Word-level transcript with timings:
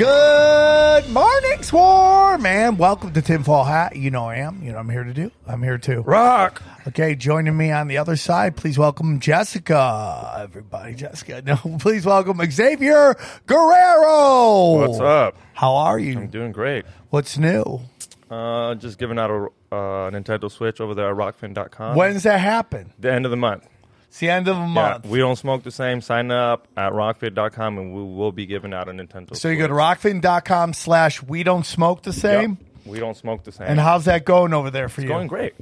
Good 0.00 1.10
morning, 1.10 1.62
Swarm, 1.62 2.40
man. 2.40 2.78
welcome 2.78 3.12
to 3.12 3.20
Tinfoil 3.20 3.64
Hat. 3.64 3.96
You 3.96 4.10
know 4.10 4.24
I 4.24 4.36
am. 4.36 4.62
You 4.62 4.72
know 4.72 4.78
I'm 4.78 4.88
here 4.88 5.04
to 5.04 5.12
do. 5.12 5.30
I'm 5.46 5.62
here 5.62 5.76
to 5.76 6.00
Rock. 6.00 6.62
Okay, 6.88 7.14
joining 7.14 7.54
me 7.54 7.70
on 7.70 7.86
the 7.86 7.98
other 7.98 8.16
side, 8.16 8.56
please 8.56 8.78
welcome 8.78 9.20
Jessica. 9.20 10.38
Everybody, 10.38 10.94
Jessica. 10.94 11.42
No, 11.42 11.56
please 11.80 12.06
welcome 12.06 12.40
Xavier 12.50 13.14
Guerrero. 13.44 14.86
What's 14.88 15.00
up? 15.00 15.36
How 15.52 15.74
are 15.74 15.98
you? 15.98 16.18
I'm 16.18 16.28
doing 16.28 16.52
great. 16.52 16.86
What's 17.10 17.36
new? 17.36 17.82
Uh, 18.30 18.76
just 18.76 18.96
giving 18.96 19.18
out 19.18 19.30
a 19.30 19.44
uh, 19.70 20.10
Nintendo 20.10 20.50
Switch 20.50 20.80
over 20.80 20.94
there 20.94 21.10
at 21.10 21.16
rokfin.com. 21.16 21.94
When's 21.94 22.22
that 22.22 22.40
happen? 22.40 22.94
The 22.98 23.12
end 23.12 23.26
of 23.26 23.30
the 23.30 23.36
month. 23.36 23.68
It's 24.10 24.18
the 24.18 24.28
end 24.28 24.48
of 24.48 24.56
the 24.56 24.66
month. 24.66 25.04
Yeah, 25.06 25.10
we 25.12 25.18
don't 25.20 25.36
smoke 25.36 25.62
the 25.62 25.70
same. 25.70 26.00
Sign 26.00 26.30
up 26.32 26.66
at 26.76 26.92
rokfin.com 26.92 27.78
and 27.78 27.94
we 27.94 28.02
will 28.02 28.32
be 28.32 28.44
giving 28.44 28.74
out 28.74 28.88
a 28.88 28.92
Nintendo 28.92 29.36
so 29.36 29.48
you 29.48 29.56
go 29.56 29.68
to 29.68 29.72
Switch. 29.72 30.12
rokfin.com 30.22 30.72
slash 30.72 31.22
we 31.22 31.42
don't 31.44 31.64
smoke 31.64 32.02
the 32.02 32.12
same. 32.12 32.58
Yep. 32.60 32.86
We 32.86 32.98
don't 32.98 33.16
smoke 33.16 33.44
the 33.44 33.52
same. 33.52 33.68
And 33.68 33.78
how's 33.78 34.06
that 34.06 34.24
going 34.24 34.52
over 34.52 34.68
there 34.70 34.88
for 34.88 35.00
you? 35.00 35.06
it's 35.06 35.10
you? 35.10 35.14
going 35.14 35.28
great. 35.28 35.54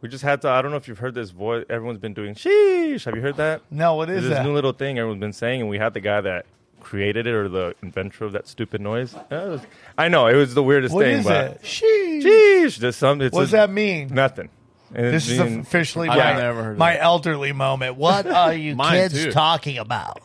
We 0.00 0.08
just 0.08 0.24
had 0.24 0.42
to. 0.42 0.48
I 0.48 0.60
don't 0.60 0.72
know 0.72 0.76
if 0.76 0.88
you've 0.88 0.98
heard 0.98 1.14
this 1.14 1.30
voice. 1.30 1.64
Everyone's 1.70 1.98
been 2.00 2.14
doing 2.14 2.34
sheesh. 2.34 3.04
Have 3.04 3.14
you 3.14 3.20
heard 3.22 3.36
that? 3.36 3.62
No, 3.70 3.94
what 3.94 4.10
is 4.10 4.24
There's 4.24 4.38
this 4.38 4.44
new 4.44 4.52
little 4.52 4.72
thing 4.72 4.98
everyone's 4.98 5.20
been 5.20 5.32
saying, 5.32 5.60
and 5.60 5.70
we 5.70 5.78
had 5.78 5.94
the 5.94 6.00
guy 6.00 6.20
that 6.20 6.46
created 6.80 7.28
it 7.28 7.32
or 7.34 7.48
the 7.48 7.76
inventor 7.80 8.24
of 8.24 8.32
that 8.32 8.48
stupid 8.48 8.80
noise. 8.80 9.14
Was- 9.30 9.60
I 9.96 10.08
know 10.08 10.26
it 10.26 10.34
was 10.34 10.54
the 10.54 10.62
weirdest 10.64 10.92
What 10.92 11.04
thing, 11.04 11.18
is 11.18 11.24
but 11.26 11.44
it? 11.52 11.62
Sheesh. 11.62 12.22
sheesh. 12.24 12.94
Some. 12.94 13.20
It's 13.22 13.32
What 13.32 13.42
does 13.42 13.50
a- 13.54 13.58
that 13.58 13.70
mean? 13.70 14.08
Nothing. 14.12 14.48
And 14.94 15.06
This 15.06 15.24
it's 15.24 15.32
is 15.32 15.38
being- 15.40 15.60
officially 15.60 16.08
I've 16.08 16.18
my, 16.18 16.40
never 16.40 16.62
heard 16.62 16.72
of 16.72 16.78
my 16.78 16.98
elderly 16.98 17.52
moment. 17.52 17.96
What 17.96 18.26
are 18.26 18.52
you 18.52 18.74
Mine 18.76 18.92
kids 18.92 19.14
too. 19.24 19.32
talking 19.32 19.78
about? 19.78 20.20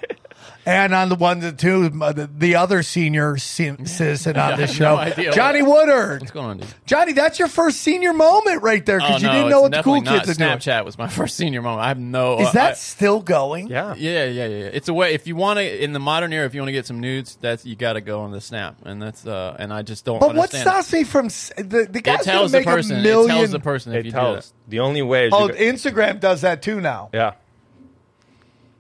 And 0.68 0.94
on 0.94 1.08
the 1.08 1.16
one 1.16 1.40
that 1.40 1.58
two, 1.58 1.88
the, 1.88 2.30
the 2.38 2.56
other 2.58 2.84
senior 2.84 3.38
citizen 3.38 4.36
on 4.38 4.54
I 4.54 4.56
this 4.58 4.74
show, 4.74 4.96
no 4.96 4.98
idea 4.98 5.32
Johnny 5.32 5.62
what- 5.62 5.88
Woodard. 5.88 6.20
What's 6.22 6.32
going 6.32 6.46
on, 6.48 6.58
dude? 6.58 6.68
Johnny, 6.86 7.14
that's 7.14 7.40
your 7.40 7.48
first 7.48 7.80
senior 7.80 8.12
moment 8.12 8.62
right 8.64 8.86
there 8.86 8.98
because 9.00 9.16
Oh, 9.24 9.28
you 9.28 9.28
no, 9.28 9.34
didn't 9.34 9.50
know 9.50 9.62
what 9.62 9.72
the 9.72 9.82
cool 9.82 10.02
definitely 10.02 10.20
kids 10.28 10.30
are 10.32 10.44
doing. 10.44 10.58
Snapchat 10.60 10.84
was 10.86 10.98
my 10.98 11.08
first 11.20 11.38
senior 11.38 11.62
moment. 11.62 11.84
I 11.86 11.88
have 11.88 12.00
no. 12.00 12.40
Is 12.40 12.52
that 12.52 12.72
I- 12.72 12.74
still 12.76 13.22
going? 13.22 13.68
Yeah. 13.70 13.96
yeah, 13.96 14.26
yeah, 14.26 14.46
yeah. 14.48 14.66
It's 14.74 14.90
a 14.90 14.94
way. 14.94 15.14
If 15.14 15.26
you 15.26 15.38
want 15.38 15.60
to, 15.60 15.84
in 15.84 15.94
the 15.94 16.00
modern 16.00 16.34
era, 16.34 16.46
if 16.46 16.54
you 16.54 16.60
want 16.60 16.68
to 16.68 16.74
get 16.74 16.86
some 16.86 17.00
nudes, 17.00 17.38
that's 17.40 17.66
you 17.66 17.78
got 17.78 17.94
to 17.94 18.02
go 18.02 18.20
on 18.22 18.32
the 18.32 18.42
Snap, 18.42 18.76
and 18.84 19.02
that's. 19.02 19.26
uh 19.26 19.56
And 19.58 19.72
I 19.72 19.84
just 19.84 20.04
don't. 20.04 20.20
But 20.20 20.36
what 20.36 20.54
understand 20.54 20.64
stops 20.86 20.92
me 20.94 21.04
from 21.06 21.28
the 21.30 21.88
the 21.90 22.00
It, 22.00 22.04
guy's 22.04 22.22
it 22.22 22.24
tells 22.26 22.52
gonna 22.52 22.64
the 22.66 22.70
make 22.70 22.76
person. 22.76 23.00
a 23.00 23.02
million? 23.04 23.32
It 23.32 23.40
tells 23.40 23.52
the 23.52 23.60
person 23.62 23.94
if 23.94 24.00
It 24.00 24.06
you 24.08 24.12
tells. 24.12 24.54
The 24.68 24.80
only 24.82 25.02
way 25.02 25.28
is 25.28 25.34
oh, 25.34 25.48
go- 25.48 25.54
Instagram 25.54 26.20
does 26.20 26.42
that 26.42 26.62
too 26.62 26.82
now. 26.82 27.10
yeah. 27.14 27.34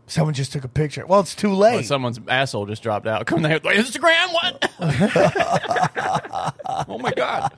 Someone 0.08 0.34
just 0.34 0.54
took 0.54 0.64
a 0.64 0.70
picture. 0.70 1.06
Well, 1.06 1.20
it's 1.20 1.36
too 1.36 1.54
late. 1.54 1.78
that. 1.78 1.86
Someone's 1.86 2.20
asshole 2.30 2.66
just 2.66 2.82
dropped 2.82 3.08
out. 3.08 3.26
Come 3.28 3.42
there, 3.42 3.60
like, 3.64 3.78
Instagram. 3.78 4.34
What? 4.34 4.72
oh 6.88 6.98
my 6.98 7.12
god. 7.12 7.52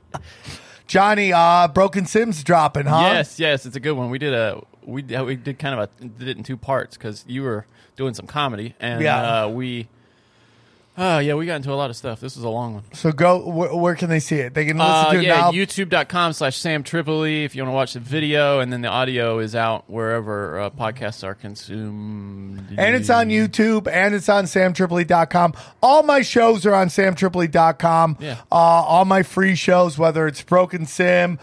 Johnny, 0.87 1.31
uh, 1.31 1.67
Broken 1.67 2.07
Sims 2.07 2.43
dropping, 2.43 2.87
huh? 2.87 3.09
Yes, 3.13 3.39
yes, 3.39 3.65
it's 3.67 3.75
a 3.75 3.79
good 3.79 3.93
one. 3.93 4.09
We 4.09 4.17
did 4.17 4.33
a 4.33 4.63
we 4.83 5.03
we 5.03 5.35
did 5.35 5.59
kind 5.59 5.79
of 5.79 5.89
a 6.01 6.05
did 6.05 6.27
it 6.27 6.37
in 6.37 6.43
two 6.43 6.57
parts 6.57 6.97
because 6.97 7.23
you 7.27 7.43
were 7.43 7.67
doing 7.95 8.15
some 8.15 8.25
comedy 8.25 8.75
and 8.79 9.01
Yeah. 9.01 9.43
uh, 9.43 9.49
we. 9.49 9.87
Oh 10.97 11.19
yeah, 11.19 11.35
we 11.35 11.45
got 11.45 11.55
into 11.55 11.71
a 11.71 11.75
lot 11.75 11.89
of 11.89 11.95
stuff. 11.95 12.19
This 12.19 12.35
was 12.35 12.43
a 12.43 12.49
long 12.49 12.73
one. 12.73 12.83
So 12.93 13.13
go. 13.13 13.47
Where, 13.47 13.73
where 13.73 13.95
can 13.95 14.09
they 14.09 14.19
see 14.19 14.35
it? 14.37 14.53
They 14.53 14.65
can 14.65 14.77
listen 14.77 14.91
Uh, 14.91 15.11
to 15.13 15.19
it 15.19 15.23
yeah, 15.23 15.35
now. 15.41 15.51
youtube.com 15.51 16.33
slash 16.33 16.57
Sam 16.57 16.83
Tripoli 16.83 17.45
if 17.45 17.55
you 17.55 17.61
want 17.63 17.69
to 17.71 17.75
watch 17.75 17.93
the 17.93 18.01
video, 18.01 18.59
and 18.59 18.73
then 18.73 18.81
the 18.81 18.89
audio 18.89 19.39
is 19.39 19.55
out 19.55 19.89
wherever 19.89 20.59
uh, 20.59 20.69
podcasts 20.71 21.23
are 21.23 21.35
consumed. 21.35 22.75
and 22.77 22.95
it's 22.95 23.09
on 23.09 23.29
YouTube 23.29 23.87
and 23.87 24.13
it's 24.13 24.27
on 24.27 24.43
samtripoli.com. 24.43 25.53
All 25.81 26.03
my 26.03 26.21
shows 26.21 26.65
are 26.65 26.73
on 26.75 26.87
samtripoli.com. 26.87 28.17
Yeah. 28.19 28.33
Uh, 28.51 28.55
all 28.55 29.05
my 29.05 29.23
free 29.23 29.55
shows, 29.55 29.97
whether 29.97 30.27
it's 30.27 30.41
Broken 30.41 30.85
Sim, 30.85 31.39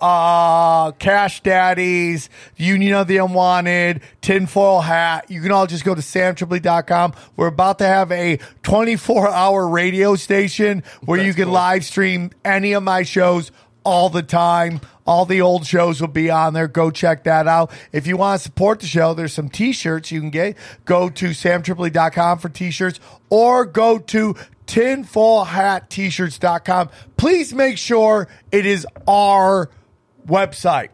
uh, 0.00 0.92
Cash 0.92 1.42
Daddies, 1.42 2.28
Union 2.56 2.94
of 2.94 3.06
the 3.06 3.18
Unwanted, 3.18 4.00
Tinfoil 4.20 4.80
Hat, 4.80 5.30
you 5.30 5.40
can 5.40 5.52
all 5.52 5.66
just 5.66 5.84
go 5.84 5.94
to 5.94 6.00
samtripoli.com. 6.00 7.14
We're 7.36 7.48
about 7.48 7.78
to 7.78 7.86
have 7.86 8.10
a 8.12 8.38
24 8.62 9.30
hour 9.30 9.68
radio 9.68 10.16
station 10.16 10.82
where 11.04 11.22
you 11.22 11.34
can 11.34 11.50
live 11.50 11.84
stream 11.84 12.30
any 12.44 12.72
of 12.72 12.82
my 12.82 13.02
shows 13.02 13.50
all 13.86 14.10
the 14.10 14.22
time. 14.22 14.80
All 15.06 15.24
the 15.24 15.40
old 15.40 15.64
shows 15.64 16.00
will 16.00 16.08
be 16.08 16.28
on 16.28 16.52
there. 16.52 16.66
Go 16.66 16.90
check 16.90 17.22
that 17.24 17.46
out. 17.46 17.70
If 17.92 18.08
you 18.08 18.16
want 18.16 18.40
to 18.40 18.42
support 18.42 18.80
the 18.80 18.86
show, 18.88 19.14
there's 19.14 19.32
some 19.32 19.48
t-shirts 19.48 20.10
you 20.10 20.20
can 20.20 20.30
get. 20.30 20.56
Go 20.84 21.08
to 21.08 21.26
samtripoli.com 21.26 22.40
for 22.40 22.48
t-shirts 22.48 22.98
or 23.30 23.64
go 23.64 23.98
to 23.98 24.34
tinfoilhattshirts.com. 24.66 26.90
Please 27.16 27.54
make 27.54 27.78
sure 27.78 28.28
it 28.52 28.66
is 28.66 28.86
our 29.06 29.70
website. 30.26 30.88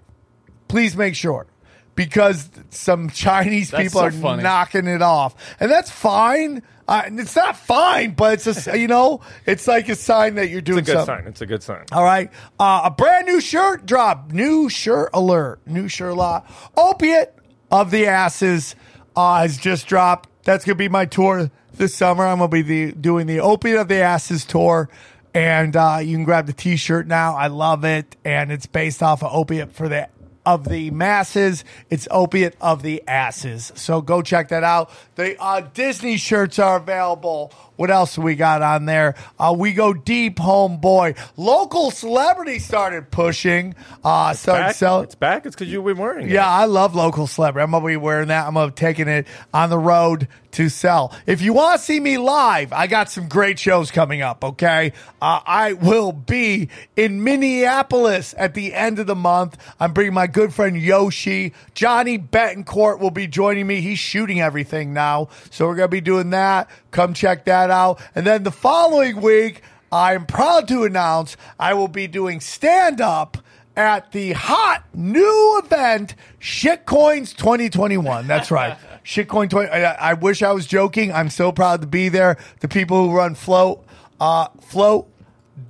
Please 0.69 0.97
make 0.97 1.15
sure. 1.15 1.47
Because 1.94 2.49
some 2.71 3.10
Chinese 3.10 3.71
That's 3.71 3.83
people 3.84 4.00
so 4.00 4.06
are 4.06 4.10
funny. 4.12 4.43
knocking 4.43 4.87
it 4.87 5.03
off. 5.03 5.34
And 5.60 5.71
that's 5.71 5.91
fine. 5.91 6.62
Uh, 6.88 7.03
it's 7.06 7.37
not 7.37 7.55
fine, 7.56 8.12
but 8.12 8.33
it's 8.34 8.44
just, 8.44 8.66
you 8.75 8.88
know, 8.88 9.21
it's 9.44 9.69
like 9.69 9.89
a 9.91 9.94
sign 9.94 10.34
that 10.37 10.49
you're 10.49 10.62
doing 10.62 10.78
It's 10.81 10.89
a 10.89 10.93
good 10.93 10.99
something. 11.06 11.25
sign. 11.25 11.28
It's 11.28 11.41
a 11.43 11.47
good 11.47 11.62
sign. 11.62 11.84
All 11.93 12.03
right. 12.03 12.31
Uh, 12.59 12.81
a 12.84 12.91
brand 12.91 13.27
new 13.27 13.41
shirt 13.43 13.84
drop. 13.87 14.33
New 14.33 14.69
shirt 14.71 15.10
alert. 15.12 15.60
New 15.66 15.87
shirt 15.89 16.16
lot. 16.16 16.50
Opiate 16.77 17.28
of 17.71 17.91
the 17.91 18.06
Asses 18.06 18.75
uh, 19.15 19.43
has 19.43 19.59
just 19.59 19.87
dropped. 19.87 20.31
That's 20.44 20.65
going 20.65 20.77
to 20.77 20.78
be 20.78 20.89
my 20.89 21.04
tour 21.04 21.50
this 21.75 21.94
summer. 21.94 22.27
I'm 22.27 22.38
going 22.38 22.50
to 22.50 22.55
be 22.55 22.62
the, 22.62 22.93
doing 22.93 23.27
the 23.27 23.41
Opiate 23.41 23.78
of 23.78 23.88
the 23.88 23.97
Asses 23.97 24.44
tour. 24.44 24.88
And 25.34 25.75
uh, 25.77 26.00
you 26.03 26.16
can 26.16 26.25
grab 26.25 26.47
the 26.47 26.53
t 26.53 26.77
shirt 26.77 27.06
now. 27.06 27.37
I 27.37 27.47
love 27.47 27.84
it. 27.84 28.16
And 28.25 28.53
it's 28.53 28.66
based 28.66 29.03
off 29.03 29.22
of 29.22 29.33
Opiate 29.33 29.72
for 29.72 29.88
the 29.88 30.09
of 30.44 30.69
the 30.69 30.91
masses. 30.91 31.65
It's 31.91 32.09
opiate 32.10 32.56
of 32.60 32.83
the 32.83 33.03
asses. 33.06 33.72
So 33.75 34.00
go 34.00 34.22
check 34.22 34.49
that 34.49 34.65
out. 34.65 34.91
The 35.15 35.41
uh, 35.41 35.60
Disney 35.72 36.16
shirts 36.16 36.59
are 36.59 36.77
available. 36.77 37.53
What 37.77 37.91
else 37.91 38.19
we 38.19 38.34
got 38.34 38.62
on 38.62 38.87
there? 38.87 39.15
Uh, 39.39 39.54
we 39.56 39.72
go 39.72 39.93
deep, 39.93 40.37
homeboy. 40.37 41.16
Local 41.37 41.91
celebrities 41.91 42.65
started 42.65 43.10
pushing. 43.10 43.75
Uh, 44.04 44.34
started 44.34 44.62
Back? 44.65 44.77
selling. 44.77 45.04
It's 45.04 45.15
back. 45.15 45.47
It's 45.47 45.54
because 45.54 45.72
you've 45.72 45.84
been 45.84 45.97
wearing 45.97 46.27
it. 46.27 46.33
Yeah, 46.33 46.49
I 46.49 46.66
love 46.66 46.94
local 46.94 47.27
celebrity. 47.27 47.65
I'm 47.65 47.71
gonna 47.71 47.87
be 47.87 47.97
wearing 47.97 48.28
that. 48.28 48.47
I'm 48.47 48.54
gonna 48.54 48.69
be 48.69 48.75
taking 48.75 49.09
it 49.09 49.27
on 49.54 49.71
the 49.71 49.78
road 49.78 50.28
to 50.53 50.69
sell. 50.69 51.15
If 51.27 51.41
you 51.43 51.53
want 51.53 51.79
to 51.79 51.85
see 51.85 52.01
me 52.01 52.19
live, 52.19 52.73
I 52.73 52.87
got 52.87 53.11
some 53.11 53.29
great 53.29 53.59
shows 53.59 53.91
coming 53.91 54.23
up. 54.23 54.45
Okay, 54.45 54.93
uh, 55.21 55.41
I 55.45 55.72
will 55.72 56.13
be 56.13 56.69
in 56.97 57.25
Minneapolis 57.25 58.34
at 58.39 58.54
the 58.54 58.75
end 58.75 58.99
of 58.99 59.07
the 59.07 59.15
month. 59.15 59.57
I'm 59.81 59.93
bringing 59.93 60.15
my 60.15 60.27
good 60.27 60.54
friend 60.54 60.77
Yoshi. 60.77 61.53
Johnny 61.75 62.19
Betancourt 62.19 63.01
will 63.01 63.10
be 63.10 63.27
joining 63.27 63.66
me. 63.66 63.81
He's 63.81 63.99
shooting 63.99 64.41
everything 64.41 64.93
now, 64.93 65.28
so 65.51 65.66
we're 65.66 65.77
gonna 65.77 65.89
be 65.89 66.01
doing 66.01 66.31
that. 66.31 66.71
Come 66.91 67.15
check 67.15 67.45
that 67.47 67.71
out. 67.71 68.01
And 68.15 68.27
then 68.27 68.43
the 68.43 68.53
following 68.53 69.21
week, 69.21 69.63
I'm 69.91 70.25
proud 70.27 70.69
to 70.69 70.84
announce 70.84 71.37
I 71.59 71.75
will 71.75 71.89
be 71.89 72.07
doing 72.07 72.41
stand 72.41 73.01
up 73.01 73.39
at 73.77 74.13
the 74.13 74.33
hot 74.33 74.84
new 74.95 75.60
event, 75.65 76.15
Shitcoins 76.41 77.37
2021. 77.37 78.27
That's 78.27 78.51
right. 78.51 78.77
Shitcoin 79.04 79.51
20. 79.51 79.69
I, 79.71 80.10
I 80.10 80.15
wish 80.15 80.43
I 80.43 80.53
was 80.53 80.66
joking. 80.66 81.13
I'm 81.13 81.28
so 81.31 81.53
proud 81.53 81.81
to 81.81 81.87
be 81.87 82.09
there. 82.09 82.37
The 82.60 82.69
people 82.69 83.09
who 83.09 83.16
run 83.16 83.34
Float, 83.34 83.84
uh, 84.21 84.49
Float 84.60 85.09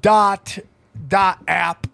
dot 0.00 0.58
dot 1.08 1.42
app 1.48 1.86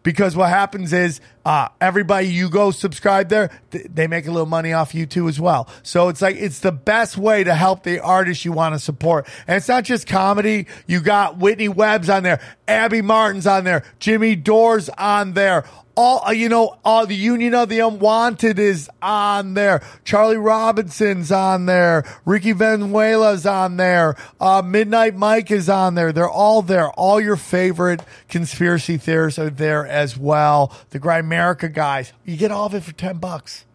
Because 0.04 0.36
what 0.36 0.50
happens 0.50 0.94
is, 0.94 1.22
uh, 1.46 1.70
everybody 1.80 2.28
you 2.28 2.50
go 2.50 2.72
subscribe 2.72 3.30
there, 3.30 3.50
th- 3.72 3.88
they 3.94 4.08
make 4.08 4.28
a 4.28 4.32
little 4.32 4.48
money 4.48 4.74
off 4.74 4.94
you 4.94 5.06
too 5.06 5.28
as 5.28 5.40
well. 5.40 5.68
So 5.84 6.10
it's 6.10 6.22
like, 6.22 6.36
it's 6.36 6.60
the 6.60 6.72
best 6.72 7.18
way 7.18 7.44
to 7.44 7.56
help 7.56 7.84
the 7.84 8.00
artist 8.00 8.46
you 8.46 8.52
want 8.52 8.76
to 8.76 8.80
support. 8.80 9.28
And 9.48 9.58
it's 9.58 9.68
not 9.68 9.84
just 9.84 10.08
comedy. 10.08 10.68
You 10.88 11.00
got 11.02 11.38
Whitney 11.38 11.70
Webb's 11.70 12.10
on 12.10 12.24
there, 12.24 12.42
Abby 12.68 13.02
Martin's 13.02 13.48
on 13.48 13.64
there, 13.64 13.84
Jimmy 14.00 14.36
Dore's 14.36 14.90
on 14.90 15.34
there. 15.34 15.66
All 15.98 16.26
uh, 16.26 16.32
you 16.32 16.48
know, 16.48 16.78
all 16.86 17.06
the 17.06 17.16
Union 17.16 17.54
of 17.54 17.68
the 17.68 17.80
Unwanted 17.80 18.58
is 18.60 18.90
on 19.02 19.56
there. 19.56 19.82
Charlie 20.06 20.38
Robinson's 20.38 21.34
on 21.34 21.66
there. 21.66 22.06
Ricky 22.24 22.54
Venuela's 22.54 23.46
on 23.46 23.76
there. 23.76 24.16
Uh, 24.40 24.62
Midnight 24.66 25.18
Mike 25.18 25.52
is 25.52 25.68
on 25.68 25.96
there. 25.96 26.14
They're 26.14 26.30
all 26.30 26.62
there. 26.62 26.90
All 26.92 27.20
your 27.20 27.36
favorite 27.36 28.02
conspiracy 28.30 28.96
theorists 28.96 29.38
are 29.38 29.50
there 29.50 29.86
as 29.86 30.18
well. 30.18 30.74
The 30.92 31.00
Grimerica 31.32 31.72
guys. 31.74 32.14
You 32.26 32.38
get 32.38 32.52
all 32.52 32.66
of 32.68 32.74
it 32.74 32.84
for 32.84 32.92
ten 32.94 33.18
bucks. 33.18 33.66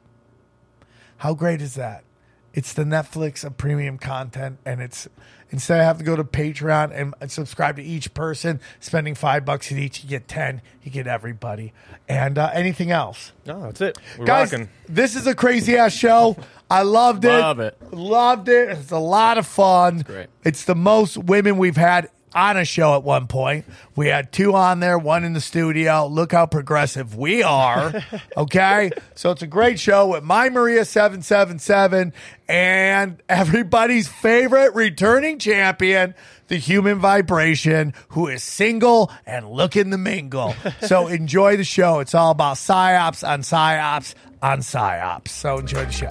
How 1.18 1.34
great 1.34 1.62
is 1.62 1.74
that? 1.74 2.04
It's 2.52 2.72
the 2.72 2.84
Netflix 2.84 3.44
of 3.44 3.56
premium 3.58 3.98
content, 3.98 4.58
and 4.64 4.80
it's 4.80 5.08
instead 5.50 5.78
of 5.80 5.84
having 5.86 6.00
to 6.00 6.04
go 6.04 6.16
to 6.16 6.24
Patreon 6.24 6.90
and, 6.94 7.14
and 7.20 7.30
subscribe 7.30 7.76
to 7.76 7.82
each 7.82 8.12
person, 8.14 8.60
spending 8.80 9.14
five 9.14 9.44
bucks 9.44 9.70
at 9.70 9.78
each, 9.78 10.02
you 10.02 10.08
get 10.10 10.26
ten. 10.26 10.62
You 10.82 10.90
get 10.90 11.06
everybody, 11.06 11.72
and 12.08 12.38
uh, 12.38 12.50
anything 12.54 12.90
else, 12.90 13.32
No, 13.46 13.60
that's 13.62 13.80
it. 13.80 13.98
We're 14.18 14.24
guys. 14.24 14.52
rocking. 14.52 14.68
This 14.88 15.16
is 15.16 15.26
a 15.26 15.34
crazy 15.34 15.76
ass 15.76 15.92
show. 15.92 16.36
I 16.70 16.82
loved 16.82 17.24
it. 17.24 17.28
Love 17.28 17.60
it. 17.60 17.76
Loved 17.92 18.48
it. 18.48 18.70
It's 18.70 18.90
a 18.90 18.98
lot 18.98 19.36
of 19.38 19.46
fun. 19.46 20.00
great. 20.00 20.28
It's 20.44 20.64
the 20.64 20.74
most 20.74 21.16
women 21.18 21.58
we've 21.58 21.76
had 21.76 22.08
on 22.36 22.56
a 22.56 22.64
show 22.64 22.94
at 22.94 23.02
one 23.02 23.26
point. 23.26 23.64
We 23.96 24.08
had 24.08 24.30
two 24.30 24.54
on 24.54 24.80
there, 24.80 24.98
one 24.98 25.24
in 25.24 25.32
the 25.32 25.40
studio. 25.40 26.06
Look 26.06 26.32
how 26.32 26.46
progressive 26.46 27.16
we 27.16 27.42
are. 27.42 27.92
Okay. 28.36 28.90
so 29.14 29.30
it's 29.30 29.40
a 29.42 29.46
great 29.46 29.80
show 29.80 30.08
with 30.08 30.22
my 30.22 30.50
Maria 30.50 30.84
777 30.84 32.12
and 32.48 33.22
everybody's 33.28 34.08
favorite 34.08 34.74
returning 34.74 35.38
champion, 35.38 36.14
the 36.48 36.56
human 36.56 36.98
vibration, 36.98 37.94
who 38.08 38.28
is 38.28 38.42
single 38.42 39.10
and 39.24 39.48
looking 39.50 39.90
to 39.90 39.96
mingle. 39.98 40.54
so 40.82 41.06
enjoy 41.08 41.56
the 41.56 41.64
show. 41.64 42.00
It's 42.00 42.14
all 42.14 42.30
about 42.32 42.56
psyops 42.56 43.26
on 43.26 43.40
psyops 43.40 44.14
on 44.42 44.58
psyops. 44.60 45.28
So 45.28 45.58
enjoy 45.58 45.86
the 45.86 45.92
show. 45.92 46.08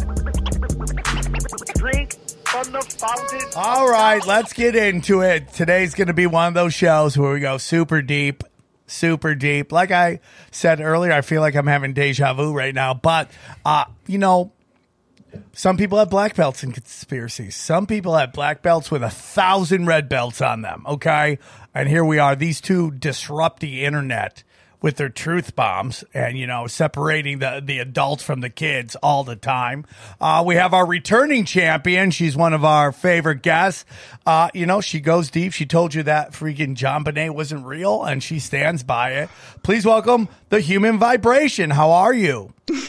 Drink 1.75 2.16
from 2.63 2.73
the 2.73 2.81
fountain. 2.81 3.49
All 3.55 3.89
right, 3.89 4.25
let's 4.25 4.53
get 4.53 4.75
into 4.75 5.21
it. 5.21 5.51
Today's 5.53 5.93
going 5.93 6.07
to 6.07 6.13
be 6.13 6.27
one 6.27 6.47
of 6.47 6.53
those 6.53 6.73
shows 6.73 7.17
where 7.17 7.33
we 7.33 7.39
go 7.39 7.57
super 7.57 8.01
deep, 8.01 8.43
super 8.87 9.35
deep. 9.35 9.71
Like 9.71 9.91
I 9.91 10.19
said 10.51 10.79
earlier, 10.79 11.11
I 11.11 11.21
feel 11.21 11.41
like 11.41 11.55
I'm 11.55 11.67
having 11.67 11.93
deja 11.93 12.33
vu 12.33 12.53
right 12.53 12.73
now. 12.73 12.93
But, 12.93 13.29
uh, 13.65 13.85
you 14.07 14.17
know, 14.17 14.51
some 15.53 15.75
people 15.75 15.97
have 15.99 16.09
black 16.09 16.35
belts 16.35 16.63
in 16.63 16.71
conspiracies. 16.71 17.55
Some 17.55 17.85
people 17.87 18.15
have 18.15 18.31
black 18.31 18.61
belts 18.61 18.89
with 18.89 19.03
a 19.03 19.09
thousand 19.09 19.85
red 19.85 20.07
belts 20.07 20.41
on 20.41 20.61
them. 20.61 20.85
Okay. 20.87 21.39
And 21.73 21.89
here 21.89 22.05
we 22.05 22.19
are. 22.19 22.35
These 22.35 22.61
two 22.61 22.91
disrupt 22.91 23.59
the 23.59 23.83
internet 23.83 24.43
with 24.85 24.97
their 24.97 25.09
truth 25.09 25.55
bombs 25.55 26.03
and, 26.13 26.37
you 26.37 26.45
know, 26.45 26.67
separating 26.67 27.39
the, 27.39 27.59
the 27.65 27.79
adults 27.79 28.21
from 28.21 28.41
the 28.41 28.51
kids 28.51 28.95
all 28.97 29.23
the 29.23 29.35
time. 29.35 29.83
Uh, 30.21 30.43
we 30.45 30.53
have 30.53 30.75
our 30.75 30.85
returning 30.85 31.43
champion. 31.43 32.11
She's 32.11 32.37
one 32.37 32.53
of 32.53 32.63
our 32.63 32.91
favorite 32.91 33.41
guests. 33.41 33.83
Uh, 34.27 34.51
you 34.53 34.67
know, 34.67 34.81
she 34.81 34.99
goes 34.99 35.31
deep. 35.31 35.53
She 35.53 35.65
told 35.65 35.95
you 35.95 36.03
that 36.03 36.33
freaking 36.33 36.75
JonBenét 36.75 37.31
wasn't 37.31 37.65
real 37.65 38.03
and 38.03 38.21
she 38.21 38.37
stands 38.37 38.83
by 38.83 39.13
it. 39.13 39.29
Please 39.63 39.87
welcome 39.87 40.29
the 40.49 40.59
human 40.59 40.99
vibration. 40.99 41.71
How 41.71 41.89
are 41.89 42.13
you? 42.13 42.53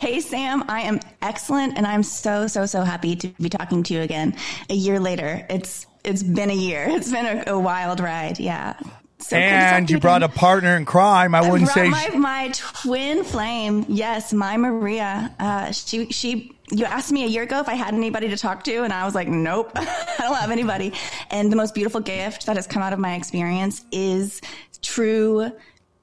Hey, 0.00 0.20
Sam, 0.20 0.64
I 0.68 0.82
am 0.82 0.98
excellent, 1.20 1.76
and 1.76 1.86
I'm 1.86 2.02
so, 2.02 2.48
so, 2.48 2.66
so 2.66 2.82
happy 2.82 3.14
to 3.16 3.28
be 3.28 3.48
talking 3.48 3.82
to 3.84 3.94
you 3.94 4.00
again 4.00 4.34
a 4.68 4.74
year 4.74 4.98
later. 4.98 5.46
It's 5.48 5.86
It's 6.04 6.22
been 6.24 6.50
a 6.50 6.54
year. 6.54 6.86
It's 6.88 7.10
been 7.10 7.24
a, 7.26 7.52
a 7.52 7.58
wild 7.58 8.00
ride. 8.00 8.40
Yeah. 8.40 8.74
So 9.22 9.36
cool 9.36 9.40
to 9.40 9.50
talk 9.50 9.72
and 9.72 9.90
you 9.90 9.98
brought 9.98 10.22
a 10.22 10.28
partner 10.28 10.76
in 10.76 10.84
crime. 10.84 11.34
I 11.34 11.38
I 11.38 11.50
wouldn't 11.50 11.70
say 11.70 11.88
my, 11.88 12.08
my 12.10 12.50
twin 12.54 13.24
flame. 13.24 13.84
Yes, 13.88 14.32
my 14.32 14.56
Maria. 14.56 15.34
Uh, 15.38 15.72
she 15.72 16.10
she. 16.10 16.56
You 16.70 16.86
asked 16.86 17.12
me 17.12 17.24
a 17.24 17.26
year 17.26 17.42
ago 17.42 17.60
if 17.60 17.68
I 17.68 17.74
had 17.74 17.92
anybody 17.92 18.28
to 18.28 18.36
talk 18.36 18.64
to, 18.64 18.82
and 18.82 18.92
I 18.94 19.04
was 19.04 19.14
like, 19.14 19.28
nope, 19.28 19.72
I 19.76 20.16
don't 20.20 20.36
have 20.36 20.50
anybody. 20.50 20.94
And 21.30 21.52
the 21.52 21.56
most 21.56 21.74
beautiful 21.74 22.00
gift 22.00 22.46
that 22.46 22.56
has 22.56 22.66
come 22.66 22.82
out 22.82 22.94
of 22.94 22.98
my 22.98 23.14
experience 23.14 23.84
is 23.92 24.40
true 24.80 25.52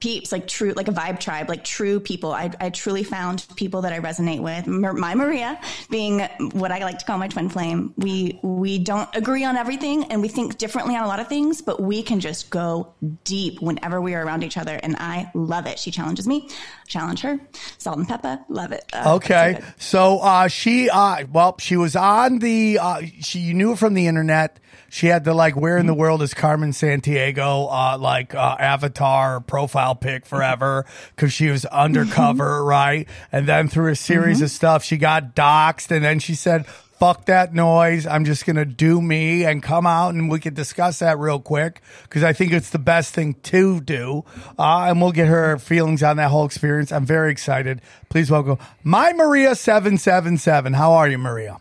peeps, 0.00 0.32
like 0.32 0.46
true, 0.46 0.72
like 0.72 0.88
a 0.88 0.92
vibe 0.92 1.20
tribe, 1.20 1.48
like 1.48 1.62
true 1.62 2.00
people. 2.00 2.32
I, 2.32 2.50
I 2.58 2.70
truly 2.70 3.04
found 3.04 3.46
people 3.56 3.82
that 3.82 3.92
I 3.92 4.00
resonate 4.00 4.40
with. 4.40 4.66
My 4.66 5.14
Maria 5.14 5.60
being 5.90 6.20
what 6.52 6.72
I 6.72 6.78
like 6.80 6.98
to 6.98 7.04
call 7.04 7.18
my 7.18 7.28
twin 7.28 7.48
flame. 7.48 7.94
We 7.96 8.40
we 8.42 8.78
don't 8.78 9.08
agree 9.14 9.44
on 9.44 9.56
everything, 9.56 10.04
and 10.04 10.22
we 10.22 10.28
think 10.28 10.58
differently 10.58 10.96
on 10.96 11.04
a 11.04 11.08
lot 11.08 11.20
of 11.20 11.28
things, 11.28 11.60
but 11.62 11.80
we 11.80 12.02
can 12.02 12.20
just 12.20 12.50
go 12.50 12.94
deep 13.24 13.60
whenever 13.60 14.00
we 14.00 14.14
are 14.14 14.24
around 14.24 14.42
each 14.42 14.56
other, 14.56 14.74
and 14.82 14.96
I 14.98 15.30
love 15.34 15.66
it. 15.66 15.78
She 15.78 15.90
challenges 15.90 16.26
me, 16.26 16.48
challenge 16.86 17.20
her. 17.20 17.38
Salt 17.78 17.98
and 17.98 18.08
pepper, 18.08 18.40
love 18.48 18.72
it. 18.72 18.84
Uh, 18.92 19.14
Okay. 19.16 19.54
good. 19.54 19.64
So 19.78 20.18
uh 20.20 20.48
she 20.48 20.88
uh 20.88 21.26
well, 21.30 21.56
she 21.58 21.76
was 21.76 21.94
on 21.94 22.38
the 22.38 22.78
uh 22.80 23.02
she 23.20 23.40
you 23.40 23.54
knew 23.54 23.76
from 23.76 23.94
the 23.94 24.06
internet. 24.06 24.58
She 24.88 25.06
had 25.06 25.24
the 25.24 25.34
like 25.34 25.56
where 25.56 25.78
in 25.78 25.86
the 25.86 25.94
world 25.94 26.22
is 26.22 26.34
Carmen 26.34 26.70
Sandiego 26.70 27.68
uh 27.70 27.98
like 27.98 28.34
uh 28.34 28.56
avatar 28.58 29.40
profile 29.40 29.94
pic 29.94 30.26
forever 30.26 30.86
cuz 31.16 31.32
she 31.32 31.48
was 31.48 31.64
undercover, 31.66 32.64
right? 32.64 33.08
And 33.32 33.46
then 33.46 33.68
through 33.68 33.92
a 33.92 33.96
series 33.96 34.42
of 34.42 34.50
stuff 34.50 34.84
she 34.84 34.96
got 34.96 35.34
doxxed 35.34 35.90
and 35.90 36.04
then 36.04 36.18
she 36.18 36.34
said 36.34 36.66
Fuck 37.00 37.24
that 37.24 37.54
noise. 37.54 38.06
I'm 38.06 38.26
just 38.26 38.44
going 38.44 38.56
to 38.56 38.66
do 38.66 39.00
me 39.00 39.46
and 39.46 39.62
come 39.62 39.86
out 39.86 40.12
and 40.12 40.30
we 40.30 40.38
can 40.38 40.52
discuss 40.52 40.98
that 40.98 41.18
real 41.18 41.40
quick 41.40 41.80
because 42.02 42.22
I 42.22 42.34
think 42.34 42.52
it's 42.52 42.68
the 42.68 42.78
best 42.78 43.14
thing 43.14 43.36
to 43.44 43.80
do. 43.80 44.26
Uh, 44.58 44.84
and 44.86 45.00
we'll 45.00 45.10
get 45.10 45.26
her 45.26 45.56
feelings 45.56 46.02
on 46.02 46.18
that 46.18 46.28
whole 46.28 46.44
experience. 46.44 46.92
I'm 46.92 47.06
very 47.06 47.32
excited. 47.32 47.80
Please 48.10 48.30
welcome 48.30 48.58
my 48.84 49.14
Maria777. 49.14 50.74
How 50.74 50.92
are 50.92 51.08
you, 51.08 51.16
Maria? 51.16 51.56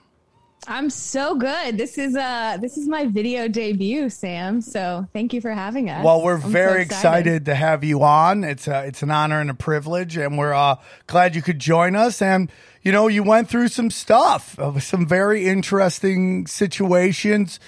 I'm 0.69 0.91
so 0.91 1.33
good. 1.33 1.79
This 1.79 1.97
is 1.97 2.15
uh 2.15 2.57
this 2.61 2.77
is 2.77 2.87
my 2.87 3.07
video 3.07 3.47
debut, 3.47 4.07
Sam. 4.09 4.61
So 4.61 5.07
thank 5.13 5.33
you 5.33 5.41
for 5.41 5.49
having 5.49 5.89
us. 5.89 6.05
Well, 6.05 6.21
we're 6.21 6.35
I'm 6.35 6.41
so 6.41 6.47
very 6.49 6.83
excited. 6.83 7.45
to 7.45 7.55
have 7.55 7.83
you 7.83 8.03
on. 8.03 8.43
It's 8.43 8.67
a, 8.67 8.85
it's 8.85 9.01
an 9.01 9.09
honor 9.09 9.41
and 9.41 9.49
a 9.49 9.55
privilege, 9.55 10.15
and 10.15 10.37
we're 10.37 10.53
uh, 10.53 10.75
glad 11.07 11.35
you 11.35 11.41
could 11.41 11.57
join 11.57 11.95
us. 11.95 12.21
And 12.21 12.51
you 12.83 12.91
know, 12.91 13.07
you 13.07 13.23
went 13.23 13.49
through 13.49 13.69
some 13.69 13.89
stuff, 13.89 14.59
uh, 14.59 14.79
some 14.79 15.07
very 15.07 15.47
interesting 15.47 16.45
situations. 16.45 17.59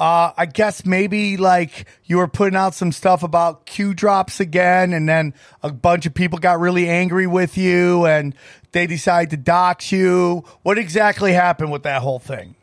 Uh, 0.00 0.32
I 0.36 0.46
guess 0.46 0.86
maybe 0.86 1.36
like 1.36 1.86
you 2.04 2.18
were 2.18 2.28
putting 2.28 2.56
out 2.56 2.74
some 2.74 2.92
stuff 2.92 3.24
about 3.24 3.66
Q 3.66 3.94
drops 3.94 4.38
again, 4.38 4.92
and 4.92 5.08
then 5.08 5.34
a 5.62 5.72
bunch 5.72 6.06
of 6.06 6.14
people 6.14 6.38
got 6.38 6.60
really 6.60 6.88
angry 6.88 7.26
with 7.26 7.58
you, 7.58 8.06
and 8.06 8.32
they 8.70 8.86
decided 8.86 9.30
to 9.30 9.36
dox 9.36 9.90
you. 9.90 10.44
What 10.62 10.78
exactly 10.78 11.32
happened 11.32 11.72
with 11.72 11.82
that 11.82 12.02
whole 12.02 12.20
thing? 12.20 12.54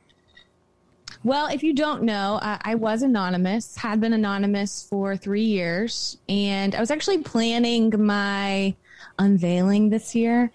Well, 1.26 1.48
if 1.48 1.64
you 1.64 1.74
don't 1.74 2.04
know, 2.04 2.36
uh, 2.36 2.60
I 2.62 2.76
was 2.76 3.02
anonymous, 3.02 3.76
had 3.76 4.00
been 4.00 4.14
anonymous 4.14 4.88
for 4.88 5.18
three 5.18 5.44
years, 5.44 6.18
and 6.30 6.76
I 6.76 6.80
was 6.80 6.92
actually 6.92 7.18
planning 7.18 7.92
my 7.98 8.76
unveiling 9.18 9.90
this 9.90 10.14
year. 10.14 10.52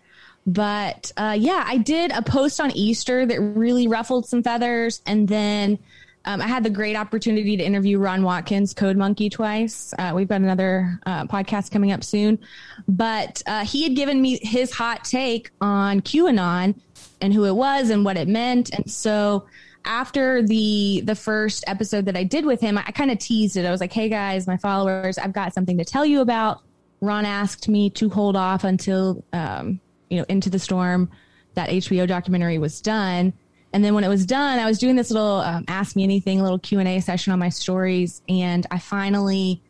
But 0.47 1.13
uh, 1.17 1.37
yeah, 1.39 1.65
I 1.67 1.77
did 1.77 2.13
a 2.13 2.23
post 2.23 2.61
on 2.61 2.71
Easter 2.71 3.27
that 3.27 3.41
really 3.41 3.89
ruffled 3.89 4.27
some 4.27 4.43
feathers, 4.43 5.03
and 5.05 5.29
then 5.29 5.79
um, 6.27 6.41
I 6.41 6.47
had 6.47 6.63
the 6.63 6.71
great 6.71 6.97
opportunity 6.97 7.57
to 7.57 7.63
interview 7.63 7.99
Ron 7.99 8.23
Watkins, 8.23 8.75
Code 8.75 8.97
Monkey, 8.97 9.31
twice. 9.31 9.95
Uh, 9.99 10.13
we've 10.15 10.29
got 10.29 10.43
another 10.43 11.01
uh, 11.07 11.25
podcast 11.25 11.71
coming 11.71 11.93
up 11.93 12.05
soon. 12.05 12.39
But 12.87 13.43
uh, 13.47 13.65
he 13.65 13.85
had 13.85 13.97
given 13.97 14.21
me 14.21 14.39
his 14.43 14.71
hot 14.71 15.05
take 15.05 15.51
on 15.61 16.01
QAnon 16.03 16.79
and 17.23 17.33
who 17.33 17.45
it 17.45 17.55
was 17.55 17.89
and 17.89 18.05
what 18.05 18.19
it 18.19 18.29
meant. 18.29 18.71
And 18.75 18.91
so 18.91 19.47
after 19.87 20.43
the 20.43 21.03
the 21.07 21.15
first 21.15 21.65
episode 21.67 22.05
that 22.05 22.17
I 22.17 22.25
did 22.25 22.45
with 22.45 22.61
him, 22.61 22.77
I, 22.77 22.85
I 22.89 22.93
kind 22.93 23.11
of 23.11 23.19
teased 23.19 23.57
it. 23.57 23.65
I 23.65 23.71
was 23.71 23.81
like, 23.81 23.93
"Hey 23.93 24.11
guys, 24.11 24.47
my 24.47 24.59
followers, 24.59 25.17
I've 25.17 25.33
got 25.33 25.55
something 25.55 25.79
to 25.79 25.85
tell 25.85 26.05
you 26.05 26.21
about." 26.21 26.61
Ron 27.01 27.25
asked 27.25 27.67
me 27.67 27.89
to 27.91 28.11
hold 28.11 28.37
off 28.37 28.65
until 28.65 29.25
um, 29.33 29.81
you 30.11 30.19
know 30.19 30.27
Into 30.29 30.51
the 30.51 30.59
Storm, 30.59 31.11
that 31.55 31.71
HBO 31.71 32.07
documentary 32.07 32.59
was 32.59 32.83
done 32.83 33.33
and 33.73 33.85
then 33.85 33.95
when 33.95 34.05
it 34.05 34.09
was 34.09 34.27
done, 34.27 34.59
I 34.59 34.67
was 34.67 34.79
doing 34.79 34.97
this 34.97 35.11
little 35.11 35.41
um, 35.41 35.65
ask 35.69 35.95
me 35.95 36.03
anything, 36.03 36.43
little 36.43 36.59
Q 36.59 36.81
and 36.81 36.89
A 36.89 37.01
session 37.01 37.33
on 37.33 37.39
my 37.39 37.51
stories, 37.51 38.21
and 38.29 38.67
I 38.71 38.79
finally 38.79 39.63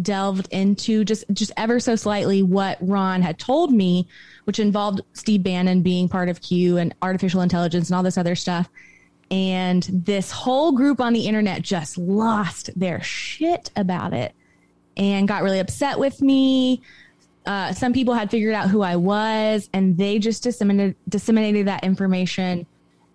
delved 0.00 0.48
into 0.50 1.04
just 1.04 1.24
just 1.32 1.52
ever 1.56 1.80
so 1.80 1.96
slightly 1.96 2.42
what 2.42 2.78
Ron 2.80 3.20
had 3.22 3.38
told 3.38 3.72
me, 3.72 4.08
which 4.44 4.58
involved 4.58 5.02
Steve 5.12 5.42
Bannon 5.42 5.82
being 5.82 6.08
part 6.08 6.28
of 6.28 6.40
Q 6.40 6.78
and 6.78 6.94
artificial 7.02 7.42
intelligence 7.42 7.90
and 7.90 7.96
all 7.96 8.02
this 8.02 8.18
other 8.18 8.34
stuff. 8.34 8.68
And 9.30 9.82
this 9.90 10.30
whole 10.30 10.72
group 10.72 11.00
on 11.00 11.12
the 11.12 11.26
internet 11.26 11.60
just 11.60 11.98
lost 11.98 12.70
their 12.78 13.02
shit 13.02 13.70
about 13.76 14.14
it 14.14 14.34
and 14.96 15.26
got 15.28 15.42
really 15.42 15.58
upset 15.58 15.98
with 15.98 16.22
me. 16.22 16.80
Uh, 17.44 17.72
some 17.72 17.92
people 17.92 18.14
had 18.14 18.30
figured 18.30 18.54
out 18.54 18.70
who 18.70 18.82
I 18.82 18.96
was, 18.96 19.68
and 19.74 19.98
they 19.98 20.18
just 20.18 20.42
disseminated 20.42 20.96
disseminated 21.08 21.66
that 21.66 21.84
information 21.84 22.66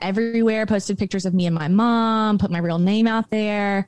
everywhere, 0.01 0.65
posted 0.65 0.97
pictures 0.97 1.25
of 1.25 1.33
me 1.33 1.45
and 1.45 1.55
my 1.55 1.67
mom, 1.67 2.37
put 2.37 2.51
my 2.51 2.59
real 2.59 2.79
name 2.79 3.07
out 3.07 3.29
there. 3.29 3.87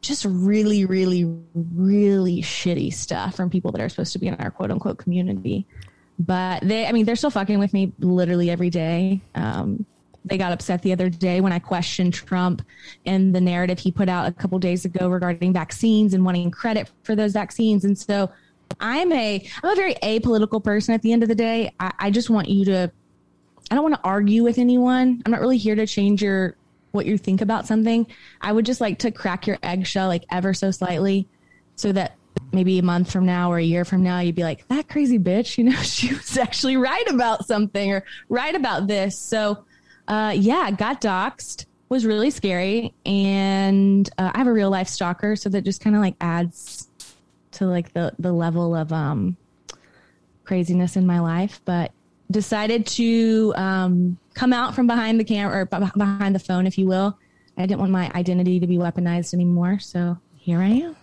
Just 0.00 0.24
really, 0.24 0.86
really, 0.86 1.24
really 1.54 2.40
shitty 2.40 2.92
stuff 2.92 3.34
from 3.36 3.50
people 3.50 3.70
that 3.72 3.80
are 3.80 3.88
supposed 3.88 4.12
to 4.14 4.18
be 4.18 4.28
in 4.28 4.34
our 4.36 4.50
quote 4.50 4.70
unquote 4.70 4.98
community. 4.98 5.66
But 6.18 6.62
they, 6.62 6.86
I 6.86 6.92
mean, 6.92 7.06
they're 7.06 7.16
still 7.16 7.30
fucking 7.30 7.58
with 7.58 7.72
me 7.72 7.92
literally 7.98 8.50
every 8.50 8.70
day. 8.70 9.20
Um, 9.34 9.86
they 10.24 10.36
got 10.36 10.52
upset 10.52 10.82
the 10.82 10.92
other 10.92 11.08
day 11.08 11.40
when 11.40 11.52
I 11.52 11.58
questioned 11.58 12.12
Trump 12.12 12.62
and 13.06 13.34
the 13.34 13.40
narrative 13.40 13.78
he 13.78 13.90
put 13.90 14.08
out 14.08 14.28
a 14.28 14.32
couple 14.32 14.58
days 14.58 14.84
ago 14.84 15.08
regarding 15.08 15.52
vaccines 15.52 16.12
and 16.12 16.24
wanting 16.24 16.50
credit 16.50 16.90
for 17.02 17.14
those 17.14 17.32
vaccines. 17.32 17.84
And 17.84 17.96
so 17.96 18.30
I'm 18.78 19.12
a 19.12 19.44
I'm 19.62 19.70
a 19.70 19.74
very 19.74 19.94
apolitical 19.96 20.62
person 20.62 20.94
at 20.94 21.02
the 21.02 21.12
end 21.12 21.22
of 21.22 21.28
the 21.28 21.34
day. 21.34 21.72
I, 21.80 21.92
I 21.98 22.10
just 22.10 22.30
want 22.30 22.48
you 22.48 22.64
to 22.66 22.92
I 23.70 23.74
don't 23.74 23.84
want 23.84 23.94
to 23.94 24.00
argue 24.04 24.42
with 24.42 24.58
anyone. 24.58 25.22
I'm 25.24 25.32
not 25.32 25.40
really 25.40 25.58
here 25.58 25.74
to 25.74 25.86
change 25.86 26.22
your 26.22 26.56
what 26.92 27.06
you 27.06 27.16
think 27.16 27.40
about 27.40 27.66
something. 27.66 28.06
I 28.40 28.52
would 28.52 28.66
just 28.66 28.80
like 28.80 28.98
to 29.00 29.10
crack 29.10 29.46
your 29.46 29.58
eggshell 29.62 30.08
like 30.08 30.24
ever 30.30 30.52
so 30.54 30.70
slightly 30.70 31.28
so 31.76 31.92
that 31.92 32.16
maybe 32.52 32.78
a 32.78 32.82
month 32.82 33.12
from 33.12 33.26
now 33.26 33.50
or 33.52 33.58
a 33.58 33.62
year 33.62 33.84
from 33.84 34.02
now 34.02 34.18
you'd 34.18 34.34
be 34.34 34.42
like 34.42 34.66
that 34.68 34.88
crazy 34.88 35.18
bitch, 35.18 35.56
you 35.56 35.64
know, 35.64 35.76
she 35.82 36.12
was 36.12 36.36
actually 36.36 36.76
right 36.76 37.08
about 37.08 37.46
something 37.46 37.92
or 37.92 38.04
right 38.28 38.54
about 38.54 38.86
this. 38.88 39.18
So 39.18 39.64
uh 40.08 40.34
yeah, 40.36 40.70
got 40.72 41.00
doxxed 41.00 41.66
was 41.88 42.06
really 42.06 42.30
scary 42.30 42.92
and 43.04 44.08
uh, 44.18 44.30
I 44.34 44.38
have 44.38 44.46
a 44.46 44.52
real 44.52 44.70
life 44.70 44.88
stalker 44.88 45.36
so 45.36 45.48
that 45.48 45.62
just 45.62 45.80
kind 45.80 45.94
of 45.94 46.02
like 46.02 46.14
adds 46.20 46.88
to 47.52 47.66
like 47.66 47.92
the 47.92 48.12
the 48.18 48.32
level 48.32 48.74
of 48.74 48.92
um 48.92 49.36
craziness 50.44 50.96
in 50.96 51.06
my 51.06 51.20
life, 51.20 51.60
but 51.64 51.92
decided 52.30 52.86
to 52.86 53.52
um, 53.56 54.18
come 54.34 54.52
out 54.52 54.74
from 54.74 54.86
behind 54.86 55.18
the 55.18 55.24
camera 55.24 55.60
or 55.60 55.66
behind 55.66 56.34
the 56.34 56.38
phone, 56.38 56.66
if 56.66 56.78
you 56.78 56.86
will. 56.86 57.18
I 57.56 57.66
didn't 57.66 57.80
want 57.80 57.92
my 57.92 58.10
identity 58.14 58.60
to 58.60 58.66
be 58.66 58.76
weaponized 58.76 59.34
anymore. 59.34 59.78
So 59.80 60.18
here 60.36 60.60
I 60.60 60.68
am. 60.68 60.96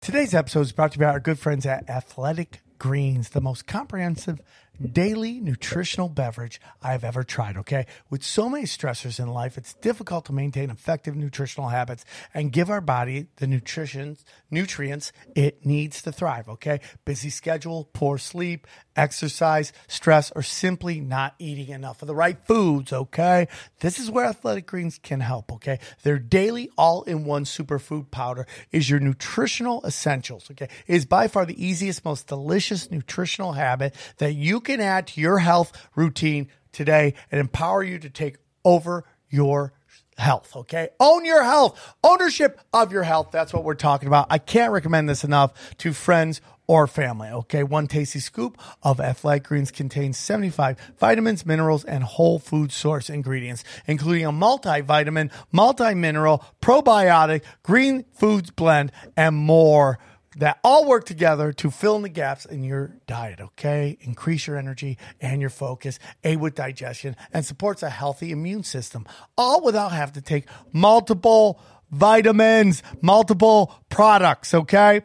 Today's 0.00 0.32
episode 0.32 0.60
is 0.60 0.72
brought 0.72 0.92
to 0.92 0.98
you 0.98 1.04
by 1.04 1.12
our 1.12 1.20
good 1.20 1.38
friends 1.38 1.66
at 1.66 1.90
Athletic 1.90 2.60
Greens, 2.78 3.30
the 3.30 3.40
most 3.40 3.66
comprehensive 3.66 4.40
daily 4.80 5.40
nutritional 5.40 6.08
beverage 6.08 6.60
I've 6.82 7.04
ever 7.04 7.24
tried. 7.24 7.56
Okay. 7.56 7.86
With 8.10 8.22
so 8.22 8.48
many 8.48 8.64
stressors 8.64 9.18
in 9.18 9.28
life, 9.28 9.58
it's 9.58 9.74
difficult 9.74 10.24
to 10.26 10.32
maintain 10.32 10.70
effective 10.70 11.16
nutritional 11.16 11.70
habits 11.70 12.04
and 12.32 12.52
give 12.52 12.70
our 12.70 12.80
body 12.80 13.28
the 13.36 13.46
nutrition, 13.46 14.16
nutrients 14.50 15.12
it 15.34 15.64
needs 15.66 16.02
to 16.02 16.12
thrive. 16.12 16.48
Okay. 16.48 16.80
Busy 17.04 17.30
schedule, 17.30 17.88
poor 17.92 18.18
sleep, 18.18 18.66
exercise, 18.96 19.72
stress, 19.86 20.30
or 20.34 20.42
simply 20.42 21.00
not 21.00 21.34
eating 21.38 21.68
enough 21.68 22.02
of 22.02 22.08
the 22.08 22.14
right 22.14 22.38
foods. 22.46 22.92
Okay. 22.92 23.48
This 23.80 23.98
is 23.98 24.10
where 24.10 24.26
Athletic 24.26 24.66
Greens 24.66 24.98
can 25.02 25.20
help. 25.20 25.52
Okay. 25.52 25.78
Their 26.02 26.18
daily 26.18 26.70
all 26.76 27.02
in 27.02 27.24
one 27.24 27.44
superfood 27.44 28.10
powder 28.10 28.46
is 28.70 28.88
your 28.88 29.00
nutritional 29.00 29.84
essentials. 29.84 30.50
Okay. 30.50 30.68
It 30.86 30.94
is 30.94 31.06
by 31.06 31.28
far 31.28 31.46
the 31.46 31.64
easiest, 31.64 32.04
most 32.04 32.26
delicious 32.26 32.90
nutritional 32.90 33.52
habit 33.52 33.94
that 34.18 34.34
you 34.34 34.60
can 34.68 34.80
add 34.82 35.06
to 35.06 35.20
your 35.20 35.38
health 35.38 35.72
routine 35.96 36.48
today 36.72 37.14
and 37.32 37.40
empower 37.40 37.82
you 37.82 37.98
to 37.98 38.10
take 38.10 38.36
over 38.64 39.04
your 39.30 39.72
health. 40.18 40.54
Okay. 40.54 40.90
Own 41.00 41.24
your 41.24 41.42
health, 41.42 41.94
ownership 42.04 42.60
of 42.72 42.92
your 42.92 43.02
health. 43.02 43.28
That's 43.32 43.54
what 43.54 43.64
we're 43.64 43.74
talking 43.74 44.08
about. 44.08 44.26
I 44.28 44.36
can't 44.36 44.72
recommend 44.72 45.08
this 45.08 45.24
enough 45.24 45.76
to 45.78 45.94
friends 45.94 46.42
or 46.66 46.86
family. 46.86 47.30
Okay. 47.30 47.62
One 47.62 47.86
tasty 47.86 48.18
scoop 48.18 48.58
of 48.82 49.00
Athletic 49.00 49.44
Greens 49.44 49.70
contains 49.70 50.18
75 50.18 50.76
vitamins, 50.98 51.46
minerals, 51.46 51.84
and 51.84 52.04
whole 52.04 52.38
food 52.38 52.70
source 52.70 53.08
ingredients, 53.08 53.64
including 53.86 54.26
a 54.26 54.32
multivitamin, 54.32 55.32
multi-mineral, 55.50 56.44
probiotic, 56.60 57.42
green 57.62 58.04
foods 58.12 58.50
blend, 58.50 58.92
and 59.16 59.34
more 59.34 59.98
that 60.38 60.58
all 60.64 60.86
work 60.86 61.04
together 61.04 61.52
to 61.52 61.70
fill 61.70 61.96
in 61.96 62.02
the 62.02 62.08
gaps 62.08 62.44
in 62.46 62.64
your 62.64 62.96
diet, 63.06 63.40
okay? 63.40 63.98
Increase 64.00 64.46
your 64.46 64.56
energy 64.56 64.96
and 65.20 65.40
your 65.40 65.50
focus, 65.50 65.98
aid 66.24 66.40
with 66.40 66.54
digestion, 66.54 67.16
and 67.32 67.44
supports 67.44 67.82
a 67.82 67.90
healthy 67.90 68.30
immune 68.30 68.62
system, 68.62 69.04
all 69.36 69.62
without 69.62 69.92
having 69.92 70.14
to 70.14 70.22
take 70.22 70.46
multiple 70.72 71.60
vitamins, 71.90 72.82
multiple 73.00 73.74
products, 73.88 74.54
okay? 74.54 75.02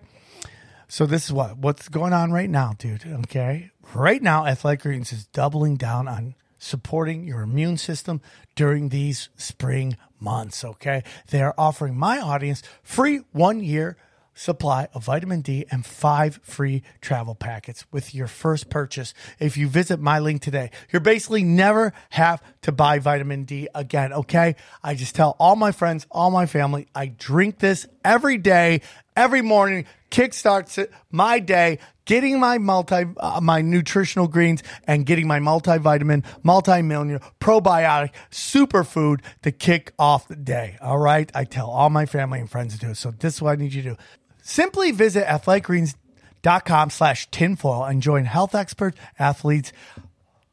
So 0.87 1.05
this 1.05 1.25
is 1.25 1.33
what 1.33 1.57
what's 1.57 1.89
going 1.89 2.13
on 2.13 2.31
right 2.31 2.49
now, 2.49 2.73
dude, 2.77 3.05
okay? 3.05 3.71
Right 3.95 4.21
now, 4.21 4.45
Athletic 4.45 4.81
Greens 4.81 5.11
is 5.11 5.25
doubling 5.25 5.75
down 5.75 6.07
on 6.07 6.35
supporting 6.59 7.25
your 7.25 7.41
immune 7.41 7.77
system 7.77 8.21
during 8.55 8.89
these 8.89 9.29
spring 9.35 9.97
months, 10.19 10.63
okay? 10.63 11.03
They 11.29 11.41
are 11.41 11.55
offering 11.57 11.97
my 11.97 12.19
audience 12.19 12.61
free 12.83 13.21
1 13.31 13.61
year 13.61 13.97
supply 14.33 14.87
of 14.93 15.05
vitamin 15.05 15.41
D 15.41 15.65
and 15.71 15.85
five 15.85 16.39
free 16.43 16.83
travel 17.01 17.35
packets 17.35 17.85
with 17.91 18.15
your 18.15 18.27
first 18.27 18.69
purchase 18.69 19.13
if 19.39 19.57
you 19.57 19.67
visit 19.67 19.99
my 19.99 20.19
link 20.19 20.41
today. 20.41 20.71
You're 20.91 20.99
basically 20.99 21.43
never 21.43 21.93
have 22.11 22.41
to 22.61 22.71
buy 22.71 22.99
vitamin 22.99 23.43
D 23.43 23.67
again, 23.75 24.13
okay? 24.13 24.55
I 24.83 24.95
just 24.95 25.15
tell 25.15 25.35
all 25.39 25.55
my 25.55 25.71
friends, 25.71 26.07
all 26.11 26.31
my 26.31 26.45
family, 26.45 26.87
I 26.95 27.07
drink 27.07 27.59
this 27.59 27.87
every 28.03 28.37
day, 28.37 28.81
every 29.15 29.41
morning, 29.41 29.85
kickstarts 30.11 30.85
my 31.11 31.39
day, 31.39 31.79
getting 32.05 32.39
my 32.39 32.57
multi 32.57 33.05
uh, 33.17 33.39
my 33.41 33.61
nutritional 33.61 34.27
greens 34.27 34.61
and 34.85 35.05
getting 35.05 35.27
my 35.27 35.39
multivitamin, 35.39 36.23
multi-mineral, 36.43 37.19
probiotic 37.39 38.11
superfood 38.31 39.21
to 39.41 39.51
kick 39.51 39.93
off 39.97 40.27
the 40.27 40.35
day. 40.35 40.77
All 40.81 40.97
right? 40.97 41.31
I 41.33 41.45
tell 41.45 41.69
all 41.69 41.89
my 41.89 42.05
family 42.05 42.39
and 42.39 42.49
friends 42.49 42.73
to 42.73 42.79
do 42.79 42.91
it. 42.91 42.97
So 42.97 43.11
this 43.11 43.35
is 43.35 43.41
what 43.41 43.53
I 43.53 43.55
need 43.55 43.73
you 43.73 43.81
to 43.83 43.89
do. 43.91 43.97
Simply 44.43 44.91
visit 44.91 45.25
athleticgreens.com 45.25 46.89
slash 46.89 47.31
tinfoil 47.31 47.85
and 47.85 48.01
join 48.01 48.25
health 48.25 48.53
experts, 48.53 48.97
athletes, 49.17 49.71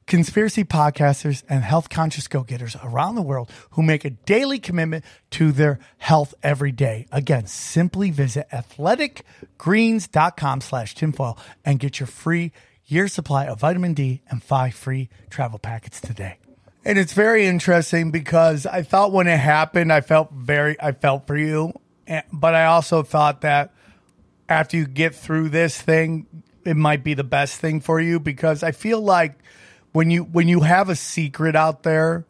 conspiracy 0.06 0.64
podcasters 0.64 1.42
and 1.48 1.62
health 1.62 1.88
conscious 1.88 2.28
go 2.28 2.42
getters 2.42 2.76
around 2.82 3.14
the 3.16 3.22
world 3.22 3.50
who 3.70 3.82
make 3.82 4.04
a 4.04 4.10
daily 4.10 4.60
commitment 4.60 5.04
to 5.30 5.50
their 5.52 5.78
health 5.98 6.34
every 6.42 6.72
day. 6.72 7.06
Again, 7.12 7.46
simply 7.46 8.10
visit 8.10 8.48
athleticgreens.com 8.50 10.60
slash 10.60 10.94
tinfoil 10.94 11.38
and 11.64 11.80
get 11.80 12.00
your 12.00 12.06
free 12.06 12.52
year 12.86 13.08
supply 13.08 13.46
of 13.46 13.60
vitamin 13.60 13.94
D 13.94 14.22
and 14.28 14.42
five 14.42 14.74
free 14.74 15.08
travel 15.30 15.58
packets 15.58 16.00
today. 16.00 16.38
And 16.84 16.96
it's 16.96 17.12
very 17.12 17.46
interesting 17.46 18.12
because 18.12 18.66
I 18.66 18.82
thought 18.82 19.12
when 19.12 19.26
it 19.26 19.38
happened, 19.38 19.92
I 19.92 20.00
felt 20.00 20.30
very, 20.32 20.80
I 20.80 20.92
felt 20.92 21.26
for 21.26 21.36
you. 21.36 21.72
But 22.32 22.54
I 22.54 22.66
also 22.66 23.02
thought 23.02 23.40
that 23.42 23.72
after 24.50 24.76
you 24.76 24.86
get 24.86 25.14
through 25.14 25.48
this 25.48 25.80
thing, 25.80 26.26
it 26.64 26.76
might 26.76 27.04
be 27.04 27.14
the 27.14 27.24
best 27.24 27.60
thing 27.60 27.80
for 27.80 28.00
you 28.00 28.20
because 28.20 28.62
I 28.62 28.72
feel 28.72 29.00
like 29.00 29.38
when 29.92 30.10
you 30.10 30.24
when 30.24 30.48
you 30.48 30.60
have 30.60 30.88
a 30.88 30.96
secret 30.96 31.56
out 31.56 31.84
there, 31.84 32.26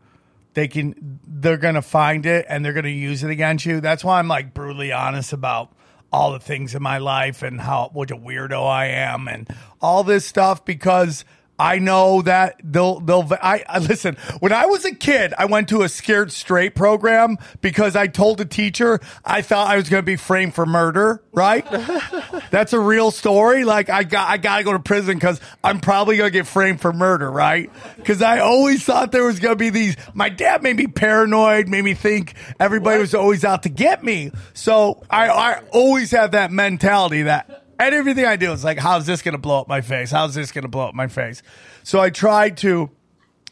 they 0.54 0.68
can 0.68 1.20
they're 1.26 1.56
gonna 1.56 1.82
find 1.82 2.26
it 2.26 2.46
and 2.48 2.64
they're 2.64 2.72
gonna 2.72 2.88
use 2.88 3.24
it 3.24 3.30
against 3.30 3.66
you. 3.66 3.80
That's 3.80 4.04
why 4.04 4.18
I'm 4.18 4.28
like 4.28 4.54
brutally 4.54 4.92
honest 4.92 5.32
about 5.32 5.72
all 6.12 6.32
the 6.32 6.40
things 6.40 6.74
in 6.74 6.82
my 6.82 6.98
life 6.98 7.42
and 7.42 7.60
how 7.60 7.90
what 7.92 8.10
a 8.10 8.16
weirdo 8.16 8.66
I 8.66 8.86
am 8.86 9.26
and 9.28 9.48
all 9.80 10.04
this 10.04 10.26
stuff 10.26 10.64
because 10.64 11.24
I 11.60 11.78
know 11.78 12.22
that 12.22 12.58
they'll 12.64 13.00
they'll 13.00 13.28
I, 13.42 13.62
I 13.68 13.80
listen. 13.80 14.16
When 14.38 14.50
I 14.50 14.64
was 14.64 14.86
a 14.86 14.94
kid, 14.94 15.34
I 15.36 15.44
went 15.44 15.68
to 15.68 15.82
a 15.82 15.90
scared 15.90 16.32
straight 16.32 16.74
program 16.74 17.36
because 17.60 17.94
I 17.94 18.06
told 18.06 18.40
a 18.40 18.46
teacher 18.46 18.98
I 19.26 19.42
thought 19.42 19.68
I 19.68 19.76
was 19.76 19.90
going 19.90 20.00
to 20.00 20.06
be 20.06 20.16
framed 20.16 20.54
for 20.54 20.64
murder. 20.64 21.22
Right? 21.32 21.66
That's 22.50 22.72
a 22.72 22.80
real 22.80 23.10
story. 23.10 23.64
Like 23.64 23.90
I 23.90 24.04
got 24.04 24.30
I 24.30 24.38
got 24.38 24.56
to 24.56 24.64
go 24.64 24.72
to 24.72 24.78
prison 24.78 25.16
because 25.16 25.38
I'm 25.62 25.80
probably 25.80 26.16
going 26.16 26.28
to 26.28 26.32
get 26.32 26.46
framed 26.46 26.80
for 26.80 26.94
murder. 26.94 27.30
Right? 27.30 27.70
Because 27.96 28.22
I 28.22 28.38
always 28.38 28.82
thought 28.82 29.12
there 29.12 29.24
was 29.24 29.38
going 29.38 29.52
to 29.52 29.56
be 29.56 29.68
these. 29.68 29.96
My 30.14 30.30
dad 30.30 30.62
made 30.62 30.76
me 30.76 30.86
paranoid. 30.86 31.68
Made 31.68 31.84
me 31.84 31.92
think 31.92 32.36
everybody 32.58 33.00
was 33.00 33.14
always 33.14 33.44
out 33.44 33.64
to 33.64 33.68
get 33.68 34.02
me. 34.02 34.32
So 34.54 35.02
I 35.10 35.28
I 35.28 35.62
always 35.72 36.10
have 36.12 36.30
that 36.30 36.52
mentality 36.52 37.24
that 37.24 37.59
and 37.80 37.94
everything 37.94 38.24
I 38.26 38.36
do 38.36 38.52
is 38.52 38.62
like, 38.64 38.78
how's 38.78 39.06
this 39.06 39.22
going 39.22 39.32
to 39.32 39.38
blow 39.38 39.60
up 39.60 39.68
my 39.68 39.80
face? 39.80 40.10
How's 40.10 40.34
this 40.34 40.52
going 40.52 40.62
to 40.62 40.68
blow 40.68 40.88
up 40.88 40.94
my 40.94 41.06
face? 41.08 41.42
So 41.82 42.00
I 42.00 42.10
try 42.10 42.50
to 42.50 42.90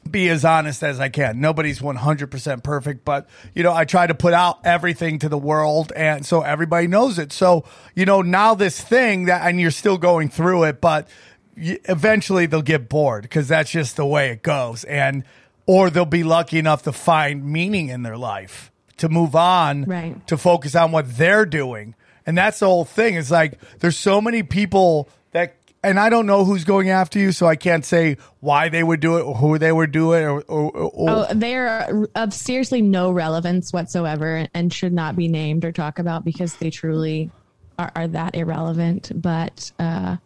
be 0.08 0.28
as 0.28 0.44
honest 0.44 0.82
as 0.82 1.00
I 1.00 1.08
can. 1.10 1.40
Nobody's 1.40 1.80
100% 1.80 2.62
perfect, 2.62 3.04
but 3.04 3.28
you 3.54 3.62
know, 3.62 3.74
I 3.74 3.84
try 3.84 4.06
to 4.06 4.14
put 4.14 4.32
out 4.32 4.58
everything 4.64 5.18
to 5.18 5.28
the 5.28 5.36
world 5.36 5.92
and 5.94 6.24
so 6.24 6.40
everybody 6.42 6.86
knows 6.86 7.18
it. 7.18 7.32
So, 7.32 7.64
you 7.94 8.06
know, 8.06 8.22
now 8.22 8.54
this 8.54 8.80
thing 8.80 9.26
that, 9.26 9.46
and 9.46 9.60
you're 9.60 9.70
still 9.70 9.98
going 9.98 10.28
through 10.30 10.64
it, 10.64 10.80
but 10.80 11.08
y- 11.56 11.78
eventually 11.84 12.46
they'll 12.46 12.62
get 12.62 12.88
bored 12.88 13.22
because 13.22 13.48
that's 13.48 13.70
just 13.70 13.96
the 13.96 14.06
way 14.06 14.30
it 14.30 14.42
goes. 14.42 14.84
And, 14.84 15.24
or 15.66 15.90
they'll 15.90 16.06
be 16.06 16.24
lucky 16.24 16.58
enough 16.58 16.84
to 16.84 16.92
find 16.92 17.44
meaning 17.44 17.88
in 17.88 18.02
their 18.02 18.16
life 18.16 18.72
to 18.96 19.08
move 19.10 19.36
on, 19.36 19.84
Right. 19.84 20.26
to 20.26 20.38
focus 20.38 20.74
on 20.74 20.90
what 20.90 21.18
they're 21.18 21.44
doing. 21.46 21.94
And 22.28 22.36
that's 22.36 22.58
the 22.58 22.66
whole 22.66 22.84
thing. 22.84 23.14
It's 23.14 23.30
like 23.30 23.58
there's 23.78 23.96
so 23.96 24.20
many 24.20 24.42
people 24.42 25.08
that, 25.30 25.56
and 25.82 25.98
I 25.98 26.10
don't 26.10 26.26
know 26.26 26.44
who's 26.44 26.64
going 26.64 26.90
after 26.90 27.18
you, 27.18 27.32
so 27.32 27.46
I 27.46 27.56
can't 27.56 27.86
say 27.86 28.18
why 28.40 28.68
they 28.68 28.82
would 28.82 29.00
do 29.00 29.16
it 29.16 29.22
or 29.22 29.34
who 29.34 29.56
they 29.56 29.72
would 29.72 29.92
do 29.92 30.12
it 30.12 30.24
or, 30.24 30.42
or, 30.42 30.70
or 30.76 31.10
Oh, 31.10 31.26
they're 31.32 32.06
of 32.14 32.34
seriously 32.34 32.82
no 32.82 33.12
relevance 33.12 33.72
whatsoever 33.72 34.46
and 34.52 34.70
should 34.70 34.92
not 34.92 35.16
be 35.16 35.26
named 35.26 35.64
or 35.64 35.72
talked 35.72 35.98
about 35.98 36.22
because 36.22 36.54
they 36.56 36.68
truly 36.68 37.30
are, 37.78 37.90
are 37.96 38.08
that 38.08 38.34
irrelevant. 38.34 39.10
But 39.14 39.72
uh, 39.78 40.18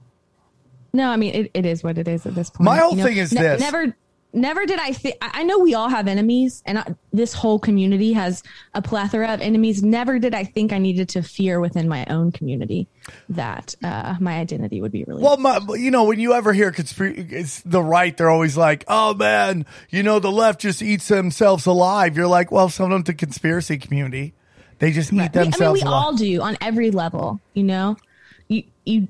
no, 0.92 1.08
I 1.08 1.16
mean, 1.16 1.36
it, 1.36 1.50
it 1.54 1.66
is 1.66 1.84
what 1.84 1.98
it 1.98 2.08
is 2.08 2.26
at 2.26 2.34
this 2.34 2.50
point. 2.50 2.64
My 2.64 2.78
whole 2.78 2.96
thing 2.96 3.16
is 3.16 3.30
this. 3.30 3.60
Never, 3.60 3.94
never 4.32 4.66
did 4.66 4.78
I 4.78 4.92
think, 4.92 5.16
I 5.20 5.42
know 5.42 5.58
we 5.58 5.74
all 5.74 5.88
have 5.88 6.08
enemies 6.08 6.62
and 6.66 6.78
I, 6.78 6.94
this 7.12 7.32
whole 7.32 7.58
community 7.58 8.12
has 8.12 8.42
a 8.74 8.82
plethora 8.82 9.28
of 9.28 9.40
enemies. 9.40 9.82
Never 9.82 10.18
did 10.18 10.34
I 10.34 10.44
think 10.44 10.72
I 10.72 10.78
needed 10.78 11.08
to 11.10 11.22
fear 11.22 11.60
within 11.60 11.88
my 11.88 12.06
own 12.06 12.32
community 12.32 12.88
that 13.28 13.74
uh, 13.82 14.16
my 14.20 14.38
identity 14.38 14.80
would 14.80 14.92
be 14.92 15.04
released. 15.04 15.24
Well, 15.24 15.36
my, 15.36 15.60
you 15.76 15.90
know, 15.90 16.04
when 16.04 16.20
you 16.20 16.34
ever 16.34 16.52
hear 16.52 16.72
conspiracy, 16.72 17.26
it's 17.30 17.60
the 17.62 17.82
right. 17.82 18.16
They're 18.16 18.30
always 18.30 18.56
like, 18.56 18.84
"Oh 18.88 19.14
man, 19.14 19.66
you 19.90 20.02
know, 20.02 20.18
the 20.18 20.30
left 20.30 20.60
just 20.60 20.82
eats 20.82 21.08
themselves 21.08 21.66
alive." 21.66 22.16
You're 22.16 22.26
like, 22.26 22.50
"Well, 22.50 22.68
some 22.68 22.86
of 22.86 22.90
them, 22.90 23.02
the 23.02 23.14
conspiracy 23.14 23.78
community, 23.78 24.34
they 24.78 24.92
just 24.92 25.12
eat 25.12 25.36
I 25.36 25.42
mean, 25.42 25.52
we 25.72 25.80
alive." 25.80 25.86
all 25.86 26.14
do 26.14 26.40
on 26.40 26.56
every 26.60 26.90
level. 26.90 27.40
You 27.54 27.64
know, 27.64 27.96
you 28.48 28.64
you 28.84 29.08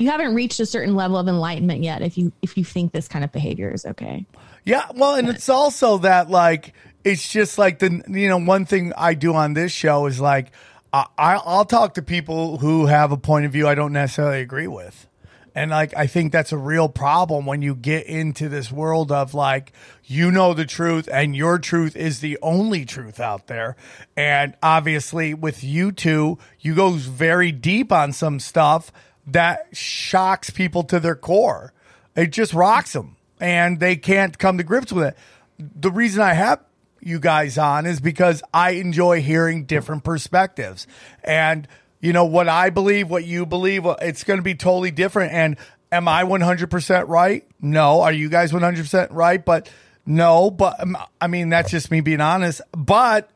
you 0.00 0.10
haven't 0.10 0.34
reached 0.34 0.58
a 0.60 0.66
certain 0.66 0.94
level 0.94 1.18
of 1.18 1.28
enlightenment 1.28 1.82
yet 1.82 2.00
if 2.00 2.16
you 2.16 2.32
if 2.40 2.56
you 2.56 2.64
think 2.64 2.92
this 2.92 3.06
kind 3.06 3.22
of 3.22 3.30
behavior 3.30 3.70
is 3.70 3.84
okay. 3.84 4.24
Yeah, 4.64 4.86
well, 4.94 5.14
and 5.14 5.28
it's 5.28 5.48
also 5.48 5.98
that 5.98 6.30
like 6.30 6.72
it's 7.04 7.30
just 7.30 7.58
like 7.58 7.78
the 7.80 8.02
you 8.08 8.28
know 8.28 8.38
one 8.38 8.64
thing 8.64 8.92
I 8.96 9.14
do 9.14 9.34
on 9.34 9.52
this 9.52 9.72
show 9.72 10.06
is 10.06 10.18
like 10.18 10.52
I 10.92 11.06
I'll 11.16 11.66
talk 11.66 11.94
to 11.94 12.02
people 12.02 12.56
who 12.58 12.86
have 12.86 13.12
a 13.12 13.18
point 13.18 13.44
of 13.44 13.52
view 13.52 13.68
I 13.68 13.74
don't 13.74 13.92
necessarily 13.92 14.40
agree 14.40 14.66
with. 14.66 15.06
And 15.54 15.70
like 15.70 15.94
I 15.94 16.06
think 16.06 16.32
that's 16.32 16.52
a 16.52 16.58
real 16.58 16.88
problem 16.88 17.44
when 17.44 17.60
you 17.60 17.74
get 17.74 18.06
into 18.06 18.48
this 18.48 18.72
world 18.72 19.12
of 19.12 19.34
like 19.34 19.72
you 20.04 20.30
know 20.30 20.54
the 20.54 20.64
truth 20.64 21.08
and 21.12 21.36
your 21.36 21.58
truth 21.58 21.94
is 21.94 22.20
the 22.20 22.38
only 22.40 22.86
truth 22.86 23.20
out 23.20 23.48
there. 23.48 23.76
And 24.16 24.54
obviously 24.62 25.34
with 25.34 25.62
you 25.62 25.92
two, 25.92 26.38
you 26.58 26.74
go 26.74 26.90
very 26.90 27.52
deep 27.52 27.92
on 27.92 28.12
some 28.12 28.40
stuff 28.40 28.90
that 29.32 29.68
shocks 29.72 30.50
people 30.50 30.84
to 30.84 31.00
their 31.00 31.14
core. 31.14 31.72
It 32.16 32.32
just 32.32 32.52
rocks 32.52 32.92
them 32.92 33.16
and 33.40 33.80
they 33.80 33.96
can't 33.96 34.38
come 34.38 34.58
to 34.58 34.64
grips 34.64 34.92
with 34.92 35.06
it. 35.06 35.16
The 35.58 35.90
reason 35.90 36.22
I 36.22 36.34
have 36.34 36.60
you 37.00 37.18
guys 37.18 37.58
on 37.58 37.86
is 37.86 38.00
because 38.00 38.42
I 38.52 38.72
enjoy 38.72 39.22
hearing 39.22 39.64
different 39.64 40.04
perspectives. 40.04 40.86
And, 41.24 41.66
you 42.00 42.12
know, 42.12 42.24
what 42.24 42.48
I 42.48 42.70
believe, 42.70 43.08
what 43.10 43.24
you 43.24 43.46
believe, 43.46 43.86
it's 44.00 44.24
going 44.24 44.38
to 44.38 44.44
be 44.44 44.54
totally 44.54 44.90
different. 44.90 45.32
And 45.32 45.56
am 45.90 46.08
I 46.08 46.24
100% 46.24 47.08
right? 47.08 47.46
No. 47.60 48.02
Are 48.02 48.12
you 48.12 48.28
guys 48.28 48.52
100% 48.52 49.08
right? 49.12 49.44
But 49.44 49.70
no, 50.06 50.50
but 50.50 50.80
um, 50.80 50.96
I 51.20 51.26
mean, 51.26 51.50
that's 51.50 51.70
just 51.70 51.90
me 51.90 52.00
being 52.00 52.20
honest. 52.20 52.60
But 52.72 53.30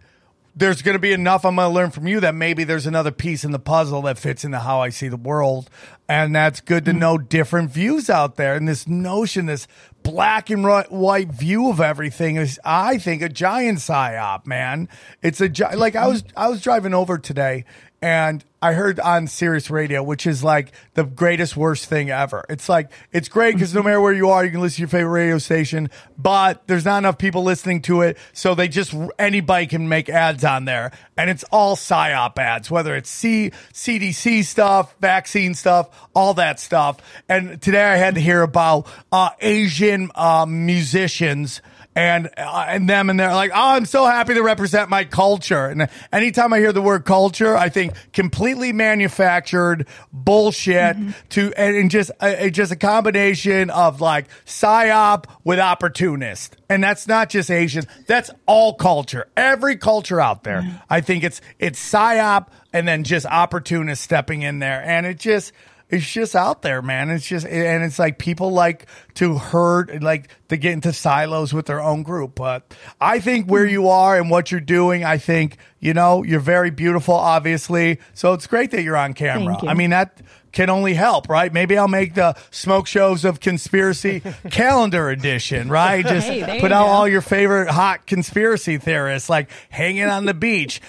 there's 0.57 0.83
going 0.83 0.95
to 0.95 1.01
be 1.01 1.13
enough 1.13 1.45
I'm 1.45 1.57
going 1.57 1.69
to 1.69 1.75
learn 1.75 1.91
from 1.91 2.07
you 2.07 2.21
that 2.21 2.35
maybe 2.35 2.65
there's 2.65 2.87
another 2.87 3.11
piece 3.11 3.45
in 3.45 3.51
the 3.51 3.59
puzzle 3.59 4.03
that 4.03 4.19
fits 4.19 4.45
into 4.45 4.61
how 4.61 4.81
I 4.81 4.91
see 4.91 5.09
the 5.09 5.17
world. 5.17 5.69
And 6.09 6.35
that's 6.35 6.61
good 6.61 6.85
to 6.85 6.93
mm. 6.93 6.99
know 6.99 7.19
different 7.19 7.71
views 7.71 8.09
out 8.09 8.37
there. 8.37 8.55
And 8.55 8.69
this 8.69 8.87
notion, 8.87 9.47
this 9.47 9.67
black 10.03 10.51
and 10.51 10.65
white 10.65 11.29
view 11.29 11.71
of 11.71 11.81
everything 11.81 12.37
is, 12.37 12.61
I 12.65 12.99
think, 12.99 13.23
a 13.23 13.29
giant 13.29 13.79
psyop, 13.79 14.47
man. 14.47 14.89
It's 15.23 15.41
a, 15.41 15.49
gi- 15.49 15.75
like 15.75 15.97
I 15.97 16.07
was, 16.07 16.23
I 16.37 16.49
was 16.49 16.61
driving 16.61 16.95
over 16.95 17.19
today 17.19 17.65
and 18.05 18.45
I 18.61 18.75
heard 18.75 19.01
on 19.01 19.29
Sirius 19.29 19.71
Radio, 19.71 20.03
which 20.03 20.27
is 20.27 20.45
like 20.45 20.73
the 20.93 21.05
greatest 21.05 21.57
worst 21.57 21.87
thing 21.87 22.11
ever. 22.11 22.45
It's 22.51 22.69
like 22.69 22.91
it's 23.13 23.31
great 23.31 23.55
because 23.55 23.75
no 23.75 23.83
matter 23.83 23.99
where 23.99 24.13
you 24.13 24.29
are, 24.29 24.45
you 24.45 24.51
can 24.51 24.61
listen 24.61 24.77
to 24.77 24.81
your 24.83 24.89
favorite 24.89 25.23
radio 25.23 25.39
station, 25.39 25.89
but 26.19 26.67
there's 26.67 26.85
not 26.85 26.99
enough 26.99 27.17
people 27.17 27.45
listening 27.45 27.81
to 27.83 28.03
it, 28.03 28.19
so 28.35 28.55
they 28.55 28.69
just 28.69 28.95
anybody 29.19 29.67
can 29.67 29.89
make 29.89 30.11
ads 30.11 30.45
on 30.45 30.67
there, 30.67 30.93
and 31.17 31.31
it's 31.31 31.45
all 31.45 31.77
psyop 31.77 32.37
ads, 32.37 32.71
whether 32.71 32.95
it's 32.95 33.09
C 33.09 33.53
CDC 33.73 34.45
stuff, 34.45 34.95
vaccine 35.01 35.55
stuff, 35.55 35.89
all 36.15 36.35
that 36.35 36.61
stuff. 36.61 36.99
And 37.27 37.63
today 37.63 37.85
I 37.85 37.97
had 37.97 38.17
to 38.17 38.21
hear 38.21 38.43
about 38.43 38.87
uh, 39.13 39.31
Asian 39.41 40.11
uh, 40.15 40.45
musicians 40.47 41.63
and 41.95 42.31
uh, 42.37 42.67
and 42.69 42.89
them 42.89 43.11
and 43.11 43.19
they're 43.19 43.33
like, 43.33 43.51
oh, 43.55 43.71
I'm 43.71 43.85
so 43.85 44.05
happy 44.05 44.35
to 44.35 44.43
represent 44.43 44.91
my 44.91 45.05
culture. 45.05 45.67
And 45.67 45.89
anytime 46.13 46.53
I 46.53 46.59
hear 46.59 46.73
the 46.73 46.83
word 46.83 47.05
culture, 47.05 47.57
I 47.57 47.69
think 47.69 47.95
completely 48.13 48.73
manufactured 48.73 49.87
bullshit 50.13 50.97
to 51.31 51.53
and, 51.57 51.77
and 51.77 51.91
just 51.91 52.11
uh, 52.21 52.49
just 52.49 52.73
a 52.73 52.77
combination 52.77 53.71
of 53.71 54.01
like 54.01 54.27
psyop 54.45 55.27
with 55.45 55.59
opportunist. 55.59 56.57
And 56.69 56.83
that's 56.83 57.07
not 57.07 57.31
just 57.31 57.51
Asian. 57.51 57.85
That's 58.07 58.31
all 58.47 58.75
culture. 58.75 59.29
Every 59.37 59.77
culture 59.77 60.21
out 60.21 60.45
there. 60.45 60.81
I 60.91 61.01
think 61.01 61.25
it's 61.25 61.41
it's 61.59 61.81
psyop 61.81 62.49
and 62.73 62.89
then 62.89 63.05
just 63.05 63.27
opportunist 63.27 64.03
stepping 64.03 64.43
in 64.43 64.59
there. 64.59 64.83
And 64.85 65.07
it 65.07 65.19
just 65.19 65.53
it's 65.89 66.11
just 66.11 66.35
out 66.35 66.63
there, 66.63 66.83
man. 66.83 67.11
It's 67.11 67.27
just, 67.27 67.47
and 67.47 67.85
it's 67.85 67.99
like 67.99 68.19
people 68.19 68.53
like 68.53 68.87
to 69.15 69.39
herd, 69.39 70.03
like 70.03 70.29
to 70.49 70.57
get 70.57 70.73
into 70.73 70.93
silos 70.93 71.53
with 71.53 71.67
their 71.67 71.81
own 71.81 72.03
group. 72.03 72.35
But 72.35 72.75
I 73.01 73.21
think 73.21 73.51
where 73.51 73.67
you 73.67 73.89
are 73.89 74.17
and 74.19 74.31
what 74.31 74.51
you're 74.51 74.61
doing, 74.61 75.05
I 75.05 75.19
think, 75.19 75.59
you 75.81 75.95
know, 75.95 76.23
you're 76.23 76.41
very 76.41 76.71
beautiful, 76.71 77.15
obviously. 77.15 77.99
So 78.15 78.33
it's 78.33 78.47
great 78.47 78.71
that 78.73 78.83
you're 78.83 78.97
on 78.97 79.15
camera. 79.15 79.57
I 79.63 79.75
mean, 79.75 79.91
that 79.91 80.21
can 80.55 80.71
only 80.71 80.95
help, 80.95 81.29
right? 81.29 81.53
Maybe 81.53 81.77
I'll 81.77 81.89
make 81.89 82.15
the 82.15 82.35
smoke 82.51 82.87
shows 82.87 83.25
of 83.27 83.41
conspiracy 83.41 84.23
calendar 84.51 85.11
edition, 85.11 85.69
right? 85.69 86.05
Just 86.07 86.27
Hey, 86.29 86.61
put 86.61 86.73
out 86.73 86.85
go. 86.87 86.91
all 86.91 87.09
your 87.09 87.21
favorite 87.21 87.69
hot 87.69 88.07
conspiracy 88.07 88.79
theorists, 88.79 89.29
like 89.29 89.51
hanging 89.69 90.05
on 90.09 90.25
the 90.25 90.33
beach, 90.35 90.81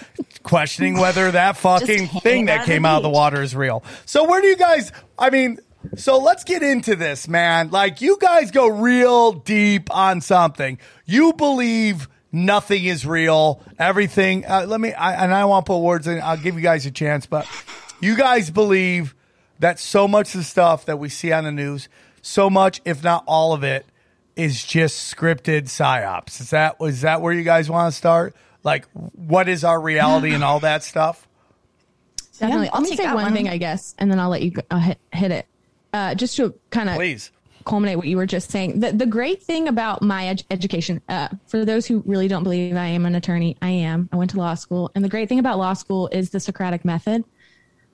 questioning 0.42 0.96
whether 0.98 1.30
that 1.32 1.56
fucking 1.56 2.06
thing 2.08 2.46
that 2.46 2.64
came 2.64 2.86
out 2.86 2.98
of 2.98 3.02
the 3.02 3.10
water 3.10 3.42
is 3.42 3.54
real. 3.54 3.82
So 4.06 4.24
where 4.28 4.40
do 4.40 4.46
you 4.46 4.56
guys? 4.56 4.92
I 5.18 5.30
mean, 5.30 5.58
So 5.96 6.18
let's 6.18 6.44
get 6.44 6.62
into 6.62 6.96
this, 6.96 7.26
man. 7.28 7.70
Like 7.70 8.00
you 8.00 8.18
guys 8.20 8.50
go 8.52 8.68
real 8.68 9.32
deep 9.32 9.92
on 9.94 10.20
something. 10.20 10.78
You 11.06 11.32
believe 11.32 12.08
nothing 12.32 12.84
is 12.84 13.04
real. 13.04 13.60
Everything. 13.80 14.46
Uh, 14.46 14.66
let 14.68 14.80
me. 14.80 14.92
I, 14.92 15.24
and 15.24 15.34
I 15.34 15.44
won't 15.44 15.66
put 15.66 15.78
words 15.78 16.06
in. 16.06 16.20
I'll 16.22 16.36
give 16.36 16.54
you 16.54 16.60
guys 16.60 16.86
a 16.86 16.90
chance, 16.92 17.26
but 17.26 17.46
you 18.00 18.16
guys 18.16 18.50
believe 18.50 19.14
that 19.58 19.78
so 19.78 20.06
much 20.06 20.34
of 20.34 20.40
the 20.40 20.44
stuff 20.44 20.86
that 20.86 20.98
we 20.98 21.08
see 21.08 21.32
on 21.32 21.44
the 21.44 21.52
news, 21.52 21.88
so 22.22 22.50
much, 22.50 22.80
if 22.84 23.02
not 23.02 23.24
all 23.26 23.52
of 23.52 23.62
it, 23.62 23.86
is 24.34 24.64
just 24.64 25.14
scripted 25.14 25.62
psyops. 25.64 26.40
Is 26.40 26.50
that 26.50 26.76
is 26.80 27.00
that 27.02 27.20
where 27.22 27.32
you 27.32 27.42
guys 27.42 27.70
want 27.70 27.92
to 27.92 27.96
start? 27.96 28.34
Like, 28.62 28.86
what 28.92 29.48
is 29.48 29.64
our 29.64 29.80
reality 29.80 30.34
and 30.34 30.42
all 30.42 30.60
that 30.60 30.82
stuff? 30.82 31.26
Definitely. 32.38 32.66
Yeah, 32.66 32.70
I'll 32.74 32.80
Let 32.80 32.82
me 32.82 32.88
take 32.90 32.98
say 32.98 33.04
that 33.04 33.14
one, 33.14 33.24
one. 33.24 33.32
thing, 33.32 33.48
I 33.48 33.56
guess, 33.56 33.94
and 33.98 34.10
then 34.10 34.18
I'll 34.18 34.28
let 34.28 34.42
you 34.42 34.50
go, 34.50 34.62
uh, 34.70 34.78
hit, 34.78 34.98
hit 35.12 35.30
it. 35.30 35.46
Uh, 35.92 36.14
just 36.14 36.36
to 36.36 36.52
kind 36.70 36.90
of 36.90 36.96
Please. 36.96 37.30
culminate 37.64 37.96
what 37.96 38.06
you 38.08 38.18
were 38.18 38.26
just 38.26 38.50
saying. 38.50 38.80
The, 38.80 38.92
the 38.92 39.06
great 39.06 39.42
thing 39.42 39.68
about 39.68 40.02
my 40.02 40.26
ed- 40.26 40.44
education, 40.50 41.00
uh, 41.08 41.28
for 41.46 41.64
those 41.64 41.86
who 41.86 42.02
really 42.04 42.28
don't 42.28 42.42
believe 42.42 42.76
I 42.76 42.88
am 42.88 43.06
an 43.06 43.14
attorney, 43.14 43.56
I 43.62 43.70
am. 43.70 44.10
I 44.12 44.16
went 44.16 44.32
to 44.32 44.36
law 44.36 44.54
school. 44.54 44.90
And 44.94 45.02
the 45.02 45.08
great 45.08 45.30
thing 45.30 45.38
about 45.38 45.56
law 45.56 45.72
school 45.72 46.08
is 46.12 46.30
the 46.30 46.40
Socratic 46.40 46.84
method, 46.84 47.24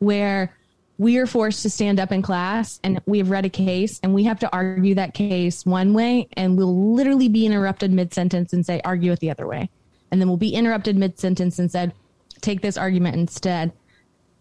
where 0.00 0.52
we 0.98 1.18
are 1.18 1.26
forced 1.26 1.62
to 1.62 1.70
stand 1.70 1.98
up 1.98 2.12
in 2.12 2.22
class 2.22 2.78
and 2.84 3.00
we 3.06 3.18
have 3.18 3.30
read 3.30 3.44
a 3.44 3.50
case 3.50 3.98
and 4.02 4.14
we 4.14 4.24
have 4.24 4.38
to 4.40 4.52
argue 4.52 4.94
that 4.94 5.14
case 5.14 5.64
one 5.64 5.94
way 5.94 6.28
and 6.36 6.56
we'll 6.56 6.94
literally 6.94 7.28
be 7.28 7.46
interrupted 7.46 7.90
mid 7.90 8.12
sentence 8.12 8.52
and 8.52 8.64
say, 8.64 8.80
argue 8.84 9.12
it 9.12 9.20
the 9.20 9.30
other 9.30 9.46
way. 9.46 9.68
And 10.10 10.20
then 10.20 10.28
we'll 10.28 10.36
be 10.36 10.54
interrupted 10.54 10.96
mid 10.96 11.18
sentence 11.18 11.58
and 11.58 11.70
said, 11.70 11.94
take 12.40 12.60
this 12.60 12.76
argument 12.76 13.16
instead. 13.16 13.72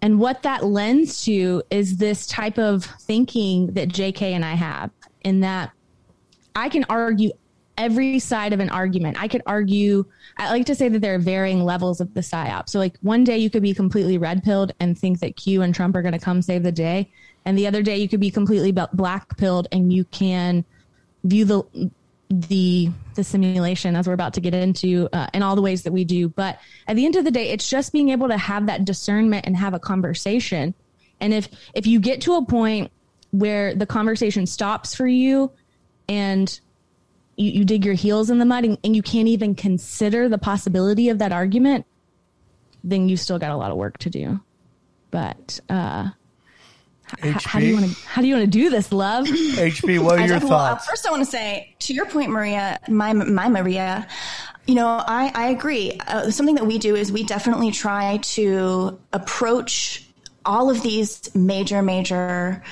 And 0.01 0.19
what 0.19 0.43
that 0.43 0.65
lends 0.65 1.23
to 1.25 1.63
is 1.69 1.97
this 1.97 2.25
type 2.27 2.57
of 2.57 2.83
thinking 2.83 3.67
that 3.73 3.89
JK 3.89 4.21
and 4.21 4.43
I 4.43 4.55
have, 4.55 4.91
in 5.21 5.41
that 5.41 5.71
I 6.55 6.69
can 6.69 6.85
argue 6.89 7.31
every 7.81 8.19
side 8.19 8.53
of 8.53 8.59
an 8.59 8.69
argument. 8.69 9.19
I 9.19 9.27
could 9.27 9.41
argue, 9.47 10.05
I 10.37 10.51
like 10.51 10.67
to 10.67 10.75
say 10.75 10.87
that 10.87 10.99
there 10.99 11.15
are 11.15 11.19
varying 11.19 11.65
levels 11.65 11.99
of 11.99 12.13
the 12.13 12.21
psyop. 12.21 12.69
So, 12.69 12.77
like, 12.77 12.95
one 13.01 13.23
day 13.23 13.39
you 13.39 13.49
could 13.49 13.63
be 13.63 13.73
completely 13.73 14.19
red 14.19 14.43
pilled 14.43 14.71
and 14.79 14.97
think 14.97 15.19
that 15.21 15.35
Q 15.35 15.63
and 15.63 15.73
Trump 15.73 15.95
are 15.95 16.03
going 16.03 16.13
to 16.13 16.19
come 16.19 16.43
save 16.43 16.61
the 16.61 16.71
day. 16.71 17.11
And 17.43 17.57
the 17.57 17.65
other 17.65 17.81
day 17.81 17.97
you 17.97 18.07
could 18.07 18.19
be 18.19 18.29
completely 18.29 18.71
black 18.71 19.35
pilled 19.35 19.67
and 19.71 19.91
you 19.91 20.05
can 20.05 20.63
view 21.23 21.43
the 21.43 21.91
the 22.29 22.89
the 23.15 23.23
simulation 23.23 23.95
as 23.95 24.07
we're 24.07 24.13
about 24.13 24.35
to 24.35 24.41
get 24.41 24.53
into 24.53 25.09
uh, 25.11 25.27
in 25.33 25.43
all 25.43 25.55
the 25.55 25.61
ways 25.61 25.83
that 25.83 25.91
we 25.91 26.05
do 26.05 26.29
but 26.29 26.59
at 26.87 26.95
the 26.95 27.05
end 27.05 27.17
of 27.17 27.25
the 27.25 27.31
day 27.31 27.49
it's 27.49 27.69
just 27.69 27.91
being 27.91 28.07
able 28.07 28.29
to 28.29 28.37
have 28.37 28.67
that 28.67 28.85
discernment 28.85 29.45
and 29.45 29.57
have 29.57 29.73
a 29.73 29.79
conversation 29.79 30.73
and 31.19 31.33
if 31.33 31.49
if 31.73 31.85
you 31.85 31.99
get 31.99 32.21
to 32.21 32.35
a 32.35 32.45
point 32.45 32.89
where 33.31 33.75
the 33.75 33.85
conversation 33.85 34.47
stops 34.47 34.95
for 34.95 35.05
you 35.05 35.51
and 36.07 36.61
you, 37.41 37.51
you 37.51 37.65
dig 37.65 37.83
your 37.85 37.93
heels 37.95 38.29
in 38.29 38.39
the 38.39 38.45
mud 38.45 38.63
and, 38.63 38.77
and 38.83 38.95
you 38.95 39.01
can't 39.01 39.27
even 39.27 39.55
consider 39.55 40.29
the 40.29 40.37
possibility 40.37 41.09
of 41.09 41.19
that 41.19 41.31
argument 41.31 41.85
then 42.83 43.07
you 43.09 43.17
still 43.17 43.37
got 43.39 43.51
a 43.51 43.55
lot 43.57 43.71
of 43.71 43.77
work 43.77 43.97
to 43.99 44.09
do 44.09 44.39
but 45.11 45.59
uh 45.69 46.09
h- 47.23 47.43
how 47.45 47.59
do 47.59 47.65
you 47.65 47.75
want 47.75 47.85
to 47.91 48.07
how 48.07 48.21
do 48.21 48.27
you 48.27 48.35
want 48.35 48.45
to 48.45 48.49
do 48.59 48.69
this 48.69 48.91
love 48.91 49.25
HB, 49.27 49.99
what 50.03 50.13
are 50.15 50.19
I 50.19 50.25
your 50.25 50.27
definitely- 50.35 50.49
well, 50.49 50.59
uh, 50.59 50.69
thoughts? 50.75 50.87
first, 50.87 51.07
I 51.07 51.11
want 51.11 51.23
to 51.25 51.29
say 51.29 51.75
to 51.79 51.93
your 51.93 52.05
point, 52.05 52.29
Maria, 52.31 52.79
my 52.87 53.13
my 53.13 53.49
Maria. 53.49 54.07
You 54.67 54.75
know, 54.75 54.87
I 54.87 55.31
I 55.33 55.49
agree. 55.49 55.99
Uh, 56.07 56.29
something 56.29 56.55
that 56.55 56.65
we 56.67 56.77
do 56.77 56.95
is 56.95 57.11
we 57.11 57.23
definitely 57.23 57.71
try 57.71 58.17
to 58.37 58.99
approach 59.11 60.07
all 60.45 60.69
of 60.69 60.81
these 60.81 61.33
major 61.35 61.81
major 61.81 62.63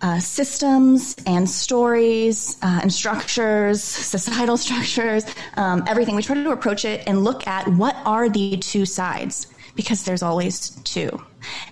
uh, 0.00 0.18
systems 0.18 1.16
and 1.26 1.48
stories 1.48 2.56
uh, 2.62 2.80
and 2.82 2.92
structures, 2.92 3.82
societal 3.82 4.56
structures, 4.66 5.24
um, 5.56 5.84
everything. 5.86 6.16
We 6.16 6.22
try 6.22 6.34
to 6.34 6.50
approach 6.50 6.84
it 6.84 7.02
and 7.06 7.24
look 7.24 7.46
at 7.46 7.68
what 7.68 7.96
are 8.04 8.28
the 8.28 8.56
two 8.56 8.84
sides 8.86 9.46
because 9.74 10.04
there's 10.04 10.22
always 10.22 10.70
two. 10.84 11.22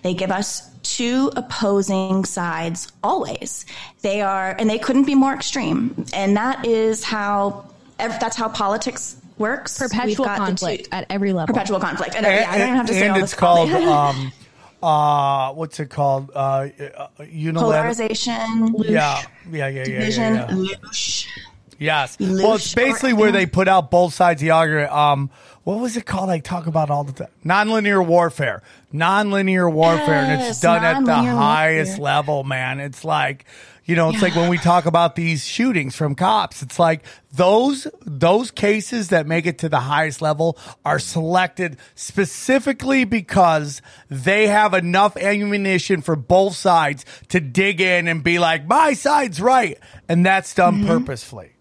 They 0.02 0.14
give 0.14 0.30
us 0.30 0.68
two 0.82 1.30
opposing 1.36 2.24
sides 2.24 2.90
always. 3.02 3.66
They 4.02 4.22
are, 4.22 4.56
and 4.58 4.68
they 4.70 4.78
couldn't 4.78 5.04
be 5.04 5.14
more 5.14 5.34
extreme. 5.34 6.06
And 6.12 6.36
that 6.36 6.66
is 6.66 7.04
how, 7.04 7.66
that's 7.98 8.36
how 8.36 8.48
politics 8.48 9.16
works. 9.38 9.78
Perpetual 9.78 10.24
got 10.24 10.36
two- 10.36 10.44
conflict 10.44 10.88
at 10.92 11.06
every 11.10 11.32
level 11.32 11.52
perpetual 11.52 11.80
conflict. 11.80 12.14
And, 12.14 12.24
yeah, 12.24 12.46
I 12.48 12.58
don't 12.58 12.66
even 12.68 12.76
have 12.76 12.86
to 12.86 12.94
say 12.94 13.02
and 13.02 13.12
all 13.12 13.18
it's 13.18 13.32
this. 13.32 13.38
called 13.38 13.70
um, 13.70 14.32
uh, 14.82 15.52
what's 15.52 15.78
it 15.80 15.90
called? 15.90 16.30
Uh, 16.34 16.68
uh, 16.96 17.08
unilateral. 17.28 17.72
polarization, 17.72 18.74
Yeah, 18.78 19.22
yeah, 19.50 19.68
yeah, 19.68 19.68
yeah, 19.68 19.84
division, 19.84 20.34
yeah, 20.34 20.50
yeah. 20.50 20.74
loosh. 20.76 21.26
Yes. 21.78 22.16
Loosh 22.18 22.42
Well, 22.42 22.54
it's 22.54 22.74
basically 22.74 23.12
where 23.14 23.32
they 23.32 23.46
put 23.46 23.66
out 23.66 23.90
both 23.90 24.12
sides 24.14 24.42
of 24.42 24.46
the 24.46 24.50
argument. 24.50 24.92
Um, 24.92 25.30
what 25.64 25.78
was 25.78 25.96
it 25.96 26.04
called? 26.06 26.30
I 26.30 26.38
talk 26.38 26.66
about 26.66 26.90
all 26.90 27.04
the 27.04 27.12
time. 27.12 27.28
Nonlinear 27.44 28.04
warfare. 28.04 28.62
Nonlinear 28.92 29.72
warfare, 29.72 30.14
and 30.14 30.42
it's 30.42 30.60
done 30.60 30.84
at 30.84 31.04
the 31.04 31.14
highest 31.14 31.98
warfare. 31.98 32.04
level, 32.04 32.44
man. 32.44 32.80
It's 32.80 33.04
like, 33.04 33.44
you 33.84 33.96
know, 33.96 34.10
it's 34.10 34.22
like 34.22 34.36
when 34.36 34.48
we 34.48 34.58
talk 34.58 34.86
about 34.86 35.16
these 35.16 35.44
shootings 35.44 35.96
from 35.96 36.14
cops. 36.14 36.62
It's 36.62 36.78
like 36.78 37.04
those 37.32 37.86
those 38.02 38.50
cases 38.50 39.08
that 39.08 39.26
make 39.26 39.46
it 39.46 39.58
to 39.58 39.68
the 39.68 39.80
highest 39.80 40.22
level 40.22 40.56
are 40.84 40.98
selected 40.98 41.76
specifically 41.94 43.04
because 43.04 43.82
they 44.08 44.46
have 44.46 44.74
enough 44.74 45.16
ammunition 45.16 46.02
for 46.02 46.14
both 46.16 46.54
sides 46.54 47.04
to 47.30 47.40
dig 47.40 47.80
in 47.80 48.06
and 48.06 48.22
be 48.22 48.38
like, 48.38 48.66
my 48.66 48.92
side's 48.92 49.40
right, 49.40 49.78
and 50.08 50.24
that's 50.24 50.54
done 50.54 50.76
Mm-hmm. 50.82 50.86
purposefully. 50.86 51.52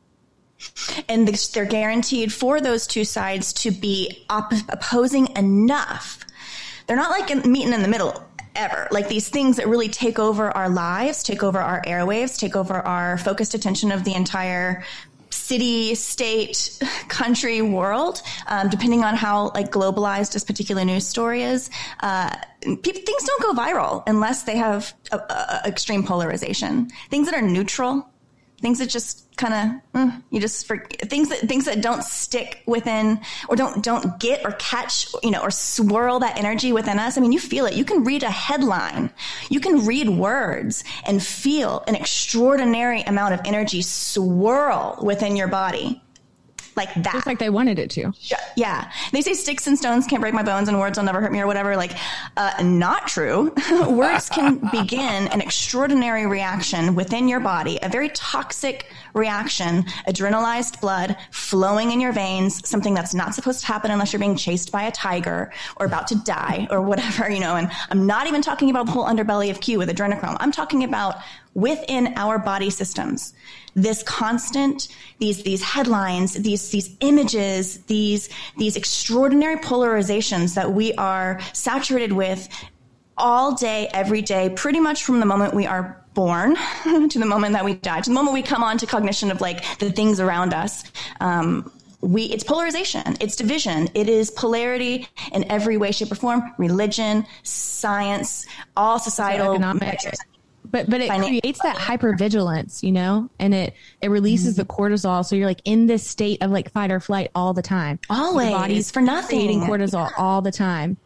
and 1.08 1.28
they're 1.28 1.66
guaranteed 1.66 2.34
for 2.34 2.60
those 2.62 2.86
two 2.86 3.06
sides 3.06 3.54
to 3.54 3.72
be 3.72 4.26
op- 4.30 4.52
opposing 4.70 5.30
enough. 5.38 6.20
They're 6.86 6.98
not 6.98 7.12
like 7.12 7.32
in, 7.32 7.50
meeting 7.52 7.74
in 7.74 7.82
the 7.82 7.88
middle 7.88 8.24
ever. 8.56 8.88
Like 8.92 9.08
these 9.08 9.30
things 9.30 9.58
that 9.58 9.68
really 9.68 9.90
take 9.90 10.20
over 10.20 10.52
our 10.52 10.70
lives, 10.70 11.24
take 11.24 11.44
over 11.44 11.60
our 11.60 11.82
airwaves, 11.84 12.38
take 12.38 12.56
over 12.56 12.76
our 12.76 13.18
focused 13.18 13.54
attention 13.54 13.92
of 13.92 14.04
the 14.04 14.14
entire 14.14 14.84
city, 15.30 15.96
state, 15.96 16.80
country, 17.08 17.62
world, 17.62 18.22
um, 18.48 18.70
depending 18.70 19.04
on 19.04 19.16
how 19.16 19.52
like 19.54 19.72
globalized 19.72 20.34
this 20.34 20.44
particular 20.44 20.86
news 20.86 21.06
story 21.06 21.44
is. 21.44 21.70
Uh, 22.02 22.36
things 22.62 23.24
don't 23.24 23.42
go 23.42 23.54
viral 23.54 24.04
unless 24.08 24.44
they 24.44 24.58
have 24.58 24.94
a, 25.12 25.18
a 25.18 25.62
extreme 25.66 26.04
polarization. 26.04 26.90
Things 27.10 27.30
that 27.30 27.36
are 27.36 27.42
neutral 27.42 28.10
things 28.60 28.80
that 28.80 28.90
just 28.90 29.26
kind 29.38 29.54
of 29.54 30.02
mm, 30.02 30.24
you 30.32 30.40
just 30.40 30.68
for 30.68 30.86
things 31.04 31.30
that 31.30 31.40
things 31.40 31.66
that 31.66 31.82
don't 31.82 32.04
stick 32.04 32.62
within 32.66 33.20
or 33.48 33.56
don't 33.56 33.84
don't 33.84 34.20
get 34.20 34.46
or 34.46 34.52
catch 34.54 35.14
you 35.24 35.32
know 35.32 35.42
or 35.42 35.50
swirl 35.50 36.20
that 36.20 36.38
energy 36.38 36.72
within 36.72 37.00
us. 37.00 37.18
I 37.18 37.22
mean 37.22 37.32
you 37.32 37.40
feel 37.40 37.66
it. 37.66 37.74
You 37.74 37.86
can 37.86 38.04
read 38.04 38.24
a 38.24 38.30
headline. 38.30 39.10
You 39.50 39.60
can 39.60 39.86
read 39.86 40.10
words 40.10 40.84
and 41.06 41.24
feel 41.24 41.84
an 41.88 41.96
extraordinary 41.96 43.02
amount 43.02 43.34
of 43.34 43.42
energy 43.46 43.82
swirl 43.82 45.00
within 45.02 45.36
your 45.36 45.48
body 45.48 46.02
like 46.80 46.94
that 46.96 47.14
just 47.14 47.28
like 47.28 47.40
they 47.40 47.50
wanted 47.50 47.78
it 47.78 47.90
to 47.92 48.12
yeah. 48.56 48.92
They 49.12 49.22
say 49.22 49.34
sticks 49.34 49.68
and 49.68 49.78
stones 49.78 50.06
can't 50.06 50.22
break 50.22 50.34
my 50.34 50.44
bones 50.44 50.68
and 50.68 50.80
words 50.80 50.98
will 50.98 51.06
never 51.06 51.22
hurt 51.22 51.32
me 51.32 51.40
or 51.40 51.48
whatever. 51.48 51.76
Like, 51.76 51.94
uh, 52.38 52.62
not 52.62 53.08
true. 53.08 53.54
words 53.88 54.30
can 54.30 54.58
begin 54.72 55.28
an 55.30 55.42
extraordinary 55.42 56.26
reaction 56.26 56.96
within 56.96 57.28
your 57.28 57.40
body, 57.40 57.80
a 57.82 57.90
very 57.90 58.10
toxic 58.10 58.92
reaction, 59.14 59.84
adrenalized 60.08 60.82
blood 60.82 61.16
flowing 61.32 61.92
in 61.92 62.02
your 62.02 62.12
veins, 62.12 62.68
something 62.68 62.94
that's 62.94 63.14
not 63.14 63.34
supposed 63.34 63.62
to 63.62 63.68
happen 63.68 63.92
unless 63.92 64.14
you're 64.14 64.20
being 64.20 64.36
chased 64.36 64.72
by 64.72 64.84
a 64.84 64.92
tiger 64.92 65.52
or 65.78 65.86
about 65.86 66.08
to 66.08 66.16
die 66.16 66.68
or 66.70 66.82
whatever, 66.82 67.30
you 67.30 67.40
know. 67.40 67.56
And 67.56 67.72
I'm 67.90 68.06
not 68.06 68.28
even 68.28 68.42
talking 68.42 68.70
about 68.70 68.86
the 68.86 68.92
whole 68.92 69.06
underbelly 69.06 69.50
of 69.50 69.62
Q 69.62 69.78
with 69.78 69.90
adrenochrome. 69.90 70.38
I'm 70.40 70.52
talking 70.52 70.84
about 70.84 71.16
within 71.60 72.14
our 72.16 72.40
body 72.40 72.70
systems. 72.70 73.34
This 73.76 74.04
constant 74.04 74.88
these 75.20 75.44
these 75.44 75.62
headlines 75.62 76.34
these 76.34 76.70
these 76.70 76.96
images 77.02 77.80
these 77.84 78.30
these 78.58 78.76
extraordinary 78.76 79.58
polarizations 79.58 80.56
that 80.56 80.72
we 80.72 80.94
are 80.94 81.40
saturated 81.54 82.14
with 82.14 82.50
all 83.18 83.54
day 83.54 83.90
every 83.94 84.22
day 84.22 84.50
pretty 84.50 84.80
much 84.80 85.04
from 85.04 85.20
the 85.20 85.26
moment 85.26 85.54
we 85.54 85.66
are 85.66 86.04
born 86.14 86.56
to 87.10 87.20
the 87.20 87.26
moment 87.26 87.54
that 87.54 87.64
we 87.64 87.76
die 87.76 88.02
to 88.02 88.10
the 88.10 88.14
moment 88.14 88.34
we 88.34 88.42
come 88.42 88.64
on 88.64 88.78
to 88.78 88.86
cognition 88.86 89.30
of 89.30 89.40
like 89.42 89.64
the 89.80 89.92
things 89.92 90.20
around 90.20 90.54
us. 90.54 90.84
Um, 91.20 91.72
we 92.02 92.24
it's 92.24 92.44
polarization. 92.44 93.18
It's 93.20 93.36
division. 93.36 93.90
It 93.94 94.08
is 94.08 94.32
polarity 94.32 95.08
in 95.34 95.50
every 95.52 95.78
way 95.78 95.92
shape 95.92 96.12
or 96.12 96.16
form. 96.16 96.54
Religion 96.58 97.26
science 97.44 98.46
all 98.78 99.00
societal 99.00 99.52
economic. 99.52 100.00
But 100.72 100.90
but 100.90 101.02
it 101.02 101.10
creates 101.12 101.60
that 101.64 101.76
hypervigilance 101.78 102.84
you 102.84 102.92
know 102.92 103.30
and 103.40 103.54
it 103.54 103.74
it 104.02 104.10
releases 104.10 104.56
the 104.56 104.64
Mm-hmm. 104.66 104.84
cortisol 104.84 105.26
so 105.26 105.36
you're 105.36 105.48
like 105.48 105.62
in 105.66 105.88
this 105.88 106.06
state 106.06 106.42
of 106.42 106.52
like 106.52 106.72
fight 106.72 106.92
or 106.92 107.00
flight 107.00 107.32
all 107.36 107.54
the 107.54 107.62
time 107.62 108.00
Always, 108.10 108.50
Your 108.50 108.60
body's 108.60 108.92
for 108.92 109.02
nothing. 109.02 109.40
creating 109.40 109.62
cortisol 109.62 110.12
all 110.18 110.42
the 110.42 110.52
time 110.52 110.98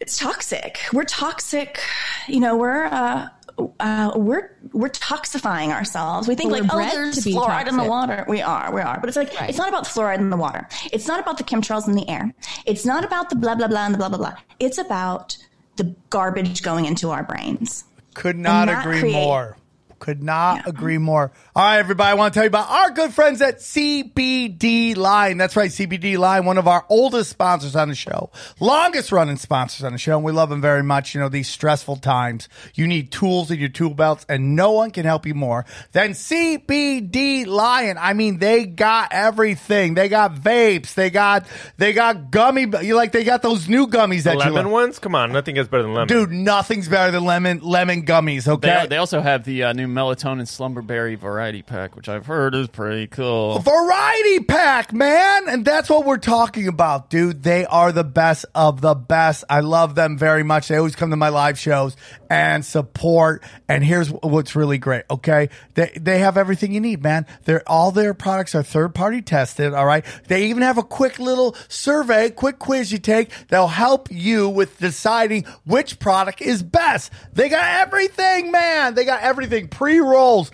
it's 0.00 0.18
toxic. 0.18 0.78
We're 0.92 1.04
toxic. 1.04 1.80
You 2.28 2.40
know, 2.40 2.56
we're 2.56 2.84
uh, 2.84 3.28
uh, 3.80 4.12
we're 4.14 4.54
we're 4.72 4.90
toxifying 4.90 5.70
ourselves. 5.70 6.28
We 6.28 6.34
think 6.34 6.52
like, 6.52 6.64
oh, 6.70 6.78
there's 6.78 7.16
fluoride 7.24 7.66
in 7.68 7.76
the 7.78 7.84
water. 7.84 8.24
We 8.28 8.42
are, 8.42 8.72
we 8.74 8.82
are. 8.82 8.98
But 9.00 9.08
it's 9.08 9.16
like 9.16 9.32
Right. 9.40 9.48
it's 9.48 9.58
not 9.58 9.68
about 9.70 9.84
the 9.84 9.90
fluoride 9.90 10.18
in 10.18 10.28
the 10.28 10.36
water. 10.36 10.68
It's 10.92 11.06
not 11.08 11.18
about 11.18 11.38
the 11.38 11.44
chemtrails 11.44 11.88
in 11.88 11.94
the 11.94 12.06
air. 12.10 12.34
It's 12.66 12.84
not 12.84 13.04
about 13.04 13.30
the 13.30 13.36
blah 13.36 13.54
blah 13.54 13.68
blah 13.68 13.86
and 13.86 13.94
the 13.94 13.98
blah 13.98 14.10
blah 14.10 14.18
blah. 14.18 14.34
It's 14.60 14.76
about 14.78 15.36
the 15.76 15.94
garbage 16.10 16.62
going 16.62 16.84
into 16.84 17.10
our 17.10 17.22
brains. 17.22 17.84
Could 18.16 18.38
not 18.38 18.66
that 18.66 18.80
agree 18.84 19.00
create- 19.00 19.12
more. 19.12 19.56
Could 19.98 20.22
not 20.22 20.68
agree 20.68 20.98
more. 20.98 21.32
All 21.54 21.62
right, 21.64 21.78
everybody, 21.78 22.10
I 22.10 22.14
want 22.14 22.32
to 22.34 22.36
tell 22.38 22.44
you 22.44 22.48
about 22.48 22.68
our 22.70 22.90
good 22.90 23.12
friends 23.12 23.40
at 23.40 23.58
CBD 23.60 24.96
Lion. 24.96 25.38
That's 25.38 25.56
right, 25.56 25.70
CBD 25.70 26.18
Lion, 26.18 26.44
one 26.44 26.58
of 26.58 26.68
our 26.68 26.84
oldest 26.88 27.30
sponsors 27.30 27.74
on 27.74 27.88
the 27.88 27.94
show, 27.94 28.30
longest 28.60 29.10
running 29.12 29.36
sponsors 29.36 29.84
on 29.84 29.92
the 29.92 29.98
show, 29.98 30.16
and 30.16 30.24
we 30.24 30.32
love 30.32 30.48
them 30.50 30.60
very 30.60 30.82
much. 30.82 31.14
You 31.14 31.20
know, 31.20 31.28
these 31.28 31.48
stressful 31.48 31.96
times, 31.96 32.48
you 32.74 32.86
need 32.86 33.10
tools 33.10 33.50
in 33.50 33.58
your 33.58 33.68
tool 33.68 33.94
belts, 33.94 34.26
and 34.28 34.54
no 34.54 34.72
one 34.72 34.90
can 34.90 35.04
help 35.04 35.26
you 35.26 35.34
more 35.34 35.64
than 35.92 36.10
CBD 36.10 37.46
Lion. 37.46 37.96
I 37.98 38.12
mean, 38.12 38.38
they 38.38 38.66
got 38.66 39.08
everything. 39.12 39.94
They 39.94 40.08
got 40.08 40.34
vapes. 40.34 40.94
They 40.94 41.10
got 41.10 41.46
they 41.76 41.92
got 41.92 42.30
gummy. 42.30 42.66
You 42.82 42.94
like 42.96 43.12
they 43.12 43.24
got 43.24 43.42
those 43.42 43.68
new 43.68 43.86
gummies 43.86 44.24
The 44.24 44.30
that 44.30 44.34
you 44.34 44.52
lemon 44.52 44.66
like. 44.66 44.72
ones? 44.72 44.98
Come 44.98 45.14
on, 45.14 45.32
nothing 45.32 45.56
is 45.56 45.68
better 45.68 45.82
than 45.82 45.94
lemon. 45.94 46.08
Dude, 46.08 46.30
nothing's 46.30 46.88
better 46.88 47.10
than 47.12 47.24
lemon 47.24 47.60
lemon 47.60 48.04
gummies. 48.04 48.46
Okay, 48.46 48.80
They, 48.82 48.86
they 48.88 48.96
also 48.96 49.20
have 49.20 49.44
the 49.44 49.64
uh, 49.64 49.72
new 49.72 49.85
melatonin 49.94 50.42
slumberberry 50.42 51.18
variety 51.18 51.62
pack, 51.62 51.96
which 51.96 52.08
I've 52.08 52.26
heard 52.26 52.54
is 52.54 52.68
pretty 52.68 53.06
cool. 53.06 53.58
Variety 53.58 54.40
pack, 54.44 54.92
man. 54.92 55.48
And 55.48 55.64
that's 55.64 55.88
what 55.88 56.04
we're 56.04 56.18
talking 56.18 56.68
about, 56.68 57.10
dude. 57.10 57.42
They 57.42 57.64
are 57.66 57.92
the 57.92 58.04
best 58.04 58.46
of 58.54 58.80
the 58.80 58.94
best. 58.94 59.44
I 59.48 59.60
love 59.60 59.94
them 59.94 60.18
very 60.18 60.42
much. 60.42 60.68
They 60.68 60.76
always 60.76 60.96
come 60.96 61.10
to 61.10 61.16
my 61.16 61.28
live 61.28 61.58
shows 61.58 61.96
and 62.30 62.64
support. 62.64 63.42
And 63.68 63.84
here's 63.84 64.08
what's 64.08 64.56
really 64.56 64.78
great. 64.78 65.04
Okay. 65.10 65.48
They, 65.74 65.92
they 65.98 66.18
have 66.18 66.36
everything 66.36 66.72
you 66.72 66.80
need, 66.80 67.02
man. 67.02 67.26
They're, 67.44 67.62
all 67.66 67.90
their 67.90 68.14
products 68.14 68.54
are 68.54 68.62
third 68.62 68.94
party 68.94 69.22
tested. 69.22 69.74
All 69.74 69.86
right. 69.86 70.04
They 70.28 70.46
even 70.46 70.62
have 70.62 70.78
a 70.78 70.82
quick 70.82 71.18
little 71.18 71.56
survey, 71.68 72.30
quick 72.30 72.58
quiz 72.58 72.92
you 72.92 72.98
take 72.98 73.30
that'll 73.48 73.68
help 73.68 74.08
you 74.10 74.48
with 74.48 74.78
deciding 74.78 75.44
which 75.64 75.98
product 75.98 76.40
is 76.40 76.62
best. 76.62 77.12
They 77.32 77.48
got 77.48 77.86
everything, 77.86 78.50
man. 78.50 78.94
They 78.94 79.04
got 79.04 79.22
everything. 79.22 79.68
Pre 79.68 80.00
rolls, 80.00 80.50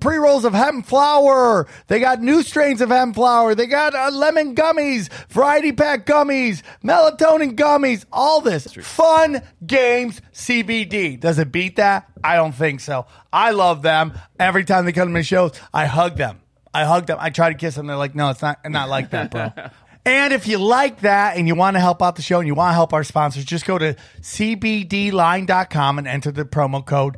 pre 0.00 0.16
rolls 0.16 0.44
of 0.44 0.52
hemp 0.54 0.86
flower. 0.86 1.66
They 1.86 2.00
got 2.00 2.20
new 2.20 2.42
strains 2.42 2.80
of 2.80 2.90
hemp 2.90 3.14
flower. 3.14 3.54
They 3.54 3.66
got 3.66 3.94
uh, 3.94 4.10
lemon 4.12 4.54
gummies, 4.54 5.10
variety 5.28 5.72
pack 5.72 6.06
gummies, 6.06 6.62
melatonin 6.84 7.56
gummies, 7.56 8.04
all 8.12 8.40
this 8.40 8.72
fun 8.72 9.42
games 9.66 10.20
CBD. 10.32 11.18
Does 11.18 11.38
it 11.38 11.52
beat 11.52 11.76
that? 11.76 12.10
I 12.22 12.36
don't 12.36 12.54
think 12.54 12.80
so. 12.80 13.06
I 13.32 13.50
love 13.50 13.82
them. 13.82 14.12
Every 14.38 14.64
time 14.64 14.84
they 14.84 14.92
come 14.92 15.08
to 15.08 15.12
my 15.14 15.22
shows, 15.22 15.52
I 15.72 15.86
hug 15.86 16.16
them. 16.16 16.40
I 16.72 16.84
hug 16.84 17.06
them. 17.06 17.18
I 17.20 17.30
try 17.30 17.48
to 17.48 17.54
kiss 17.54 17.74
them. 17.74 17.86
They're 17.86 17.96
like, 17.96 18.14
no, 18.14 18.30
it's 18.30 18.42
not, 18.42 18.58
not 18.68 18.88
like 18.88 19.10
that, 19.10 19.30
bro. 19.30 19.52
And 20.06 20.32
if 20.32 20.46
you 20.46 20.58
like 20.58 21.00
that 21.00 21.36
and 21.36 21.48
you 21.48 21.56
want 21.56 21.74
to 21.74 21.80
help 21.80 22.00
out 22.00 22.14
the 22.14 22.22
show 22.22 22.38
and 22.38 22.46
you 22.46 22.54
want 22.54 22.70
to 22.70 22.74
help 22.74 22.92
our 22.92 23.02
sponsors, 23.02 23.44
just 23.44 23.66
go 23.66 23.76
to 23.76 23.96
cbdlion.com 24.20 25.98
and 25.98 26.06
enter 26.06 26.30
the 26.30 26.44
promo 26.44 26.86
code 26.86 27.16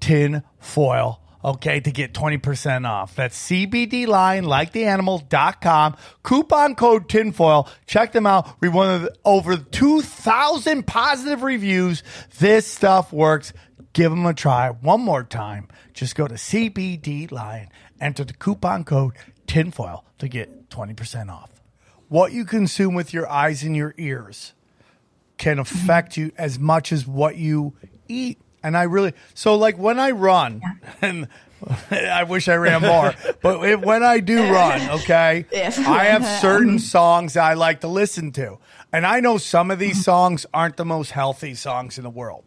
tinfoil. 0.00 1.19
Okay, 1.44 1.80
to 1.80 1.90
get 1.90 2.12
20% 2.12 2.86
off. 2.86 3.14
That's 3.14 3.50
CBDlion, 3.50 4.44
like 4.44 4.72
the 4.72 4.84
animal.com. 4.84 5.96
Coupon 6.22 6.74
code 6.74 7.08
tinfoil. 7.08 7.68
Check 7.86 8.12
them 8.12 8.26
out. 8.26 8.60
We 8.60 8.68
of 8.68 9.08
over 9.24 9.56
2,000 9.56 10.86
positive 10.86 11.42
reviews. 11.42 12.02
This 12.38 12.66
stuff 12.66 13.12
works. 13.12 13.52
Give 13.92 14.10
them 14.10 14.26
a 14.26 14.34
try 14.34 14.70
one 14.70 15.00
more 15.00 15.24
time. 15.24 15.68
Just 15.94 16.14
go 16.14 16.28
to 16.28 16.34
CBDlion, 16.34 17.68
enter 18.00 18.24
the 18.24 18.34
coupon 18.34 18.84
code 18.84 19.14
tinfoil 19.46 20.04
to 20.18 20.28
get 20.28 20.70
20% 20.70 21.30
off 21.30 21.60
what 22.10 22.32
you 22.32 22.44
consume 22.44 22.92
with 22.92 23.14
your 23.14 23.30
eyes 23.30 23.62
and 23.62 23.76
your 23.76 23.94
ears 23.96 24.52
can 25.38 25.60
affect 25.60 26.16
you 26.16 26.32
as 26.36 26.58
much 26.58 26.90
as 26.92 27.06
what 27.06 27.36
you 27.36 27.72
eat. 28.08 28.38
And 28.62 28.76
I 28.76 28.84
really, 28.84 29.14
so 29.34 29.56
like 29.56 29.78
when 29.78 29.98
I 29.98 30.10
run, 30.10 30.62
and 31.02 31.28
I 31.90 32.24
wish 32.24 32.48
I 32.48 32.54
ran 32.54 32.82
more, 32.82 33.14
but 33.42 33.64
if, 33.68 33.80
when 33.80 34.02
I 34.02 34.20
do 34.20 34.42
run, 34.42 34.90
okay. 35.00 35.46
I 35.52 36.04
have 36.04 36.24
certain 36.40 36.70
um, 36.70 36.78
songs 36.78 37.34
that 37.34 37.44
I 37.44 37.54
like 37.54 37.80
to 37.80 37.88
listen 37.88 38.32
to. 38.32 38.58
And 38.92 39.06
I 39.06 39.20
know 39.20 39.38
some 39.38 39.70
of 39.70 39.78
these 39.78 39.92
mm-hmm. 39.92 40.02
songs 40.02 40.46
aren't 40.52 40.76
the 40.76 40.84
most 40.84 41.12
healthy 41.12 41.54
songs 41.54 41.98
in 41.98 42.04
the 42.04 42.10
world 42.10 42.44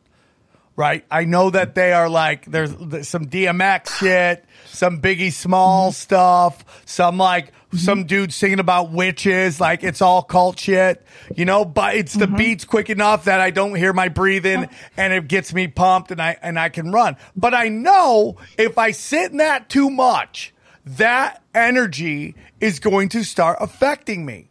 right? 0.76 1.06
I 1.12 1.26
know 1.26 1.49
that 1.49 1.76
they 1.76 1.93
are 1.93 2.10
like 2.10 2.45
there's, 2.45 2.76
there's 2.76 3.08
some 3.08 3.28
DMX 3.28 3.99
shit, 3.99 4.43
some 4.65 5.02
Biggie 5.02 5.32
Small 5.32 5.91
stuff, 5.91 6.84
some 6.86 7.17
like 7.17 7.52
Mm-hmm. 7.74 7.86
some 7.86 8.04
dude 8.06 8.34
singing 8.34 8.60
about 8.60 8.92
witches, 8.92 9.60
like 9.60 9.84
it's 9.84 10.02
all 10.02 10.24
cult 10.24 10.60
shit, 10.60 11.06
you 11.36 11.46
know. 11.46 11.66
But 11.66 11.96
it's 11.96 12.14
the 12.14 12.26
mm-hmm. 12.26 12.36
beats 12.36 12.66
quick 12.66 12.90
enough 12.90 13.26
that 13.26 13.40
I 13.40 13.52
don't 13.52 13.76
hear 13.76 13.94
my 13.94 14.10
breathing, 14.10 14.70
and 14.98 15.14
it 15.14 15.28
gets 15.28 15.54
me 15.54 15.68
pumped, 15.68 16.12
and 16.12 16.22
I 16.22 16.38
and 16.42 16.60
I 16.60 16.70
can 16.70 16.92
run. 16.92 17.18
But 17.36 17.54
I 17.54 17.70
know 17.70 18.38
if 18.58 18.78
I 18.78 18.92
sit 18.92 19.32
in 19.32 19.38
that 19.38 19.70
too 19.70 19.90
much, 19.90 20.54
that 20.86 21.42
energy 21.54 22.36
is 22.60 22.80
going 22.80 23.10
to 23.10 23.24
start 23.24 23.58
affecting 23.60 24.26
me 24.26 24.50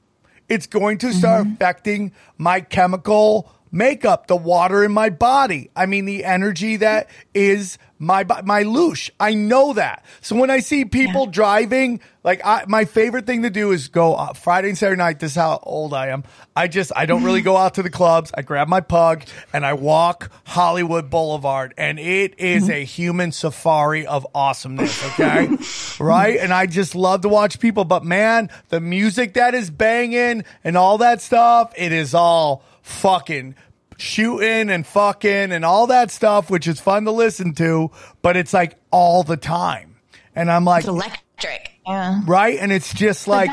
it's 0.53 0.67
going 0.67 0.99
to 0.99 1.15
start 1.15 1.45
mm-hmm. 1.45 1.55
affecting 1.55 2.13
my 2.37 2.61
chemical 2.61 3.51
makeup, 3.73 4.27
the 4.27 4.37
water 4.37 4.85
in 4.85 4.93
my 4.93 5.11
body. 5.11 5.71
I 5.75 5.87
mean, 5.87 6.05
the 6.05 6.25
energy 6.25 6.77
that 6.77 7.09
is 7.35 7.79
my 8.03 8.25
my 8.45 8.65
loosh. 8.65 9.11
I 9.21 9.35
know 9.35 9.73
that. 9.75 10.05
So 10.21 10.35
when 10.35 10.51
I 10.51 10.59
see 10.59 10.85
people 10.85 11.27
driving, 11.27 12.01
like 12.25 12.45
I, 12.45 12.65
my 12.67 12.85
favorite 12.85 13.27
thing 13.27 13.43
to 13.43 13.51
do 13.51 13.71
is 13.71 13.87
go 13.87 14.15
uh, 14.15 14.33
Friday 14.33 14.71
and 14.71 14.77
Saturday 14.77 14.99
night. 14.99 15.21
This 15.21 15.33
is 15.33 15.37
how 15.37 15.61
old 15.63 15.95
I 15.95 16.09
am. 16.09 16.25
I 16.57 16.67
just 16.67 16.91
I 16.97 17.07
don't 17.07 17.23
really 17.23 17.43
go 17.43 17.57
out 17.57 17.75
to 17.75 17.83
the 17.83 17.91
clubs. 17.91 18.33
I 18.37 18.43
grab 18.43 18.67
my 18.67 18.81
pug 18.81 19.25
and 19.53 19.65
I 19.65 19.75
walk 19.75 20.33
Hollywood 20.45 21.11
Boulevard, 21.11 21.75
and 21.79 22.01
it 22.01 22.41
is 22.41 22.69
a 22.69 22.85
human 22.85 23.31
safari 23.31 24.05
of 24.05 24.27
awesomeness. 24.35 25.03
Okay, 25.13 25.49
right? 26.05 26.39
And 26.39 26.53
I 26.53 26.67
just 26.67 26.97
love 26.97 27.21
to 27.21 27.29
watch 27.29 27.61
people. 27.61 27.85
But 27.85 28.05
man, 28.05 28.51
the 28.69 28.81
music 28.81 29.35
that 29.35 29.55
is 29.55 29.71
banging 29.71 30.43
and 30.65 30.77
all 30.77 30.99
that 30.99 31.21
stuff, 31.21 31.73
it 31.77 31.93
is 31.93 32.15
all 32.15 32.65
fucking 32.83 33.55
shooting 33.99 34.71
and 34.71 34.87
fucking 34.87 35.53
and 35.53 35.65
all 35.65 35.87
that 35.89 36.11
stuff, 36.11 36.51
which 36.51 36.67
is 36.67 36.81
fun 36.81 37.05
to 37.05 37.13
listen 37.13 37.55
to, 37.55 37.91
but 38.21 38.37
it's 38.37 38.53
like 38.53 38.77
all 38.91 39.23
the 39.23 39.37
time. 39.37 39.97
And 40.35 40.51
I'm 40.51 40.65
like, 40.65 40.81
It's 40.81 40.89
electric. 40.89 41.73
Yeah. 41.87 42.21
right? 42.27 42.59
And 42.59 42.73
it's 42.73 42.93
just 42.95 43.27
like, 43.29 43.51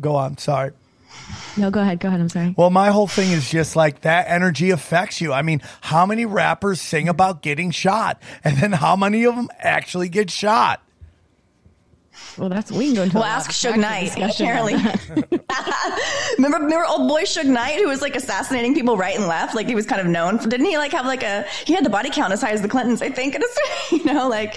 go 0.00 0.16
on, 0.16 0.38
sorry. 0.38 0.72
no. 1.56 1.70
Go 1.70 1.80
ahead. 1.80 2.00
Go 2.00 2.08
ahead. 2.08 2.20
I'm 2.20 2.28
sorry. 2.28 2.54
Well, 2.56 2.70
my 2.70 2.90
whole 2.90 3.06
thing 3.06 3.30
is 3.30 3.48
just 3.48 3.76
like 3.76 4.00
that 4.02 4.26
energy 4.28 4.70
affects 4.70 5.20
you. 5.20 5.32
I 5.32 5.42
mean, 5.42 5.62
how 5.80 6.04
many 6.06 6.26
rappers 6.26 6.80
sing 6.80 7.08
about 7.08 7.42
getting 7.42 7.70
shot? 7.70 8.20
And 8.42 8.56
then 8.58 8.72
how 8.72 8.96
many 8.96 9.24
of 9.24 9.36
them 9.36 9.48
actually 9.58 10.08
get 10.08 10.30
shot? 10.30 10.82
Well, 12.38 12.48
that's 12.48 12.70
we 12.72 12.86
can 12.86 12.94
go 12.94 13.02
into. 13.02 13.14
Well, 13.16 13.24
a 13.24 13.28
ask 13.28 13.50
Suge 13.50 13.76
Knight. 13.76 14.12
Apparently, 14.18 14.74
remember, 16.36 16.58
remember 16.58 16.84
old 16.86 17.08
boy 17.08 17.22
Suge 17.22 17.44
Knight 17.44 17.76
who 17.76 17.88
was 17.88 18.02
like 18.02 18.16
assassinating 18.16 18.74
people 18.74 18.96
right 18.96 19.16
and 19.16 19.26
left. 19.26 19.54
Like 19.54 19.66
he 19.66 19.74
was 19.74 19.86
kind 19.86 20.00
of 20.00 20.06
known. 20.06 20.38
For, 20.38 20.48
didn't 20.48 20.66
he 20.66 20.76
like 20.78 20.92
have 20.92 21.06
like 21.06 21.22
a? 21.22 21.44
He 21.66 21.72
had 21.74 21.84
the 21.84 21.90
body 21.90 22.10
count 22.10 22.32
as 22.32 22.40
high 22.40 22.50
as 22.50 22.62
the 22.62 22.68
Clintons, 22.68 23.02
I 23.02 23.10
think. 23.10 23.34
And 23.34 23.44
it's, 23.44 23.92
you 23.92 24.04
know, 24.04 24.28
like 24.28 24.56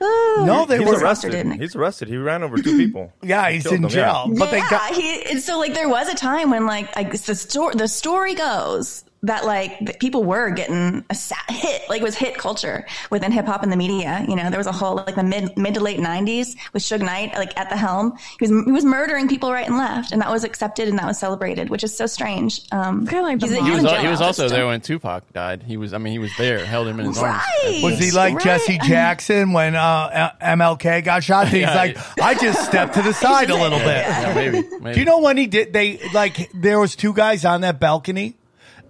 oh, 0.00 0.44
No, 0.46 0.64
they 0.66 0.80
were- 0.80 0.98
arrested. 0.98 1.32
didn't 1.32 1.52
it? 1.52 1.60
He's 1.60 1.76
arrested. 1.76 2.08
He 2.08 2.16
ran 2.16 2.42
over 2.42 2.56
two 2.58 2.76
people. 2.76 3.12
Yeah, 3.22 3.50
he's 3.50 3.66
in 3.66 3.82
them, 3.82 3.90
jail. 3.90 4.24
yeah. 4.28 4.34
But 4.38 4.50
they 4.50 4.58
yeah, 4.58 4.70
got, 4.70 4.94
he. 4.94 5.22
and 5.30 5.42
So 5.42 5.58
like 5.58 5.74
there 5.74 5.88
was 5.88 6.08
a 6.08 6.14
time 6.14 6.50
when 6.50 6.66
like 6.66 6.94
like 6.96 7.10
the 7.12 7.34
story 7.34 7.74
the 7.74 7.88
story 7.88 8.34
goes 8.34 9.04
that 9.24 9.44
like 9.44 9.78
that 9.80 9.98
people 10.00 10.22
were 10.24 10.50
getting 10.50 11.04
a 11.10 11.14
sa- 11.14 11.34
hit 11.48 11.82
like 11.88 12.00
it 12.00 12.04
was 12.04 12.14
hit 12.14 12.36
culture 12.38 12.86
within 13.10 13.32
hip 13.32 13.46
hop 13.46 13.62
and 13.62 13.72
the 13.72 13.76
media. 13.76 14.24
You 14.28 14.36
know, 14.36 14.48
there 14.50 14.58
was 14.58 14.66
a 14.66 14.72
whole 14.72 14.96
like 14.96 15.14
the 15.16 15.24
mid 15.24 15.56
mid 15.56 15.74
to 15.74 15.80
late 15.80 15.98
'90s 15.98 16.56
with 16.72 16.82
Suge 16.82 17.00
Knight 17.00 17.34
like 17.34 17.58
at 17.58 17.68
the 17.70 17.76
helm. 17.76 18.16
He 18.38 18.46
was 18.48 18.64
he 18.66 18.72
was 18.72 18.84
murdering 18.84 19.28
people 19.28 19.52
right 19.52 19.66
and 19.66 19.76
left, 19.76 20.12
and 20.12 20.20
that 20.22 20.30
was 20.30 20.44
accepted 20.44 20.88
and 20.88 20.98
that 20.98 21.06
was 21.06 21.18
celebrated, 21.18 21.68
which 21.70 21.82
is 21.84 21.96
so 21.96 22.06
strange. 22.06 22.60
Um, 22.72 23.06
Kinda 23.06 23.22
like 23.22 23.40
he's- 23.42 23.52
He 23.52 23.70
was 23.70 23.82
he 24.00 24.08
was 24.08 24.20
also 24.20 24.44
just 24.44 24.54
there 24.54 24.66
when 24.66 24.80
Tupac 24.80 25.32
died. 25.32 25.62
He 25.64 25.76
was 25.76 25.92
I 25.92 25.98
mean 25.98 26.12
he 26.12 26.18
was 26.18 26.30
there, 26.38 26.64
held 26.64 26.86
him 26.86 27.00
in 27.00 27.06
his 27.06 27.18
arms. 27.18 27.42
Was 27.82 27.98
he 27.98 28.10
like 28.12 28.34
Right. 28.34 28.44
Jesse 28.44 28.78
Jackson 28.84 29.52
when 29.52 29.74
uh, 29.74 30.30
MLK 30.40 31.02
got 31.04 31.24
shot? 31.24 31.48
He's 31.48 31.62
Yeah. 31.62 31.74
like, 31.74 31.98
I 32.22 32.34
just 32.34 32.64
stepped 32.64 32.94
to 32.94 33.02
the 33.02 33.12
side 33.24 33.50
a 33.50 33.54
little 33.56 33.78
bit. 33.78 33.86
Yeah, 34.06 34.32
maybe. 34.34 34.62
maybe. 34.80 34.94
Do 34.94 35.00
you 35.00 35.06
know 35.06 35.18
when 35.20 35.36
he 35.36 35.46
did? 35.46 35.72
They 35.72 35.98
like 36.14 36.50
there 36.54 36.78
was 36.78 36.94
two 36.94 37.12
guys 37.12 37.44
on 37.44 37.62
that 37.62 37.80
balcony, 37.80 38.36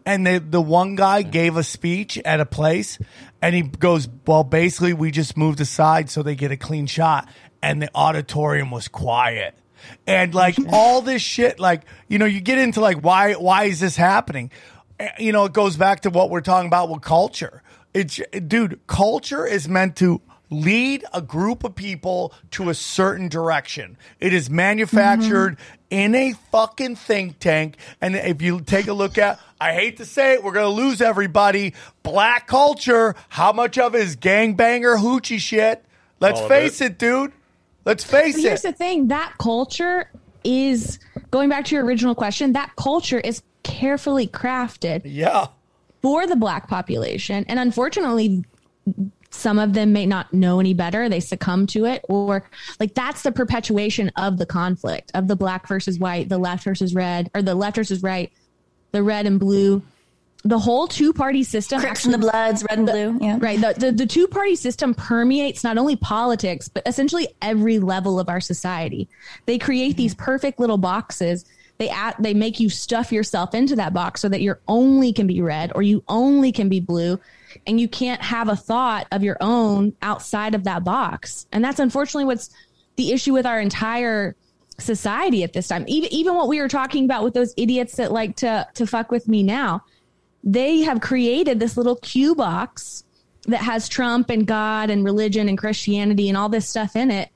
and 0.09 0.27
they, 0.27 0.39
the 0.39 0.61
one 0.61 0.95
guy 0.95 1.21
gave 1.21 1.59
a 1.59 1.63
speech 1.63 2.17
at 2.25 2.41
a 2.41 2.47
place, 2.47 2.99
and 3.43 3.55
he 3.55 3.61
goes, 3.61 4.09
"Well, 4.27 4.43
basically, 4.43 4.95
we 4.95 5.11
just 5.11 5.37
moved 5.37 5.61
aside 5.61 6.09
so 6.09 6.23
they 6.23 6.35
get 6.35 6.51
a 6.51 6.57
clean 6.57 6.87
shot," 6.87 7.29
and 7.63 7.83
the 7.83 7.91
auditorium 7.95 8.71
was 8.71 8.89
quiet. 8.89 9.55
And 10.07 10.35
like 10.35 10.57
all 10.73 11.03
this 11.03 11.21
shit, 11.21 11.61
like 11.61 11.83
you 12.09 12.19
know, 12.19 12.25
you 12.25 12.41
get 12.41 12.57
into 12.57 12.81
like 12.81 13.01
why 13.05 13.35
why 13.35 13.65
is 13.65 13.81
this 13.81 13.97
happening? 13.97 14.51
Eh, 14.99 15.11
You 15.19 15.33
know, 15.33 15.45
it 15.45 15.53
goes 15.53 15.77
back 15.77 16.01
to 16.01 16.11
what 16.11 16.31
we're 16.31 16.41
talking 16.41 16.69
about 16.69 16.89
with 16.89 17.03
culture. 17.03 17.63
It's 17.93 18.19
dude, 18.47 18.81
culture 18.87 19.45
is 19.47 19.69
meant 19.69 19.97
to 19.97 20.23
lead 20.51 21.05
a 21.13 21.21
group 21.21 21.65
of 21.65 21.75
people 21.75 22.33
to 22.53 22.71
a 22.71 22.75
certain 22.75 23.29
direction. 23.29 23.97
It 24.21 24.33
is 24.33 24.49
manufactured 24.49 25.57
mm-hmm. 25.57 25.85
in 25.91 26.15
a 26.15 26.33
fucking 26.51 26.97
think 26.97 27.39
tank. 27.39 27.77
And 28.01 28.17
if 28.17 28.43
you 28.43 28.61
take 28.61 28.87
a 28.87 28.93
look 28.93 29.19
at, 29.19 29.41
I 29.61 29.75
hate 29.75 29.99
to 29.99 30.05
say 30.05 30.35
it, 30.35 30.43
we're 30.43 30.53
going 30.53 30.67
to 30.67 30.83
lose 30.83 31.01
everybody. 31.01 31.75
Black 32.03 32.47
culture, 32.47 33.15
how 33.29 33.53
much 33.53 33.79
of 33.79 33.95
it 33.95 34.03
is 34.03 34.17
gangbanger 34.17 34.99
hoochie 34.99 35.39
shit? 35.39 35.85
Let's 36.21 36.41
face 36.43 36.81
it. 36.81 36.93
it. 36.93 36.99
dude. 36.99 37.33
Let's 37.85 38.05
face 38.05 38.35
But 38.35 38.43
here's 38.43 38.65
it. 38.65 38.69
the 38.69 38.77
thing 38.77 39.09
that 39.09 39.35
culture 39.39 40.11
is 40.45 40.99
going 41.31 41.49
back 41.49 41.65
to 41.67 41.75
your 41.75 41.85
original 41.85 42.15
question, 42.15 42.53
that 42.53 42.77
culture 42.77 43.19
is 43.21 43.43
carefully 43.63 44.27
crafted 44.27 45.03
yeah. 45.05 45.47
for 46.03 46.27
the 46.27 46.37
black 46.37 46.69
population. 46.69 47.45
And 47.49 47.59
unfortunately, 47.59 48.45
some 49.31 49.59
of 49.59 49.75
them 49.75 49.93
may 49.93 50.07
not 50.07 50.33
know 50.33 50.59
any 50.59 50.75
better. 50.75 51.09
They 51.09 51.21
succumb 51.21 51.67
to 51.69 51.85
it, 51.85 52.05
or 52.09 52.49
like 52.81 52.95
that's 52.95 53.23
the 53.23 53.33
perpetuation 53.33 54.11
of 54.17 54.39
the 54.39 54.47
conflict 54.47 55.11
of 55.15 55.29
the 55.29 55.37
black 55.37 55.69
versus 55.69 55.99
white, 55.99 56.29
the 56.29 56.39
left 56.39 56.65
versus 56.65 56.95
red, 56.95 57.31
or 57.35 57.43
the 57.43 57.55
left 57.55 57.77
versus 57.77 58.03
right, 58.03 58.33
the 58.93 59.03
red 59.03 59.27
and 59.27 59.39
blue. 59.39 59.83
The 60.45 60.59
whole 60.59 60.87
two 60.87 61.13
party 61.13 61.43
system 61.43 61.81
Crips 61.81 62.05
and 62.05 62.15
the 62.15 62.19
Bloods, 62.19 62.65
red 62.71 62.79
and 62.79 62.87
blue. 62.87 63.19
Yeah. 63.21 63.39
Right. 63.41 63.61
The, 63.61 63.75
the, 63.79 63.93
the 63.93 64.07
two 64.07 64.29
party 64.29 64.55
system 64.55 64.95
permeates 64.95 65.65
not 65.65 65.77
only 65.79 65.97
politics, 65.97 66.69
but 66.69 66.87
essentially 66.87 67.29
every 67.43 67.81
level 67.81 68.21
of 68.21 68.29
our 68.29 68.41
society. 68.41 69.09
They 69.47 69.59
create 69.59 69.97
these 69.97 70.15
mm-hmm. 70.15 70.25
perfect 70.25 70.61
little 70.61 70.79
boxes. 70.79 71.45
They 71.79 71.89
add, 71.89 72.15
they 72.21 72.35
make 72.35 72.61
you 72.61 72.71
stuff 72.71 73.13
yourself 73.13 73.53
into 73.53 73.77
that 73.77 73.93
box 73.93 74.21
so 74.21 74.29
that 74.29 74.41
you 74.41 74.55
only 74.69 75.13
can 75.13 75.27
be 75.27 75.43
red 75.43 75.73
or 75.75 75.83
you 75.83 76.05
only 76.09 76.53
can 76.53 76.69
be 76.69 76.79
blue 76.81 77.19
and 77.67 77.81
you 77.81 77.89
can't 77.89 78.23
have 78.23 78.49
a 78.49 78.57
thought 78.57 79.07
of 79.13 79.23
your 79.23 79.37
own 79.41 79.95
outside 80.03 80.55
of 80.55 80.65
that 80.65 80.85
box. 80.85 81.47
And 81.53 81.65
that's 81.65 81.81
unfortunately 81.81 82.25
what's 82.25 82.51
the 82.97 83.13
issue 83.13 83.33
with 83.33 83.47
our 83.47 83.61
entire 83.61 84.37
society 84.79 85.43
at 85.43 85.53
this 85.53 85.69
time. 85.69 85.85
Even 85.89 86.13
even 86.13 86.35
what 86.35 86.49
we 86.49 86.61
were 86.61 86.69
talking 86.69 87.05
about 87.05 87.25
with 87.25 87.35
those 87.35 87.55
idiots 87.57 87.97
that 87.97 88.13
like 88.13 88.37
to 88.37 88.67
to 88.75 88.87
fuck 88.87 89.11
with 89.11 89.29
me 89.29 89.43
now 89.43 89.83
they 90.45 90.81
have 90.83 91.01
created 91.01 91.61
this 91.61 91.77
little 91.77 91.97
Q 91.97 92.35
box 92.35 93.05
that 93.47 93.61
has 93.61 93.89
Trump 93.89 94.31
and 94.31 94.47
God 94.47 94.91
and 94.91 95.05
religion 95.05 95.49
and 95.49 95.59
Christianity 95.59 96.29
and 96.29 96.37
all 96.37 96.49
this 96.49 96.69
stuff 96.69 96.97
in 96.97 97.11
it. 97.11 97.31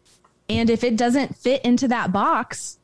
And 0.49 0.71
if 0.71 0.85
it 0.85 0.97
doesn't 0.97 1.37
fit 1.37 1.65
into 1.65 1.89
that 1.89 2.13
box, 2.13 2.79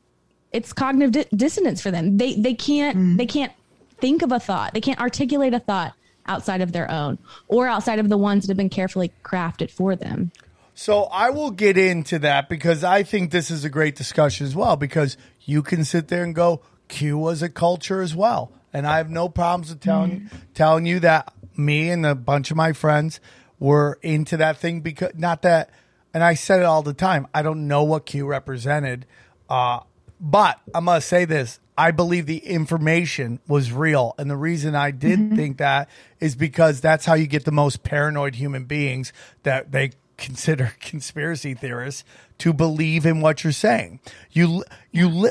it's 0.52 0.72
cognitive 0.72 1.12
di- 1.12 1.36
dissonance 1.36 1.80
for 1.80 1.90
them. 1.90 2.16
They 2.16 2.34
they 2.34 2.54
can't 2.54 2.96
hmm. 2.96 3.16
they 3.16 3.26
can't 3.26 3.52
think 4.00 4.22
of 4.22 4.32
a 4.32 4.40
thought. 4.40 4.74
They 4.74 4.80
can't 4.80 5.00
articulate 5.00 5.54
a 5.54 5.60
thought 5.60 5.94
outside 6.28 6.60
of 6.60 6.72
their 6.72 6.90
own 6.90 7.18
or 7.48 7.66
outside 7.66 7.98
of 7.98 8.08
the 8.08 8.18
ones 8.18 8.44
that 8.44 8.50
have 8.50 8.56
been 8.56 8.68
carefully 8.68 9.10
crafted 9.24 9.70
for 9.70 9.96
them. 9.96 10.30
So 10.74 11.04
I 11.04 11.30
will 11.30 11.50
get 11.50 11.76
into 11.76 12.20
that 12.20 12.48
because 12.48 12.84
I 12.84 13.02
think 13.02 13.32
this 13.32 13.50
is 13.50 13.64
a 13.64 13.68
great 13.68 13.96
discussion 13.96 14.46
as 14.46 14.54
well 14.54 14.76
because 14.76 15.16
you 15.40 15.60
can 15.60 15.84
sit 15.84 16.06
there 16.06 16.22
and 16.22 16.34
go 16.34 16.62
Q 16.86 17.18
was 17.18 17.42
a 17.42 17.48
culture 17.48 18.00
as 18.00 18.14
well. 18.14 18.52
And 18.72 18.86
I 18.86 18.98
have 18.98 19.10
no 19.10 19.28
problems 19.28 19.70
with 19.70 19.80
telling 19.80 20.30
telling 20.54 20.86
you 20.86 21.00
that 21.00 21.32
me 21.56 21.90
and 21.90 22.06
a 22.06 22.14
bunch 22.14 22.52
of 22.52 22.56
my 22.56 22.72
friends 22.72 23.18
were 23.58 23.98
into 24.02 24.36
that 24.36 24.58
thing 24.58 24.80
because 24.80 25.14
not 25.16 25.42
that 25.42 25.70
and 26.14 26.22
I 26.22 26.34
said 26.34 26.60
it 26.60 26.64
all 26.64 26.82
the 26.82 26.94
time. 26.94 27.26
I 27.34 27.42
don't 27.42 27.66
know 27.66 27.82
what 27.82 28.06
Q 28.06 28.26
represented. 28.26 29.04
Uh 29.48 29.80
but 30.20 30.61
I 30.74 30.81
must 30.81 31.09
say 31.09 31.24
this. 31.24 31.61
I 31.76 31.92
believe 31.92 32.26
the 32.26 32.38
information 32.38 33.38
was 33.46 33.72
real. 33.72 34.14
And 34.18 34.28
the 34.28 34.37
reason 34.37 34.74
I 34.74 34.90
did 34.90 35.18
mm-hmm. 35.18 35.37
think 35.37 35.59
that 35.59 35.88
is 36.18 36.35
because 36.35 36.81
that's 36.81 37.04
how 37.07 37.14
you 37.14 37.28
get 37.28 37.44
the 37.44 37.52
most 37.52 37.85
paranoid 37.85 38.35
human 38.35 38.64
beings 38.64 39.12
that 39.44 39.70
they 39.70 39.92
consider 40.16 40.72
conspiracy 40.81 41.54
theorists 41.54 42.04
to 42.38 42.52
believe 42.52 43.07
in 43.07 43.20
what 43.20 43.44
you're 43.44 43.52
saying. 43.52 44.00
You, 44.33 44.64
you, 44.90 45.31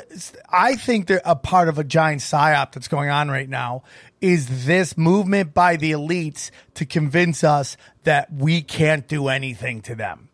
I 0.49 0.75
think 0.75 1.07
that 1.07 1.21
a 1.25 1.35
part 1.35 1.67
of 1.67 1.77
a 1.77 1.83
giant 1.83 2.21
psyop 2.21 2.71
that's 2.71 2.87
going 2.87 3.09
on 3.09 3.29
right 3.29 3.49
now 3.49 3.83
is 4.21 4.65
this 4.65 4.97
movement 4.97 5.53
by 5.53 5.75
the 5.75 5.91
elites 5.91 6.49
to 6.75 6.85
convince 6.85 7.43
us 7.43 7.77
that 8.03 8.31
we 8.33 8.61
can't 8.61 9.07
do 9.07 9.27
anything 9.27 9.81
to 9.81 9.95
them. 9.95 10.26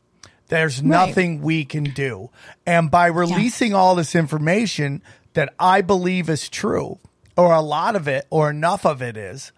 There's 0.48 0.84
nothing 0.84 1.42
we 1.42 1.66
can 1.66 1.86
do. 1.86 2.30
And 2.66 2.92
by 2.92 3.08
releasing 3.08 3.74
all 3.74 3.96
this 3.96 4.16
information 4.16 5.02
that 5.34 5.54
I 5.60 5.82
believe 5.82 6.30
is 6.30 6.50
true, 6.50 7.00
or 7.36 7.54
a 7.54 7.62
lot 7.62 7.96
of 7.96 8.08
it, 8.08 8.26
or 8.30 8.50
enough 8.50 8.86
of 8.86 9.02
it 9.02 9.18
is, 9.18 9.52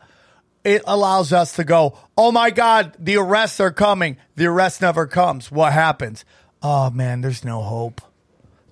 it 0.64 0.82
allows 0.88 1.34
us 1.34 1.56
to 1.58 1.64
go, 1.64 1.98
oh 2.18 2.32
my 2.32 2.50
God, 2.50 2.96
the 2.98 3.18
arrests 3.18 3.60
are 3.60 3.72
coming. 3.72 4.18
The 4.36 4.48
arrest 4.48 4.82
never 4.82 5.06
comes. 5.06 5.52
What 5.52 5.74
happens? 5.74 6.26
Oh 6.62 6.90
man, 6.90 7.22
there's 7.22 7.46
no 7.46 7.62
hope. 7.62 8.02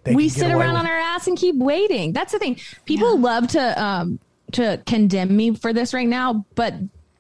They 0.03 0.15
we 0.15 0.29
sit 0.29 0.51
around 0.51 0.75
on 0.75 0.85
our 0.85 0.97
ass 0.97 1.27
and 1.27 1.37
keep 1.37 1.55
waiting. 1.55 2.11
That's 2.11 2.33
the 2.33 2.39
thing. 2.39 2.59
People 2.85 3.19
love 3.19 3.47
to 3.49 3.81
um 3.81 4.19
to 4.53 4.81
condemn 4.85 5.35
me 5.35 5.55
for 5.55 5.73
this 5.73 5.93
right 5.93 6.07
now, 6.07 6.45
but 6.55 6.73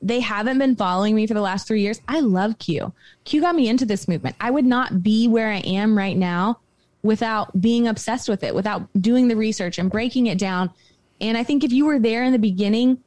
they 0.03 0.19
haven't 0.19 0.57
been 0.59 0.75
following 0.75 1.15
me 1.15 1.25
for 1.25 1.33
the 1.33 1.41
last 1.41 1.67
three 1.67 1.81
years. 1.81 2.01
I 2.07 2.19
love 2.19 2.59
Q. 2.59 2.93
Q 3.23 3.41
got 3.41 3.55
me 3.55 3.69
into 3.69 3.85
this 3.85 4.07
movement. 4.07 4.35
I 4.39 4.51
would 4.51 4.65
not 4.65 5.01
be 5.01 5.27
where 5.27 5.49
I 5.49 5.59
am 5.59 5.97
right 5.97 6.17
now 6.17 6.59
without 7.01 7.59
being 7.59 7.87
obsessed 7.87 8.29
with 8.29 8.43
it, 8.43 8.53
without 8.53 8.87
doing 8.99 9.27
the 9.27 9.35
research 9.35 9.77
and 9.77 9.89
breaking 9.89 10.27
it 10.27 10.37
down. 10.37 10.69
And 11.21 11.37
I 11.37 11.43
think 11.43 11.63
if 11.63 11.71
you 11.71 11.85
were 11.85 11.99
there 11.99 12.23
in 12.23 12.33
the 12.33 12.39
beginning, 12.39 13.01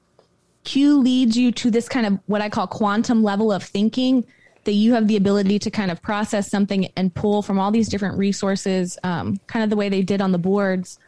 Q 0.65 0.99
leads 0.99 1.37
you 1.37 1.53
to 1.53 1.71
this 1.71 1.89
kind 1.89 2.07
of 2.07 2.19
what 2.27 2.41
I 2.41 2.49
call 2.49 2.67
quantum 2.67 3.23
level 3.23 3.53
of 3.53 3.63
thinking 3.63 4.27
that 4.65 4.73
you 4.73 4.95
have 4.95 5.07
the 5.07 5.17
ability 5.17 5.59
to 5.61 5.71
kind 5.71 5.91
of 5.91 6.03
process 6.03 6.51
something 6.51 6.89
and 6.97 7.15
pull 7.15 7.41
from 7.43 7.59
all 7.59 7.71
these 7.71 7.89
different 7.89 8.19
resources, 8.19 8.99
um, 9.05 9.39
kind 9.47 9.63
of 9.63 9.71
the 9.71 9.77
way 9.77 9.89
they 9.89 10.03
did 10.03 10.21
on 10.21 10.33
the 10.33 10.39
boards. 10.39 10.99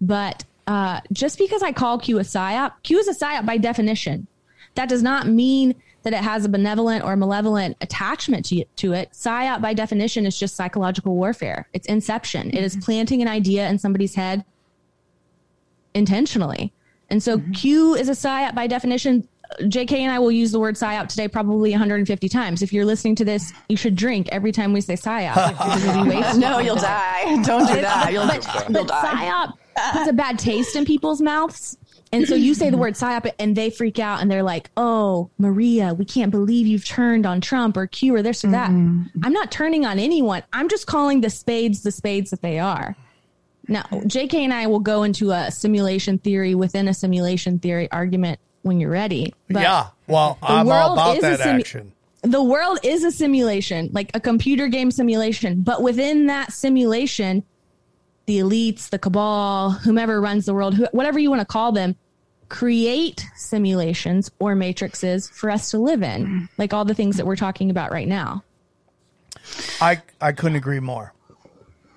But 0.00 0.44
uh, 0.66 1.00
just 1.12 1.38
because 1.38 1.62
I 1.62 1.72
call 1.72 1.98
Q 1.98 2.18
a 2.18 2.22
psyop, 2.22 2.72
Q 2.82 2.98
is 2.98 3.08
a 3.08 3.14
psyop 3.14 3.46
by 3.46 3.56
definition. 3.56 4.26
That 4.74 4.88
does 4.88 5.02
not 5.02 5.26
mean 5.26 5.74
that 6.04 6.12
it 6.12 6.22
has 6.22 6.44
a 6.44 6.48
benevolent 6.48 7.02
or 7.02 7.16
malevolent 7.16 7.76
attachment 7.80 8.44
to, 8.46 8.64
to 8.76 8.92
it. 8.92 9.10
Psyop, 9.12 9.60
by 9.60 9.74
definition, 9.74 10.26
is 10.26 10.38
just 10.38 10.54
psychological 10.54 11.14
warfare. 11.14 11.68
It's 11.72 11.86
inception. 11.86 12.50
It 12.50 12.62
is 12.62 12.74
mm-hmm. 12.74 12.84
planting 12.84 13.22
an 13.22 13.28
idea 13.28 13.68
in 13.68 13.78
somebody's 13.78 14.14
head 14.14 14.44
intentionally. 15.94 16.72
And 17.08 17.22
so 17.22 17.38
mm-hmm. 17.38 17.52
Q 17.52 17.94
is 17.94 18.08
a 18.08 18.12
psyop 18.12 18.54
by 18.54 18.66
definition. 18.66 19.26
JK 19.60 19.92
and 19.98 20.10
I 20.10 20.18
will 20.18 20.32
use 20.32 20.52
the 20.52 20.60
word 20.60 20.74
psyop 20.74 21.08
today 21.08 21.28
probably 21.28 21.70
150 21.70 22.28
times. 22.28 22.62
If 22.62 22.72
you're 22.72 22.84
listening 22.84 23.14
to 23.16 23.24
this, 23.24 23.52
you 23.68 23.76
should 23.76 23.94
drink 23.94 24.28
every 24.32 24.52
time 24.52 24.72
we 24.72 24.80
say 24.80 24.94
psyop. 24.94 25.48
because 25.50 25.84
you'll 25.84 26.04
be 26.04 26.16
wasting 26.16 26.40
No, 26.40 26.58
you'll 26.58 26.76
die. 26.76 27.42
Don't 27.44 27.66
do 27.66 27.80
that. 27.80 28.12
You'll, 28.12 28.26
but, 28.26 28.44
you'll 28.68 28.84
but 28.84 28.88
die. 28.88 29.04
psyop 29.04 29.92
puts 29.92 30.08
a 30.08 30.12
bad 30.12 30.38
taste 30.38 30.76
in 30.76 30.84
people's 30.84 31.20
mouths. 31.20 31.78
And 32.14 32.28
so 32.28 32.34
you 32.34 32.54
say 32.54 32.70
the 32.70 32.76
word 32.76 32.94
psyop 32.94 33.30
and 33.38 33.56
they 33.56 33.70
freak 33.70 33.98
out 33.98 34.20
and 34.20 34.30
they're 34.30 34.42
like, 34.42 34.70
oh, 34.76 35.30
Maria, 35.38 35.94
we 35.94 36.04
can't 36.04 36.30
believe 36.30 36.66
you've 36.66 36.84
turned 36.84 37.26
on 37.26 37.40
Trump 37.40 37.76
or 37.76 37.86
Q 37.86 38.14
or 38.14 38.22
this 38.22 38.44
or 38.44 38.50
that. 38.52 38.70
Mm-hmm. 38.70 39.24
I'm 39.24 39.32
not 39.32 39.50
turning 39.50 39.84
on 39.84 39.98
anyone. 39.98 40.42
I'm 40.52 40.68
just 40.68 40.86
calling 40.86 41.20
the 41.20 41.30
spades 41.30 41.82
the 41.82 41.90
spades 41.90 42.30
that 42.30 42.42
they 42.42 42.58
are. 42.58 42.96
Now, 43.66 43.82
JK 43.82 44.34
and 44.34 44.52
I 44.52 44.66
will 44.66 44.80
go 44.80 45.02
into 45.02 45.30
a 45.30 45.50
simulation 45.50 46.18
theory 46.18 46.54
within 46.54 46.86
a 46.86 46.94
simulation 46.94 47.58
theory 47.58 47.90
argument 47.90 48.38
when 48.62 48.78
you're 48.78 48.90
ready. 48.90 49.34
But 49.48 49.62
yeah. 49.62 49.86
Well, 50.06 50.38
the 50.40 50.48
I'm 50.48 50.68
all 50.68 50.96
world 50.96 50.98
about 50.98 51.16
is 51.16 51.24
a 51.24 51.36
that 51.36 51.40
simu- 51.40 51.60
action. 51.60 51.92
the 52.22 52.42
world 52.42 52.78
is 52.82 53.04
a 53.04 53.10
simulation, 53.10 53.90
like 53.92 54.10
a 54.14 54.20
computer 54.20 54.68
game 54.68 54.90
simulation. 54.90 55.62
But 55.62 55.82
within 55.82 56.26
that 56.26 56.52
simulation, 56.52 57.42
the 58.26 58.38
elites, 58.38 58.90
the 58.90 58.98
cabal, 58.98 59.70
whomever 59.70 60.20
runs 60.20 60.46
the 60.46 60.54
world, 60.54 60.74
who, 60.74 60.86
whatever 60.92 61.18
you 61.18 61.30
want 61.30 61.40
to 61.40 61.46
call 61.46 61.72
them, 61.72 61.96
create 62.48 63.26
simulations 63.36 64.30
or 64.38 64.54
matrices 64.54 65.28
for 65.28 65.50
us 65.50 65.70
to 65.70 65.78
live 65.78 66.02
in, 66.02 66.48
like 66.58 66.72
all 66.72 66.84
the 66.84 66.94
things 66.94 67.16
that 67.16 67.26
we're 67.26 67.36
talking 67.36 67.70
about 67.70 67.90
right 67.90 68.08
now. 68.08 68.42
I 69.80 70.02
I 70.20 70.32
couldn't 70.32 70.56
agree 70.56 70.80
more. 70.80 71.12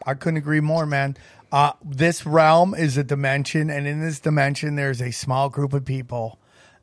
I 0.05 0.13
couldn't 0.13 0.37
agree 0.37 0.61
more, 0.61 0.85
man. 0.85 1.17
Uh, 1.51 1.73
this 1.83 2.25
realm 2.25 2.73
is 2.73 2.97
a 2.97 3.03
dimension, 3.03 3.69
and 3.69 3.87
in 3.87 4.01
this 4.01 4.19
dimension, 4.19 4.75
there's 4.75 5.01
a 5.01 5.11
small 5.11 5.49
group 5.49 5.73
of 5.73 5.85
people 5.85 6.39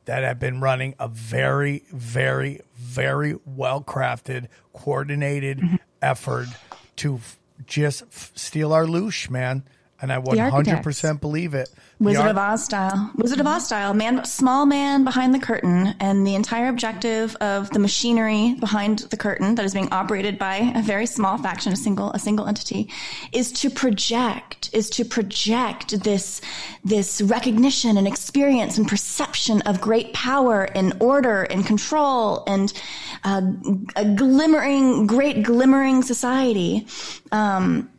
that 0.06 0.22
have 0.22 0.38
been 0.38 0.60
running 0.60 0.94
a 0.98 1.08
very, 1.08 1.84
very, 1.90 2.60
very 2.74 3.36
well 3.44 3.82
crafted, 3.82 4.48
coordinated 4.72 5.60
effort 6.02 6.48
to 6.96 7.16
f- 7.16 7.38
just 7.66 8.02
f- 8.02 8.32
steal 8.34 8.72
our 8.72 8.84
loosh, 8.84 9.30
man. 9.30 9.64
And 10.02 10.12
I 10.12 10.18
The 10.18 10.30
100% 10.30 11.20
believe 11.20 11.54
it. 11.54 11.70
The 11.98 12.04
Wizard 12.04 12.24
ar- 12.24 12.30
of 12.30 12.36
Oz 12.38 12.64
style. 12.64 13.12
Wizard 13.16 13.40
of 13.40 13.46
Oz 13.46 13.64
style. 13.64 13.94
Man, 13.94 14.24
small 14.24 14.66
man 14.66 15.04
behind 15.04 15.32
the 15.32 15.38
curtain, 15.38 15.94
and 16.00 16.26
the 16.26 16.34
entire 16.34 16.68
objective 16.68 17.36
of 17.36 17.70
the 17.70 17.78
machinery 17.78 18.54
behind 18.58 18.98
the 19.10 19.16
curtain 19.16 19.54
that 19.54 19.64
is 19.64 19.72
being 19.72 19.88
operated 19.92 20.38
by 20.38 20.72
a 20.74 20.82
very 20.82 21.06
small 21.06 21.38
faction, 21.38 21.72
a 21.72 21.76
single, 21.76 22.10
a 22.10 22.18
single 22.18 22.46
entity, 22.46 22.90
is 23.32 23.52
to 23.52 23.70
project, 23.70 24.68
is 24.72 24.90
to 24.90 25.04
project 25.04 26.02
this, 26.02 26.40
this 26.84 27.22
recognition 27.22 27.96
and 27.96 28.08
experience 28.08 28.76
and 28.76 28.88
perception 28.88 29.62
of 29.62 29.80
great 29.80 30.12
power 30.12 30.64
and 30.74 30.92
order 31.00 31.44
and 31.44 31.64
control 31.64 32.42
and 32.48 32.72
uh, 33.22 33.42
a 33.94 34.04
glimmering, 34.04 35.06
great 35.06 35.44
glimmering 35.44 36.02
society. 36.02 36.86
Um, 37.30 37.90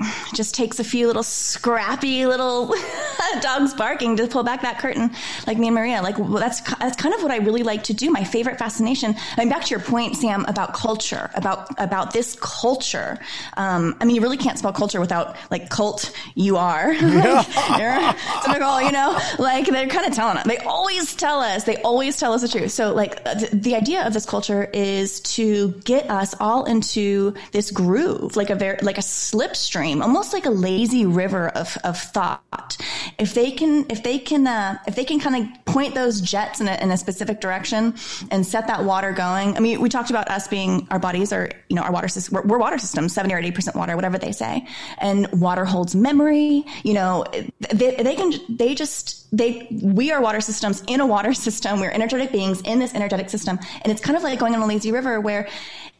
it 0.00 0.34
just 0.34 0.54
takes 0.54 0.78
a 0.78 0.84
few 0.84 1.08
little 1.08 1.24
scrappy 1.24 2.24
little 2.24 2.72
dogs 3.40 3.74
barking 3.74 4.16
to 4.16 4.28
pull 4.28 4.44
back 4.44 4.62
that 4.62 4.78
curtain 4.78 5.10
like 5.46 5.58
me 5.58 5.66
and 5.66 5.74
maria. 5.74 6.00
Like 6.02 6.18
well, 6.18 6.38
that's 6.38 6.60
that's 6.76 6.96
kind 6.96 7.14
of 7.14 7.22
what 7.22 7.32
i 7.32 7.38
really 7.38 7.64
like 7.64 7.84
to 7.84 7.94
do. 7.94 8.10
My 8.10 8.22
favorite 8.22 8.58
fascination 8.58 9.16
i 9.36 9.40
mean 9.40 9.48
back 9.48 9.64
to 9.64 9.70
your 9.70 9.80
point 9.80 10.16
sam 10.16 10.44
about 10.46 10.72
culture 10.72 11.30
about 11.34 11.68
about 11.78 12.12
this 12.12 12.36
culture. 12.40 13.18
Um, 13.56 13.96
i 14.00 14.04
mean 14.04 14.14
you 14.14 14.22
really 14.22 14.36
can't 14.36 14.58
spell 14.58 14.72
culture 14.72 15.00
without 15.00 15.36
like 15.50 15.68
cult 15.68 16.12
you 16.34 16.56
are. 16.56 16.94
Like, 17.28 17.78
you're 17.78 18.14
typical 18.44 18.80
you 18.82 18.92
know 18.92 19.18
like 19.38 19.66
they're 19.66 19.88
kind 19.88 20.06
of 20.06 20.14
telling 20.14 20.36
us. 20.36 20.46
They 20.46 20.58
always 20.58 21.14
tell 21.16 21.40
us 21.40 21.64
they 21.64 21.76
always 21.82 22.16
tell 22.18 22.32
us 22.32 22.42
the 22.42 22.48
truth. 22.48 22.70
So 22.70 22.94
like 22.94 23.20
uh, 23.26 23.34
the, 23.34 23.48
the 23.52 23.74
idea 23.74 24.06
of 24.06 24.12
this 24.12 24.24
culture 24.24 24.64
is 24.72 25.20
to 25.20 25.70
get 25.84 26.08
us 26.10 26.34
all 26.38 26.64
into 26.64 27.34
this 27.52 27.70
groove 27.70 28.36
like 28.36 28.50
a 28.50 28.54
very 28.54 28.78
like 28.82 28.98
a 28.98 29.02
slipstream 29.02 29.87
almost 30.02 30.32
like 30.32 30.46
a 30.46 30.50
lazy 30.50 31.06
river 31.06 31.48
of, 31.48 31.76
of 31.84 31.98
thought. 31.98 32.76
If 33.18 33.34
they 33.34 33.50
can 33.50 33.86
if 33.90 34.02
they 34.02 34.18
can 34.18 34.46
uh, 34.46 34.78
if 34.86 34.94
they 34.94 35.04
can 35.04 35.18
kind 35.20 35.36
of 35.36 35.64
point 35.64 35.94
those 35.94 36.20
jets 36.20 36.60
in 36.60 36.68
a, 36.68 36.74
in 36.82 36.90
a 36.90 36.96
specific 36.96 37.40
direction 37.40 37.94
and 38.30 38.46
set 38.46 38.66
that 38.66 38.84
water 38.84 39.12
going 39.12 39.56
i 39.56 39.60
mean 39.60 39.80
we 39.80 39.88
talked 39.88 40.10
about 40.10 40.28
us 40.30 40.48
being 40.48 40.86
our 40.90 40.98
bodies 40.98 41.32
are 41.32 41.50
you 41.68 41.76
know 41.76 41.82
our 41.82 41.92
water 41.92 42.08
system 42.08 42.34
we're, 42.34 42.42
we're 42.42 42.58
water 42.58 42.78
systems 42.78 43.12
70 43.12 43.34
or 43.34 43.38
80 43.38 43.50
percent 43.52 43.76
water 43.76 43.96
whatever 43.96 44.18
they 44.18 44.32
say. 44.32 44.66
And 44.98 45.28
water 45.40 45.64
holds 45.64 45.94
memory 45.94 46.64
you 46.84 46.94
know 46.94 47.24
they, 47.72 47.96
they 47.96 48.14
can 48.14 48.32
they 48.48 48.74
just 48.74 49.18
they 49.32 49.66
we 49.82 50.10
are 50.10 50.20
water 50.20 50.40
systems 50.40 50.82
in 50.86 51.00
a 51.00 51.06
water 51.06 51.34
system. 51.46 51.80
We're 51.80 51.90
energetic 51.90 52.32
beings 52.32 52.60
in 52.62 52.78
this 52.78 52.94
energetic 52.94 53.30
system. 53.30 53.58
And 53.82 53.92
it's 53.92 54.00
kind 54.00 54.16
of 54.16 54.22
like 54.22 54.38
going 54.38 54.54
on 54.54 54.62
a 54.62 54.66
lazy 54.66 54.92
river 54.92 55.20
where 55.20 55.48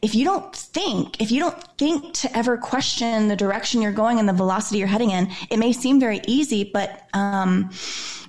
if 0.01 0.15
you 0.15 0.23
don't 0.25 0.55
think 0.55 1.21
if 1.21 1.31
you 1.31 1.39
don't 1.41 1.61
think 1.77 2.13
to 2.13 2.37
ever 2.37 2.57
question 2.57 3.27
the 3.27 3.35
direction 3.35 3.81
you're 3.81 3.91
going 3.91 4.19
and 4.19 4.29
the 4.29 4.33
velocity 4.33 4.77
you're 4.79 4.87
heading 4.87 5.11
in 5.11 5.29
it 5.49 5.57
may 5.57 5.73
seem 5.73 5.99
very 5.99 6.21
easy 6.27 6.63
but 6.73 7.07
um, 7.13 7.69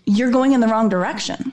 you're 0.05 0.31
going 0.31 0.53
in 0.53 0.61
the 0.61 0.67
wrong 0.69 0.89
direction. 0.89 1.53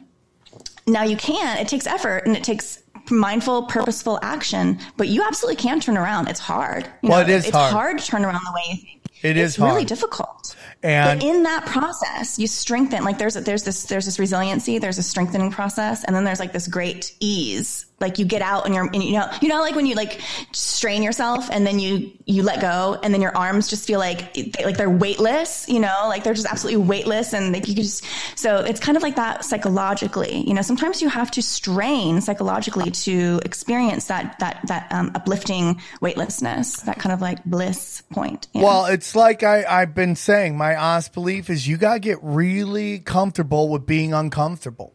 Now 0.87 1.03
you 1.03 1.17
can. 1.17 1.57
It 1.57 1.67
takes 1.67 1.85
effort 1.85 2.25
and 2.25 2.35
it 2.35 2.43
takes 2.43 2.81
mindful 3.09 3.63
purposeful 3.67 4.19
action 4.21 4.79
but 4.97 5.07
you 5.07 5.23
absolutely 5.23 5.61
can 5.61 5.79
turn 5.79 5.97
around. 5.97 6.27
It's 6.29 6.39
hard. 6.39 6.85
You 7.01 7.09
Well, 7.09 7.21
it 7.21 7.29
is 7.29 7.45
it's 7.45 7.55
hard. 7.55 7.71
hard 7.73 7.97
to 7.99 8.05
turn 8.05 8.25
around 8.25 8.41
the 8.45 8.53
way. 8.53 8.61
You 8.69 8.75
think 8.77 9.01
It 9.23 9.37
is 9.37 9.51
it's 9.53 9.59
really 9.59 9.71
hard. 9.81 9.87
difficult. 9.87 10.55
And- 10.83 11.19
but 11.19 11.27
in 11.27 11.43
that 11.43 11.65
process 11.65 12.37
you 12.39 12.47
strengthen 12.47 13.03
like 13.03 13.17
there's 13.17 13.35
a, 13.35 13.41
there's 13.41 13.63
this 13.63 13.83
there's 13.83 14.05
this 14.05 14.19
resiliency 14.19 14.77
there's 14.77 14.97
a 14.99 15.03
strengthening 15.03 15.51
process 15.51 16.03
and 16.03 16.15
then 16.15 16.23
there's 16.23 16.39
like 16.39 16.53
this 16.53 16.67
great 16.67 17.15
ease 17.19 17.86
like 17.99 18.19
you 18.19 18.25
get 18.25 18.41
out 18.41 18.65
and 18.65 18.75
you're 18.75 18.85
and 18.85 19.03
you 19.03 19.13
know 19.13 19.29
you 19.41 19.49
know 19.49 19.59
like 19.59 19.75
when 19.75 19.85
you 19.85 19.95
like 19.95 20.19
strain 20.51 21.03
yourself 21.03 21.49
and 21.51 21.65
then 21.65 21.79
you 21.79 22.11
you 22.25 22.43
let 22.43 22.61
go 22.61 22.99
and 23.03 23.13
then 23.13 23.21
your 23.21 23.35
arms 23.35 23.67
just 23.67 23.87
feel 23.87 23.99
like 23.99 24.33
they, 24.33 24.63
like 24.63 24.77
they're 24.77 24.89
weightless 24.89 25.67
you 25.67 25.79
know 25.79 26.05
like 26.07 26.23
they're 26.23 26.33
just 26.33 26.47
absolutely 26.47 26.81
weightless 26.81 27.33
and 27.33 27.53
like 27.53 27.67
you 27.67 27.75
could 27.75 27.83
just 27.83 28.03
so 28.35 28.57
it's 28.57 28.79
kind 28.79 28.97
of 28.97 29.03
like 29.03 29.15
that 29.15 29.43
psychologically 29.43 30.43
you 30.47 30.53
know 30.53 30.61
sometimes 30.61 31.01
you 31.01 31.09
have 31.09 31.31
to 31.31 31.41
strain 31.41 32.21
psychologically 32.21 32.91
to 32.91 33.39
experience 33.45 34.05
that 34.05 34.37
that 34.39 34.59
that 34.67 34.91
um, 34.91 35.11
uplifting 35.15 35.79
weightlessness 36.01 36.81
that 36.81 36.99
kind 36.99 37.13
of 37.13 37.21
like 37.21 37.43
bliss 37.45 38.03
point. 38.11 38.47
Well, 38.53 38.85
it's 38.85 39.15
like 39.15 39.43
I, 39.43 39.63
I've 39.63 39.93
been 39.93 40.15
saying, 40.15 40.57
my 40.57 40.75
honest 40.75 41.13
belief 41.13 41.49
is 41.49 41.67
you 41.67 41.77
got 41.77 41.95
to 41.95 41.99
get 41.99 42.19
really 42.21 42.99
comfortable 42.99 43.69
with 43.69 43.85
being 43.85 44.13
uncomfortable. 44.13 44.93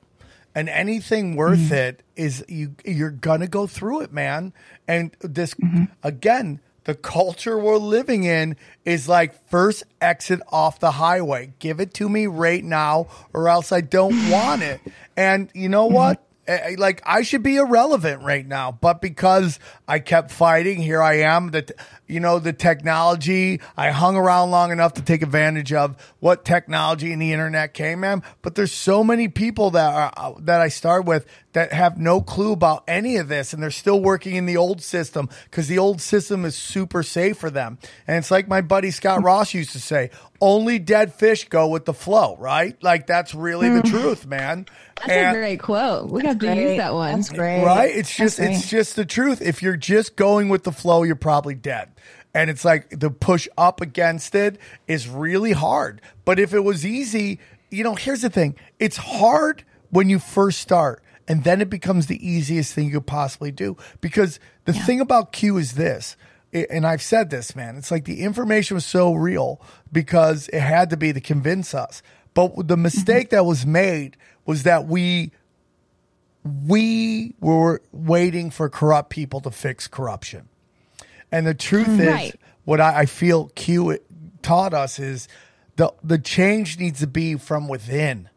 And 0.54 0.68
anything 0.68 1.34
worth 1.36 1.58
Mm-hmm. 1.58 1.74
it 1.74 2.02
is 2.16 2.44
you 2.48 2.74
you're 2.84 3.10
gonna 3.10 3.46
go 3.48 3.66
through 3.66 4.02
it, 4.02 4.12
man. 4.12 4.52
And 4.86 5.16
this 5.20 5.54
Mm-hmm. 5.54 5.84
again, 6.02 6.60
the 6.84 6.94
culture 6.94 7.58
we're 7.58 7.76
living 7.78 8.24
in 8.24 8.56
is 8.84 9.08
like 9.08 9.48
first 9.48 9.84
exit 10.00 10.40
off 10.50 10.78
the 10.80 10.90
highway. 10.92 11.52
Give 11.58 11.80
it 11.80 11.94
to 11.94 12.08
me 12.08 12.26
right 12.26 12.62
now, 12.64 13.06
or 13.32 13.48
else 13.48 13.72
I 13.72 13.80
don't 13.82 14.30
want 14.30 14.62
it. 14.62 14.80
And 15.16 15.48
you 15.54 15.68
know 15.68 15.86
Mm-hmm. 15.86 15.94
what? 15.94 16.22
Eh, 16.48 16.74
Like 16.76 17.00
I 17.06 17.22
should 17.22 17.44
be 17.44 17.56
irrelevant 17.56 18.22
right 18.22 18.44
now, 18.46 18.72
but 18.72 19.00
because 19.00 19.60
I 19.86 20.00
kept 20.00 20.32
fighting, 20.32 20.80
here 20.82 21.00
I 21.00 21.20
am. 21.20 21.52
That 21.52 21.70
you 22.12 22.20
know 22.20 22.38
the 22.38 22.52
technology. 22.52 23.60
I 23.76 23.90
hung 23.90 24.16
around 24.16 24.50
long 24.50 24.70
enough 24.70 24.94
to 24.94 25.02
take 25.02 25.22
advantage 25.22 25.72
of 25.72 25.96
what 26.20 26.44
technology 26.44 27.12
and 27.12 27.20
the 27.20 27.32
internet 27.32 27.74
came 27.74 28.04
in. 28.04 28.22
But 28.42 28.54
there's 28.54 28.72
so 28.72 29.02
many 29.02 29.28
people 29.28 29.70
that 29.72 29.94
are 29.94 30.12
uh, 30.16 30.34
that 30.40 30.60
I 30.60 30.68
start 30.68 31.04
with 31.04 31.26
that 31.54 31.72
have 31.72 31.98
no 31.98 32.20
clue 32.22 32.52
about 32.52 32.84
any 32.88 33.16
of 33.16 33.28
this, 33.28 33.52
and 33.52 33.62
they're 33.62 33.70
still 33.70 34.00
working 34.00 34.36
in 34.36 34.46
the 34.46 34.56
old 34.56 34.82
system 34.82 35.28
because 35.44 35.68
the 35.68 35.78
old 35.78 36.00
system 36.00 36.44
is 36.44 36.54
super 36.56 37.02
safe 37.02 37.36
for 37.38 37.50
them. 37.50 37.78
And 38.06 38.16
it's 38.18 38.30
like 38.30 38.48
my 38.48 38.60
buddy 38.60 38.90
Scott 38.90 39.22
Ross 39.22 39.52
used 39.54 39.72
to 39.72 39.80
say: 39.80 40.10
"Only 40.40 40.78
dead 40.78 41.14
fish 41.14 41.48
go 41.48 41.68
with 41.68 41.84
the 41.84 41.94
flow." 41.94 42.36
Right? 42.38 42.76
Like 42.82 43.06
that's 43.06 43.34
really 43.34 43.68
the 43.68 43.82
truth, 43.82 44.26
man. 44.26 44.66
That's 44.96 45.10
And- 45.10 45.36
a 45.36 45.40
great 45.40 45.60
quote. 45.60 46.10
We 46.10 46.22
have 46.26 46.38
to 46.38 46.46
Great. 46.46 46.58
use 46.62 46.76
that 46.78 46.94
one. 46.94 47.16
That's 47.16 47.28
great. 47.30 47.64
right? 47.64 47.90
It's 47.94 48.14
just 48.14 48.38
it's 48.38 48.68
just 48.68 48.96
the 48.96 49.04
truth. 49.04 49.42
If 49.42 49.62
you're 49.62 49.76
just 49.76 50.16
going 50.16 50.48
with 50.48 50.62
the 50.64 50.72
flow, 50.72 51.02
you're 51.02 51.16
probably 51.16 51.54
dead. 51.54 51.88
And 52.34 52.48
it's 52.48 52.64
like 52.64 52.98
the 52.98 53.10
push 53.10 53.46
up 53.58 53.80
against 53.80 54.34
it 54.34 54.58
is 54.86 55.08
really 55.08 55.52
hard. 55.52 56.00
But 56.24 56.38
if 56.38 56.54
it 56.54 56.60
was 56.60 56.86
easy, 56.86 57.40
you 57.70 57.84
know, 57.84 57.94
here's 57.94 58.22
the 58.22 58.30
thing. 58.30 58.56
It's 58.78 58.96
hard 58.96 59.64
when 59.90 60.08
you 60.08 60.18
first 60.18 60.60
start 60.60 61.02
and 61.28 61.44
then 61.44 61.60
it 61.60 61.70
becomes 61.70 62.06
the 62.06 62.26
easiest 62.26 62.74
thing 62.74 62.86
you 62.86 62.92
could 62.92 63.06
possibly 63.06 63.52
do 63.52 63.76
because 64.00 64.40
the 64.64 64.72
thing 64.72 65.00
about 65.00 65.32
Q 65.32 65.58
is 65.58 65.72
this 65.72 66.16
and 66.52 66.86
I've 66.86 67.02
said 67.02 67.30
this, 67.30 67.56
man. 67.56 67.76
It's 67.76 67.90
like 67.90 68.04
the 68.04 68.20
information 68.20 68.74
was 68.74 68.84
so 68.84 69.14
real 69.14 69.60
because 69.90 70.48
it 70.48 70.60
had 70.60 70.90
to 70.90 70.96
be 70.96 71.12
to 71.12 71.20
convince 71.20 71.74
us. 71.74 72.02
But 72.34 72.56
the 72.56 72.74
mm-hmm. 72.74 72.82
mistake 72.82 73.30
that 73.30 73.46
was 73.46 73.64
made 73.64 74.16
was 74.44 74.64
that 74.64 74.86
we 74.86 75.32
we 76.66 77.34
were 77.40 77.80
waiting 77.92 78.50
for 78.50 78.68
corrupt 78.68 79.10
people 79.10 79.40
to 79.42 79.50
fix 79.50 79.86
corruption. 79.86 80.48
And 81.32 81.46
the 81.46 81.54
truth 81.54 81.88
mm-hmm. 81.88 82.00
is, 82.02 82.06
Right. 82.08 82.40
what 82.64 82.80
I, 82.80 83.00
I 83.00 83.06
feel 83.06 83.48
Q 83.54 83.98
taught 84.42 84.74
us 84.74 84.98
is 84.98 85.26
the 85.76 85.92
the 86.04 86.18
change 86.18 86.78
needs 86.78 87.00
to 87.00 87.06
be 87.06 87.36
from 87.36 87.66
within. 87.68 88.28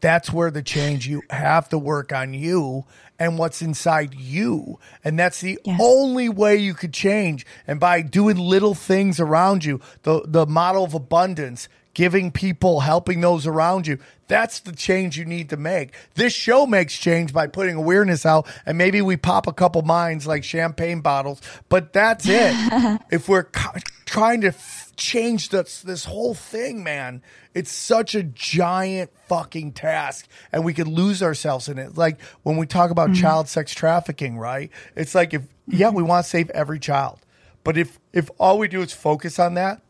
That's 0.00 0.32
where 0.32 0.50
the 0.50 0.62
change 0.62 1.08
you 1.08 1.22
have 1.30 1.68
to 1.70 1.78
work 1.78 2.12
on 2.12 2.32
you 2.34 2.84
and 3.18 3.38
what's 3.38 3.62
inside 3.62 4.14
you. 4.14 4.78
And 5.02 5.18
that's 5.18 5.40
the 5.40 5.58
Yes. 5.64 5.80
only 5.82 6.28
way 6.28 6.56
you 6.56 6.74
could 6.74 6.92
change. 6.92 7.46
And 7.66 7.80
by 7.80 8.02
doing 8.02 8.36
little 8.36 8.74
things 8.74 9.18
around 9.18 9.64
you, 9.64 9.80
the 10.02 10.22
the 10.26 10.46
model 10.46 10.84
of 10.84 10.94
abundance, 10.94 11.68
giving 11.96 12.30
people, 12.30 12.80
helping 12.80 13.22
those 13.22 13.46
around 13.46 13.86
you. 13.86 13.98
That's 14.28 14.60
the 14.60 14.72
change 14.72 15.16
you 15.16 15.24
need 15.24 15.48
to 15.48 15.56
make. 15.56 15.94
This 16.14 16.34
show 16.34 16.66
makes 16.66 16.94
change 16.94 17.32
by 17.32 17.46
putting 17.46 17.74
awareness 17.74 18.26
out, 18.26 18.46
and 18.66 18.76
maybe 18.76 19.00
we 19.00 19.16
pop 19.16 19.46
a 19.46 19.52
couple 19.52 19.80
minds 19.80 20.26
like 20.26 20.44
champagne 20.44 21.00
bottles, 21.00 21.40
but 21.70 21.94
that's 21.94 22.26
it. 22.28 23.00
if 23.10 23.30
we're 23.30 23.44
co- 23.44 23.80
trying 24.04 24.42
to 24.42 24.48
f- 24.48 24.92
change 24.96 25.48
this 25.48 25.80
this 25.80 26.04
whole 26.04 26.34
thing, 26.34 26.84
man, 26.84 27.22
it's 27.54 27.72
such 27.72 28.14
a 28.14 28.22
giant 28.22 29.10
fucking 29.26 29.72
task, 29.72 30.28
and 30.52 30.66
we 30.66 30.74
could 30.74 30.88
lose 30.88 31.22
ourselves 31.22 31.66
in 31.66 31.78
it. 31.78 31.96
Like 31.96 32.20
when 32.42 32.58
we 32.58 32.66
talk 32.66 32.90
about 32.90 33.08
mm-hmm. 33.08 33.22
child 33.22 33.48
sex 33.48 33.72
trafficking, 33.72 34.36
right? 34.36 34.70
It's 34.96 35.14
like 35.14 35.32
if 35.32 35.44
yeah, 35.66 35.88
we 35.88 36.02
want 36.02 36.26
to 36.26 36.28
save 36.28 36.50
every 36.50 36.78
child, 36.78 37.20
but 37.64 37.78
if 37.78 37.98
if 38.12 38.28
all 38.38 38.58
we 38.58 38.68
do 38.68 38.82
is 38.82 38.92
focus 38.92 39.38
on 39.38 39.54
that, 39.54 39.80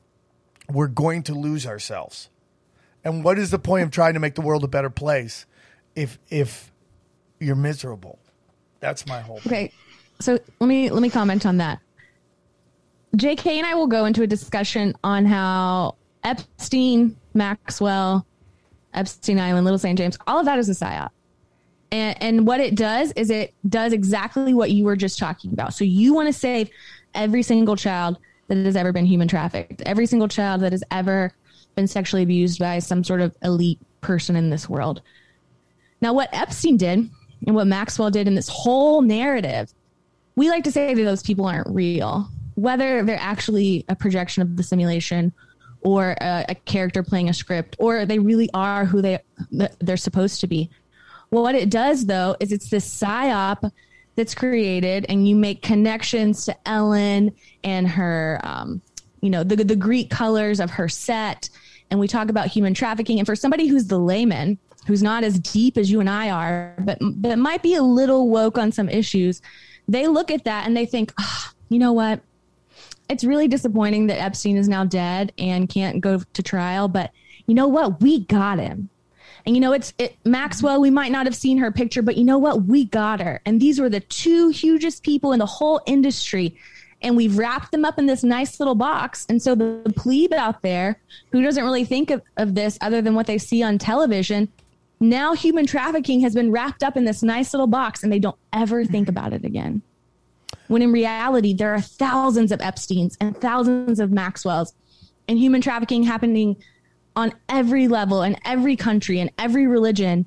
we're 0.70 0.88
going 0.88 1.22
to 1.24 1.34
lose 1.34 1.66
ourselves. 1.66 2.28
And 3.04 3.22
what 3.22 3.38
is 3.38 3.50
the 3.50 3.58
point 3.58 3.84
of 3.84 3.90
trying 3.90 4.14
to 4.14 4.20
make 4.20 4.34
the 4.34 4.40
world 4.40 4.64
a 4.64 4.68
better 4.68 4.90
place 4.90 5.46
if 5.94 6.18
if 6.28 6.72
you're 7.38 7.56
miserable? 7.56 8.18
That's 8.80 9.06
my 9.06 9.20
whole. 9.20 9.38
Okay, 9.46 9.72
so 10.20 10.38
let 10.60 10.66
me 10.66 10.90
let 10.90 11.02
me 11.02 11.10
comment 11.10 11.46
on 11.46 11.58
that. 11.58 11.80
J.K. 13.14 13.58
and 13.58 13.66
I 13.66 13.74
will 13.74 13.86
go 13.86 14.04
into 14.04 14.22
a 14.22 14.26
discussion 14.26 14.94
on 15.02 15.24
how 15.24 15.94
Epstein, 16.24 17.16
Maxwell, 17.34 18.26
Epstein 18.92 19.38
Island, 19.38 19.64
Little 19.64 19.78
St. 19.78 19.96
James, 19.96 20.18
all 20.26 20.40
of 20.40 20.44
that 20.46 20.58
is 20.58 20.68
a 20.68 20.72
psyop. 20.72 21.10
And, 21.92 22.20
and 22.20 22.46
what 22.46 22.60
it 22.60 22.74
does 22.74 23.12
is 23.12 23.30
it 23.30 23.54
does 23.68 23.92
exactly 23.92 24.52
what 24.52 24.70
you 24.70 24.84
were 24.84 24.96
just 24.96 25.18
talking 25.18 25.52
about. 25.52 25.72
So 25.72 25.84
you 25.84 26.12
want 26.12 26.26
to 26.26 26.32
save 26.32 26.68
every 27.14 27.42
single 27.42 27.76
child, 27.76 28.18
that 28.48 28.56
has 28.58 28.76
ever 28.76 28.92
been 28.92 29.06
human 29.06 29.28
trafficked, 29.28 29.82
every 29.82 30.06
single 30.06 30.28
child 30.28 30.60
that 30.62 30.72
has 30.72 30.84
ever 30.90 31.32
been 31.74 31.86
sexually 31.86 32.22
abused 32.22 32.58
by 32.58 32.78
some 32.78 33.04
sort 33.04 33.20
of 33.20 33.36
elite 33.42 33.78
person 34.00 34.36
in 34.36 34.50
this 34.50 34.68
world. 34.68 35.02
Now, 36.00 36.12
what 36.12 36.28
Epstein 36.32 36.76
did 36.76 37.10
and 37.46 37.54
what 37.54 37.66
Maxwell 37.66 38.10
did 38.10 38.28
in 38.28 38.34
this 38.34 38.48
whole 38.48 39.02
narrative, 39.02 39.72
we 40.36 40.48
like 40.48 40.64
to 40.64 40.72
say 40.72 40.94
that 40.94 41.02
those 41.02 41.22
people 41.22 41.46
aren't 41.46 41.68
real, 41.68 42.28
whether 42.54 43.02
they're 43.02 43.18
actually 43.20 43.84
a 43.88 43.96
projection 43.96 44.42
of 44.42 44.56
the 44.56 44.62
simulation 44.62 45.32
or 45.82 46.16
a, 46.20 46.44
a 46.48 46.54
character 46.54 47.02
playing 47.02 47.28
a 47.28 47.34
script, 47.34 47.76
or 47.78 48.06
they 48.06 48.18
really 48.18 48.50
are 48.54 48.84
who 48.84 49.00
they 49.00 49.18
they're 49.78 49.96
supposed 49.96 50.40
to 50.40 50.46
be. 50.46 50.70
Well, 51.30 51.42
what 51.42 51.54
it 51.54 51.70
does 51.70 52.06
though 52.06 52.36
is 52.40 52.52
it's 52.52 52.70
this 52.70 52.88
psyop 52.88 53.70
that's 54.16 54.34
created, 54.34 55.06
and 55.08 55.28
you 55.28 55.36
make 55.36 55.62
connections 55.62 56.44
to 56.46 56.56
Ellen 56.66 57.34
and 57.62 57.86
her, 57.86 58.40
um, 58.42 58.80
you 59.20 59.30
know, 59.30 59.44
the 59.44 59.56
the 59.56 59.76
Greek 59.76 60.10
colors 60.10 60.58
of 60.58 60.70
her 60.70 60.88
set, 60.88 61.48
and 61.90 62.00
we 62.00 62.08
talk 62.08 62.28
about 62.28 62.48
human 62.48 62.74
trafficking. 62.74 63.18
And 63.18 63.26
for 63.26 63.36
somebody 63.36 63.66
who's 63.66 63.86
the 63.86 63.98
layman, 63.98 64.58
who's 64.86 65.02
not 65.02 65.22
as 65.22 65.38
deep 65.38 65.76
as 65.76 65.90
you 65.90 66.00
and 66.00 66.10
I 66.10 66.30
are, 66.30 66.74
but 66.80 66.98
but 67.00 67.38
might 67.38 67.62
be 67.62 67.74
a 67.74 67.82
little 67.82 68.28
woke 68.28 68.58
on 68.58 68.72
some 68.72 68.88
issues, 68.88 69.42
they 69.86 70.06
look 70.06 70.30
at 70.30 70.44
that 70.44 70.66
and 70.66 70.76
they 70.76 70.86
think, 70.86 71.12
oh, 71.20 71.50
you 71.68 71.78
know 71.78 71.92
what? 71.92 72.20
It's 73.08 73.22
really 73.22 73.46
disappointing 73.48 74.08
that 74.08 74.20
Epstein 74.20 74.56
is 74.56 74.68
now 74.68 74.84
dead 74.84 75.32
and 75.38 75.68
can't 75.68 76.00
go 76.00 76.20
to 76.32 76.42
trial, 76.42 76.88
but 76.88 77.12
you 77.46 77.54
know 77.54 77.68
what? 77.68 78.00
We 78.00 78.24
got 78.24 78.58
him. 78.58 78.88
And 79.46 79.54
you 79.54 79.60
know, 79.60 79.72
it's 79.72 79.94
it, 79.98 80.16
Maxwell. 80.24 80.80
We 80.80 80.90
might 80.90 81.12
not 81.12 81.24
have 81.26 81.36
seen 81.36 81.56
her 81.58 81.70
picture, 81.70 82.02
but 82.02 82.16
you 82.16 82.24
know 82.24 82.38
what? 82.38 82.64
We 82.64 82.84
got 82.84 83.20
her. 83.20 83.40
And 83.46 83.60
these 83.60 83.80
were 83.80 83.88
the 83.88 84.00
two 84.00 84.48
hugest 84.48 85.04
people 85.04 85.32
in 85.32 85.38
the 85.38 85.46
whole 85.46 85.80
industry. 85.86 86.58
And 87.00 87.16
we've 87.16 87.38
wrapped 87.38 87.70
them 87.70 87.84
up 87.84 87.98
in 87.98 88.06
this 88.06 88.24
nice 88.24 88.58
little 88.58 88.74
box. 88.74 89.24
And 89.28 89.40
so 89.40 89.54
the, 89.54 89.92
plebe 89.94 90.32
out 90.32 90.62
there 90.62 90.98
who 91.30 91.42
doesn't 91.42 91.62
really 91.62 91.84
think 91.84 92.10
of, 92.10 92.22
of 92.36 92.54
this 92.54 92.76
other 92.80 93.00
than 93.00 93.14
what 93.14 93.26
they 93.26 93.38
see 93.38 93.62
on 93.62 93.78
television, 93.78 94.48
now 94.98 95.34
human 95.34 95.66
trafficking 95.66 96.20
has 96.20 96.34
been 96.34 96.50
wrapped 96.50 96.82
up 96.82 96.96
in 96.96 97.04
this 97.04 97.22
nice 97.22 97.52
little 97.52 97.66
box 97.66 98.02
and 98.02 98.10
they 98.10 98.18
don't 98.18 98.38
ever 98.52 98.84
think 98.84 99.08
about 99.08 99.32
it 99.32 99.44
again. 99.44 99.82
When 100.68 100.82
in 100.82 100.90
reality, 100.90 101.54
there 101.54 101.72
are 101.72 101.80
thousands 101.80 102.50
of 102.50 102.58
Epsteins 102.60 103.16
and 103.20 103.36
thousands 103.40 104.00
of 104.00 104.10
Maxwells 104.10 104.74
and 105.28 105.38
human 105.38 105.60
trafficking 105.60 106.02
happening 106.02 106.56
on 107.16 107.32
every 107.48 107.88
level 107.88 108.22
in 108.22 108.36
every 108.44 108.76
country 108.76 109.18
and 109.20 109.30
every 109.38 109.66
religion. 109.66 110.26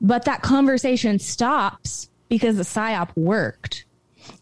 But 0.00 0.24
that 0.24 0.42
conversation 0.42 1.18
stops 1.18 2.08
because 2.28 2.56
the 2.56 2.62
psyop 2.62 3.10
worked. 3.16 3.84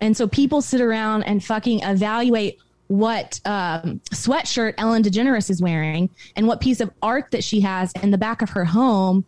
And 0.01 0.17
so 0.17 0.29
people 0.29 0.63
sit 0.63 0.81
around 0.81 1.25
and 1.25 1.45
fucking 1.45 1.83
evaluate 1.83 2.59
what 2.87 3.41
um, 3.45 4.01
sweatshirt 4.13 4.75
Ellen 4.79 5.03
DeGeneres 5.03 5.51
is 5.51 5.61
wearing 5.61 6.09
and 6.37 6.47
what 6.47 6.61
piece 6.61 6.81
of 6.81 6.91
art 7.03 7.31
that 7.33 7.45
she 7.45 7.61
has 7.61 7.93
in 8.03 8.11
the 8.11 8.19
back 8.19 8.41
of 8.41 8.51
her 8.51 8.65
home, 8.65 9.25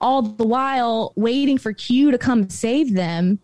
all 0.00 0.22
the 0.22 0.46
while 0.46 1.12
waiting 1.16 1.58
for 1.58 1.72
Q 1.72 2.10
to 2.10 2.18
come 2.18 2.48
save 2.48 2.94
them. 2.94 3.38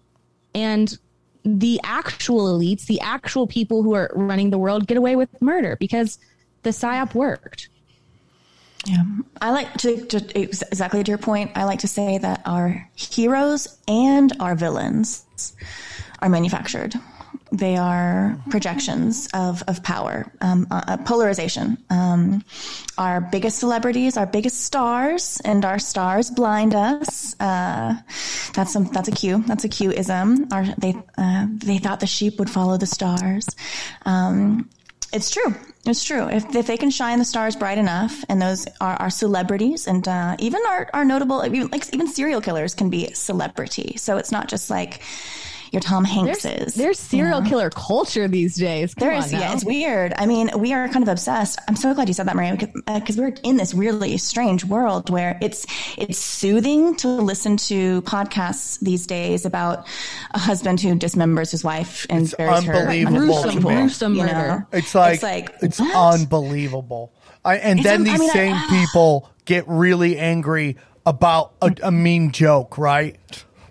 And 0.55 0.99
the 1.45 1.81
actual 1.85 2.59
elites, 2.59 2.87
the 2.87 3.01
actual 3.01 3.47
people 3.47 3.83
who 3.83 3.95
are 3.95 4.11
running 4.15 4.51
the 4.51 4.59
world, 4.59 4.87
get 4.87 4.97
away 4.97 5.17
with 5.17 5.41
murder 5.41 5.77
because 5.79 6.19
the 6.63 6.71
psyop 6.71 7.15
worked. 7.15 7.69
Yeah, 8.87 9.03
I 9.41 9.51
like 9.51 9.73
to, 9.79 10.07
to 10.07 10.39
exactly 10.41 11.05
to 11.05 11.11
your 11.11 11.19
point. 11.19 11.53
I 11.55 11.65
like 11.65 11.81
to 11.81 11.89
say 11.89 12.17
that 12.19 12.43
our 12.47 12.89
heroes 12.95 13.79
and 13.87 14.33
our 14.41 14.55
villains 14.55 15.25
are 16.21 16.29
manufactured. 16.29 16.95
They 17.53 17.77
are 17.77 18.39
projections 18.49 19.29
of, 19.35 19.63
of 19.67 19.83
power, 19.83 20.33
um, 20.41 20.69
uh, 20.71 20.97
polarization. 20.99 21.79
Um, 21.91 22.45
our 22.97 23.21
biggest 23.21 23.59
celebrities, 23.59 24.17
our 24.17 24.27
biggest 24.27 24.63
stars, 24.63 25.41
and 25.45 25.65
our 25.65 25.81
stars 25.81 26.31
blind 26.31 26.75
us. 26.75 27.35
Uh, 27.41 27.97
that's 28.55 28.77
a 28.77 28.81
that's 28.93 29.09
a 29.09 29.13
cue. 29.13 29.43
That's 29.47 29.65
a 29.65 29.69
Q 29.69 29.91
ism. 29.91 30.47
Our, 30.53 30.65
they 30.79 30.95
uh, 31.19 31.47
they 31.51 31.79
thought 31.79 31.99
the 32.01 32.07
sheep 32.07 32.39
would 32.39 32.51
follow 32.51 32.77
the 32.77 32.87
stars. 32.87 33.49
Um, 34.07 34.71
it's 35.13 35.31
true. 35.31 35.55
It's 35.87 36.05
true. 36.05 36.29
If, 36.29 36.55
if 36.55 36.67
they 36.67 36.77
can 36.77 36.91
shine 36.91 37.19
the 37.19 37.25
stars 37.25 37.57
bright 37.57 37.79
enough, 37.79 38.23
and 38.29 38.41
those 38.41 38.67
are, 38.81 38.97
are 38.97 39.11
celebrities, 39.11 39.87
and 39.87 40.07
uh, 40.07 40.37
even 40.39 40.61
our, 40.69 40.91
our 40.93 41.05
notable, 41.05 41.43
even, 41.45 41.69
like 41.69 41.93
even 41.95 42.07
serial 42.07 42.43
killers 42.43 42.75
can 42.75 42.91
be 42.91 43.13
celebrity. 43.15 43.97
So 43.97 44.19
it's 44.19 44.31
not 44.31 44.49
just 44.49 44.69
like 44.69 45.01
your 45.73 45.81
Tom 45.81 46.05
Hankses. 46.05 46.43
There's, 46.43 46.75
there's 46.75 46.99
serial 46.99 47.43
killer 47.43 47.71
culture 47.71 48.27
these 48.29 48.57
days. 48.57 48.95
Come 48.95 49.09
There's, 49.09 49.33
yeah, 49.33 49.53
it's 49.53 49.65
weird. 49.65 50.13
I 50.17 50.27
mean, 50.27 50.51
we 50.59 50.73
are 50.73 50.89
kind 50.89 51.03
of 51.03 51.09
obsessed. 51.09 51.59
I'm 51.69 51.77
so 51.77 51.95
glad 51.95 52.09
you 52.09 52.15
said 52.15 52.27
that, 52.27 52.35
Maria, 52.37 52.57
because 52.57 53.19
uh, 53.19 53.23
we're 53.23 53.35
in 53.45 53.57
this 53.57 53.73
really 53.75 54.17
strange 54.19 54.65
world 54.65 55.11
where 55.11 55.39
it's 55.41 55.67
it's 55.97 56.19
soothing 56.19 56.97
to 56.97 57.09
listen 57.09 57.57
to 57.59 58.03
podcasts 58.03 58.81
these 58.81 59.07
days 59.07 59.45
about 59.45 59.87
a 60.33 60.39
husband 60.39 60.81
who 60.81 60.95
dismembers 60.97 61.51
his 61.51 61.63
wife 61.65 62.07
and 62.11 62.23
It's 62.25 62.35
buries 62.35 62.65
her. 62.65 62.75
unbelievable 62.75 63.35
under 63.35 63.49
to 63.49 63.55
people, 63.55 63.71
me. 63.71 63.77
Gruesome 63.77 64.15
you 64.15 64.27
know? 64.27 64.33
murder. 64.33 64.67
It's 64.73 64.95
like 64.95 65.15
it's 65.15 65.23
like 65.23 65.55
it's 65.63 65.81
unbelievable. 65.81 67.13
I, 67.45 67.57
and 67.57 67.79
It's 67.79 67.89
then 67.89 68.01
un- 68.03 68.09
I 68.09 68.11
these 68.11 68.21
mean, 68.21 68.31
I- 68.31 68.33
same 68.33 68.57
people 68.69 69.31
get 69.45 69.65
really 69.67 70.19
angry 70.19 70.77
about 71.07 71.55
a, 71.63 71.75
a 71.85 71.91
mean 71.91 72.31
joke, 72.33 72.77
right? 72.79 73.17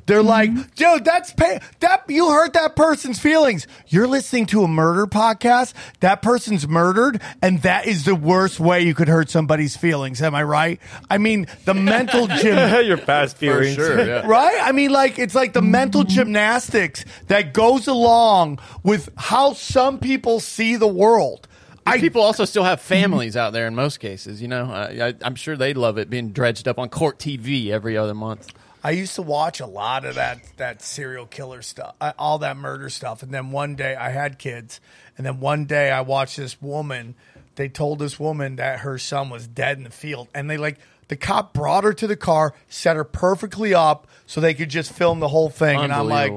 They're 0.10 0.20
Mm-hmm. 0.20 0.28
like, 0.58 0.76
dude, 0.76 1.06
that's 1.06 1.32
pay- 1.34 1.60
that 1.80 2.04
you 2.10 2.30
hurt 2.30 2.54
that 2.54 2.76
person's 2.76 3.20
feelings. 3.20 3.68
You're 3.88 4.08
listening 4.08 4.48
to 4.48 4.64
a 4.64 4.68
murder 4.68 5.06
podcast. 5.08 5.74
That 6.02 6.22
person's 6.22 6.68
murdered, 6.68 7.22
and 7.42 7.62
that 7.62 7.86
is 7.88 8.04
the 8.06 8.16
worst 8.16 8.60
way 8.60 8.82
you 8.82 8.94
could 8.94 9.08
hurt 9.08 9.30
somebody's 9.30 9.78
feelings. 9.78 10.22
Am 10.22 10.36
I 10.36 10.44
right? 10.44 10.80
I 11.10 11.18
mean, 11.20 11.48
the 11.66 11.74
mental 11.74 12.28
gym. 12.42 12.86
Your 12.86 12.98
past 12.98 13.38
feelings. 13.38 13.76
sure, 13.76 14.06
yeah. 14.06 14.26
Right? 14.28 14.58
I 14.62 14.72
mean, 14.74 14.92
like, 14.92 15.18
it's 15.20 15.36
like 15.36 15.54
the 15.54 15.62
mental 15.62 16.04
gymnastics 16.04 17.06
that 17.28 17.54
goes 17.54 17.88
along 17.88 18.60
with 18.84 19.10
how 19.16 19.54
some 19.54 20.00
people 20.00 20.40
see 20.40 20.76
the 20.76 20.88
world. 20.88 21.48
I, 21.86 22.00
people 22.00 22.22
also 22.22 22.46
still 22.46 22.64
have 22.66 22.82
families 22.82 23.36
out 23.38 23.52
there 23.54 23.66
in 23.68 23.74
most 23.74 24.00
cases. 24.00 24.42
You 24.42 24.48
know, 24.48 24.66
I, 24.72 25.08
I, 25.08 25.14
I'm 25.24 25.36
sure 25.36 25.56
they 25.58 25.74
love 25.74 25.98
it 25.98 26.10
being 26.10 26.30
dredged 26.32 26.68
up 26.68 26.78
on 26.78 26.90
court 26.90 27.18
TV 27.20 27.70
every 27.70 27.98
other 27.98 28.14
month. 28.14 28.48
I 28.84 28.92
used 28.92 29.16
to 29.16 29.22
watch 29.22 29.60
a 29.60 29.66
lot 29.66 30.06
of 30.06 30.16
that 30.16 30.40
that 30.58 30.82
serial 30.82 31.26
killer 31.26 31.62
stuff, 31.62 31.96
uh, 32.00 32.14
all 32.18 32.40
that 32.40 32.58
murder 32.58 32.90
stuff, 32.90 33.24
and 33.24 33.34
then 33.34 33.52
one 33.52 33.76
day 33.76 33.96
I 33.96 34.10
had 34.10 34.40
kids, 34.40 34.80
and 35.18 35.26
then 35.26 35.40
one 35.40 35.66
day 35.66 35.92
I 35.92 36.02
watched 36.02 36.38
this 36.38 36.62
woman. 36.62 37.16
They 37.56 37.68
told 37.68 38.00
this 38.00 38.20
woman 38.20 38.56
that 38.56 38.80
her 38.80 38.98
son 38.98 39.30
was 39.30 39.48
dead 39.48 39.78
in 39.78 39.84
the 39.84 39.90
field, 39.90 40.30
and 40.34 40.50
they 40.50 40.56
like 40.58 40.78
the 41.10 41.18
cop 41.18 41.54
brought 41.54 41.84
her 41.84 41.94
to 41.94 42.08
the 42.08 42.16
car, 42.16 42.54
set 42.70 42.96
her 42.96 43.04
perfectly 43.04 43.74
up 43.74 44.08
so 44.26 44.40
they 44.40 44.54
could 44.54 44.70
just 44.70 44.94
film 44.94 45.20
the 45.20 45.28
whole 45.28 45.50
thing, 45.50 45.78
and 45.80 45.92
I'm 45.92 46.08
like, 46.08 46.32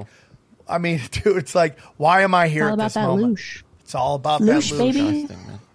I 0.68 0.78
mean, 0.78 1.00
dude, 1.10 1.36
it's 1.36 1.54
like, 1.54 1.78
why 1.96 2.22
am 2.22 2.34
I 2.34 2.48
here 2.48 2.64
All 2.64 2.70
at 2.70 2.74
about 2.74 2.84
this 2.84 2.94
that 2.94 3.06
moment? 3.06 3.38
loosh. 3.38 3.62
It's 3.82 3.94
all 3.94 4.14
about 4.16 4.40
Loosh, 4.40 4.70
that 4.70 4.76
loosh. 4.76 5.28
baby. 5.28 5.28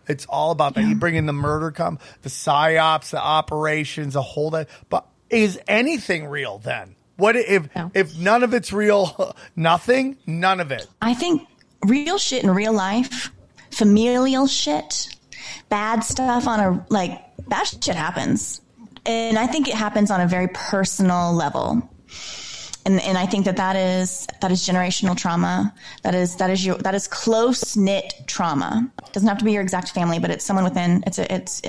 It's 0.07 0.25
all 0.25 0.51
about 0.51 0.73
that. 0.75 0.83
You 0.85 0.95
bring 0.95 1.15
in 1.15 1.25
the 1.27 1.33
murder, 1.33 1.69
com, 1.71 1.99
the 2.23 2.29
psyops, 2.29 3.11
the 3.11 3.21
operations, 3.21 4.13
the 4.15 4.21
whole 4.21 4.49
that. 4.51 4.69
But 4.89 5.05
is 5.29 5.59
anything 5.67 6.27
real 6.27 6.57
then? 6.59 6.95
What 7.17 7.35
if 7.35 7.73
No. 7.75 7.91
if 7.93 8.15
none 8.17 8.43
of 8.43 8.53
it's 8.53 8.71
real? 8.71 9.35
Nothing. 9.55 10.17
None 10.25 10.59
of 10.59 10.71
it. 10.71 10.87
I 11.01 11.13
think 11.13 11.47
real 11.85 12.17
shit 12.17 12.43
in 12.43 12.51
real 12.51 12.73
life, 12.73 13.31
familial 13.71 14.47
shit, 14.47 15.07
bad 15.69 16.03
stuff 16.03 16.47
on 16.47 16.59
a 16.59 16.85
like 16.89 17.19
bad 17.47 17.65
shit 17.67 17.95
happens, 17.95 18.61
and 19.05 19.37
I 19.37 19.47
think 19.47 19.67
it 19.67 19.73
happens 19.75 20.11
on 20.11 20.21
a 20.21 20.27
very 20.27 20.47
personal 20.49 21.33
level. 21.33 21.81
And, 22.85 23.01
and 23.01 23.17
I 23.17 23.25
think 23.25 23.43
that 23.45 23.57
that 23.57 23.75
is 23.75 24.27
that 24.41 24.49
is 24.49 24.65
generational 24.65 25.17
trauma. 25.17 25.73
That 26.03 26.15
is 26.15 26.37
that 26.37 26.49
is 26.49 26.65
your 26.65 26.75
that 26.77 26.95
is 26.95 27.05
close 27.07 27.75
knit 27.75 28.13
trauma. 28.27 28.89
It 29.05 29.11
doesn't 29.11 29.27
have 29.27 29.39
to 29.39 29.43
be 29.45 29.51
your 29.51 29.61
exact 29.61 29.89
family, 29.91 30.19
but 30.19 30.29
it's 30.31 30.45
someone 30.45 30.63
within. 30.63 31.03
It's 31.05 31.19
a, 31.19 31.33
it's 31.33 31.61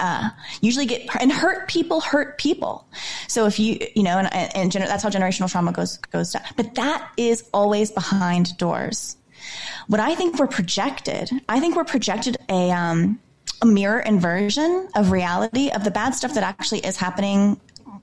uh, 0.00 0.30
usually 0.60 0.86
get 0.86 1.08
and 1.20 1.30
hurt 1.30 1.68
people 1.68 2.00
hurt 2.00 2.38
people. 2.38 2.86
So 3.28 3.46
if 3.46 3.58
you 3.58 3.78
you 3.94 4.02
know 4.02 4.18
and 4.18 4.56
and 4.56 4.72
gener- 4.72 4.86
that's 4.86 5.02
how 5.02 5.10
generational 5.10 5.50
trauma 5.50 5.72
goes 5.72 5.98
goes 5.98 6.32
down. 6.32 6.42
But 6.56 6.74
that 6.76 7.10
is 7.16 7.48
always 7.52 7.90
behind 7.90 8.56
doors. 8.56 9.16
What 9.86 10.00
I 10.00 10.14
think 10.14 10.38
we're 10.38 10.46
projected, 10.46 11.30
I 11.48 11.60
think 11.60 11.76
we're 11.76 11.84
projected 11.84 12.36
a 12.48 12.70
um, 12.70 13.18
a 13.62 13.66
mirror 13.66 14.00
inversion 14.00 14.88
of 14.94 15.10
reality 15.10 15.70
of 15.70 15.84
the 15.84 15.90
bad 15.90 16.14
stuff 16.14 16.34
that 16.34 16.42
actually 16.42 16.80
is 16.80 16.96
happening 16.96 17.60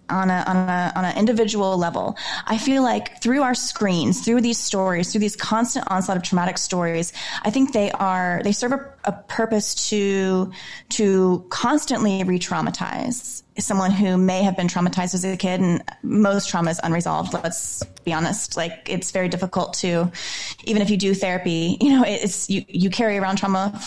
on 0.09 0.29
a 0.29 0.43
on 0.47 0.57
a 0.57 0.91
on 0.95 1.05
an 1.05 1.17
individual 1.17 1.77
level. 1.77 2.17
I 2.45 2.57
feel 2.57 2.83
like 2.83 3.21
through 3.21 3.41
our 3.41 3.55
screens, 3.55 4.23
through 4.23 4.41
these 4.41 4.57
stories, 4.57 5.11
through 5.11 5.21
these 5.21 5.35
constant 5.35 5.89
onslaught 5.89 6.17
of 6.17 6.23
traumatic 6.23 6.57
stories, 6.57 7.13
I 7.43 7.49
think 7.49 7.73
they 7.73 7.91
are 7.91 8.41
they 8.43 8.51
serve 8.51 8.73
a, 8.73 8.93
a 9.05 9.11
purpose 9.11 9.89
to 9.89 10.51
to 10.89 11.45
constantly 11.49 12.23
re-traumatize 12.23 13.43
someone 13.59 13.91
who 13.91 14.17
may 14.17 14.43
have 14.43 14.55
been 14.55 14.67
traumatized 14.67 15.13
as 15.13 15.25
a 15.25 15.35
kid 15.35 15.59
and 15.59 15.83
most 16.03 16.49
trauma 16.49 16.69
is 16.69 16.79
unresolved 16.83 17.33
let's 17.33 17.83
be 18.03 18.13
honest 18.13 18.55
like 18.55 18.87
it's 18.87 19.11
very 19.11 19.27
difficult 19.27 19.73
to 19.73 20.11
even 20.65 20.81
if 20.81 20.89
you 20.89 20.97
do 20.97 21.13
therapy 21.13 21.77
you 21.81 21.89
know 21.89 22.03
it's 22.05 22.49
you 22.49 22.63
you 22.67 22.89
carry 22.89 23.17
around 23.17 23.37
trauma 23.37 23.79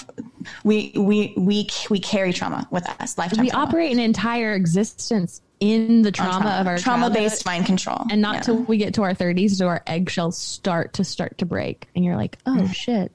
we 0.64 0.92
we 0.96 1.32
we 1.36 1.70
we 1.88 2.00
carry 2.00 2.32
trauma 2.32 2.66
with 2.70 2.88
us 3.00 3.16
lifetime 3.16 3.44
we 3.44 3.50
trauma. 3.50 3.66
operate 3.66 3.92
an 3.92 4.00
entire 4.00 4.54
existence 4.54 5.40
in 5.60 6.02
the 6.02 6.10
trauma, 6.10 6.40
trauma. 6.40 6.50
of 6.60 6.66
our 6.66 6.78
trauma-based 6.78 7.44
mind 7.44 7.66
control 7.66 8.06
and 8.10 8.20
not 8.22 8.36
Yeah. 8.36 8.40
till 8.40 8.56
we 8.62 8.78
get 8.78 8.94
to 8.94 9.02
our 9.02 9.14
30s 9.14 9.58
do 9.58 9.66
our 9.66 9.82
eggshells 9.86 10.38
start 10.38 10.94
to 10.94 11.04
start 11.04 11.38
to 11.38 11.46
break 11.46 11.86
and 11.94 12.02
you're 12.04 12.16
like 12.16 12.38
oh 12.46 12.66
shit 12.68 13.12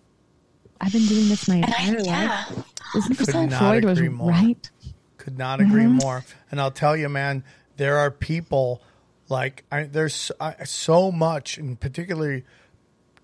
i've 0.79 0.91
been 0.93 1.05
doing 1.07 1.27
this 1.29 1.47
my 1.47 1.55
Mm. 1.55 1.63
And 1.63 1.73
I- 1.73 1.83
entire 1.99 2.05
yeah. 2.05 2.27
life 2.49 2.63
isn't 2.97 3.17
this 3.17 3.25
Could 3.27 3.35
how 3.35 3.45
not 3.45 3.59
freud 3.59 3.85
was 3.85 4.01
more. 4.01 4.29
right 4.29 4.69
Could 5.17 5.37
not 5.39 5.59
agree 5.59 5.83
Mm-hmm. 5.85 5.97
more. 6.03 6.23
And 6.51 6.61
I'll 6.61 6.69
tell 6.71 6.95
you, 6.95 7.09
man, 7.09 7.43
there 7.77 7.97
are 7.97 8.11
people 8.11 8.81
like 9.27 9.63
I, 9.71 9.83
there's 9.85 10.31
I, 10.39 10.63
so 10.65 11.11
much, 11.11 11.57
and 11.57 11.79
particularly 11.79 12.43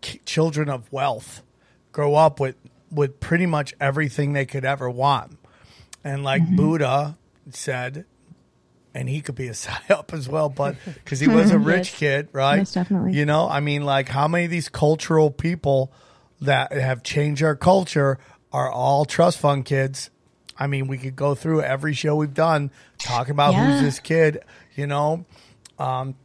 ki- 0.01 0.19
children 0.25 0.67
of 0.67 0.91
wealth, 0.91 1.43
grow 1.91 2.15
up 2.15 2.39
with 2.39 2.55
with 2.89 3.19
pretty 3.19 3.45
much 3.45 3.75
everything 3.79 4.33
they 4.33 4.45
could 4.47 4.65
ever 4.65 4.89
want, 4.89 5.37
and 6.03 6.23
like 6.23 6.41
Mm-hmm. 6.41 6.55
Buddha 6.55 7.17
said. 7.51 8.05
And 8.93 9.07
he 9.07 9.21
could 9.21 9.35
be 9.35 9.47
a 9.47 9.51
psyop 9.53 10.13
as 10.13 10.27
well, 10.27 10.49
but 10.49 10.75
because 10.85 11.19
he 11.19 11.27
was 11.27 11.51
a 11.51 11.59
rich 11.73 11.91
Yes. 11.91 11.99
kid, 11.99 12.27
right? 12.33 12.57
Most 12.57 12.73
definitely. 12.73 13.13
You 13.13 13.25
know, 13.25 13.47
I 13.47 13.59
mean, 13.61 13.83
like 13.83 14.09
how 14.09 14.27
many 14.27 14.45
of 14.45 14.51
these 14.51 14.67
cultural 14.69 15.31
people 15.31 15.91
that 16.41 16.71
have 16.73 17.03
changed 17.03 17.41
our 17.43 17.55
culture 17.55 18.17
are 18.51 18.69
all 18.69 19.05
trust 19.05 19.37
fund 19.37 19.63
kids. 19.63 20.09
I 20.57 20.67
mean, 20.67 20.87
we 20.87 20.97
could 20.97 21.15
go 21.15 21.35
through 21.35 21.61
every 21.61 21.93
show 21.93 22.15
we've 22.15 22.33
done 22.33 22.69
talking 22.99 23.31
about 23.31 23.53
Yeah. 23.53 23.65
who's 23.65 23.79
this 23.81 23.99
kid, 23.99 24.43
you 24.75 24.87
know. 24.87 25.25
Um, 25.79 26.15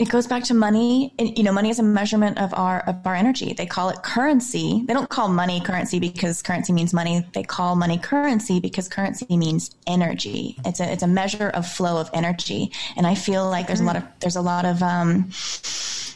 it 0.00 0.08
goes 0.08 0.26
back 0.26 0.44
to 0.44 0.54
money. 0.54 1.14
And 1.18 1.36
you 1.36 1.44
know 1.44 1.52
money 1.52 1.70
is 1.70 1.78
a 1.78 1.82
measurement 1.82 2.38
of 2.38 2.54
our 2.54 2.80
of 2.80 3.06
our 3.06 3.14
energy. 3.14 3.52
They 3.52 3.66
call 3.66 3.90
it 3.90 4.02
currency. 4.02 4.84
They 4.86 4.94
don't 4.94 5.08
call 5.08 5.28
money 5.28 5.60
currency 5.60 6.00
because 6.00 6.42
currency 6.42 6.72
means 6.72 6.92
money. 6.92 7.26
They 7.34 7.42
call 7.42 7.76
money 7.76 7.98
currency 7.98 8.60
because 8.60 8.88
currency 8.88 9.36
means 9.36 9.74
energy. 9.86 10.56
It's 10.64 10.80
a 10.80 10.90
it's 10.90 11.02
a 11.02 11.08
measure 11.08 11.50
of 11.50 11.66
flow 11.66 11.98
of 11.98 12.10
energy. 12.12 12.72
And 12.96 13.06
i 13.06 13.14
feel 13.14 13.48
like 13.48 13.66
there's 13.66 13.80
a 13.80 13.84
lot 13.84 13.96
of 13.96 14.04
there's 14.20 14.36
a 14.36 14.42
lot 14.42 14.64
of 14.64 14.82
um 14.82 15.30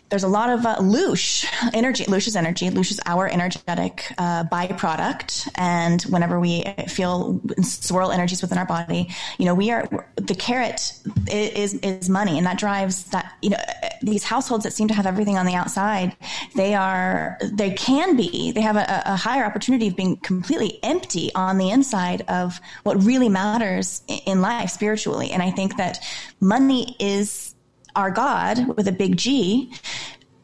there's 0.09 0.23
a 0.23 0.29
lot 0.29 0.51
of 0.51 0.65
uh, 0.65 0.77
loosh 0.77 1.45
energy. 1.75 2.05
Loosh 2.05 2.29
is 2.29 2.37
energy. 2.37 2.71
Loosh 2.71 2.91
is 2.91 3.01
our 3.07 3.29
energetic 3.29 4.13
uh, 4.19 4.45
byproduct. 4.45 5.49
And 5.57 6.03
whenever 6.03 6.39
we 6.39 6.65
feel 6.89 7.41
swirl 7.63 8.13
energies 8.13 8.41
within 8.41 8.59
our 8.59 8.67
body, 8.67 9.09
you 9.39 9.45
know, 9.47 9.55
we 9.55 9.71
are 9.71 10.07
the 10.17 10.35
carrot 10.35 10.93
is 11.31 11.75
is 11.75 12.09
money, 12.09 12.39
and 12.39 12.47
that 12.47 12.59
drives 12.59 13.05
that. 13.07 13.35
You 13.43 13.51
know, 13.51 13.59
these 14.03 14.23
households 14.25 14.65
that 14.65 14.73
seem 14.73 14.89
to 14.89 14.95
have 14.95 15.07
everything 15.07 15.39
on 15.39 15.47
the 15.47 15.55
outside, 15.55 16.17
they 16.55 16.75
are 16.75 17.39
they 17.53 17.71
can 17.71 18.17
be. 18.17 18.53
They 18.53 18.61
have 18.61 18.77
a, 18.77 19.03
a 19.07 19.17
higher 19.17 19.45
opportunity 19.45 19.89
of 19.89 19.97
being 19.97 20.17
completely 20.19 20.79
empty 20.83 21.35
on 21.35 21.59
the 21.59 21.71
inside 21.71 22.23
of 22.29 22.61
what 22.85 23.03
really 23.03 23.29
matters 23.29 24.03
in 24.27 24.41
life 24.41 24.71
spiritually. 24.71 25.33
And 25.33 25.43
I 25.43 25.51
think 25.51 25.77
that 25.79 25.99
money 26.41 26.95
is 27.01 27.56
our 27.97 28.11
God 28.11 28.77
with 28.77 28.87
a 28.87 28.93
big 28.93 29.17
G 29.17 29.73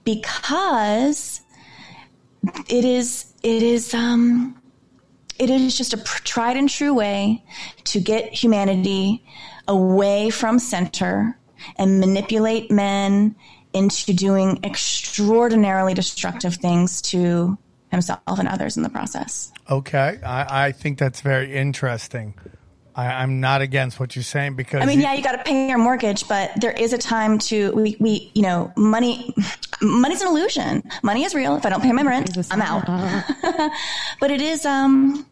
because 0.05 1.41
it 2.69 2.85
is 2.85 3.33
it 3.43 3.63
is 3.63 3.95
um 3.95 4.61
it 5.39 5.51
is 5.51 5.77
just 5.77 5.93
a 5.93 5.97
tried 5.97 6.57
and 6.57 6.69
true 6.69 6.95
way 6.95 7.45
to 7.85 8.01
get 8.01 8.33
humanity 8.33 9.25
away 9.69 10.31
from 10.31 10.59
center 10.59 11.39
and 11.77 12.01
manipulate 12.01 12.71
men 12.71 13.35
into 13.73 14.13
doing 14.13 14.59
extraordinarily 14.65 15.95
destructive 15.95 16.57
things 16.57 17.01
to 17.01 17.57
himself 17.91 18.21
and 18.27 18.49
others 18.49 18.77
in 18.77 18.83
the 18.83 18.89
process. 18.89 19.53
Okay, 19.71 20.19
I, 20.25 20.67
I 20.67 20.73
think 20.73 20.99
that's 20.99 21.21
very 21.21 21.55
interesting. 21.55 22.35
I, 22.95 23.07
I'm 23.23 23.41
not 23.41 23.63
against 23.63 23.99
what 23.99 24.15
you're 24.15 24.23
saying 24.23 24.55
because 24.55 24.83
I 24.83 24.87
mean, 24.87 24.99
you- 24.99 25.05
yeah, 25.05 25.15
you 25.15 25.23
got 25.23 25.33
to 25.33 25.43
pay 25.45 25.69
your 25.69 25.79
mortgage, 25.79 26.29
but 26.29 26.51
there 26.61 26.73
is 26.73 26.93
a 26.93 26.99
time 26.99 27.39
to 27.39 27.73
we, 27.73 27.97
we 27.99 28.31
you 28.35 28.43
know, 28.43 28.73
money 28.77 29.35
money's 29.83 30.21
an 30.21 30.29
illusion. 30.29 30.83
Money 31.03 31.25
is 31.25 31.35
real. 31.35 31.57
If 31.57 31.65
I 31.67 31.71
don't 31.71 31.81
pay 31.83 31.93
my 31.93 32.03
rent, 32.03 32.37
I'm 32.51 32.61
out. 32.63 32.85
but 34.21 34.31
it 34.31 34.41
is 34.41 34.65
um 34.67 35.27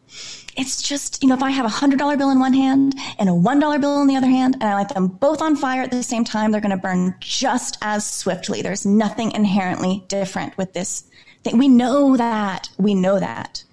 it's 0.57 0.81
just, 0.81 1.23
you 1.23 1.29
know, 1.29 1.35
if 1.35 1.41
I 1.43 1.49
have 1.51 1.65
a 1.65 1.69
hundred 1.69 1.97
dollar 1.99 2.17
bill 2.17 2.29
in 2.29 2.39
one 2.39 2.51
hand 2.53 2.95
and 3.17 3.29
a 3.29 3.33
one 3.33 3.59
dollar 3.59 3.79
bill 3.79 4.01
in 4.01 4.07
the 4.07 4.17
other 4.17 4.27
hand, 4.27 4.55
and 4.55 4.63
I 4.63 4.73
light 4.73 4.89
them 4.89 5.07
both 5.07 5.41
on 5.41 5.55
fire 5.55 5.81
at 5.83 5.91
the 5.91 6.03
same 6.03 6.25
time, 6.25 6.51
they're 6.51 6.59
going 6.59 6.75
to 6.75 6.81
burn 6.81 7.15
just 7.21 7.77
as 7.81 8.05
swiftly. 8.09 8.61
There's 8.61 8.85
nothing 8.85 9.31
inherently 9.31 10.03
different 10.09 10.57
with 10.57 10.73
this 10.73 11.05
thing. 11.45 11.57
We 11.57 11.69
know 11.69 12.17
that. 12.17 12.67
We 12.77 12.95
know 12.95 13.17
that. 13.17 13.63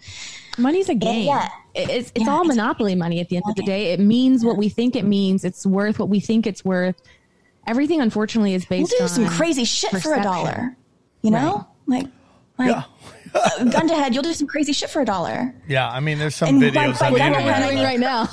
Money's 0.57 0.89
a 0.89 0.95
game. 0.95 1.27
yeah. 1.27 1.47
It- 1.47 1.53
It's, 1.79 2.13
it's 2.15 2.25
Yeah, 2.27 2.31
all 2.33 2.41
it's- 2.43 2.57
monopoly 2.57 2.95
money 2.95 3.21
at 3.21 3.29
the 3.29 3.37
end 3.37 3.45
of 3.49 3.55
the 3.55 3.63
day. 3.63 3.93
It 3.93 4.01
means 4.01 4.45
what 4.45 4.57
we 4.57 4.69
think 4.69 4.97
it 4.97 5.05
means. 5.05 5.45
It's 5.45 5.65
worth 5.67 5.99
what 5.99 6.09
we 6.09 6.21
think 6.21 6.47
it's 6.47 6.65
worth. 6.65 6.97
Everything, 7.67 8.01
unfortunately, 8.01 8.55
is 8.55 8.69
We'll 8.69 8.81
based 8.81 8.95
do 8.97 9.03
on 9.05 9.09
some 9.09 9.29
crazy 9.29 9.65
shit 9.65 9.91
for 10.03 10.15
a 10.15 10.23
dollar. 10.23 10.77
You 11.23 11.31
know, 11.33 11.67
like, 11.87 12.07
like 12.59 12.71
Yeah. 12.71 12.83
uh, 13.35 13.65
gun 13.65 13.89
to 13.89 13.95
head, 13.95 14.15
you'll 14.15 14.23
do 14.23 14.33
some 14.33 14.47
crazy 14.47 14.73
shit 14.73 14.89
for 14.91 15.03
a 15.03 15.05
dollar. 15.05 15.55
yeah, 15.69 15.89
I 15.91 16.01
mean, 16.01 16.19
there's 16.19 16.35
some 16.35 16.49
And 16.49 16.63
videos 16.63 16.99
by 16.99 17.09
on 17.09 17.13
the 17.15 17.19
internet. 17.21 17.35
head, 17.43 17.45
What 17.45 17.55
are 17.63 17.67
we 17.69 17.73
doing 17.75 17.85
right 17.85 18.01
now? 18.01 18.29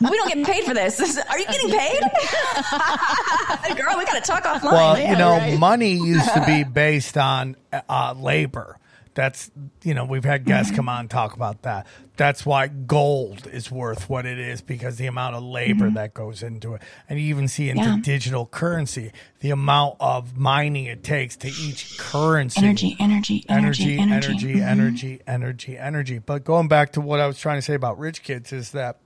We 0.00 0.16
don't 0.16 0.34
get 0.34 0.44
paid 0.44 0.64
for 0.64 0.74
this. 0.74 0.96
This 0.96 1.16
Are 1.18 1.38
you 1.38 1.46
getting 1.46 1.70
paid? 1.70 2.00
Girl, 3.76 3.94
we 3.96 4.04
got 4.04 4.14
to 4.14 4.20
talk 4.20 4.42
offline. 4.42 4.72
Well, 4.72 4.98
Yeah, 4.98 5.12
you 5.12 5.16
know, 5.18 5.30
right. 5.36 5.58
money 5.58 5.92
used 5.92 6.32
to 6.34 6.44
be 6.44 6.64
based 6.64 7.16
on 7.16 7.56
uh, 7.88 8.14
labor. 8.18 8.76
That's 9.14 9.50
you 9.82 9.94
know 9.94 10.04
we've 10.04 10.24
had 10.24 10.44
guests 10.44 10.74
come 10.74 10.88
on 10.88 11.00
and 11.00 11.10
talk 11.10 11.34
about 11.34 11.62
that. 11.62 11.86
That's 12.16 12.44
why 12.46 12.68
gold 12.68 13.46
is 13.52 13.70
worth 13.70 14.08
what 14.08 14.26
it 14.26 14.38
is 14.38 14.60
because 14.60 14.96
the 14.96 15.06
amount 15.06 15.36
of 15.36 15.42
labor 15.42 15.90
that 15.90 16.14
goes 16.14 16.42
into 16.42 16.74
it, 16.74 16.82
and 17.08 17.18
you 17.20 17.26
even 17.26 17.48
see 17.48 17.70
into 17.70 17.82
Yeah. 17.82 17.96
digital 18.02 18.46
currency 18.46 19.12
the 19.40 19.50
amount 19.50 19.96
of 20.00 20.36
mining 20.36 20.84
it 20.86 21.02
takes 21.04 21.36
to 21.36 21.48
each 21.48 21.96
currency. 21.98 22.60
Energy, 22.60 22.96
energy, 22.98 23.44
energy, 23.48 23.98
energy, 23.98 23.98
energy. 23.98 24.28
energy, 24.28 24.54
Mhm. 24.56 24.66
energy, 24.68 25.20
energy, 25.26 25.78
energy. 25.78 26.18
But 26.18 26.44
going 26.44 26.68
back 26.68 26.92
to 26.92 27.00
what 27.00 27.20
I 27.20 27.26
was 27.26 27.38
trying 27.38 27.58
to 27.58 27.62
say 27.62 27.74
about 27.74 27.98
rich 27.98 28.22
kids 28.22 28.52
is 28.52 28.72
that, 28.72 28.98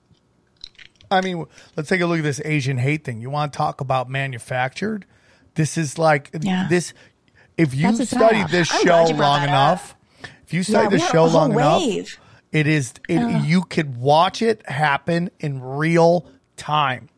I 1.10 1.20
mean, 1.20 1.44
let's 1.76 1.88
take 1.88 2.00
a 2.00 2.06
look 2.06 2.18
at 2.18 2.24
this 2.24 2.40
Asian 2.44 2.78
hate 2.78 3.04
thing. 3.04 3.20
You 3.20 3.30
want 3.30 3.52
to 3.52 3.56
talk 3.56 3.80
about 3.80 4.08
manufactured? 4.08 5.04
This 5.54 5.76
is 5.76 5.98
like 5.98 6.30
Yeah. 6.40 6.66
this. 6.70 6.94
If 7.56 7.74
you 7.74 7.92
That's 7.92 8.10
study 8.10 8.42
this 8.50 8.72
I'm 8.72 8.80
show 8.80 8.84
glad 8.86 9.08
you 9.10 9.14
brought 9.16 9.38
long 9.40 9.42
enough, 9.44 9.94
if 10.44 10.52
you 10.54 10.62
study 10.62 10.84
Yeah, 10.84 10.90
this 10.90 11.08
show 11.10 11.24
long 11.26 11.52
enough, 11.52 11.82
it 12.50 12.66
is 12.66 12.94
it, 13.08 13.44
you 13.44 13.62
could 13.62 13.96
watch 13.96 14.42
it 14.42 14.68
happen 14.68 15.30
in 15.40 15.60
real 15.62 16.26
time. 16.56 17.08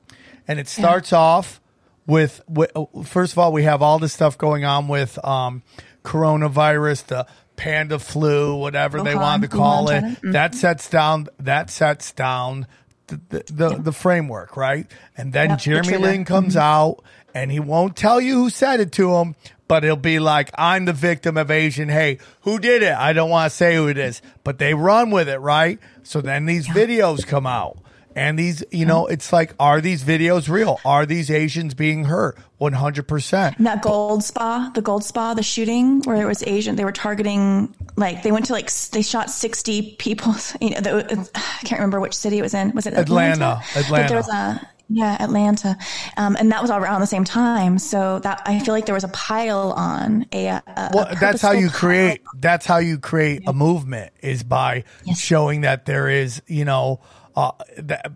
And 0.46 0.58
it 0.60 0.68
starts 0.68 1.12
off 1.12 1.60
with, 2.06 2.42
with 2.48 2.70
first 3.04 3.32
of 3.32 3.38
all 3.38 3.52
we 3.52 3.62
have 3.62 3.80
all 3.80 3.98
this 3.98 4.12
stuff 4.12 4.36
going 4.36 4.64
on 4.64 4.88
with 4.88 5.22
um, 5.24 5.62
coronavirus 6.04 7.06
the 7.06 7.26
panda 7.56 7.98
flu 7.98 8.56
whatever 8.56 9.00
they 9.02 9.14
Wuhan, 9.14 9.20
wanted 9.22 9.50
to 9.50 9.56
call 9.56 9.86
Wuhan, 9.86 10.12
it. 10.14 10.22
Mhm. 10.22 10.32
that 10.32 10.54
sets 10.54 10.88
down 10.90 11.28
that 11.38 11.70
sets 11.70 12.12
down 12.12 12.66
the 13.06 13.20
the, 13.28 13.44
the, 13.52 13.68
the 13.84 13.92
framework 13.92 14.56
right? 14.56 14.86
And 15.16 15.32
then 15.32 15.50
Yep, 15.50 15.58
jeremy 15.60 15.96
lin 15.98 16.24
comes 16.24 16.56
out 16.56 17.02
and 17.34 17.50
he 17.52 17.60
won't 17.60 17.96
tell 17.96 18.20
you 18.20 18.34
who 18.34 18.50
said 18.50 18.80
it 18.80 18.92
to 18.92 19.14
him 19.14 19.34
but 19.74 19.82
he'll 19.82 19.96
be 19.96 20.20
like 20.20 20.50
i'm 20.56 20.84
the 20.84 20.92
victim 20.92 21.36
of 21.36 21.50
asian 21.50 21.88
hate. 21.88 22.20
Who 22.42 22.60
did 22.60 22.84
it? 22.84 22.92
I 22.92 23.12
don't 23.12 23.28
want 23.28 23.50
to 23.50 23.56
say 23.56 23.74
who 23.74 23.88
it 23.88 23.98
is. 23.98 24.22
But 24.44 24.60
they 24.60 24.72
run 24.72 25.10
with 25.10 25.28
it 25.28 25.38
right? 25.38 25.80
So 26.04 26.20
then 26.20 26.46
these 26.46 26.68
videos 26.68 27.26
come 27.26 27.44
out. 27.44 27.78
And 28.14 28.38
these 28.38 28.62
you 28.70 28.86
know 28.86 29.08
it's 29.08 29.32
like 29.32 29.52
are 29.58 29.80
these 29.80 30.04
videos 30.04 30.48
real? 30.48 30.78
Are 30.84 31.06
these 31.06 31.28
asians 31.28 31.74
being 31.74 32.04
hurt? 32.04 32.38
100% 32.60 33.56
And 33.56 33.66
that 33.66 33.82
gold 33.82 34.22
spa, 34.22 34.70
the 34.76 34.80
gold 34.80 35.02
spa, 35.02 35.34
the 35.34 35.42
shooting 35.42 36.02
where 36.02 36.22
it 36.22 36.26
was 36.26 36.44
Asian, 36.44 36.76
they 36.76 36.84
were 36.84 36.92
targeting 36.92 37.74
like 37.96 38.22
they 38.22 38.30
went 38.30 38.46
to 38.46 38.52
like 38.52 38.72
they 38.92 39.02
shot 39.02 39.28
sixty 39.28 39.96
people. 39.96 40.36
You 40.60 40.70
know, 40.70 40.80
the, 40.80 41.30
I 41.34 41.66
can't 41.66 41.80
remember 41.80 41.98
which 41.98 42.14
city 42.14 42.38
it 42.38 42.42
was 42.42 42.54
in. 42.54 42.70
Was 42.72 42.86
it 42.86 42.94
Atlanta. 42.94 43.60
Atlanta? 43.74 43.90
But 43.90 44.08
there 44.08 44.16
was 44.16 44.28
a 44.28 44.60
yeah, 44.88 45.16
Atlanta, 45.20 45.76
um, 46.16 46.36
and 46.38 46.52
that 46.52 46.60
was 46.62 46.70
all 46.70 46.78
around 46.80 47.00
the 47.00 47.06
same 47.06 47.24
time. 47.24 47.78
So 47.78 48.18
that 48.20 48.42
I 48.44 48.58
feel 48.60 48.74
like 48.74 48.86
there 48.86 48.94
was 48.94 49.04
a 49.04 49.08
pile 49.08 49.72
on 49.72 50.26
a. 50.32 50.46
a, 50.46 50.62
a 50.66 51.16
that's 51.20 51.40
how 51.42 51.52
you 51.52 51.68
pile. 51.70 51.78
create 51.78 52.22
that's 52.38 52.66
how 52.66 52.78
you 52.78 52.98
create 52.98 53.42
a 53.46 53.52
movement 53.52 54.12
is 54.20 54.42
by 54.42 54.84
Yes. 55.04 55.18
showing 55.20 55.62
that 55.62 55.86
there 55.86 56.08
is 56.08 56.42
you 56.46 56.64
know 56.64 57.00
uh, 57.36 57.52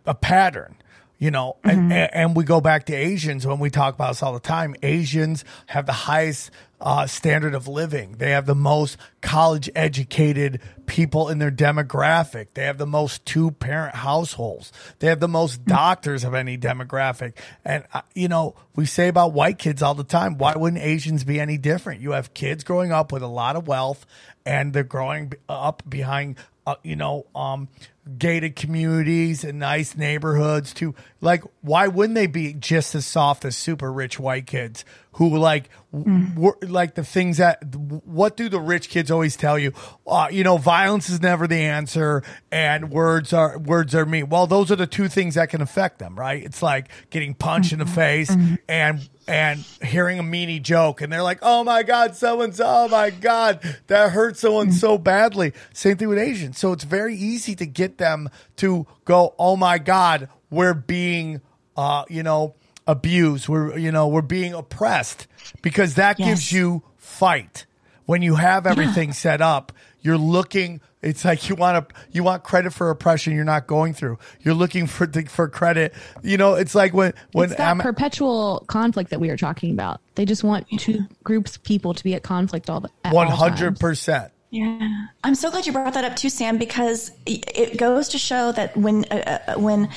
a 0.06 0.14
pattern 0.14 0.76
You 1.18 1.32
know, 1.32 1.56
and, 1.64 1.92
and, 1.92 2.14
and 2.14 2.36
we 2.36 2.44
go 2.44 2.60
back 2.60 2.86
to 2.86 2.94
Asians 2.94 3.44
when 3.44 3.58
we 3.58 3.70
talk 3.70 3.94
about 3.94 4.10
this 4.10 4.22
all 4.22 4.32
the 4.32 4.38
time. 4.38 4.76
Asians 4.82 5.44
have 5.66 5.84
the 5.84 5.92
highest 5.92 6.52
uh, 6.80 7.06
standard 7.06 7.54
of 7.54 7.66
living. 7.66 8.12
They 8.18 8.30
have 8.30 8.46
the 8.46 8.54
most 8.54 8.96
college 9.20 9.68
educated 9.74 10.60
people 10.86 11.28
in 11.28 11.38
their 11.38 11.50
demographic. 11.50 12.48
They 12.54 12.64
have 12.64 12.78
the 12.78 12.86
most 12.86 13.24
two 13.26 13.50
parent 13.50 13.96
households. 13.96 14.72
They 15.00 15.08
have 15.08 15.20
the 15.20 15.28
most 15.28 15.64
doctors 15.64 16.22
of 16.22 16.34
any 16.34 16.56
demographic. 16.56 17.32
And, 17.64 17.84
uh, 17.92 18.02
you 18.14 18.28
know, 18.28 18.54
we 18.76 18.86
say 18.86 19.08
about 19.08 19.32
white 19.32 19.58
kids 19.58 19.82
all 19.82 19.94
the 19.94 20.04
time, 20.04 20.38
why 20.38 20.54
wouldn't 20.54 20.82
Asians 20.82 21.24
be 21.24 21.40
any 21.40 21.58
different? 21.58 22.00
You 22.00 22.12
have 22.12 22.32
kids 22.32 22.62
growing 22.62 22.92
up 22.92 23.10
with 23.10 23.22
a 23.22 23.28
lot 23.28 23.56
of 23.56 23.66
wealth 23.66 24.06
and 24.46 24.72
they're 24.72 24.84
growing 24.84 25.32
up 25.48 25.82
behind, 25.88 26.36
uh, 26.68 26.74
you 26.82 26.96
know, 26.96 27.26
um, 27.34 27.68
gated 28.18 28.56
communities 28.56 29.42
and 29.44 29.58
nice 29.58 29.96
neighborhoods 29.96 30.74
too. 30.74 30.94
Like, 31.20 31.42
why 31.62 31.88
wouldn't 31.88 32.14
they 32.14 32.26
be 32.26 32.52
just 32.52 32.94
as 32.94 33.06
soft 33.06 33.44
as 33.44 33.56
super 33.56 33.92
rich 33.92 34.18
white 34.20 34.46
kids 34.46 34.84
who 35.12 35.36
like, 35.36 35.70
w- 35.92 36.26
wor- 36.36 36.58
like 36.62 36.94
the 36.94 37.04
things 37.04 37.38
that, 37.38 37.74
what 37.74 38.36
do 38.36 38.48
the 38.48 38.60
rich 38.60 38.88
kids 38.90 39.10
always 39.10 39.36
tell 39.36 39.58
you? 39.58 39.72
Uh, 40.06 40.28
you 40.30 40.44
know, 40.44 40.58
violence 40.58 41.08
is 41.08 41.20
never 41.22 41.46
the 41.46 41.56
answer 41.56 42.22
and 42.50 42.90
words 42.90 43.32
are, 43.32 43.58
words 43.58 43.94
are 43.94 44.06
mean. 44.06 44.28
Well, 44.28 44.46
those 44.46 44.70
are 44.70 44.76
the 44.76 44.86
two 44.86 45.08
things 45.08 45.34
that 45.34 45.48
can 45.48 45.60
affect 45.62 45.98
them, 45.98 46.18
right? 46.18 46.42
It's 46.42 46.62
like 46.62 46.88
getting 47.10 47.34
punched 47.34 47.72
in 47.72 47.78
the 47.78 47.86
face 47.86 48.30
and, 48.68 49.08
and 49.28 49.60
hearing 49.84 50.18
a 50.18 50.22
meanie 50.22 50.60
joke 50.62 51.02
and 51.02 51.12
they're 51.12 51.22
like, 51.22 51.38
oh 51.42 51.62
my 51.62 51.82
God, 51.82 52.16
someone's, 52.16 52.60
oh 52.64 52.88
my 52.88 53.10
God, 53.10 53.60
that 53.86 54.10
hurt 54.12 54.38
someone 54.38 54.72
so 54.72 54.96
badly. 54.96 55.52
Same 55.74 55.96
thing 55.98 56.08
with 56.08 56.18
Asians. 56.18 56.58
So 56.58 56.72
it's 56.72 56.84
very 56.84 57.14
easy 57.14 57.54
to 57.56 57.66
get 57.66 57.98
them 57.98 58.30
to 58.56 58.86
go, 59.04 59.34
oh 59.38 59.54
my 59.56 59.78
God, 59.78 60.28
we're 60.50 60.72
being, 60.74 61.42
uh, 61.76 62.04
you 62.08 62.22
know, 62.22 62.54
abused. 62.86 63.48
We're, 63.48 63.76
you 63.76 63.92
know, 63.92 64.08
we're 64.08 64.22
being 64.22 64.54
oppressed 64.54 65.26
because 65.60 65.94
that 65.96 66.18
Yes. 66.18 66.28
gives 66.28 66.52
you 66.52 66.82
fight. 66.96 67.66
When 68.06 68.22
you 68.22 68.36
have 68.36 68.66
everything 68.66 69.12
set 69.12 69.42
up, 69.42 69.72
you're 70.00 70.16
looking. 70.16 70.80
It's 71.00 71.24
like 71.24 71.48
you 71.48 71.54
want 71.54 71.88
to 71.88 71.94
you 72.10 72.24
want 72.24 72.42
credit 72.42 72.72
for 72.72 72.90
oppression 72.90 73.34
you're 73.34 73.44
not 73.44 73.66
going 73.66 73.94
through. 73.94 74.18
You're 74.40 74.54
looking 74.54 74.86
for 74.86 75.06
for 75.28 75.48
credit. 75.48 75.94
You 76.22 76.36
know, 76.36 76.54
it's 76.54 76.74
like 76.74 76.92
when 76.92 77.14
when 77.32 77.50
it's 77.50 77.58
that 77.58 77.68
Am- 77.68 77.78
perpetual 77.78 78.64
conflict 78.66 79.10
that 79.10 79.20
we 79.20 79.30
are 79.30 79.36
talking 79.36 79.70
about. 79.72 80.00
They 80.16 80.24
just 80.24 80.42
want 80.42 80.66
two 80.78 81.04
groups 81.22 81.54
of 81.54 81.62
people 81.62 81.94
to 81.94 82.02
be 82.02 82.14
at 82.14 82.24
conflict 82.24 82.68
all 82.68 82.80
the 82.80 82.90
times. 83.04 83.30
hundred 83.30 83.78
percent. 83.78 84.32
Yeah, 84.50 85.08
I'm 85.24 85.34
so 85.34 85.50
glad 85.50 85.66
you 85.66 85.72
brought 85.72 85.92
that 85.92 86.06
up 86.06 86.16
too, 86.16 86.30
Sam, 86.30 86.56
because 86.56 87.10
it 87.26 87.76
goes 87.76 88.08
to 88.08 88.18
show 88.18 88.50
that 88.52 88.74
when 88.78 89.04
uh, 89.10 89.38
uh, 89.46 89.60
when 89.60 89.90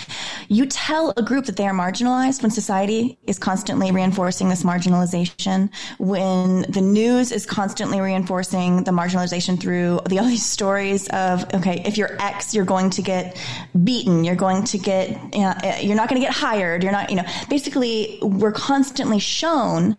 you 0.49 0.65
tell 0.65 1.13
a 1.15 1.21
group 1.21 1.45
that 1.45 1.55
they 1.55 1.65
are 1.65 1.73
marginalized, 1.73 2.41
when 2.41 2.51
society 2.51 3.17
is 3.27 3.39
constantly 3.39 3.93
reinforcing 3.93 4.49
this 4.49 4.63
marginalization, 4.63 5.69
when 5.99 6.63
the 6.63 6.81
news 6.81 7.31
is 7.31 7.45
constantly 7.45 8.01
reinforcing 8.01 8.83
the 8.83 8.91
marginalization 8.91 9.57
through 9.57 10.01
the 10.09 10.19
all 10.19 10.25
these 10.25 10.45
stories 10.45 11.07
of 11.09 11.45
okay, 11.53 11.81
if 11.85 11.97
you're 11.97 12.21
X, 12.21 12.53
you're 12.53 12.65
going 12.65 12.89
to 12.89 13.01
get 13.01 13.37
beaten, 13.85 14.25
you're 14.25 14.35
going 14.35 14.65
to 14.65 14.77
get, 14.77 15.17
uh, 15.33 15.77
you're 15.79 15.95
not 15.95 16.09
going 16.09 16.19
to 16.19 16.27
get 16.27 16.35
hired, 16.35 16.83
you're 16.83 16.91
not, 16.91 17.09
you 17.09 17.15
know, 17.15 17.25
basically 17.49 18.19
we're 18.21 18.51
constantly 18.51 19.19
shown 19.19 19.95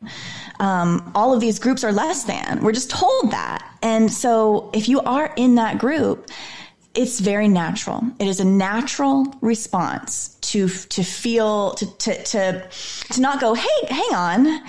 um, 0.61 1.11
all 1.14 1.32
of 1.32 1.40
these 1.40 1.59
groups 1.59 1.84
are 1.84 1.92
less 1.92 2.24
than. 2.24 2.62
We're 2.62 2.72
just 2.72 2.90
told 2.90 3.30
that. 3.30 3.72
And 3.83 4.12
so 4.12 4.70
if 4.72 4.89
you 4.89 5.01
are 5.01 5.33
in 5.37 5.57
that 5.57 5.78
group, 5.78 6.30
it's 6.95 7.20
very 7.20 7.49
natural. 7.49 8.03
It 8.18 8.28
is 8.28 8.39
a 8.41 8.45
natural 8.45 9.26
response 9.41 10.37
to 10.43 10.68
to 10.68 11.03
feel 11.03 11.72
to 11.72 11.87
to 11.87 12.22
to, 12.24 12.68
to 13.12 13.20
not 13.20 13.41
go, 13.41 13.55
hey, 13.55 13.68
hang 13.89 14.14
on. 14.14 14.62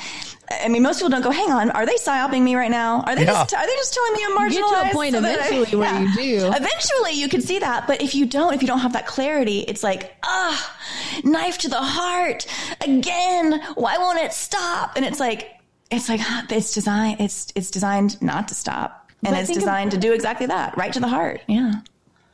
I 0.52 0.68
mean, 0.68 0.84
most 0.84 0.98
people 1.00 1.10
don't 1.10 1.22
go, 1.22 1.32
hang 1.32 1.52
on, 1.52 1.72
are 1.72 1.86
they 1.86 1.96
psyoping 1.96 2.42
me 2.44 2.56
right 2.56 2.70
now? 2.72 3.02
Are 3.02 3.16
they 3.16 3.22
Yeah. 3.26 3.34
just 3.34 3.54
are 3.54 3.66
they 3.66 3.76
just 3.76 3.94
telling 3.94 4.14
me 4.14 4.24
I'm 4.26 4.38
marginalized? 4.38 4.54
You 4.54 4.64
marginalized? 4.64 4.74
get 4.84 4.84
to 4.84 4.90
a 4.90 4.94
point 4.94 5.14
so 5.16 5.22
that 5.22 5.40
I- 5.40 5.46
eventually 5.48 5.78
where 5.80 6.02
you 6.02 6.16
do. 6.16 6.48
Eventually, 6.54 7.12
you 7.14 7.28
can 7.30 7.42
see 7.42 7.60
that, 7.60 7.88
but 7.88 8.02
if 8.02 8.14
you 8.16 8.26
don't, 8.26 8.54
if 8.54 8.62
you 8.62 8.68
don't 8.68 8.80
have 8.80 8.94
that 8.94 9.06
clarity, 9.08 9.60
it's 9.60 9.84
like 9.84 10.16
ah, 10.24 10.76
knife 11.24 11.58
to 11.60 11.70
the 11.70 11.82
heart 11.82 12.46
again. 12.82 13.62
Why 13.76 13.98
won't 13.98 14.20
it 14.20 14.32
stop? 14.34 14.96
And 14.96 15.04
it's 15.06 15.20
like 15.20 15.50
it's 15.92 16.08
like 16.10 16.22
it's 16.52 16.74
designed. 16.74 17.20
It's 17.20 17.52
it's 17.56 17.70
designed 17.72 18.22
not 18.22 18.48
to 18.50 18.56
stop, 18.56 19.03
and 19.26 19.34
But 19.36 19.42
it's 19.42 19.52
designed 19.52 19.92
to 19.92 19.98
do 19.98 20.14
exactly 20.14 20.46
that, 20.48 20.78
right 20.78 20.92
to 20.94 21.00
the 21.00 21.08
heart. 21.08 21.42
Yeah. 21.48 21.76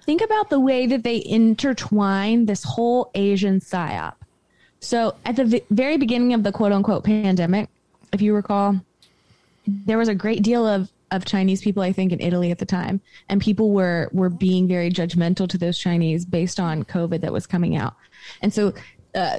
think 0.04 0.22
about 0.22 0.50
the 0.50 0.60
way 0.60 0.88
that 0.88 1.04
they 1.04 1.24
intertwine 1.24 2.46
this 2.46 2.64
whole 2.64 3.12
Asian 3.14 3.60
psyop. 3.60 4.16
So 4.80 5.16
at 5.26 5.36
the 5.36 5.46
v- 5.46 5.64
very 5.70 5.98
beginning 5.98 6.34
of 6.34 6.44
the 6.44 6.52
quote 6.52 6.72
unquote 6.72 7.04
pandemic, 7.04 7.70
if 8.12 8.22
you 8.22 8.34
recall, 8.34 8.80
there 9.68 9.98
was 9.98 10.08
a 10.08 10.16
great 10.16 10.42
deal 10.42 10.66
of 10.66 10.90
of 11.12 11.26
Chinese 11.26 11.62
people, 11.62 11.82
I 11.82 11.92
think, 11.92 12.12
in 12.12 12.20
Italy 12.22 12.52
at 12.52 12.60
the 12.60 12.66
time, 12.66 13.02
and 13.30 13.42
people 13.42 13.72
were 13.72 14.10
were 14.12 14.30
being 14.30 14.68
very 14.68 14.92
judgmental 14.92 15.50
to 15.50 15.58
those 15.58 15.78
Chinese 15.78 16.24
based 16.24 16.60
on 16.60 16.84
COVID 16.84 17.22
that 17.22 17.34
was 17.34 17.48
coming 17.48 17.76
out, 17.76 17.96
and 18.42 18.54
so. 18.54 18.74
Uh, 19.16 19.38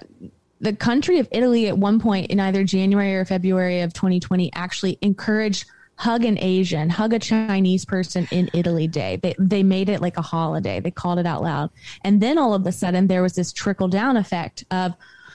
the 0.63 0.75
country 0.75 1.19
of 1.19 1.27
Italy 1.31 1.69
at 1.69 1.79
one 1.79 1.99
point 1.99 2.31
in 2.31 2.39
either 2.39 2.65
January 2.65 3.15
or 3.15 3.25
February 3.25 3.81
of 3.81 3.95
2020 3.95 4.53
actually 4.53 4.99
encouraged 5.01 5.65
hug 6.01 6.25
an 6.25 6.39
Asian, 6.39 6.89
hug 6.89 7.13
a 7.13 7.19
Chinese 7.19 7.85
person 7.85 8.27
in 8.31 8.49
Italy 8.55 8.89
Day. 8.89 9.19
They 9.23 9.35
they 9.39 9.63
made 9.63 9.91
it 9.91 10.01
like 10.01 10.17
a 10.17 10.23
holiday. 10.23 10.81
They 10.81 10.91
called 10.91 11.19
it 11.19 11.27
out 11.27 11.43
loud. 11.43 11.69
And 12.03 12.23
then 12.23 12.39
all 12.39 12.55
of 12.55 12.67
a 12.67 12.73
sudden 12.73 13.07
there 13.07 13.21
was 13.21 13.35
this 13.35 13.53
trickle 13.53 13.87
down 13.87 14.17
effect 14.17 14.65
of 14.71 14.95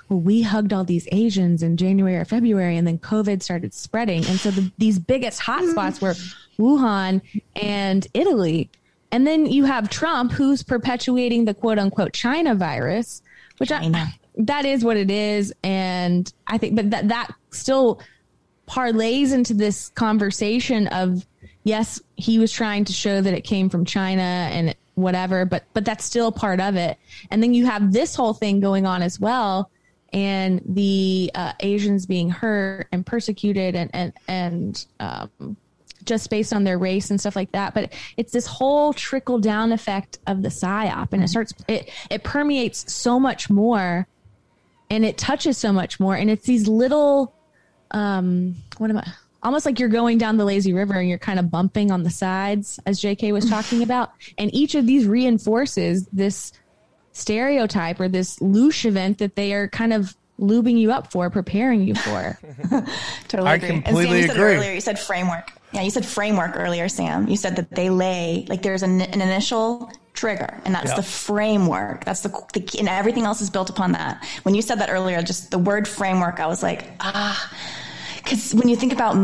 well, 0.10 0.20
we 0.20 0.42
hugged 0.42 0.74
all 0.74 0.84
these 0.84 1.08
Asians 1.12 1.62
in 1.62 1.78
January 1.78 2.18
or 2.18 2.26
February, 2.26 2.78
and 2.78 2.88
then 2.88 2.98
COVID 2.98 3.44
started 3.44 3.76
spreading. 3.76 4.26
And 4.26 4.40
so 4.40 4.50
the, 4.50 4.72
these 4.80 4.98
biggest 4.98 5.40
hotspots 5.40 6.00
mm. 6.00 6.02
were 6.02 6.16
Wuhan 6.58 7.22
and 7.56 8.08
Italy. 8.16 8.70
And 9.12 9.26
then 9.26 9.46
you 9.46 9.66
have 9.66 9.90
Trump, 9.90 10.32
who's 10.32 10.64
perpetuating 10.64 11.46
the 11.46 11.54
quote 11.54 11.78
unquote 11.78 12.14
China 12.14 12.56
virus, 12.56 13.22
which 13.60 13.72
I, 13.72 14.14
that 14.38 14.66
is 14.66 14.84
what 14.84 14.98
it 14.98 15.12
is. 15.12 15.54
And 15.64 16.32
I 16.48 16.58
think, 16.58 16.76
but 16.76 16.90
that, 16.90 17.08
that 17.10 17.32
still 17.52 18.00
parlays 18.68 19.34
into 19.34 19.54
this 19.54 19.90
conversation 19.90 20.88
of, 20.88 21.26
yes, 21.64 22.02
he 22.16 22.40
was 22.40 22.52
trying 22.52 22.86
to 22.86 22.94
show 22.94 23.22
that 23.22 23.34
it 23.34 23.42
came 23.42 23.70
from 23.70 23.86
China 23.86 24.22
and 24.22 24.76
whatever, 24.96 25.46
but, 25.46 25.64
but 25.74 25.86
that's 25.86 26.06
still 26.06 26.32
part 26.32 26.60
of 26.60 26.76
it. 26.76 26.98
And 27.32 27.44
then 27.44 27.54
you 27.54 27.66
have 27.66 27.92
this 27.92 28.16
whole 28.16 28.34
thing 28.34 28.60
going 28.60 28.86
on 28.86 29.02
as 29.02 29.20
well. 29.20 29.70
And 30.14 30.62
the 30.66 31.32
uh, 31.36 31.54
Asians 31.60 32.06
being 32.06 32.30
hurt 32.30 32.88
and 32.92 33.06
persecuted 33.06 33.76
and, 33.76 33.90
and, 33.94 34.14
and, 34.28 34.86
um, 35.00 35.58
just 36.06 36.30
based 36.30 36.54
on 36.54 36.64
their 36.64 36.78
race 36.78 37.10
and 37.10 37.20
stuff 37.20 37.36
like 37.36 37.52
that. 37.52 37.74
But 37.74 37.92
it's 38.16 38.32
this 38.32 38.46
whole 38.46 38.94
trickle 38.94 39.40
down 39.40 39.72
effect 39.72 40.20
of 40.28 40.44
the 40.44 40.50
psyop, 40.50 41.14
and 41.14 41.24
it 41.24 41.30
starts 41.30 41.54
it 41.68 41.90
it 42.12 42.24
permeates 42.24 42.94
so 42.94 43.20
much 43.20 43.50
more, 43.50 44.08
and 44.90 45.04
it 45.04 45.18
touches 45.18 45.58
so 45.58 45.74
much 45.74 46.00
more, 46.00 46.16
and 46.16 46.30
it's 46.30 46.46
these 46.46 46.68
little, 46.68 47.34
um, 47.92 48.56
what 48.78 48.90
am 48.90 48.98
I? 48.98 49.08
Almost 49.44 49.66
like 49.66 49.80
you're 49.80 49.90
going 49.90 50.18
down 50.18 50.38
the 50.38 50.46
lazy 50.46 50.74
river 50.74 50.96
and 50.96 51.08
you're 51.08 51.20
kind 51.20 51.40
of 51.40 51.52
bumping 51.52 51.92
on 51.92 52.04
the 52.04 52.10
sides, 52.10 52.80
as 52.86 53.00
J.K. 53.00 53.32
was 53.32 53.50
talking 53.50 53.84
about, 53.84 54.12
and 54.38 54.54
each 54.54 54.76
of 54.76 54.86
these 54.88 55.06
reinforces 55.06 56.08
this 56.08 56.52
stereotype 57.12 58.00
or 58.00 58.10
this 58.10 58.40
loosh 58.40 58.86
event 58.86 59.20
that 59.20 59.36
they 59.36 59.54
are 59.54 59.68
kind 59.70 59.94
of 59.94 60.16
lubing 60.40 60.78
you 60.78 60.92
up 60.92 61.12
for, 61.12 61.30
preparing 61.30 61.82
you 61.82 61.96
for. 61.96 62.38
Totally 63.28 63.50
I 63.50 63.56
agree. 63.56 63.70
and 63.70 63.78
Sam, 63.78 63.82
completely 63.84 64.22
you 64.22 64.28
said 64.28 64.36
agree. 64.36 64.54
It 64.54 64.58
earlier, 64.58 64.74
you 64.74 64.82
said 64.82 65.00
framework. 65.00 65.52
Yeah, 65.72 65.82
you 65.82 65.90
said 65.92 66.06
framework 66.06 66.54
earlier, 66.56 66.90
Sam. 66.90 67.28
You 67.28 67.38
said 67.38 67.56
that 67.56 67.72
they 67.72 67.90
lay 67.90 68.46
like 68.48 68.62
there's 68.62 68.84
an, 68.84 69.02
an 69.02 69.22
initial 69.22 69.92
trigger, 70.16 70.60
and 70.66 70.74
that's 70.74 70.90
Yeah. 70.92 70.96
the 70.96 71.04
framework. 71.04 72.06
That's 72.06 72.22
the, 72.22 72.32
the 72.54 72.62
key, 72.62 72.80
and 72.80 72.90
everything 72.90 73.26
else 73.26 73.42
is 73.42 73.50
built 73.50 73.70
upon 73.70 73.92
that. 73.94 74.24
When 74.44 74.56
you 74.56 74.62
said 74.62 74.80
that 74.80 74.90
earlier, 74.90 75.22
just 75.22 75.52
the 75.52 75.60
word 75.60 75.88
framework, 75.88 76.40
I 76.40 76.48
was 76.48 76.64
like, 76.64 76.86
ah, 77.00 77.52
because 78.18 78.56
when 78.56 78.68
you 78.68 78.76
think 78.76 78.92
about 78.94 79.16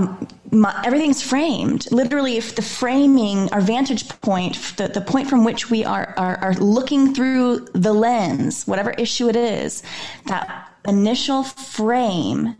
my, 0.53 0.79
everything's 0.85 1.21
framed. 1.23 1.91
Literally, 1.91 2.37
if 2.37 2.55
the 2.55 2.61
framing, 2.61 3.49
our 3.51 3.61
vantage 3.61 4.07
point, 4.21 4.55
the, 4.77 4.89
the 4.89 5.01
point 5.01 5.27
from 5.29 5.43
which 5.43 5.69
we 5.71 5.83
are, 5.85 6.13
are 6.17 6.37
are 6.37 6.53
looking 6.55 7.15
through 7.15 7.67
the 7.73 7.93
lens, 7.93 8.67
whatever 8.67 8.91
issue 8.91 9.27
it 9.29 9.35
is, 9.35 9.81
that 10.27 10.69
initial 10.87 11.43
frame 11.43 12.55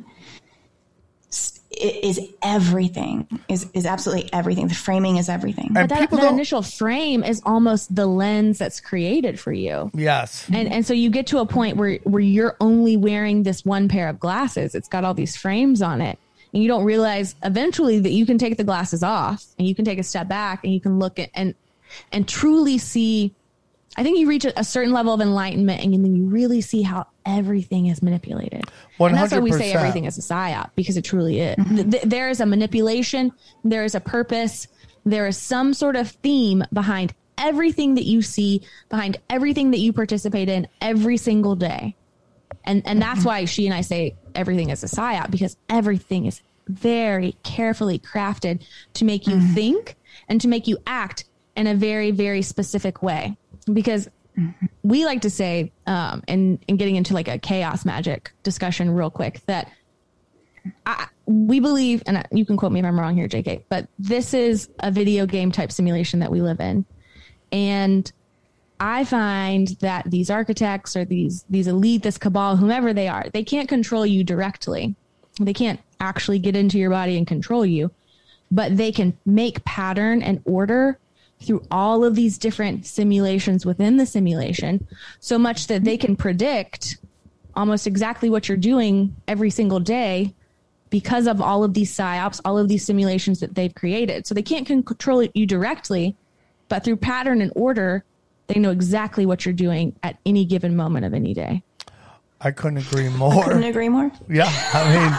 is 1.80 2.20
everything 2.42 3.28
is 3.48 3.66
is 3.74 3.86
absolutely 3.86 4.32
everything 4.34 4.68
the 4.68 4.76
framing 4.76 5.18
is 5.18 5.30
everything 5.30 5.66
And 5.68 5.74
But 5.74 5.90
that, 5.90 6.12
that 6.12 6.32
initial 6.34 6.62
frame 6.62 7.24
is 7.24 7.42
almost 7.46 7.96
the 7.96 8.06
lens 8.06 8.58
that's 8.58 8.82
created 8.82 9.40
for 9.40 9.54
you. 9.54 9.90
yes. 9.94 10.48
And 10.52 10.72
and 10.72 10.86
so 10.86 10.94
you 10.94 11.10
get 11.10 11.28
to 11.28 11.40
a 11.40 11.46
point 11.46 11.78
where 11.78 11.98
where 12.04 12.22
you're 12.22 12.58
only 12.60 12.98
wearing 12.98 13.44
this 13.44 13.64
one 13.64 13.88
pair 13.88 14.10
of 14.10 14.20
glasses. 14.20 14.76
It's 14.76 14.88
got 14.88 15.04
all 15.04 15.14
these 15.14 15.36
frames 15.36 15.82
on 15.82 16.02
it. 16.02 16.20
And 16.54 16.62
you 16.62 16.68
don't 16.68 16.84
realize 16.84 17.36
eventually 17.44 18.00
that 18.00 18.12
you 18.12 18.26
can 18.26 18.38
take 18.38 18.58
the 18.58 18.66
glasses 18.66 19.04
off 19.04 19.46
and 19.58 19.66
you 19.66 19.74
can 19.74 19.86
take 19.86 20.00
a 20.00 20.04
step 20.04 20.28
back 20.28 20.66
and 20.66 20.74
you 20.74 20.82
can 20.82 21.00
look 21.00 21.18
at 21.20 21.30
and 21.34 21.56
and 22.12 22.28
truly 22.28 22.78
see 22.78 23.34
I 24.02 24.04
think 24.04 24.18
you 24.18 24.28
reach 24.28 24.46
a, 24.46 24.64
certain 24.64 24.94
level 24.94 25.14
of 25.14 25.22
enlightenment 25.22 25.84
and 25.84 25.94
then 25.94 26.16
you 26.16 26.26
really 26.26 26.62
see 26.62 26.82
how 26.82 27.06
everything 27.24 27.86
is 27.86 28.02
manipulated. 28.02 28.64
And 29.12 29.16
that's 29.16 29.32
why 29.32 29.38
we 29.38 29.52
say 29.52 29.74
everything 29.74 30.06
is 30.06 30.18
a 30.18 30.22
psyop 30.22 30.72
because 30.74 30.98
it 30.98 31.04
truly 31.04 31.40
is. 31.40 31.56
Th- 31.68 32.02
there 32.02 32.28
is 32.28 32.42
a 32.42 32.48
manipulation, 32.48 33.32
there 33.64 33.84
is 33.84 33.94
a 33.94 34.00
purpose, 34.00 34.68
there 35.06 35.28
is 35.28 35.38
some 35.38 35.76
sort 35.76 35.96
of 35.96 36.10
theme 36.10 36.64
behind 36.74 37.14
everything 37.38 37.94
that 37.94 38.06
you 38.06 38.24
see, 38.24 38.64
behind 38.90 39.20
everything 39.30 39.70
that 39.70 39.78
you 39.78 39.94
participate 39.94 40.50
in 40.50 40.68
every 40.82 41.18
single 41.18 41.56
day. 41.56 41.96
And 42.64 42.82
and 42.88 43.00
that's 43.00 43.24
why 43.24 43.46
she 43.46 43.68
and 43.68 43.76
I 43.76 43.82
say 43.82 44.16
everything 44.34 44.72
is 44.72 44.84
a 44.84 44.88
psyop 44.88 45.30
because 45.30 45.58
everything 45.70 46.26
is 46.26 46.42
very 46.68 47.36
carefully 47.44 48.00
crafted 48.00 48.66
to 48.96 49.06
make 49.06 49.28
you 49.28 49.40
think 49.54 49.96
and 50.28 50.42
to 50.42 50.48
make 50.48 50.68
you 50.68 50.80
act 50.88 51.26
in 51.56 51.68
a 51.68 51.76
very 51.76 52.10
very 52.10 52.42
specific 52.42 53.04
way. 53.04 53.38
Because 53.72 54.10
we 54.84 55.06
like 55.06 55.22
to 55.22 55.30
say, 55.30 55.72
um, 55.86 56.24
and 56.28 56.64
and 56.68 56.80
getting 56.80 56.96
into 56.96 57.14
like 57.14 57.28
a 57.28 57.38
chaos 57.38 57.86
magic 57.86 58.32
discussion 58.44 58.90
real 58.92 59.10
quick 59.10 59.42
that 59.46 59.72
I, 60.86 61.08
we 61.26 61.60
believe, 61.60 62.04
and 62.06 62.26
you 62.32 62.46
can 62.46 62.58
quote 62.58 62.72
me 62.72 62.80
if 62.80 62.86
I'm 62.86 63.00
wrong 63.00 63.16
here, 63.16 63.28
JK, 63.28 63.64
but 63.70 63.88
this 64.00 64.34
is 64.34 64.70
a 64.80 64.92
video 64.92 65.26
game 65.26 65.52
type 65.52 65.72
simulation 65.72 66.20
that 66.20 66.32
we 66.32 66.42
live 66.42 66.60
in, 66.60 66.86
and 67.52 68.12
I 68.80 69.06
find 69.06 69.68
that 69.82 70.10
these 70.10 70.32
architects 70.32 70.96
or 70.96 71.06
these 71.06 71.46
these 71.50 71.68
elite, 71.68 72.02
this 72.02 72.18
cabal, 72.18 72.58
whomever 72.58 72.94
they 72.94 73.08
are, 73.08 73.28
they 73.32 73.44
can't 73.44 73.70
control 73.70 74.06
you 74.06 74.24
directly. 74.24 74.96
They 75.40 75.54
can't 75.54 75.80
actually 76.00 76.40
get 76.40 76.56
into 76.56 76.80
your 76.80 76.90
body 76.90 77.18
and 77.18 77.28
control 77.28 77.66
you, 77.66 77.92
but 78.50 78.76
they 78.76 78.92
can 78.92 79.18
make 79.26 79.64
pattern 79.66 80.24
and 80.24 80.42
order 80.46 80.98
through 81.42 81.66
all 81.72 82.04
of 82.04 82.16
these 82.16 82.38
different 82.38 82.86
simulations 82.86 83.66
within 83.66 83.98
the 83.98 84.06
simulation, 84.06 84.88
so 85.20 85.38
much 85.38 85.68
that 85.68 85.84
they 85.84 85.98
can 85.98 86.16
predict 86.16 86.98
almost 87.56 87.88
exactly 87.88 88.30
what 88.30 88.48
you're 88.48 88.58
doing 88.58 89.16
every 89.28 89.50
single 89.50 89.80
day 89.80 90.34
because 90.90 91.26
of 91.26 91.42
all 91.42 91.64
of 91.64 91.74
these 91.74 91.92
psyops, 91.96 92.42
all 92.46 92.58
of 92.58 92.68
these 92.68 92.86
simulations 92.86 93.40
that 93.40 93.56
they've 93.56 93.74
created. 93.74 94.28
So 94.28 94.36
they 94.36 94.42
can't 94.42 94.68
control 94.68 95.24
you 95.34 95.46
directly, 95.46 96.16
but 96.70 96.84
through 96.84 96.98
pattern 96.98 97.42
and 97.42 97.52
order, 97.56 98.04
they 98.48 98.60
know 98.60 98.72
exactly 98.72 99.26
what 99.26 99.46
you're 99.46 99.54
doing 99.54 99.96
at 100.04 100.18
any 100.26 100.46
given 100.46 100.76
moment 100.76 101.06
of 101.06 101.14
any 101.14 101.34
day. 101.34 101.64
I 102.44 102.52
couldn't 102.52 102.80
agree 102.80 103.10
more. 103.24 103.42
I 103.44 103.44
Couldn't 103.46 103.64
agree 103.64 103.90
more. 103.90 104.12
Yeah, 104.30 104.46
I 104.74 104.84
mean, 104.90 105.14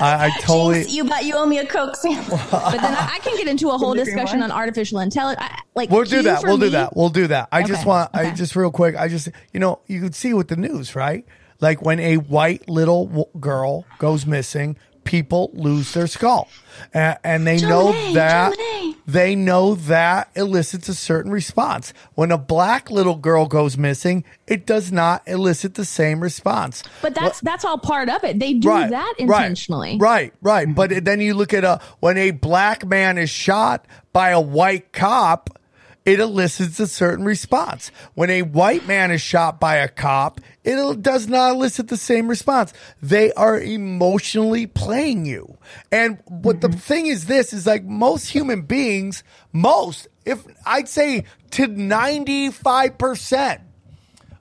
I, 0.00 0.26
I 0.26 0.30
totally. 0.40 0.80
Jinx, 0.80 0.92
you 0.92 1.04
bet 1.04 1.24
you 1.24 1.34
owe 1.36 1.46
me 1.46 1.58
a 1.58 1.66
Coke 1.66 1.96
sample. 1.96 2.38
But 2.50 2.72
then 2.80 2.94
I, 2.94 3.12
I 3.14 3.18
can 3.20 3.36
get 3.36 3.46
into 3.48 3.68
a 3.70 3.78
whole 3.78 3.94
discussion 3.94 4.42
on 4.42 4.50
artificial 4.50 4.98
intelligence. 5.00 5.42
I- 5.42 5.60
Like 5.74 5.90
We'll 5.90 6.04
do 6.04 6.22
that. 6.22 6.42
We'll 6.44 6.58
do 6.58 6.70
that. 6.70 6.96
We'll 6.96 7.10
do 7.10 7.26
that. 7.28 7.48
I 7.52 7.62
just 7.62 7.80
Okay, 7.82 7.88
want, 7.88 8.10
I 8.14 8.30
just 8.32 8.56
real 8.56 8.70
quick. 8.70 8.96
I 8.96 9.08
just, 9.08 9.28
you 9.52 9.60
know, 9.60 9.80
you 9.86 10.00
could 10.00 10.14
see 10.14 10.34
with 10.34 10.48
the 10.48 10.56
news, 10.56 10.94
right? 10.96 11.24
Like 11.60 11.80
when 11.82 12.00
a 12.00 12.16
white 12.16 12.68
little 12.68 13.06
w- 13.06 13.26
girl 13.40 13.86
goes 13.98 14.26
missing, 14.26 14.76
people 15.06 15.50
lose 15.54 15.94
their 15.94 16.06
skull, 16.06 16.48
and, 16.92 17.16
and 17.24 17.46
they 17.46 17.58
know 17.58 17.92
that 18.12 18.54
Germany. 18.54 18.96
they 19.06 19.34
know 19.34 19.74
that 19.74 20.30
elicits 20.34 20.88
a 20.90 20.94
certain 20.94 21.30
response. 21.30 21.94
When 22.14 22.30
a 22.30 22.36
black 22.36 22.90
little 22.90 23.14
girl 23.16 23.46
goes 23.46 23.78
missing, 23.78 24.24
it 24.46 24.66
does 24.66 24.92
not 24.92 25.22
elicit 25.26 25.74
the 25.74 25.86
same 25.86 26.20
response. 26.20 26.82
But 27.00 27.14
that's 27.14 27.40
that's 27.40 27.64
all 27.64 27.78
part 27.78 28.10
of 28.10 28.22
it. 28.24 28.38
They 28.38 28.52
do 28.52 28.68
that 28.68 29.14
intentionally. 29.18 29.96
Right, 29.98 30.34
right. 30.42 30.66
But 30.74 31.04
then 31.04 31.20
you 31.20 31.32
look 31.32 31.54
at 31.54 31.64
a 31.64 31.80
when 32.00 32.18
a 32.18 32.32
black 32.32 32.84
man 32.84 33.16
is 33.16 33.30
shot 33.30 33.86
by 34.12 34.30
a 34.30 34.40
white 34.40 34.92
cop, 34.92 35.58
it 36.06 36.20
elicits 36.20 36.78
a 36.78 36.86
certain 36.86 37.24
response. 37.24 37.90
When 38.14 38.30
a 38.30 38.42
white 38.42 38.86
man 38.86 39.10
is 39.10 39.20
shot 39.20 39.58
by 39.58 39.76
a 39.76 39.88
cop, 39.88 40.40
it 40.64 41.02
does 41.02 41.26
not 41.26 41.56
elicit 41.56 41.88
the 41.88 41.96
same 41.96 42.28
response. 42.28 42.72
They 43.02 43.32
are 43.32 43.60
emotionally 43.60 44.68
playing 44.68 45.26
you. 45.26 45.58
And 45.90 46.22
what 46.26 46.60
the 46.60 46.68
mm-hmm. 46.68 46.78
thing 46.78 47.06
is 47.06 47.26
this 47.26 47.52
is 47.52 47.66
like 47.66 47.84
most 47.84 48.28
human 48.28 48.62
beings, 48.62 49.24
most, 49.52 50.06
if 50.24 50.44
I'd 50.64 50.88
say 50.88 51.24
to 51.50 51.66
95%, 51.66 53.60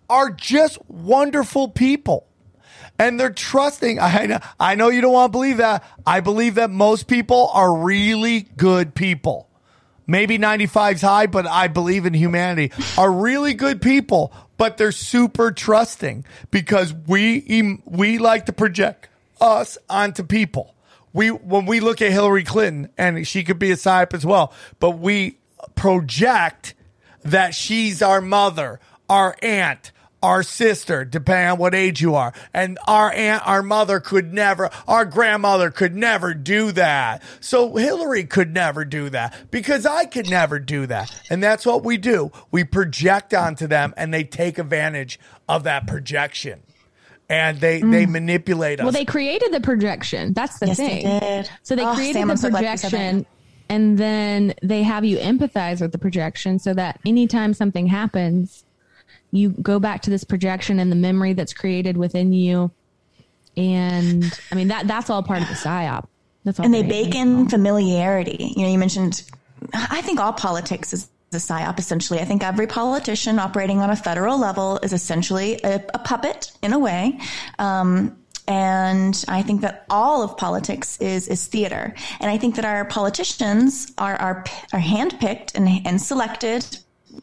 are 0.07 0.29
just 0.29 0.77
wonderful 0.87 1.69
people 1.69 2.27
and 2.99 3.19
they're 3.19 3.31
trusting. 3.31 3.99
I 3.99 4.27
know, 4.27 4.39
I 4.59 4.75
know 4.75 4.89
you 4.89 5.01
don't 5.01 5.13
want 5.13 5.31
to 5.31 5.37
believe 5.37 5.57
that. 5.57 5.83
I 6.05 6.19
believe 6.19 6.55
that 6.55 6.69
most 6.69 7.07
people 7.07 7.49
are 7.53 7.75
really 7.75 8.41
good 8.55 8.93
people. 8.93 9.44
Maybe 10.07 10.37
95's 10.37 11.01
high, 11.01 11.27
but 11.27 11.47
I 11.47 11.67
believe 11.67 12.05
in 12.05 12.13
humanity 12.13 12.71
are 12.97 13.11
really 13.11 13.53
good 13.53 13.81
people, 13.81 14.31
but 14.57 14.77
they're 14.77 14.91
super 14.91 15.51
trusting 15.51 16.25
because 16.51 16.93
we, 16.93 17.81
we 17.85 18.17
like 18.17 18.45
to 18.45 18.53
project 18.53 19.09
us 19.41 19.77
onto 19.89 20.23
people. 20.23 20.75
We, 21.13 21.29
when 21.29 21.65
we 21.65 21.79
look 21.79 22.01
at 22.01 22.11
Hillary 22.11 22.43
Clinton 22.43 22.89
and 22.97 23.25
she 23.27 23.43
could 23.43 23.57
be 23.57 23.71
a 23.71 23.75
psyop 23.75 24.13
as 24.13 24.25
well, 24.25 24.53
but 24.79 24.91
we 24.91 25.37
project 25.75 26.75
that 27.23 27.55
she's 27.55 28.01
our 28.01 28.21
mother, 28.21 28.79
our 29.09 29.35
aunt, 29.41 29.91
our 30.25 30.43
sister, 30.43 31.05
depending 31.05 31.51
on 31.51 31.57
what 31.59 31.75
age 31.75 32.01
you 32.01 32.15
are. 32.15 32.33
And 32.53 32.77
our 32.87 33.11
aunt, 33.11 33.47
our 33.47 33.61
mother 33.63 33.99
could 33.99 34.33
never, 34.33 34.69
our 34.87 35.05
grandmother 35.05 35.69
could 35.71 35.95
never 35.95 36.33
do 36.33 36.71
that. 36.73 37.21
So 37.39 37.75
Hillary 37.75 38.23
could 38.25 38.53
never 38.53 38.83
do 38.85 39.09
that 39.11 39.35
because 39.51 39.85
I 39.85 40.05
could 40.05 40.29
never 40.29 40.59
do 40.59 40.87
that. 40.87 41.13
And 41.29 41.41
that's 41.43 41.65
what 41.65 41.83
we 41.83 41.97
do. 41.97 42.31
We 42.51 42.63
project 42.63 43.33
onto 43.33 43.67
them 43.67 43.93
and 43.95 44.13
they 44.13 44.23
take 44.23 44.57
advantage 44.57 45.19
of 45.47 45.63
that 45.63 45.87
projection. 45.87 46.61
And 47.29 47.59
they, 47.59 47.79
they 47.79 48.05
mm. 48.05 48.09
manipulate 48.09 48.79
us. 48.79 48.83
Well, 48.83 48.91
they 48.91 49.05
created 49.05 49.51
the 49.51 49.61
projection. 49.61 50.33
That's 50.33 50.59
the 50.59 50.67
Yes, 50.67 50.77
they 50.77 51.01
thing. 51.01 51.19
did. 51.19 51.49
So 51.63 51.75
they 51.75 51.83
Oh, 51.83 51.95
created 51.95 52.19
Sam, 52.19 52.27
the 52.27 52.37
so 52.37 52.49
glad 52.49 52.61
you 52.61 52.77
said 52.77 52.77
that. 52.77 52.89
projection, 52.91 53.25
and 53.67 53.97
then 53.97 54.53
they 54.61 54.83
have 54.83 55.03
you 55.05 55.17
empathize 55.17 55.81
with 55.81 55.91
the 55.91 55.97
projection, 55.97 56.59
so 56.59 56.73
that 56.75 56.99
anytime 57.03 57.55
something 57.55 57.87
happens, 57.87 58.63
you 59.37 59.49
go 59.49 59.79
back 59.79 60.01
to 60.03 60.09
this 60.09 60.23
projection 60.23 60.79
and 60.79 60.91
the 60.91 60.95
memory 60.95 61.33
that's 61.33 61.53
created 61.53 61.97
within 61.97 62.33
you. 62.33 62.71
And 63.57 64.23
I 64.51 64.55
mean 64.55 64.67
that 64.69 64.87
that's 64.87 65.09
all 65.09 65.23
part 65.23 65.41
of 65.41 65.47
the 65.47 65.53
psyop. 65.53 66.07
That's 66.43 66.59
all. 66.59 66.65
and 66.65 66.73
they 66.73 66.81
part 66.81 66.91
of 66.91 66.97
it. 66.97 67.03
bake 67.05 67.15
in 67.15 67.49
familiarity. 67.49 68.53
You 68.55 68.63
know, 68.63 68.71
you 68.71 68.77
mentioned, 68.77 69.23
I 69.73 70.01
think 70.01 70.19
all 70.19 70.33
politics 70.33 70.93
is 70.93 71.09
a 71.33 71.37
psyop 71.37 71.79
essentially. 71.79 72.19
I 72.19 72.25
think 72.25 72.43
every 72.43 72.67
politician 72.67 73.39
operating 73.39 73.79
on 73.79 73.89
a 73.89 73.95
federal 73.95 74.37
level 74.39 74.79
is 74.83 74.93
essentially 74.93 75.59
a, 75.63 75.83
a 75.93 75.99
puppet 75.99 76.51
in 76.61 76.73
a 76.73 76.79
way. 76.79 77.19
Um, 77.59 78.17
and 78.47 79.25
I 79.27 79.41
think 79.41 79.61
that 79.61 79.85
all 79.89 80.21
of 80.21 80.37
politics 80.37 81.01
is 81.01 81.27
is 81.27 81.47
theater. 81.47 81.95
And 82.19 82.29
I 82.29 82.37
think 82.37 82.55
that 82.55 82.65
our 82.65 82.85
politicians 82.85 83.91
are 83.97 84.15
are, 84.15 84.45
are 84.71 84.79
handpicked 84.79 85.55
and, 85.55 85.67
and 85.85 86.01
selected 86.01 86.77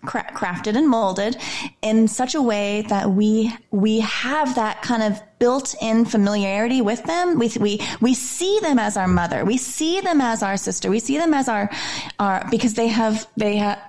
crafted 0.05 0.76
and 0.76 0.88
molded 0.88 1.36
in 1.82 2.09
such 2.09 2.34
a 2.34 2.43
way 2.43 2.82
that 2.88 3.11
we 3.11 3.53
we 3.70 4.01
have 4.01 4.55
that 4.55 4.82
kind 4.82 5.03
of 5.03 5.20
built-in 5.38 6.05
familiarity 6.05 6.80
with 6.80 7.03
them. 7.05 7.38
We 7.38 7.51
we 7.59 7.80
we 8.01 8.14
see 8.14 8.59
them 8.61 8.78
as 8.78 8.97
our 8.97 9.09
mother. 9.09 9.45
We 9.45 9.57
see 9.57 10.01
them 10.01 10.20
as 10.20 10.43
our 10.43 10.57
sister. 10.57 10.90
We 10.90 11.01
see 11.01 11.18
them 11.18 11.34
as 11.34 11.49
our 11.49 11.70
our 12.18 12.47
because 12.51 12.74
they 12.74 12.88
have 12.88 13.26
they 13.36 13.57
have 13.57 13.80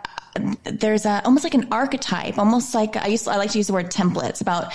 there's 0.63 1.05
a 1.05 1.21
almost 1.25 1.43
like 1.43 1.53
an 1.53 1.67
archetype, 1.71 2.37
almost 2.37 2.73
like 2.73 2.95
I 2.95 3.07
used 3.07 3.25
to, 3.25 3.31
I 3.31 3.37
like 3.37 3.51
to 3.51 3.57
use 3.57 3.67
the 3.67 3.73
word 3.73 3.91
template. 3.91 4.29
It's 4.29 4.41
about 4.41 4.73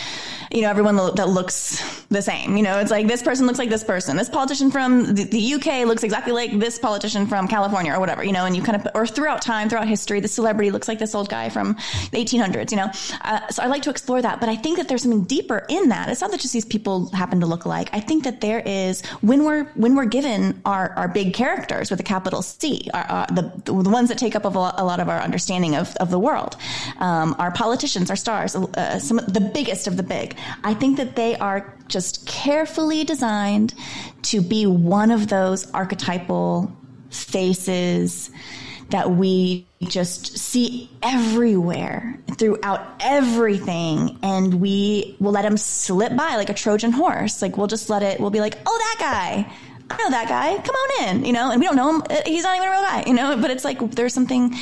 you 0.52 0.62
know 0.62 0.70
everyone 0.70 0.96
that 0.96 1.28
looks 1.28 1.82
the 2.08 2.22
same. 2.22 2.56
You 2.56 2.62
know, 2.62 2.78
it's 2.78 2.90
like 2.90 3.08
this 3.08 3.22
person 3.22 3.46
looks 3.46 3.58
like 3.58 3.70
this 3.70 3.84
person. 3.84 4.16
This 4.16 4.28
politician 4.28 4.70
from 4.70 5.14
the, 5.14 5.24
the 5.24 5.54
UK 5.54 5.86
looks 5.86 6.04
exactly 6.04 6.32
like 6.32 6.58
this 6.58 6.78
politician 6.78 7.26
from 7.26 7.48
California 7.48 7.92
or 7.92 8.00
whatever. 8.00 8.24
You 8.24 8.32
know, 8.32 8.44
and 8.44 8.56
you 8.56 8.62
kind 8.62 8.80
of 8.80 8.88
or 8.94 9.06
throughout 9.06 9.42
time, 9.42 9.68
throughout 9.68 9.88
history, 9.88 10.20
the 10.20 10.28
celebrity 10.28 10.70
looks 10.70 10.86
like 10.86 10.98
this 10.98 11.14
old 11.14 11.28
guy 11.28 11.48
from 11.48 11.74
the 12.12 12.24
1800s. 12.24 12.70
You 12.70 12.76
know, 12.76 12.90
uh, 13.22 13.48
so 13.48 13.62
I 13.62 13.66
like 13.66 13.82
to 13.82 13.90
explore 13.90 14.22
that. 14.22 14.40
But 14.40 14.48
I 14.48 14.56
think 14.56 14.78
that 14.78 14.88
there's 14.88 15.02
something 15.02 15.24
deeper 15.24 15.66
in 15.68 15.88
that. 15.88 16.08
It's 16.08 16.20
not 16.20 16.30
that 16.30 16.40
just 16.40 16.52
these 16.52 16.64
people 16.64 17.10
happen 17.10 17.40
to 17.40 17.46
look 17.46 17.64
alike. 17.64 17.90
I 17.92 18.00
think 18.00 18.24
that 18.24 18.40
there 18.40 18.60
is 18.60 19.04
when 19.22 19.44
we're 19.44 19.64
when 19.74 19.96
we're 19.96 20.06
given 20.06 20.60
our 20.64 20.90
our 20.90 21.08
big 21.08 21.34
characters 21.34 21.90
with 21.90 21.98
a 21.98 22.04
capital 22.04 22.42
C, 22.42 22.88
our, 22.94 23.06
uh, 23.08 23.26
the 23.26 23.72
the 23.72 23.90
ones 23.90 24.08
that 24.08 24.18
take 24.18 24.36
up 24.36 24.44
a 24.44 24.48
lot 24.48 25.00
of 25.00 25.08
our 25.08 25.18
understanding 25.18 25.47
of, 25.48 25.96
of 25.96 26.10
the 26.10 26.18
world, 26.18 26.56
um, 26.98 27.34
our 27.38 27.50
politicians, 27.50 28.10
our 28.10 28.16
stars, 28.16 28.54
uh, 28.54 28.98
some 28.98 29.18
of 29.18 29.32
the 29.32 29.40
biggest 29.40 29.86
of 29.86 29.96
the 29.96 30.02
big. 30.02 30.36
I 30.62 30.74
think 30.74 30.96
that 30.98 31.16
they 31.16 31.36
are 31.36 31.74
just 31.88 32.26
carefully 32.26 33.04
designed 33.04 33.74
to 34.22 34.40
be 34.40 34.66
one 34.66 35.10
of 35.10 35.28
those 35.28 35.70
archetypal 35.72 36.72
faces 37.10 38.30
that 38.90 39.10
we 39.10 39.66
just 39.82 40.38
see 40.38 40.90
everywhere 41.02 42.18
throughout 42.38 42.86
everything 43.00 44.18
and 44.22 44.54
we 44.54 45.16
will 45.20 45.32
let 45.32 45.44
him 45.44 45.56
slip 45.56 46.16
by 46.16 46.36
like 46.36 46.48
a 46.48 46.54
trojan 46.54 46.90
horse. 46.90 47.42
Like 47.42 47.56
we'll 47.56 47.66
just 47.66 47.90
let 47.90 48.02
it 48.02 48.18
we'll 48.18 48.30
be 48.30 48.40
like 48.40 48.58
oh 48.66 48.78
that 48.78 48.96
guy. 48.98 49.52
I 49.90 49.96
know 49.96 50.10
that 50.10 50.28
guy. 50.28 50.56
Come 50.62 50.74
on 50.74 51.08
in 51.08 51.24
you 51.24 51.32
know? 51.32 51.50
And 51.50 51.60
we 51.60 51.66
don't 51.66 51.76
know 51.76 51.90
him. 51.90 52.02
Uh, 52.08 52.22
he's 52.26 52.44
not 52.44 52.56
even 52.56 52.68
a 52.68 52.70
real 52.70 52.82
guy 52.82 53.04
you 53.06 53.14
know? 53.14 53.36
But 53.36 53.50
it's 53.50 53.64
like 53.64 53.78
there's 53.92 54.14
something 54.14 54.54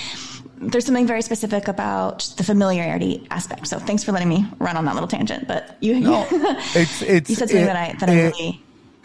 there's 0.58 0.84
something 0.86 1.06
very 1.06 1.22
specific 1.22 1.68
about 1.68 2.20
the 2.36 2.44
familiarity 2.44 3.26
aspect. 3.30 3.66
So 3.68 3.78
thanks 3.78 4.02
for 4.04 4.12
letting 4.12 4.28
me 4.28 4.46
run 4.58 4.76
on 4.76 4.84
that 4.86 4.94
little 4.94 5.08
tangent. 5.08 5.46
But 5.48 5.76
you, 5.80 6.00
No, 6.00 6.26
it's 6.74 7.02
it's 7.02 7.30
you 7.30 7.36
said 7.36 7.48
something 7.48 7.64
it- 7.64 7.66
that 7.66 7.76
I 7.76 7.96
that 8.00 8.08
I 8.10 8.14
really 8.14 8.62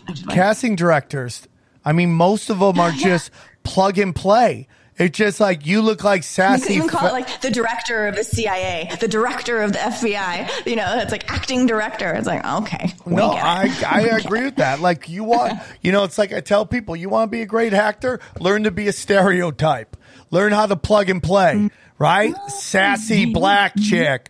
enjoyed. 0.07 0.33
casting 0.33 0.75
directors. 0.75 1.47
I 1.83 1.93
mean, 1.93 2.11
most 2.13 2.49
of 2.49 2.59
them 2.59 2.79
are 2.79 2.91
just 2.95 3.31
plug 3.63 3.97
and 3.97 4.15
play. 4.15 4.67
It's 4.97 5.17
just 5.17 5.39
like 5.39 5.65
you 5.65 5.81
look 5.81 6.03
like 6.03 6.19
You 6.19 6.23
sassy. 6.23 6.73
even 6.75 6.87
call 6.87 7.01
fa- 7.01 7.07
it 7.07 7.11
like 7.13 7.41
the 7.41 7.49
director 7.49 8.05
of 8.07 8.15
the 8.15 8.23
CIA, 8.23 8.87
the 8.99 9.07
director 9.07 9.61
of 9.61 9.71
the 9.73 9.79
FBI. 9.79 10.67
You 10.67 10.75
know, 10.75 10.99
it's 10.99 11.11
like 11.11 11.31
acting 11.31 11.65
director. 11.65 12.13
It's 12.13 12.27
like 12.27 12.45
okay, 12.45 12.93
No. 13.07 13.31
I, 13.31 13.73
I 13.89 14.01
agree 14.23 14.43
with 14.43 14.57
that. 14.57 14.79
Like 14.79 15.09
you 15.09 15.23
want, 15.23 15.53
you 15.81 15.91
know, 15.91 16.03
it's 16.03 16.19
like 16.19 16.31
I 16.33 16.41
tell 16.41 16.65
people, 16.67 16.95
you 16.95 17.09
want 17.09 17.31
to 17.31 17.35
be 17.35 17.41
a 17.41 17.47
great 17.47 17.73
actor, 17.73 18.19
learn 18.39 18.63
to 18.65 18.71
be 18.71 18.87
a 18.89 18.93
stereotype, 18.93 19.97
learn 20.31 20.51
how 20.53 20.65
to 20.65 20.75
plug 20.75 21.09
and 21.09 21.21
play, 21.21 21.53
Mm. 21.55 21.71
right? 21.99 22.33
Sassy 22.49 23.25
black 23.25 23.73
chick, 23.79 24.29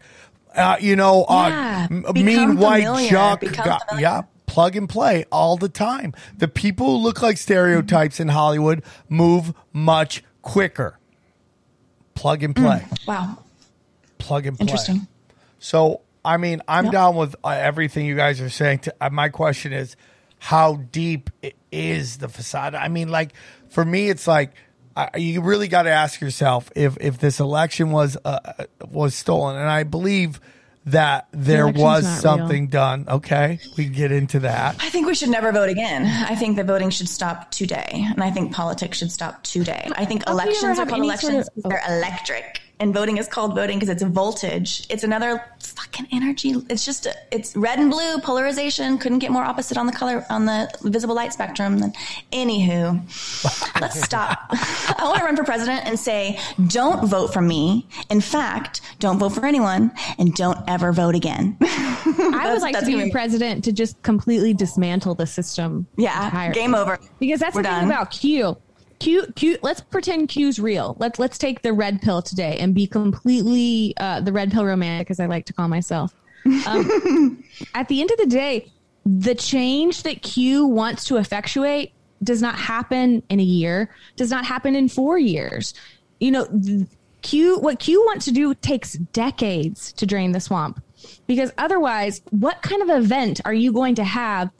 uh, 0.55 0.77
you 0.79 0.95
know, 0.95 1.23
uh, 1.23 1.47
Yeah, 1.89 2.11
mean 2.13 2.57
white 2.57 3.09
junk, 3.09 3.41
become 3.41 3.65
guy- 3.65 3.79
familiar. 3.89 4.01
yeah, 4.07 4.21
plug 4.47 4.75
and 4.75 4.89
play 4.89 5.23
all 5.31 5.55
the 5.57 5.69
time. 5.69 6.13
The 6.37 6.47
people 6.49 6.87
who 6.87 6.97
look 6.97 7.21
like 7.21 7.37
stereotypes 7.37 8.19
in 8.19 8.27
Hollywood 8.27 8.83
move 9.07 9.53
much 9.71 10.23
quicker. 10.41 10.97
Plug 12.15 12.43
and 12.43 12.55
play, 12.55 12.83
Wow, 13.07 13.37
plug 14.17 14.45
and 14.45 14.57
play. 14.57 14.65
Mm. 14.65 14.69
interesting. 14.69 15.07
So, 15.59 16.01
I 16.25 16.37
mean, 16.37 16.61
I'm 16.67 16.85
Yep. 16.85 16.93
down 16.93 17.15
with 17.15 17.35
uh, 17.43 17.49
everything 17.49 18.05
you 18.05 18.15
guys 18.15 18.41
are 18.41 18.49
saying. 18.49 18.79
To, 18.79 18.93
uh, 19.01 19.09
my 19.11 19.29
question 19.29 19.73
is, 19.73 19.95
how 20.37 20.75
deep 20.91 21.29
is 21.71 22.17
the 22.17 22.27
facade? 22.27 22.75
I 22.75 22.89
mean, 22.89 23.07
like 23.09 23.33
for 23.69 23.83
me, 23.85 24.09
it's 24.09 24.27
like 24.27 24.51
uh, 24.95 25.07
you 25.15 25.41
really 25.41 25.67
got 25.67 25.83
to 25.83 25.91
ask 25.91 26.19
yourself 26.21 26.71
if 26.75 26.97
if 27.01 27.17
this 27.19 27.39
election 27.39 27.91
was 27.91 28.17
uh, 28.25 28.39
uh, 28.59 28.63
was 28.89 29.15
stolen, 29.15 29.55
and 29.57 29.69
I 29.69 29.83
believe 29.83 30.39
that 30.87 31.27
there 31.31 31.61
election's 31.67 31.83
was 31.83 32.03
not 32.03 32.09
real. 32.09 32.21
something 32.21 32.67
done. 32.67 33.05
Okay, 33.07 33.59
we 33.77 33.83
can 33.85 33.93
get 33.93 34.11
into 34.11 34.39
that. 34.39 34.75
I 34.79 34.89
think 34.89 35.05
we 35.07 35.13
should 35.13 35.29
never 35.29 35.51
vote 35.51 35.69
again. 35.69 36.05
I 36.07 36.35
think 36.35 36.57
the 36.57 36.63
voting 36.63 36.89
should 36.89 37.07
stop 37.09 37.51
today, 37.51 37.89
and 37.93 38.23
I 38.23 38.31
think 38.31 38.51
politics 38.53 38.97
should 38.97 39.11
stop 39.11 39.43
today. 39.43 39.87
I 39.95 40.05
think 40.05 40.23
How 40.25 40.37
can 40.37 40.41
elections 40.41 40.79
are 40.79 40.85
called 40.87 40.99
any 40.99 41.09
sort 41.17 41.33
elections 41.33 41.47
of- 41.47 41.55
because 41.55 41.69
they're 41.69 41.97
electric, 41.97 42.60
and 42.81 42.93
voting 42.95 43.17
is 43.17 43.27
called 43.27 43.53
voting 43.55 43.77
because 43.77 43.89
it's 43.89 44.01
a 44.01 44.07
voltage. 44.07 44.87
It's 44.89 45.03
another 45.03 45.41
fucking 45.59 46.07
energy. 46.11 46.55
It's 46.67 46.83
just 46.83 47.07
it's 47.31 47.55
red 47.55 47.77
and 47.77 47.91
blue 47.91 48.19
polarization. 48.19 48.97
Couldn't 48.97 49.19
get 49.19 49.31
more 49.31 49.43
opposite 49.43 49.77
on 49.77 49.85
the 49.85 49.91
color 49.91 50.25
on 50.31 50.45
the 50.45 50.69
visible 50.81 51.13
light 51.15 51.31
spectrum. 51.31 51.77
Than 51.77 51.93
anywho, 52.33 52.99
let's 53.81 54.01
stop. 54.01 54.39
I 54.51 55.03
want 55.03 55.19
to 55.19 55.23
run 55.25 55.35
for 55.37 55.43
president 55.43 55.85
and 55.85 55.97
say, 55.99 56.39
don't 56.67 57.07
vote 57.07 57.31
for 57.31 57.41
me. 57.41 57.87
In 58.09 58.19
fact, 58.19 58.81
don't 58.99 59.19
vote 59.19 59.29
for 59.29 59.45
anyone, 59.45 59.91
and 60.17 60.33
don't 60.33 60.57
ever 60.67 60.91
vote 60.91 61.13
again. 61.13 61.55
I 61.61 62.49
would 62.51 62.61
like 62.63 62.73
to 62.73 62.77
that's 62.79 62.87
be 62.87 62.93
gonna 62.93 63.05
be- 63.05 63.11
president 63.11 63.63
to 63.65 63.71
just 63.71 64.01
completely 64.01 64.53
dismantle 64.55 65.13
the 65.15 65.27
system. 65.27 65.85
Yeah, 65.97 66.25
entirely. 66.25 66.55
game 66.55 66.73
over. 66.73 66.99
Because 67.19 67.39
that's 67.39 67.55
We're 67.55 67.61
the 67.61 67.69
done. 67.69 67.81
thing 67.81 67.89
about 67.91 68.09
Q. 68.11 68.57
Q, 69.01 69.25
Q. 69.35 69.57
Let's 69.63 69.81
pretend 69.81 70.29
Q's 70.29 70.59
real. 70.59 70.95
Let's 70.99 71.17
let's 71.17 71.39
take 71.39 71.63
the 71.63 71.73
red 71.73 72.03
pill 72.03 72.21
today 72.21 72.57
and 72.59 72.75
be 72.75 72.85
completely 72.85 73.95
uh, 73.97 74.21
the 74.21 74.31
red 74.31 74.51
pill 74.51 74.63
romantic, 74.63 75.09
as 75.09 75.19
I 75.19 75.25
like 75.25 75.45
to 75.47 75.53
call 75.53 75.67
myself. 75.67 76.13
Um, 76.67 77.43
at 77.73 77.87
the 77.87 77.99
end 77.99 78.11
of 78.11 78.17
the 78.19 78.27
day, 78.27 78.71
the 79.03 79.33
change 79.33 80.03
that 80.03 80.21
Q 80.21 80.67
wants 80.67 81.05
to 81.05 81.17
effectuate 81.17 81.93
does 82.23 82.43
not 82.43 82.53
happen 82.53 83.23
in 83.29 83.39
a 83.39 83.43
year. 83.43 83.89
Does 84.17 84.29
not 84.29 84.45
happen 84.45 84.75
in 84.75 84.87
four 84.87 85.17
years. 85.17 85.73
You 86.19 86.29
know, 86.29 86.47
Q. 87.23 87.57
What 87.57 87.79
Q 87.79 88.01
wants 88.05 88.25
to 88.25 88.31
do 88.31 88.53
takes 88.53 88.93
decades 88.93 89.93
to 89.93 90.05
drain 90.05 90.31
the 90.31 90.39
swamp, 90.39 90.79
because 91.25 91.51
otherwise, 91.57 92.21
what 92.29 92.61
kind 92.61 92.83
of 92.83 92.89
event 92.91 93.41
are 93.45 93.53
you 93.53 93.73
going 93.73 93.95
to 93.95 94.03
have 94.03 94.51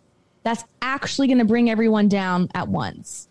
that's 0.41 0.63
actually 0.81 1.27
going 1.27 1.37
to 1.37 1.45
bring 1.45 1.69
everyone 1.69 2.07
down 2.07 2.49
at 2.55 2.67
once? 2.67 3.27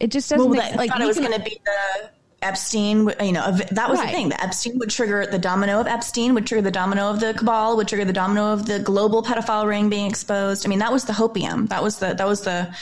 It 0.00 0.10
just 0.10 0.28
doesn't 0.30 0.48
Well, 0.48 0.56
make 0.56 0.62
that, 0.62 0.72
I 0.74 0.76
like 0.76 0.90
thought 0.90 1.02
it 1.02 1.06
was 1.06 1.18
going 1.18 1.32
to 1.32 1.40
be 1.40 1.60
the 1.64 2.10
Epstein. 2.42 3.12
You 3.20 3.32
know, 3.32 3.50
that 3.52 3.88
was 3.90 3.98
Right. 3.98 4.06
the 4.08 4.12
thing. 4.12 4.28
The 4.30 4.42
Epstein 4.42 4.78
would 4.78 4.90
trigger 4.90 5.26
the 5.26 5.38
domino 5.38 5.78
of 5.80 5.86
Epstein, 5.86 6.32
would 6.34 6.46
trigger 6.46 6.62
the 6.62 6.70
domino 6.70 7.10
of 7.10 7.20
the 7.20 7.34
cabal, 7.34 7.76
would 7.76 7.86
trigger 7.88 8.04
the 8.06 8.12
domino 8.12 8.52
of 8.52 8.66
the 8.66 8.78
global 8.78 9.22
pedophile 9.22 9.66
ring 9.66 9.90
being 9.90 10.08
exposed. 10.08 10.64
I 10.66 10.68
mean, 10.68 10.78
that 10.78 10.90
was 10.92 11.04
the 11.04 11.12
hopium. 11.12 11.68
That 11.68 11.82
was 11.82 11.98
the 11.98 12.14
that 12.14 12.26
was 12.26 12.40
the 12.40 12.74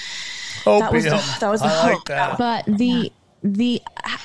that 0.65 0.93
was 0.93 1.05
the 1.05 1.11
Opium. 1.17 1.39
that 1.41 1.49
was 1.51 1.61
the 1.61 1.67
I 1.67 1.93
like 1.93 2.05
that. 2.05 2.39
but 2.39 2.65
the 2.67 3.13
the 3.43 3.81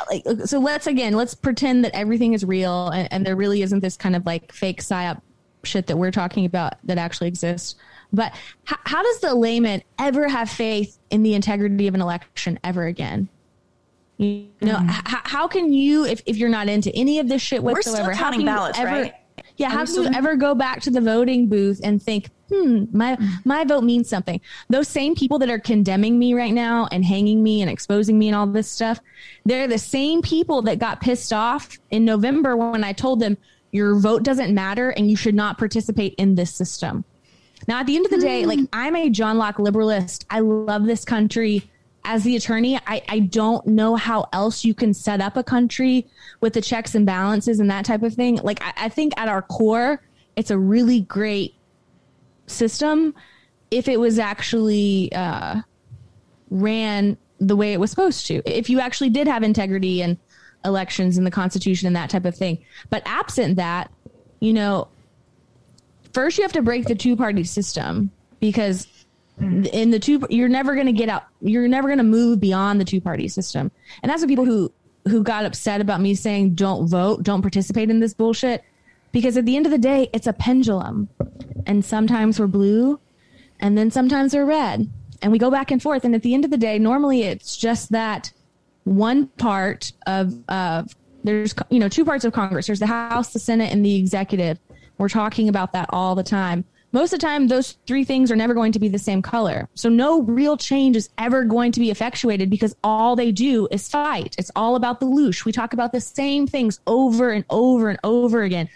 like 0.10 0.24
so 0.46 0.60
let's 0.60 0.88
again 0.88 1.14
let's 1.14 1.34
pretend 1.36 1.86
that 1.86 1.94
everything 1.96 2.34
is 2.34 2.44
real 2.44 2.90
and, 2.90 3.08
and 3.14 3.26
there 3.26 3.36
really 3.36 3.62
isn't 3.62 3.80
this 3.82 3.96
kind 3.96 4.16
of 4.16 4.26
like 4.26 4.52
fake 4.52 4.82
psyop 4.82 5.22
shit 5.64 5.88
that 5.88 5.98
we're 5.98 6.12
talking 6.12 6.46
about 6.46 6.74
that 6.86 6.98
actually 6.98 7.28
exists 7.28 7.76
but 8.14 8.34
how, 8.66 8.78
how 8.86 9.04
does 9.04 9.20
the 9.20 9.34
layman 9.36 9.82
ever 10.00 10.28
have 10.28 10.50
faith 10.50 10.98
in 11.10 11.24
the 11.24 11.34
integrity 11.34 11.88
of 11.88 11.96
an 11.96 12.02
election 12.02 12.60
ever 12.64 12.86
again 12.86 13.30
you 14.18 14.52
know 14.62 14.78
Mm-hmm. 14.78 14.90
h- 14.90 15.22
how 15.26 15.48
can 15.48 15.74
you 15.74 16.06
if, 16.06 16.22
if 16.26 16.38
you're 16.38 16.50
not 16.50 16.70
into 16.70 16.94
any 16.96 17.20
of 17.20 17.28
this 17.28 17.42
shit 17.42 17.64
We're 17.64 17.82
still 17.82 17.94
whatsoever 17.94 18.12
how 18.16 18.24
counting 18.26 18.40
can 18.42 18.48
you 18.48 18.54
ballots, 18.54 18.80
ever 18.80 18.90
right? 18.90 19.14
yeah 19.58 19.70
how 19.70 19.86
can 19.86 19.96
you 19.96 20.06
ever 20.14 20.36
go 20.36 20.54
back 20.56 20.82
to 20.84 20.92
the 20.92 21.02
voting 21.02 21.50
booth 21.50 21.82
and 21.84 22.02
think 22.02 22.30
hmm 22.52 22.86
my 22.94 23.18
my 23.46 23.64
vote 23.66 23.84
means 23.84 24.08
something 24.10 24.40
those 24.70 24.88
same 24.88 25.16
people 25.16 25.40
that 25.40 25.50
are 25.50 25.60
condemning 25.60 26.20
me 26.20 26.34
right 26.36 26.54
now 26.54 26.88
and 26.92 27.04
hanging 27.04 27.42
me 27.42 27.62
and 27.62 27.70
exposing 27.72 28.18
me 28.20 28.28
and 28.28 28.36
all 28.36 28.46
this 28.48 28.70
stuff 28.72 29.00
they're 29.46 29.68
the 29.68 29.78
same 29.80 30.22
people 30.22 30.62
that 30.62 30.78
got 30.80 31.02
pissed 31.02 31.34
off 31.34 31.76
in 31.90 32.06
november 32.06 32.56
when 32.56 32.84
i 32.84 32.94
told 32.94 33.20
them 33.20 33.36
your 33.72 34.00
vote 34.00 34.22
doesn't 34.24 34.54
matter 34.54 34.92
and 34.92 35.10
you 35.10 35.18
should 35.18 35.34
not 35.36 35.58
participate 35.58 36.14
in 36.20 36.36
this 36.36 36.54
system 36.56 37.04
now 37.68 37.80
at 37.80 37.88
the 37.88 37.96
end 37.96 38.06
of 38.06 38.12
the 38.12 38.20
day 38.20 38.46
like 38.46 38.60
i'm 38.72 38.96
a 38.96 39.10
john 39.10 39.38
locke 39.38 39.58
liberalist 39.58 40.26
i 40.30 40.40
love 40.40 40.86
this 40.86 41.04
country 41.06 41.70
as 42.06 42.24
the 42.24 42.36
attorney 42.36 42.78
I, 42.86 43.02
I 43.08 43.20
don't 43.20 43.66
know 43.66 43.96
how 43.96 44.28
else 44.34 44.66
you 44.66 44.74
can 44.74 44.94
set 44.94 45.22
up 45.22 45.38
a 45.38 45.44
country 45.44 46.08
with 46.42 46.54
the 46.54 46.62
checks 46.62 46.96
and 46.96 47.06
balances 47.06 47.60
and 47.60 47.72
that 47.72 47.86
type 47.86 48.04
of 48.04 48.14
thing 48.14 48.36
like 48.44 48.62
i, 48.62 48.74
I 48.86 48.90
think 48.90 49.14
at 49.18 49.28
our 49.28 49.42
core 49.42 50.02
it's 50.36 50.52
a 50.52 50.58
really 50.58 51.02
great 51.02 51.56
system 52.48 53.14
if 53.72 53.88
it 53.88 54.00
was 54.00 54.20
actually 54.20 55.12
uh, 55.14 55.62
ran 56.50 57.18
the 57.40 57.56
way 57.56 57.74
it 57.74 57.80
was 57.80 57.90
supposed 57.90 58.28
to. 58.28 58.42
If 58.46 58.70
you 58.70 58.80
actually 58.80 59.10
did 59.10 59.28
have 59.28 59.44
integrity 59.44 60.02
and 60.02 60.18
elections 60.64 61.18
and 61.18 61.28
the 61.28 61.32
Constitution 61.32 61.88
and 61.88 61.96
that 61.96 62.10
type 62.10 62.26
of 62.26 62.36
thing. 62.36 62.64
But 62.90 63.04
absent 63.06 63.58
that, 63.58 63.92
you 64.40 64.54
know, 64.54 64.88
first 66.14 66.38
you 66.38 66.44
have 66.44 66.54
to 66.54 66.62
break 66.62 66.86
the 66.86 66.96
two 66.96 67.16
party 67.16 67.44
system 67.44 68.12
because 68.40 68.88
in 69.40 69.90
the 69.90 70.00
two 70.00 70.22
you're 70.30 70.50
never 70.50 70.76
going 70.76 70.86
to 70.86 70.94
get 70.94 71.10
out 71.10 71.24
you're 71.42 71.68
never 71.68 71.88
going 71.88 71.98
to 71.98 72.04
move 72.04 72.40
beyond 72.40 72.80
the 72.80 72.86
two 72.86 73.02
party 73.02 73.28
system. 73.28 73.72
And 74.02 74.10
that's 74.10 74.22
what 74.22 74.30
people 74.30 74.46
who 74.46 74.72
who 75.08 75.24
got 75.24 75.46
upset 75.46 75.82
about 75.82 76.00
me 76.02 76.16
saying 76.16 76.56
don't 76.56 76.88
vote 76.88 77.24
don't 77.24 77.42
participate 77.42 77.90
in 77.90 78.00
this 78.00 78.14
bullshit 78.14 78.64
because 79.12 79.36
at 79.38 79.46
the 79.46 79.56
end 79.56 79.66
of 79.66 79.72
the 79.72 79.78
day 79.78 80.10
it's 80.14 80.28
a 80.28 80.34
pendulum. 80.34 81.10
And 81.66 81.84
sometimes 81.84 82.40
we're 82.40 82.48
blue 82.48 83.00
and 83.60 83.78
then 83.78 83.92
sometimes 83.92 84.34
we're 84.34 84.46
red. 84.46 84.90
And 85.22 85.32
we 85.32 85.40
go 85.40 85.50
back 85.50 85.72
and 85.72 85.82
forth 85.82 86.04
and 86.06 86.14
at 86.14 86.22
the 86.22 86.34
end 86.34 86.46
of 86.46 86.52
the 86.52 86.58
day 86.58 86.78
normally 86.78 87.24
it's 87.24 87.58
just 87.58 87.92
that 87.92 88.32
one 88.84 89.28
part 89.28 89.94
of 90.06 90.38
of 90.48 90.94
there's 91.24 91.56
you 91.70 91.80
know 91.80 91.90
two 91.90 92.06
parts 92.06 92.24
of 92.26 92.34
congress. 92.34 92.68
There's 92.68 92.80
the 92.80 92.88
house 92.88 93.34
the 93.34 93.40
senate 93.40 93.72
and 93.72 93.84
the 93.84 93.96
executive 93.96 94.60
we're 95.04 95.10
talking 95.10 95.50
about 95.50 95.74
that 95.74 95.90
all 95.90 96.16
the 96.16 96.24
time. 96.24 96.64
Most 96.94 97.12
of 97.12 97.20
the 97.20 97.26
time 97.26 97.50
those 97.50 97.74
three 97.86 98.06
things 98.06 98.32
are 98.32 98.38
never 98.38 98.54
going 98.54 98.72
to 98.72 98.80
be 98.80 98.88
the 98.88 98.98
same 98.98 99.22
color. 99.22 99.68
So 99.74 99.90
no 99.90 100.22
real 100.22 100.56
change 100.56 100.96
is 100.96 101.10
ever 101.18 101.44
going 101.44 101.74
to 101.74 101.82
be 101.82 101.92
effectuated 101.92 102.50
because 102.50 102.74
all 102.86 103.18
they 103.18 103.34
do 103.34 103.68
is 103.70 103.90
fight. 103.90 104.34
It's 104.38 104.50
all 104.56 104.78
about 104.78 105.02
the 105.02 105.06
loosh 105.06 105.44
we 105.44 105.52
talk 105.52 105.74
about 105.74 105.92
the 105.92 106.00
same 106.00 106.48
things 106.48 106.80
over 106.88 107.32
and 107.32 107.44
over 107.50 107.90
and 107.90 108.00
over 108.06 108.44
again. 108.44 108.70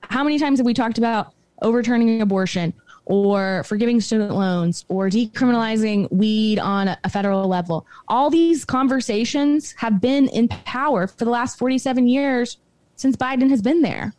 How 0.00 0.24
many 0.24 0.38
times 0.38 0.58
have 0.58 0.64
we 0.64 0.72
talked 0.72 0.96
about 0.96 1.34
overturning 1.60 2.22
abortion 2.22 2.72
or 3.04 3.62
forgiving 3.64 4.00
student 4.00 4.34
loans 4.34 4.86
or 4.88 5.10
decriminalizing 5.10 6.10
weed 6.10 6.58
on 6.58 6.88
a, 6.88 7.10
federal 7.10 7.46
level? 7.46 7.86
All 8.08 8.30
these 8.30 8.64
conversations 8.64 9.72
have 9.72 10.00
been 10.00 10.28
in 10.28 10.48
power 10.48 11.06
for 11.06 11.26
the 11.26 11.30
last 11.30 11.58
47 11.58 12.08
years 12.08 12.56
since 12.96 13.16
biden 13.16 13.50
has 13.50 13.60
been 13.60 13.82
there. 13.82 14.14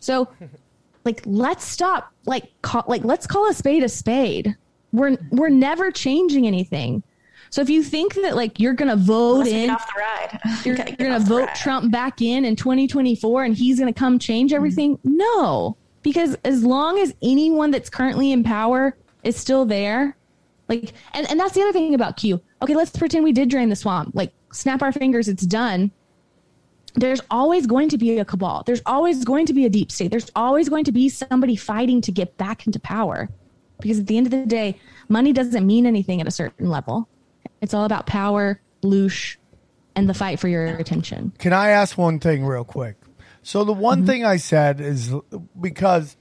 So 0.00 0.28
like 1.04 1.22
let's 1.24 1.64
stop 1.64 2.12
like 2.26 2.52
call, 2.62 2.84
like 2.86 3.04
let's 3.04 3.26
call 3.26 3.48
a 3.48 3.54
spade 3.54 3.82
a 3.82 3.88
spade 3.88 4.56
we're 4.92 5.16
we're 5.30 5.48
never 5.48 5.90
changing 5.90 6.46
anything 6.46 7.02
so 7.52 7.60
if 7.60 7.68
you 7.68 7.82
think 7.82 8.14
that 8.14 8.34
like 8.34 8.58
you're 8.58 8.72
gonna 8.72 8.96
vote 8.96 9.40
Let's 9.40 9.50
in 9.50 9.68
off 9.68 9.86
the 9.92 10.00
ride. 10.00 10.40
you're, 10.64 10.74
Gotta 10.74 10.96
you're 10.98 11.10
gonna 11.10 11.22
vote 11.22 11.48
ride. 11.48 11.54
Trump 11.54 11.92
back 11.92 12.22
in 12.22 12.46
in 12.46 12.56
2024 12.56 13.44
and 13.44 13.54
he's 13.54 13.78
gonna 13.78 13.92
come 13.92 14.18
change 14.18 14.52
mm-hmm. 14.52 14.56
everything. 14.56 14.98
No, 15.04 15.76
because 16.02 16.34
as 16.46 16.64
long 16.64 16.98
as 16.98 17.14
anyone 17.22 17.70
that's 17.70 17.90
currently 17.90 18.32
in 18.32 18.42
power 18.42 18.96
is 19.22 19.36
still 19.36 19.66
there, 19.66 20.16
like, 20.68 20.94
and, 21.12 21.30
and 21.30 21.38
that's 21.38 21.52
the 21.52 21.60
other 21.60 21.72
thing 21.74 21.94
about 21.94 22.16
Q. 22.16 22.40
Okay, 22.62 22.74
let's 22.74 22.90
pretend 22.90 23.24
we 23.24 23.32
did 23.32 23.50
drain 23.50 23.68
the 23.68 23.76
swamp. 23.76 24.12
Like, 24.14 24.32
snap 24.52 24.82
our 24.82 24.92
fingers, 24.92 25.28
it's 25.28 25.44
done. 25.44 25.90
There's 26.94 27.20
always 27.30 27.66
going 27.66 27.88
to 27.90 27.98
be 27.98 28.18
a 28.18 28.24
cabal. 28.24 28.62
There's 28.66 28.82
always 28.86 29.24
going 29.24 29.46
to 29.46 29.52
be 29.52 29.64
a 29.64 29.70
deep 29.70 29.90
state. 29.90 30.10
There's 30.10 30.30
always 30.36 30.68
going 30.68 30.84
to 30.84 30.92
be 30.92 31.08
somebody 31.08 31.56
fighting 31.56 32.00
to 32.02 32.12
get 32.12 32.36
back 32.36 32.66
into 32.66 32.78
power. 32.78 33.28
Because 33.80 33.98
at 33.98 34.06
the 34.06 34.16
end 34.16 34.26
of 34.26 34.30
the 34.30 34.46
day, 34.46 34.78
money 35.08 35.32
doesn't 35.32 35.66
mean 35.66 35.86
anything 35.86 36.20
at 36.20 36.26
a 36.26 36.30
certain 36.30 36.68
level. 36.68 37.08
It's 37.60 37.74
all 37.74 37.84
about 37.84 38.06
power, 38.06 38.60
loosh, 38.82 39.36
and 39.96 40.08
the 40.08 40.14
fight 40.14 40.38
for 40.38 40.48
your 40.48 40.66
attention. 40.66 41.32
Can 41.38 41.52
I 41.52 41.70
ask 41.70 41.98
one 41.98 42.18
thing 42.18 42.44
real 42.44 42.64
quick? 42.64 42.96
So 43.42 43.64
the 43.64 43.72
one 43.72 43.98
mm-hmm. 43.98 44.06
thing 44.06 44.24
I 44.24 44.36
said 44.36 44.80
is 44.80 45.12
because 45.60 46.16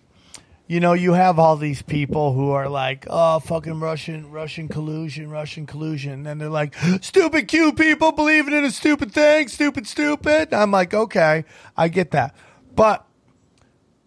you 0.72 0.80
know 0.80 0.94
you 0.94 1.12
have 1.12 1.38
all 1.38 1.58
these 1.58 1.82
people 1.82 2.32
who 2.32 2.52
are 2.52 2.70
like, 2.70 3.06
oh, 3.10 3.40
fucking 3.42 3.82
Russian, 3.82 4.32
Russian 4.32 4.70
collusion, 4.70 5.30
Russian 5.30 5.66
collusion, 5.66 6.26
and 6.26 6.40
they're 6.40 6.48
like, 6.48 6.74
stupid 7.02 7.50
Q 7.50 7.74
people 7.74 8.14
believing 8.14 8.54
in 8.54 8.64
a 8.64 8.72
stupid 8.72 9.12
thing, 9.12 9.50
stupid, 9.50 9.86
stupid. 9.86 10.54
I'm 10.54 10.72
like, 10.72 10.94
okay, 10.94 11.44
I 11.76 11.90
get 11.90 12.12
that, 12.12 12.34
but 12.74 13.06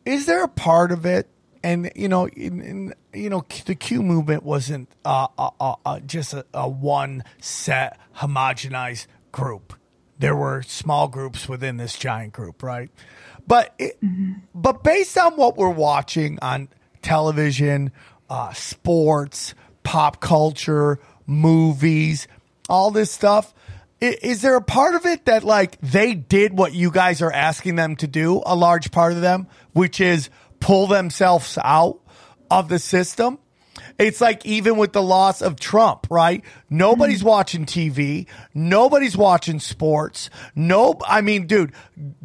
is 0.06 0.24
there 0.24 0.42
a 0.42 0.48
part 0.48 0.90
of 0.90 1.04
it? 1.04 1.28
And 1.62 1.92
you 1.94 2.08
know, 2.08 2.28
in, 2.28 2.62
in 2.62 2.94
you 3.12 3.28
know, 3.28 3.44
the 3.66 3.74
Q 3.74 4.02
movement 4.02 4.42
wasn't 4.42 4.88
uh, 5.04 5.28
uh, 5.36 5.50
uh, 5.60 5.74
uh, 5.84 6.00
just 6.00 6.32
a, 6.32 6.46
a 6.54 6.66
one 6.66 7.24
set 7.42 8.00
homogenized 8.16 9.06
group. 9.32 9.74
There 10.18 10.34
were 10.34 10.62
small 10.62 11.08
groups 11.08 11.46
within 11.46 11.76
this 11.76 11.98
giant 11.98 12.32
group, 12.32 12.62
right? 12.62 12.90
But 13.46 13.74
it, 13.78 13.98
but 14.54 14.82
based 14.82 15.18
on 15.18 15.34
what 15.34 15.56
we're 15.56 15.68
watching 15.68 16.38
on 16.40 16.68
television, 17.02 17.92
uh, 18.30 18.52
sports, 18.54 19.54
pop 19.82 20.20
culture, 20.20 20.98
movies, 21.26 22.26
all 22.68 22.90
this 22.90 23.10
stuff, 23.10 23.52
i- 24.00 24.16
is 24.22 24.40
there 24.40 24.56
a 24.56 24.62
part 24.62 24.94
of 24.94 25.04
it 25.04 25.26
that 25.26 25.44
like 25.44 25.78
they 25.82 26.14
did 26.14 26.56
what 26.56 26.72
you 26.72 26.90
guys 26.90 27.20
are 27.20 27.32
asking 27.32 27.76
them 27.76 27.96
to 27.96 28.06
do? 28.06 28.42
A 28.46 28.56
large 28.56 28.90
part 28.90 29.12
of 29.12 29.20
them, 29.20 29.46
which 29.72 30.00
is 30.00 30.30
pull 30.60 30.86
themselves 30.86 31.58
out 31.62 32.00
of 32.50 32.68
the 32.70 32.78
system. 32.78 33.38
It's 33.98 34.20
like 34.20 34.44
even 34.44 34.76
with 34.76 34.92
the 34.92 35.02
loss 35.02 35.40
of 35.40 35.58
Trump, 35.58 36.06
right? 36.10 36.42
Nobody's 36.68 37.20
mm-hmm. 37.20 37.28
watching 37.28 37.66
TV. 37.66 38.26
Nobody's 38.52 39.16
watching 39.16 39.60
sports. 39.60 40.30
No, 40.54 40.96
I 41.06 41.20
mean, 41.20 41.46
dude, 41.46 41.72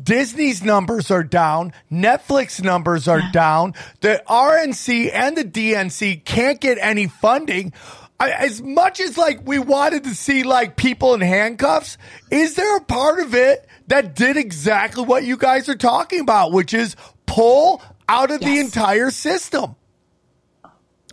Disney's 0.02 0.64
numbers 0.64 1.12
are 1.12 1.24
down. 1.24 1.74
Netflix 1.92 2.64
numbers 2.64 3.08
are 3.08 3.22
down. 3.32 3.76
The 4.02 4.24
RNC 4.28 5.14
and 5.14 5.38
the 5.38 5.44
DNC 5.44 6.26
can't 6.26 6.60
get 6.60 6.78
any 6.82 7.08
funding. 7.08 7.74
I, 8.20 8.32
as 8.32 8.62
much 8.62 9.00
as 9.00 9.18
like 9.18 9.48
we 9.48 9.60
wanted 9.60 10.04
to 10.06 10.16
see 10.16 10.44
like 10.44 10.76
people 10.76 11.14
in 11.14 11.22
handcuffs, 11.22 11.98
is 12.32 12.56
there 12.56 12.78
a 12.78 12.82
part 12.82 13.20
of 13.20 13.34
it 13.34 13.66
that 13.88 14.16
did 14.16 14.38
exactly 14.38 15.04
what 15.04 15.24
you 15.24 15.38
guys 15.38 15.70
are 15.70 15.76
talking 15.76 16.20
about, 16.20 16.52
which 16.52 16.74
is 16.74 16.96
pull 17.26 17.82
out 18.10 18.32
of 18.32 18.42
the 18.42 18.60
entire 18.60 19.12
system? 19.12 19.76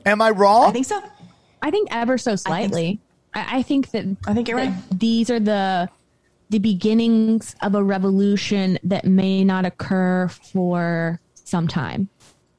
Am 0.06 0.22
I 0.22 0.30
wrong? 0.30 0.66
I 0.66 0.72
think 0.72 0.86
so. 0.86 1.02
I 1.62 1.70
think 1.70 1.88
ever 1.90 2.16
so 2.16 2.36
slightly. 2.36 3.00
I, 3.34 3.58
I 3.58 3.62
think 3.62 3.90
that 3.90 4.04
I 4.26 4.32
think 4.34 4.48
you're 4.48 4.56
right. 4.56 4.72
These 4.96 5.30
are 5.30 5.40
the 5.40 5.88
the 6.48 6.58
beginnings 6.60 7.56
of 7.60 7.74
a 7.74 7.82
revolution 7.82 8.78
that 8.84 9.04
may 9.04 9.42
not 9.42 9.66
occur 9.66 10.28
for 10.28 11.20
some 11.34 11.66
time, 11.66 12.08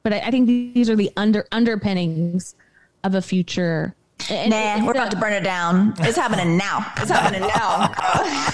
but 0.02 0.12
I, 0.12 0.18
I 0.20 0.30
think 0.30 0.46
these 0.46 0.90
are 0.90 0.96
the 0.96 1.10
under 1.16 1.46
underpinnings 1.52 2.54
of 3.02 3.14
a 3.14 3.22
future. 3.22 3.94
and- 4.30 4.50
Nah, 4.50 4.56
and 4.56 4.86
we're 4.86 4.92
the- 4.92 4.98
about 4.98 5.10
to 5.12 5.16
burn 5.16 5.32
it 5.32 5.40
down. 5.42 5.94
It's 6.00 6.18
happening 6.18 6.58
now. 6.58 6.84
It's 6.98 7.10
happening 7.10 7.40
now. 7.40 7.48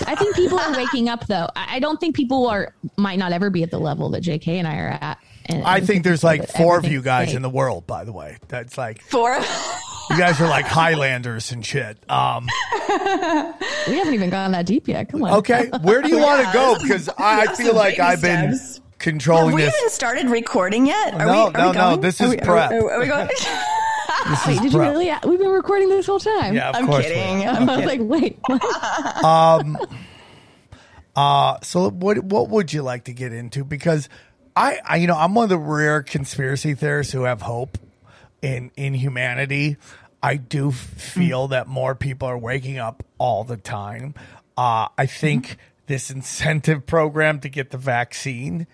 I 0.06 0.14
think 0.16 0.36
people 0.36 0.58
are 0.60 0.72
waking 0.76 1.08
up, 1.08 1.26
though. 1.26 1.48
I 1.56 1.76
I 1.76 1.78
don't 1.80 1.98
think 1.98 2.14
people 2.14 2.46
are 2.46 2.72
might 2.96 3.18
not 3.18 3.32
ever 3.32 3.50
be 3.50 3.64
at 3.64 3.72
the 3.72 3.78
level 3.80 4.08
that 4.10 4.20
J.K. 4.20 4.58
and 4.60 4.68
I 4.68 4.76
are 4.76 4.98
at. 5.00 5.18
And, 5.46 5.62
I 5.64 5.80
think 5.80 6.04
there's 6.04 6.24
like 6.24 6.48
four 6.48 6.78
of 6.78 6.86
you 6.86 7.02
guys 7.02 7.28
fake. 7.28 7.36
in 7.36 7.42
the 7.42 7.50
world, 7.50 7.86
by 7.86 8.04
the 8.04 8.12
way. 8.12 8.38
That's 8.48 8.78
like 8.78 9.02
Four. 9.02 9.34
you 10.10 10.16
guys 10.18 10.40
are 10.40 10.48
like 10.48 10.64
Highlanders 10.80 11.52
and 11.52 11.64
shit. 11.64 11.98
Um, 12.10 12.48
We 13.86 13.96
haven't 13.98 14.14
even 14.14 14.30
gone 14.30 14.52
that 14.52 14.64
deep 14.64 14.88
yet. 14.88 15.10
Come 15.10 15.22
on. 15.24 15.34
okay, 15.40 15.68
where 15.82 16.00
do 16.00 16.08
you 16.08 16.18
want 16.22 16.46
to 16.46 16.52
go? 16.52 16.76
Because 16.80 17.08
I 17.18 17.44
Yeah, 17.44 17.52
feel 17.54 17.74
like 17.74 17.98
I've 17.98 18.22
been 18.22 18.56
steps. 18.56 18.80
controlling 18.98 19.46
Have 19.50 19.54
we 19.54 19.62
this. 19.62 19.74
even 19.78 19.90
started 19.90 20.28
recording 20.30 20.86
yet? 20.86 21.12
Are 21.14 21.26
No, 21.26 21.48
we, 21.48 21.54
are 21.54 21.58
no, 21.58 21.70
we 21.70 21.76
no, 21.76 21.96
this 21.96 22.20
is 22.20 22.26
are 22.28 22.30
we- 22.30 22.36
prep. 22.38 22.70
Are, 22.70 22.90
are 22.92 23.00
we 23.00 23.06
going? 23.06 23.28
This 23.28 24.46
Wait, 24.46 24.54
is 24.54 24.60
did 24.62 24.72
you 24.72 24.80
really? 24.80 25.12
We've 25.26 25.38
been 25.38 25.48
recording 25.50 25.90
this 25.90 26.06
whole 26.06 26.18
time. 26.20 26.54
Yeah, 26.54 26.70
of 26.70 26.76
I'm 26.76 26.86
course. 26.86 27.04
we 27.04 27.10
kidding. 27.12 27.44
are. 27.44 27.48
I'm 27.50 27.66
kidding. 27.66 27.68
I 27.68 27.76
was 27.76 27.84
kidding. 27.84 28.08
like, 28.08 28.22
wait. 28.22 28.38
What? 28.46 29.88
Uh, 31.16 31.58
so 31.62 31.90
what 31.90 32.18
what 32.24 32.48
would 32.48 32.72
you 32.72 32.82
like 32.82 33.04
to 33.04 33.12
get 33.12 33.32
into? 33.32 33.64
Because 33.64 34.08
I, 34.56 34.80
I 34.84 34.96
you 34.96 35.06
know 35.06 35.16
I'm 35.16 35.34
one 35.34 35.44
of 35.44 35.50
the 35.50 35.58
rare 35.58 36.02
conspiracy 36.02 36.74
theorists 36.74 37.12
who 37.12 37.22
have 37.22 37.42
hope 37.42 37.78
in 38.42 38.70
in 38.76 38.94
humanity. 38.94 39.76
I 40.22 40.36
do 40.36 40.70
feel 40.70 41.48
that 41.48 41.68
more 41.68 41.94
people 41.94 42.28
are 42.28 42.38
waking 42.38 42.78
up 42.78 43.02
all 43.18 43.44
the 43.44 43.58
time. 43.58 44.14
Uh, 44.56 44.88
I 44.96 45.06
think 45.06 45.58
this 45.86 46.10
incentive 46.10 46.86
program 46.86 47.40
to 47.40 47.50
get 47.50 47.70
the 47.70 47.76
vaccine, 47.76 48.66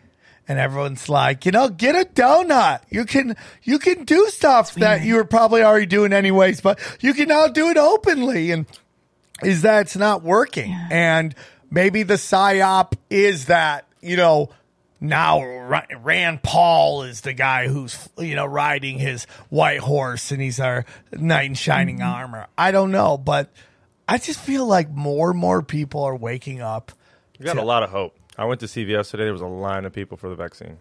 and 0.47 0.59
everyone's 0.61 1.09
like, 1.09 1.45
you 1.47 1.53
know, 1.53 1.69
get 1.69 1.97
a 1.97 2.09
donut. 2.09 2.83
You 2.89 3.05
can 3.05 3.37
you 3.63 3.79
can 3.79 4.05
do 4.05 4.29
stuff 4.29 4.75
that 4.75 5.03
you 5.03 5.17
were 5.17 5.25
probably 5.25 5.63
already 5.63 5.87
doing 5.87 6.13
anyways, 6.13 6.61
but 6.61 6.79
you 7.01 7.15
can 7.15 7.29
now 7.29 7.49
do 7.49 7.69
it 7.69 7.77
openly 7.77 8.53
and 8.53 8.67
is 9.43 9.63
that 9.63 9.83
it's 9.83 9.97
not 9.97 10.23
working. 10.23 10.77
And 10.91 11.35
maybe 11.71 12.03
the 12.03 12.15
psyop 12.15 12.93
is 13.09 13.47
that, 13.47 13.87
you 14.01 14.17
know, 14.17 14.51
now 15.01 15.43
Rand 16.03 16.43
Paul 16.43 17.03
is 17.05 17.23
the 17.23 17.33
guy 17.33 17.69
who's, 17.69 18.09
you 18.19 18.35
know, 18.35 18.47
riding 18.47 18.99
his 18.99 19.25
white 19.49 19.81
horse 19.81 20.31
and 20.31 20.41
he's 20.43 20.61
our 20.61 20.85
knight 21.13 21.47
in 21.47 21.55
shining 21.55 22.03
armor. 22.03 22.47
I 22.59 22.71
don't 22.71 22.91
know, 22.91 23.17
but 23.17 23.51
I 24.09 24.19
just 24.19 24.39
feel 24.41 24.67
like 24.67 24.91
more 24.91 25.31
and 25.31 25.39
more 25.41 25.63
people 25.63 26.03
are 26.05 26.17
waking 26.17 26.61
up. 26.61 26.93
You 27.39 27.47
got 27.47 27.57
a 27.57 27.63
lot 27.63 27.83
of 27.83 27.91
hope. 27.91 28.15
I 28.37 28.45
went 28.45 28.61
to 28.61 28.67
CVS 28.67 29.11
today. 29.11 29.25
There 29.25 29.33
was 29.33 29.41
a 29.43 29.47
line 29.47 29.85
of 29.85 29.93
people 29.93 30.17
for 30.17 30.29
the 30.29 30.35
vaccine. 30.37 30.79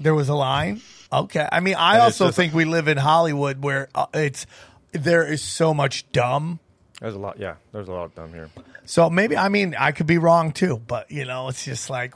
There 0.00 0.14
was 0.14 0.28
a 0.28 0.34
line. 0.34 0.80
Okay. 1.12 1.46
I 1.52 1.60
mean, 1.60 1.74
I 1.76 1.94
And 1.94 2.02
also 2.02 2.26
just- 2.26 2.36
think 2.36 2.54
we 2.54 2.64
live 2.64 2.88
in 2.88 2.96
Hollywood 2.96 3.62
where 3.62 3.88
uh, 3.94 4.06
it's, 4.14 4.46
there 4.92 5.24
is 5.24 5.42
so 5.42 5.72
much 5.74 6.10
dumb 6.12 6.58
There's 7.00 7.14
a 7.14 7.18
lot. 7.18 7.38
Yeah, 7.38 7.54
there's 7.72 7.88
a 7.88 7.92
lot 7.92 8.04
of 8.04 8.14
them 8.14 8.32
here. 8.32 8.48
So 8.84 9.08
maybe 9.10 9.36
I 9.36 9.48
mean 9.48 9.74
I 9.78 9.92
could 9.92 10.06
be 10.06 10.18
wrong 10.18 10.52
too, 10.52 10.80
but 10.86 11.10
you 11.10 11.24
know 11.24 11.48
it's 11.48 11.64
just 11.64 11.88
like 11.90 12.14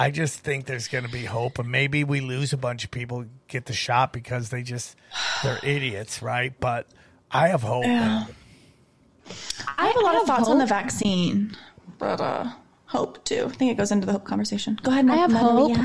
I 0.00 0.10
just 0.10 0.40
think 0.40 0.64
there's 0.64 0.88
going 0.88 1.04
to 1.04 1.10
be 1.10 1.26
hope, 1.26 1.58
and 1.58 1.68
maybe 1.70 2.04
we 2.04 2.22
lose 2.22 2.54
a 2.54 2.56
bunch 2.56 2.84
of 2.84 2.90
people 2.90 3.26
get 3.48 3.66
the 3.66 3.74
shot 3.74 4.14
because 4.14 4.48
they 4.48 4.62
just 4.62 4.96
they're 5.42 5.60
idiots, 5.62 6.22
right? 6.22 6.58
But 6.58 6.86
I 7.30 7.48
have 7.48 7.60
hope. 7.60 7.84
I 7.84 8.26
have 9.76 9.96
a 9.96 10.00
lot 10.00 10.14
I 10.14 10.20
of 10.20 10.26
thoughts 10.26 10.48
on 10.48 10.56
the 10.56 10.64
vaccine, 10.64 11.54
but 11.98 12.18
uh, 12.18 12.50
hope 12.86 13.22
too. 13.26 13.44
I 13.50 13.52
think 13.52 13.72
it 13.72 13.76
goes 13.76 13.92
into 13.92 14.06
the 14.06 14.12
hope 14.12 14.24
conversation. 14.24 14.80
Go 14.82 14.90
ahead. 14.90 15.04
And 15.04 15.12
I 15.12 15.16
have 15.16 15.32
hope, 15.32 15.76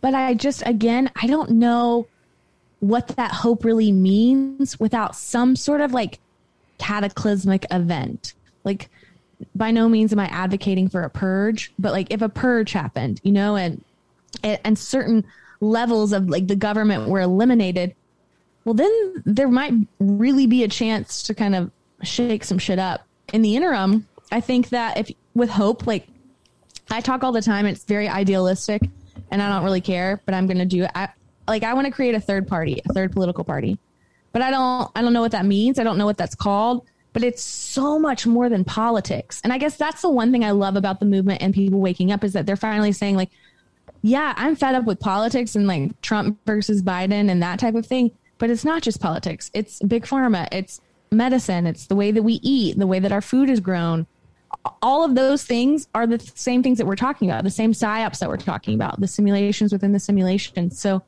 but 0.00 0.14
I 0.14 0.32
just 0.32 0.62
again 0.64 1.10
I 1.20 1.26
don't 1.26 1.50
know 1.50 2.06
what 2.80 3.08
that 3.08 3.32
hope 3.32 3.66
really 3.66 3.92
means 3.92 4.80
without 4.80 5.14
some 5.14 5.56
sort 5.56 5.82
of 5.82 5.92
like 5.92 6.20
cataclysmic 6.78 7.66
event. 7.70 8.32
Like 8.64 8.88
by 9.54 9.70
no 9.70 9.88
means 9.88 10.12
am 10.12 10.20
I 10.20 10.26
advocating 10.26 10.88
for 10.88 11.02
a 11.02 11.10
purge, 11.10 11.72
but 11.78 11.92
like 11.92 12.08
if 12.10 12.22
a 12.22 12.28
purge 12.28 12.72
happened, 12.72 13.20
you 13.22 13.32
know, 13.32 13.56
and 13.56 13.84
and, 14.42 14.78
certain 14.78 15.24
levels 15.60 16.12
of 16.12 16.28
like 16.28 16.46
the 16.46 16.56
government 16.56 17.08
were 17.08 17.20
eliminated, 17.20 17.94
well 18.64 18.74
then 18.74 19.22
there 19.24 19.48
might 19.48 19.72
really 19.98 20.46
be 20.46 20.64
a 20.64 20.68
chance 20.68 21.22
to 21.24 21.34
kind 21.34 21.54
of 21.54 21.70
shake 22.02 22.44
some 22.44 22.58
shit 22.58 22.78
up. 22.78 23.06
In 23.32 23.42
the 23.42 23.56
interim, 23.56 24.06
I 24.32 24.40
think 24.40 24.70
that 24.70 24.96
if 24.96 25.10
with 25.34 25.50
hope, 25.50 25.86
like 25.86 26.08
I 26.90 27.00
talk 27.00 27.22
all 27.22 27.32
the 27.32 27.42
time. 27.42 27.66
It's 27.66 27.84
very 27.84 28.08
idealistic, 28.08 28.82
and 29.30 29.42
I 29.42 29.48
don't 29.48 29.64
really 29.64 29.80
care, 29.80 30.20
but 30.24 30.34
I'm 30.34 30.46
going 30.46 30.58
to 30.58 30.64
do 30.64 30.84
it. 30.84 30.90
I, 30.94 31.08
like 31.46 31.62
I 31.62 31.74
want 31.74 31.86
to 31.86 31.90
create 31.90 32.14
a 32.14 32.20
third 32.20 32.48
party, 32.48 32.80
a 32.88 32.92
third 32.92 33.12
political 33.12 33.44
party, 33.44 33.78
but 34.32 34.42
I 34.42 34.50
don't. 34.50 34.90
I 34.94 35.02
don't 35.02 35.12
know 35.12 35.20
what 35.20 35.32
that 35.32 35.46
means. 35.46 35.78
I 35.78 35.84
don't 35.84 35.98
know 35.98 36.06
what 36.06 36.16
that's 36.16 36.34
called. 36.34 36.86
But 37.18 37.24
it's 37.24 37.42
so 37.42 37.98
much 37.98 38.28
more 38.28 38.48
than 38.48 38.62
politics, 38.62 39.40
and 39.42 39.52
I 39.52 39.58
guess 39.58 39.76
that's 39.76 40.02
the 40.02 40.08
one 40.08 40.30
thing 40.30 40.44
I 40.44 40.52
love 40.52 40.76
about 40.76 41.00
the 41.00 41.06
movement 41.06 41.42
and 41.42 41.52
people 41.52 41.80
waking 41.80 42.12
up 42.12 42.22
is 42.22 42.32
that 42.34 42.46
they're 42.46 42.54
finally 42.54 42.92
saying 42.92 43.16
like, 43.16 43.30
yeah, 44.02 44.34
I'm 44.36 44.54
fed 44.54 44.76
up 44.76 44.84
with 44.84 45.00
politics 45.00 45.56
and 45.56 45.66
like 45.66 46.00
Trump 46.00 46.38
versus 46.46 46.80
Biden 46.80 47.28
and 47.28 47.42
that 47.42 47.58
type 47.58 47.74
of 47.74 47.86
thing. 47.86 48.12
But 48.38 48.50
it's 48.50 48.64
not 48.64 48.82
just 48.82 49.00
politics. 49.00 49.50
It's 49.52 49.80
big 49.80 50.04
pharma. 50.04 50.46
It's 50.52 50.80
medicine. 51.10 51.66
It's 51.66 51.88
the 51.88 51.96
way 51.96 52.12
that 52.12 52.22
we 52.22 52.34
eat, 52.34 52.78
the 52.78 52.86
way 52.86 53.00
that 53.00 53.10
our 53.10 53.20
food 53.20 53.50
is 53.50 53.58
grown 53.58 54.06
all 54.82 55.04
of 55.04 55.14
those 55.14 55.44
things 55.44 55.88
are 55.94 56.06
the 56.06 56.18
same 56.18 56.62
things 56.62 56.78
that 56.78 56.86
we're 56.86 56.96
talking 56.96 57.28
about, 57.28 57.44
the 57.44 57.50
same 57.50 57.72
psyops 57.72 58.18
that 58.20 58.28
we're 58.28 58.36
talking 58.36 58.74
about, 58.74 59.00
the 59.00 59.08
simulations 59.08 59.72
within 59.72 59.92
the 59.92 60.00
simulation. 60.00 60.70
So 60.70 61.02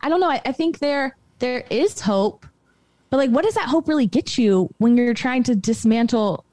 I 0.00 0.08
don't 0.08 0.20
know. 0.20 0.30
I, 0.30 0.40
I 0.44 0.52
think 0.52 0.78
there 0.78 1.16
there 1.38 1.64
is 1.70 2.00
hope, 2.00 2.46
but 3.10 3.16
like, 3.16 3.30
what 3.30 3.44
does 3.44 3.54
that 3.54 3.68
hope 3.68 3.88
really 3.88 4.06
get 4.06 4.38
you 4.38 4.70
when 4.78 4.96
you're 4.96 5.14
trying 5.14 5.42
to 5.44 5.54
dismantle 5.54 6.44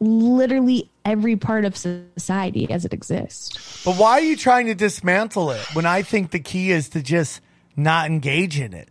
literally 0.00 0.90
every 1.04 1.36
part 1.36 1.64
of 1.64 1.76
society 1.76 2.70
as 2.70 2.84
it 2.84 2.92
exists. 2.92 3.84
But 3.84 3.96
why 3.96 4.12
are 4.12 4.20
you 4.20 4.36
trying 4.36 4.66
to 4.66 4.74
dismantle 4.74 5.50
it 5.50 5.74
when 5.74 5.86
I 5.86 6.02
think 6.02 6.30
the 6.30 6.40
key 6.40 6.70
is 6.70 6.88
to 6.90 7.02
just 7.02 7.40
not 7.76 8.06
engage 8.06 8.58
in 8.58 8.72
it? 8.72 8.88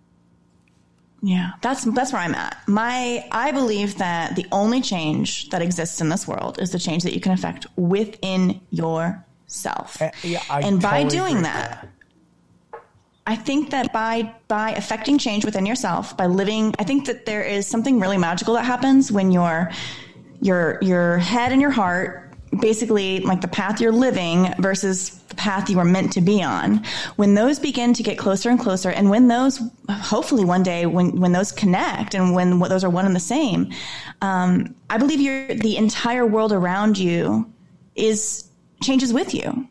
Yeah, 1.25 1.51
that's 1.61 1.85
that's 1.85 2.11
where 2.11 2.21
I'm 2.21 2.35
at. 2.35 2.57
My 2.67 3.25
I 3.31 3.53
believe 3.53 3.97
that 3.97 4.35
the 4.35 4.45
only 4.51 4.81
change 4.81 5.49
that 5.49 5.61
exists 5.61 6.01
in 6.01 6.09
this 6.09 6.27
world 6.27 6.59
is 6.59 6.71
the 6.71 6.79
change 6.79 7.03
that 7.03 7.13
you 7.13 7.21
can 7.21 7.31
affect 7.31 7.65
within 7.77 8.59
yourself. 8.71 10.01
Uh, 10.01 10.11
yeah, 10.21 10.43
I 10.49 10.59
and 10.59 10.81
by 10.81 11.03
totally 11.03 11.09
doing 11.09 11.37
agree 11.37 11.43
with 11.43 11.43
that, 11.43 11.87
I 13.25 13.35
think 13.35 13.69
that 13.71 13.93
by 13.93 14.33
by 14.47 14.71
affecting 14.71 15.17
change 15.17 15.45
within 15.45 15.65
yourself, 15.65 16.15
by 16.17 16.25
living, 16.25 16.75
I 16.77 16.83
think 16.83 17.05
that 17.05 17.25
there 17.25 17.43
is 17.43 17.65
something 17.67 17.99
really 17.99 18.17
magical 18.17 18.53
that 18.55 18.65
happens 18.65 19.11
when 19.11 19.31
your 19.31 19.71
your 20.41 20.77
your 20.81 21.17
head 21.19 21.51
and 21.51 21.61
your 21.61 21.71
heart 21.71 22.23
basically 22.59 23.19
like 23.21 23.41
the 23.41 23.47
path 23.47 23.81
you're 23.81 23.91
living 23.91 24.53
versus 24.59 25.09
the 25.29 25.35
path 25.35 25.69
you 25.69 25.77
were 25.77 25.85
meant 25.85 26.13
to 26.13 26.21
be 26.21 26.43
on. 26.43 26.83
When 27.15 27.33
those 27.33 27.59
begin 27.59 27.93
to 27.93 28.03
get 28.03 28.17
closer 28.17 28.49
and 28.49 28.59
closer 28.59 28.89
and 28.89 29.09
when 29.09 29.27
those 29.27 29.59
hopefully 29.89 30.45
one 30.45 30.63
day 30.63 30.85
when 30.85 31.19
when 31.19 31.31
those 31.31 31.51
connect 31.51 32.13
and 32.15 32.35
when 32.35 32.59
those 32.59 32.83
are 32.83 32.89
one 32.89 33.05
and 33.05 33.15
the 33.15 33.19
same 33.19 33.71
um, 34.21 34.75
i 34.89 34.97
believe 34.97 35.19
you're 35.19 35.53
the 35.55 35.77
entire 35.77 36.25
world 36.25 36.51
around 36.51 36.97
you 36.97 37.51
is 37.95 38.49
changes 38.81 39.13
with 39.13 39.33
you 39.33 39.67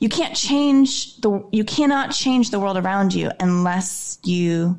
you 0.00 0.08
can't 0.08 0.34
change 0.36 1.16
the 1.20 1.44
you 1.52 1.64
cannot 1.64 2.12
change 2.12 2.50
the 2.50 2.60
world 2.60 2.76
around 2.76 3.12
you 3.14 3.30
unless 3.40 4.18
you 4.24 4.78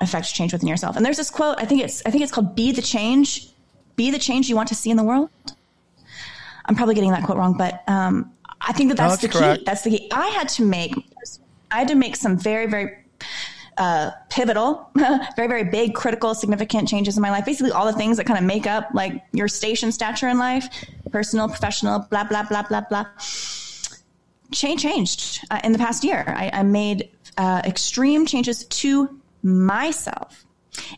affect 0.00 0.32
change 0.32 0.52
within 0.52 0.68
yourself 0.68 0.96
and 0.96 1.04
there's 1.04 1.16
this 1.16 1.30
quote 1.30 1.56
i 1.58 1.64
think 1.64 1.82
it's 1.82 2.02
i 2.06 2.10
think 2.10 2.22
it's 2.22 2.32
called 2.32 2.54
be 2.54 2.70
the 2.72 2.82
change 2.82 3.48
be 3.96 4.10
the 4.10 4.18
change 4.18 4.48
you 4.48 4.54
want 4.56 4.68
to 4.68 4.74
see 4.74 4.90
in 4.90 4.96
the 4.96 5.02
world 5.02 5.28
I'm 6.68 6.74
probably 6.74 6.94
getting 6.94 7.10
that 7.12 7.24
quote 7.24 7.38
wrong, 7.38 7.54
but 7.56 7.82
um, 7.88 8.30
I 8.60 8.72
think 8.72 8.90
that 8.90 8.98
No, 8.98 9.08
that's, 9.08 9.22
that's 9.22 9.32
the 9.34 9.38
correct. 9.38 9.58
key. 9.60 9.64
That's 9.64 9.82
the 9.82 9.90
key. 9.90 10.08
I 10.12 10.26
had 10.28 10.48
to 10.50 10.64
make, 10.64 10.94
I 11.70 11.78
had 11.78 11.88
to 11.88 11.94
make 11.94 12.14
some 12.14 12.36
very, 12.36 12.66
very 12.66 12.98
uh, 13.78 14.10
pivotal, 14.28 14.90
very, 15.36 15.48
very 15.48 15.64
big, 15.64 15.94
critical, 15.94 16.34
significant 16.34 16.86
changes 16.86 17.16
in 17.16 17.22
my 17.22 17.30
life. 17.30 17.46
Basically, 17.46 17.72
all 17.72 17.86
the 17.86 17.94
things 17.94 18.18
that 18.18 18.24
kind 18.24 18.38
of 18.38 18.44
make 18.44 18.66
up 18.66 18.90
like 18.92 19.22
your 19.32 19.48
station 19.48 19.90
stature 19.90 20.28
in 20.28 20.38
life, 20.38 20.68
personal, 21.10 21.48
professional, 21.48 22.00
blah, 22.10 22.24
blah, 22.24 22.42
blah, 22.42 22.62
blah, 22.62 22.82
blah. 22.82 23.06
Change 24.52 24.82
changed 24.82 25.44
uh, 25.50 25.60
in 25.62 25.72
the 25.72 25.78
past 25.78 26.04
year. 26.04 26.24
I, 26.26 26.50
I 26.52 26.62
made 26.62 27.10
uh, 27.36 27.62
extreme 27.64 28.26
changes 28.26 28.64
to 28.64 29.20
myself. 29.42 30.44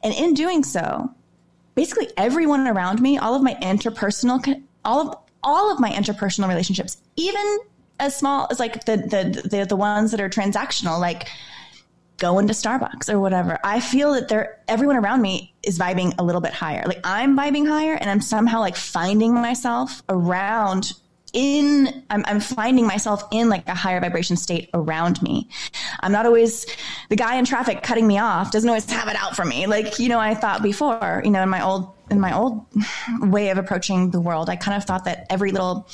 And 0.03 0.15
in 0.15 0.35
doing 0.35 0.63
so, 0.63 1.11
basically 1.75 2.09
everyone 2.17 2.67
around 2.67 3.01
me, 3.01 3.19
all 3.19 3.35
of 3.35 3.43
my 3.43 3.55
interpersonal, 3.55 4.63
all 4.85 5.09
of 5.09 5.17
all 5.43 5.73
of 5.73 5.81
my 5.81 5.91
interpersonal 5.91 6.49
relationships, 6.49 6.99
even 7.17 7.59
as 7.99 8.17
small 8.17 8.47
as 8.51 8.59
like 8.59 8.85
the 8.85 8.97
the 8.97 9.49
the, 9.49 9.65
the 9.65 9.77
ones 9.77 10.11
that 10.11 10.21
are 10.21 10.29
transactional, 10.29 11.01
like 11.01 11.29
going 12.19 12.47
to 12.47 12.53
Starbucks 12.53 13.13
or 13.13 13.19
whatever. 13.19 13.59
I 13.65 13.81
feel 13.81 14.13
that 14.13 14.29
they're 14.29 14.61
everyone 14.69 14.97
around 14.97 15.23
me 15.23 15.55
is 15.63 15.79
vibing 15.79 16.15
a 16.19 16.23
little 16.23 16.41
bit 16.41 16.53
higher. 16.53 16.85
Like 16.87 17.01
I'm 17.05 17.37
vibing 17.37 17.67
higher, 17.67 17.95
and 17.95 18.11
I'm 18.11 18.21
somehow 18.21 18.61
like 18.61 18.77
finding 18.77 19.35
myself 19.35 20.03
around 20.09 20.93
in 21.33 22.05
I'm, 22.11 22.25
I'm 22.27 22.41
finding 22.41 22.87
myself 22.87 23.23
in 23.31 23.49
like 23.49 23.69
a 23.69 23.75
higher 23.75 24.01
vibration 24.01 24.37
state 24.37 24.71
around 24.75 25.23
me 25.23 25.49
i'm 26.01 26.13
not 26.13 26.27
always 26.27 26.67
the 27.09 27.17
guy 27.17 27.37
in 27.37 27.45
traffic 27.45 27.83
cutting 27.83 28.07
me 28.07 28.19
off 28.19 28.51
doesn't 28.51 28.69
always 28.69 28.89
have 28.91 29.09
it 29.09 29.17
out 29.17 29.37
for 29.37 29.45
me 29.45 29.67
like 29.67 29.99
you 29.99 30.09
know 30.09 30.19
i 30.19 30.35
thought 30.35 30.63
before 30.63 31.23
you 31.25 31.31
know 31.31 31.43
in 31.43 31.49
my 31.49 31.65
old 31.65 31.93
in 32.11 32.21
my 32.21 32.37
old 32.37 32.65
way 33.21 33.51
of 33.51 33.59
approaching 33.59 34.11
the 34.11 34.21
world 34.21 34.49
i 34.49 34.57
kind 34.57 34.77
of 34.77 34.85
thought 34.85 35.05
that 35.05 35.27
every 35.31 35.53
little 35.53 35.89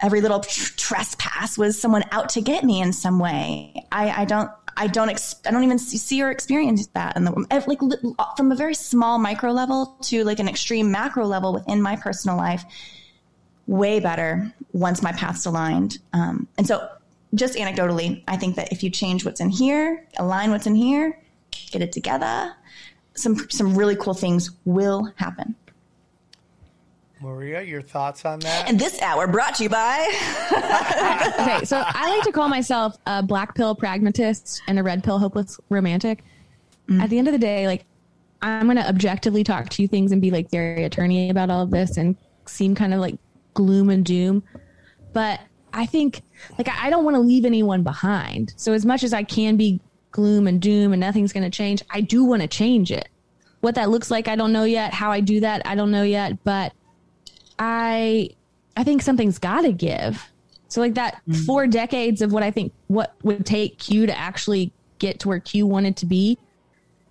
every 0.00 0.20
little 0.20 0.40
tr- 0.40 0.72
trespass 0.76 1.58
was 1.58 1.80
someone 1.80 2.04
out 2.12 2.28
to 2.30 2.40
get 2.40 2.64
me 2.64 2.80
in 2.80 2.92
some 2.92 3.18
way 3.18 3.74
i 3.92 4.22
i 4.22 4.24
don't 4.24 4.50
I 4.80 4.86
don't. 4.86 5.08
Ex- 5.08 5.34
I 5.44 5.50
don't 5.50 5.64
even 5.64 5.78
see 5.80 6.22
or 6.22 6.30
experience 6.30 6.86
that, 6.94 7.16
in 7.16 7.24
the 7.24 7.32
like 7.66 8.36
from 8.36 8.52
a 8.52 8.54
very 8.54 8.74
small 8.74 9.18
micro 9.18 9.50
level 9.50 9.96
to 10.02 10.22
like 10.22 10.38
an 10.38 10.48
extreme 10.48 10.92
macro 10.92 11.26
level 11.26 11.52
within 11.52 11.82
my 11.82 11.96
personal 11.96 12.36
life 12.36 12.64
way 13.68 14.00
better 14.00 14.52
once 14.72 15.02
my 15.02 15.12
path's 15.12 15.46
aligned. 15.46 15.98
Um, 16.12 16.48
and 16.56 16.66
so, 16.66 16.88
just 17.34 17.56
anecdotally, 17.56 18.24
I 18.26 18.36
think 18.36 18.56
that 18.56 18.72
if 18.72 18.82
you 18.82 18.90
change 18.90 19.24
what's 19.24 19.40
in 19.40 19.50
here, 19.50 20.04
align 20.18 20.50
what's 20.50 20.66
in 20.66 20.74
here, 20.74 21.20
get 21.70 21.82
it 21.82 21.92
together, 21.92 22.54
some 23.14 23.48
some 23.50 23.76
really 23.76 23.94
cool 23.94 24.14
things 24.14 24.50
will 24.64 25.12
happen. 25.16 25.54
Maria, 27.20 27.62
your 27.62 27.82
thoughts 27.82 28.24
on 28.24 28.38
that? 28.40 28.68
And 28.68 28.78
this 28.78 29.02
hour 29.02 29.26
brought 29.26 29.56
to 29.56 29.64
you 29.64 29.68
by. 29.68 30.06
okay, 31.40 31.64
so 31.64 31.82
I 31.84 32.10
like 32.10 32.22
to 32.22 32.32
call 32.32 32.48
myself 32.48 32.96
a 33.06 33.22
black 33.24 33.56
pill 33.56 33.74
pragmatist 33.74 34.62
and 34.68 34.78
a 34.78 34.84
red 34.84 35.02
pill 35.02 35.18
hopeless 35.18 35.58
romantic. 35.68 36.22
At 37.00 37.10
the 37.10 37.18
end 37.18 37.28
of 37.28 37.32
the 37.32 37.38
day, 37.38 37.66
like 37.66 37.84
I'm 38.40 38.66
going 38.66 38.76
to 38.76 38.88
objectively 38.88 39.44
talk 39.44 39.68
to 39.70 39.82
you 39.82 39.88
things 39.88 40.12
and 40.12 40.22
be 40.22 40.30
like 40.30 40.50
very 40.50 40.84
attorney 40.84 41.28
about 41.28 41.50
all 41.50 41.62
of 41.62 41.70
this 41.70 41.96
and 41.96 42.16
seem 42.46 42.74
kind 42.74 42.94
of 42.94 43.00
like 43.00 43.16
gloom 43.54 43.90
and 43.90 44.04
doom. 44.04 44.42
But 45.12 45.40
I 45.72 45.86
think 45.86 46.22
like 46.56 46.68
I 46.68 46.90
don't 46.90 47.04
want 47.04 47.14
to 47.16 47.20
leave 47.20 47.44
anyone 47.44 47.82
behind. 47.82 48.54
So 48.56 48.72
as 48.72 48.86
much 48.86 49.02
as 49.02 49.12
I 49.12 49.22
can 49.22 49.56
be 49.56 49.80
gloom 50.10 50.46
and 50.46 50.60
doom 50.60 50.92
and 50.92 51.00
nothing's 51.00 51.32
going 51.32 51.44
to 51.44 51.50
change, 51.50 51.82
I 51.90 52.00
do 52.00 52.24
want 52.24 52.42
to 52.42 52.48
change 52.48 52.90
it. 52.90 53.08
What 53.60 53.74
that 53.74 53.90
looks 53.90 54.10
like, 54.10 54.28
I 54.28 54.36
don't 54.36 54.52
know 54.52 54.64
yet. 54.64 54.94
How 54.94 55.10
I 55.10 55.20
do 55.20 55.40
that, 55.40 55.62
I 55.66 55.74
don't 55.74 55.90
know 55.90 56.04
yet. 56.04 56.42
But 56.44 56.72
I 57.58 58.30
I 58.76 58.84
think 58.84 59.02
something's 59.02 59.38
got 59.38 59.62
to 59.62 59.72
give. 59.72 60.24
So 60.68 60.80
like 60.80 60.94
that 60.94 61.20
mm. 61.28 61.44
four 61.44 61.66
decades 61.66 62.22
of 62.22 62.32
what 62.32 62.42
I 62.42 62.50
think 62.50 62.72
what 62.86 63.14
would 63.22 63.44
take 63.44 63.78
Q 63.78 64.06
to 64.06 64.16
actually 64.16 64.72
get 64.98 65.20
to 65.20 65.28
where 65.28 65.40
Q 65.40 65.66
wanted 65.66 65.96
to 65.98 66.06
be. 66.06 66.38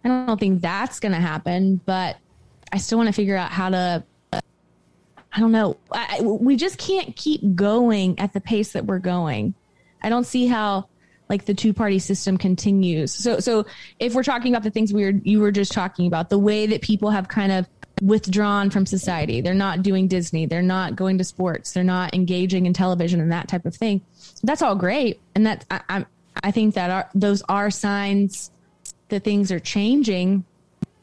I 0.04 0.10
don't 0.10 0.40
think 0.40 0.62
that's 0.62 1.00
going 1.02 1.12
to 1.12 1.20
happen, 1.20 1.82
but 1.86 2.18
I 2.72 2.78
still 2.78 2.98
want 2.98 3.08
to 3.08 3.14
figure 3.14 3.36
out 3.36 3.52
how 3.52 3.70
to 3.70 4.04
I 5.34 5.40
don't 5.40 5.52
know. 5.52 5.78
I, 5.92 6.22
we 6.22 6.56
just 6.56 6.78
can't 6.78 7.16
keep 7.16 7.56
going 7.56 8.20
at 8.20 8.34
the 8.34 8.42
pace 8.42 8.72
that 8.74 8.86
we're 8.86 9.00
going. 9.00 9.54
I 10.02 10.10
don't 10.10 10.26
see 10.26 10.48
how 10.48 10.88
like 11.30 11.46
the 11.46 11.54
two 11.54 11.74
party 11.74 12.00
system 12.00 12.38
continues. 12.38 13.14
So 13.14 13.40
so 13.40 13.66
if 14.00 14.14
we're 14.16 14.24
talking 14.24 14.54
about 14.54 14.64
the 14.64 14.72
things 14.72 14.94
we 14.94 15.04
were 15.04 15.20
you 15.24 15.40
were 15.40 15.52
just 15.52 15.72
talking 15.72 16.08
about, 16.08 16.30
the 16.30 16.40
way 16.40 16.66
that 16.68 16.82
people 16.82 17.10
have 17.10 17.28
kind 17.28 17.52
of 17.52 17.68
withdrawn 18.02 18.70
from 18.70 18.86
society. 18.86 19.42
They're 19.42 19.54
not 19.54 19.82
doing 19.82 20.08
Disney, 20.08 20.46
they're 20.46 20.62
not 20.62 20.96
going 20.96 21.18
to 21.18 21.24
sports, 21.24 21.74
they're 21.74 21.84
not 21.84 22.14
engaging 22.14 22.66
in 22.66 22.74
television 22.74 23.20
and 23.20 23.32
that 23.32 23.48
type 23.48 23.66
of 23.66 23.76
thing. 23.76 24.02
That's 24.44 24.62
all 24.62 24.76
great. 24.76 25.20
And 25.36 25.46
that 25.46 25.66
I 25.70 25.82
I, 25.90 26.06
I 26.44 26.52
think 26.52 26.76
that 26.76 26.90
are 26.90 27.10
those 27.14 27.42
are 27.50 27.70
signs 27.70 28.52
that 29.10 29.24
things 29.24 29.52
are 29.52 29.60
changing 29.60 30.46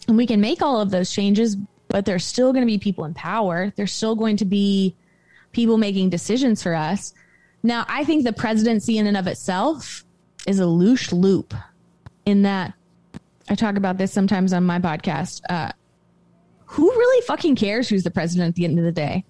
and 0.08 0.16
we 0.16 0.26
can 0.26 0.40
make 0.40 0.62
all 0.62 0.80
of 0.80 0.90
those 0.90 1.10
changes, 1.10 1.56
but 1.94 2.06
there's 2.06 2.24
still 2.24 2.52
going 2.52 2.62
to 2.62 2.66
be 2.66 2.76
people 2.76 3.04
in 3.04 3.14
power. 3.14 3.72
There's 3.76 3.92
still 3.92 4.16
going 4.16 4.38
to 4.38 4.44
be 4.44 4.96
people 5.52 5.78
making 5.78 6.10
decisions 6.10 6.60
for 6.60 6.74
us. 6.74 7.14
Now, 7.62 7.86
I 7.88 8.02
think 8.02 8.24
the 8.24 8.32
presidency 8.32 8.98
in 8.98 9.06
and 9.06 9.16
of 9.16 9.28
itself 9.28 10.04
is 10.44 10.58
a 10.58 10.66
loose 10.66 11.12
loop 11.12 11.54
in 12.26 12.42
that 12.42 12.74
I 13.48 13.54
talk 13.54 13.76
about 13.76 13.96
this 13.96 14.12
sometimes 14.12 14.52
on 14.52 14.64
my 14.64 14.80
podcast. 14.80 15.42
Uh, 15.48 15.70
who 16.64 16.90
really 16.90 17.24
fucking 17.26 17.54
cares 17.54 17.88
who's 17.88 18.02
the 18.02 18.10
president 18.10 18.48
at 18.48 18.54
the 18.56 18.64
end 18.64 18.76
of 18.80 18.84
the 18.84 18.90
day? 18.90 19.24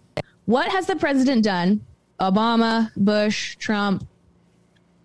What 0.46 0.70
has 0.70 0.86
the 0.86 0.96
president 0.96 1.44
done? 1.44 1.84
Obama, 2.18 2.90
Bush, 2.96 3.56
Trump. 3.56 4.08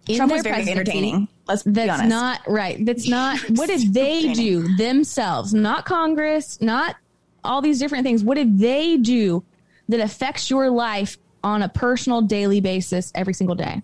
Trump 0.07 0.31
was 0.31 0.43
very 0.43 0.69
entertaining. 0.69 1.27
Let's 1.45 1.63
be 1.63 1.71
that's 1.71 2.03
not 2.03 2.39
right. 2.47 2.85
That's 2.85 3.05
not 3.09 3.37
what 3.49 3.67
did 3.67 3.93
they 3.93 4.31
do 4.31 4.77
themselves, 4.77 5.53
not 5.53 5.83
Congress, 5.83 6.61
not 6.61 6.95
all 7.43 7.61
these 7.61 7.79
different 7.79 8.03
things. 8.05 8.23
What 8.23 8.35
did 8.35 8.59
they 8.59 8.97
do 8.97 9.43
that 9.87 9.99
affects 9.99 10.49
your 10.49 10.69
life 10.69 11.17
on 11.43 11.61
a 11.61 11.69
personal 11.69 12.21
daily 12.21 12.61
basis 12.61 13.11
every 13.15 13.33
single 13.33 13.55
day? 13.55 13.81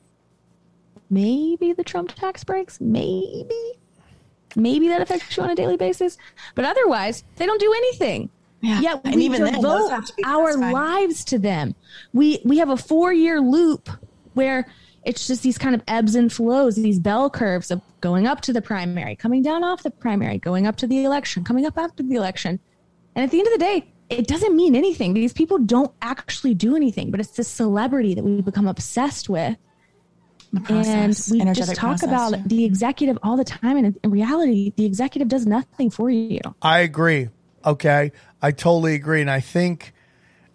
Maybe 1.10 1.74
the 1.74 1.84
Trump 1.84 2.14
tax 2.14 2.44
breaks, 2.44 2.82
maybe. 2.82 3.74
Maybe 4.56 4.88
that 4.88 5.02
affects 5.02 5.36
you 5.36 5.44
on 5.44 5.50
a 5.50 5.56
daily 5.56 5.78
basis, 5.78 6.18
but 6.56 6.66
otherwise, 6.66 7.24
they 7.36 7.46
don't 7.46 7.60
do 7.60 7.74
anything. 7.74 8.30
Yeah. 8.62 8.80
Yet 8.80 9.02
And 9.04 9.16
we 9.16 9.26
even 9.26 9.44
then, 9.44 9.62
those 9.62 9.90
devote 9.90 10.16
be 10.16 10.24
our 10.24 10.54
satisfying. 10.54 10.74
lives 10.74 11.26
to 11.26 11.40
them. 11.40 11.76
We 12.14 12.40
we 12.46 12.58
have 12.58 12.70
a 12.70 12.78
four 12.78 13.14
year 13.14 13.40
loop 13.42 13.90
where 14.34 14.66
it's 15.04 15.28
just 15.28 15.44
these 15.44 15.58
kind 15.58 15.76
of 15.76 15.84
ebbs 15.88 16.16
and 16.16 16.34
flows, 16.34 16.76
these 16.76 17.00
bell 17.00 17.30
curves 17.30 17.70
of 17.70 17.82
going 18.02 18.26
up 18.26 18.42
to 18.42 18.54
the 18.54 18.62
primary, 18.62 19.16
coming 19.16 19.44
down 19.44 19.64
off 19.64 19.84
the 19.84 19.92
primary, 19.92 20.40
going 20.40 20.66
up 20.66 20.78
to 20.78 20.88
the 20.88 21.04
election, 21.04 21.44
coming 21.44 21.66
up 21.66 21.78
after 21.78 22.02
the 22.02 22.16
election. 22.16 22.60
And 23.16 23.24
at 23.24 23.32
the 23.32 23.40
end 23.40 23.48
of 23.48 23.54
the 23.54 23.60
day, 23.60 23.92
it 24.10 24.28
doesn't 24.28 24.56
mean 24.56 24.76
anything. 24.76 25.14
These 25.14 25.34
people 25.34 25.58
don't 25.58 25.92
actually 26.02 26.54
do 26.54 26.76
anything, 26.76 27.12
but 27.12 27.20
it's 27.20 27.32
this 27.32 27.48
celebrity 27.48 28.14
that 28.14 28.24
we 28.24 28.42
become 28.42 28.68
obsessed 28.68 29.30
with. 29.30 29.58
process, 30.64 31.32
and 31.32 31.48
we 31.48 31.54
just 31.54 31.76
talk 31.76 32.00
process, 32.00 32.10
about 32.10 32.32
yeah. 32.32 32.44
the 32.46 32.66
executive 32.66 33.18
all 33.24 33.38
the 33.38 33.44
time. 33.44 33.78
And 33.78 33.98
in 34.04 34.12
reality, 34.12 34.74
the 34.76 34.86
executive 34.86 35.28
does 35.28 35.46
nothing 35.46 35.90
for 35.90 36.10
you. 36.10 36.40
I 36.62 36.80
agree. 36.80 37.30
Okay. 37.66 38.12
I 38.42 38.52
totally 38.52 38.94
agree. 38.94 39.22
And 39.22 39.32
I 39.32 39.40
think 39.40 39.94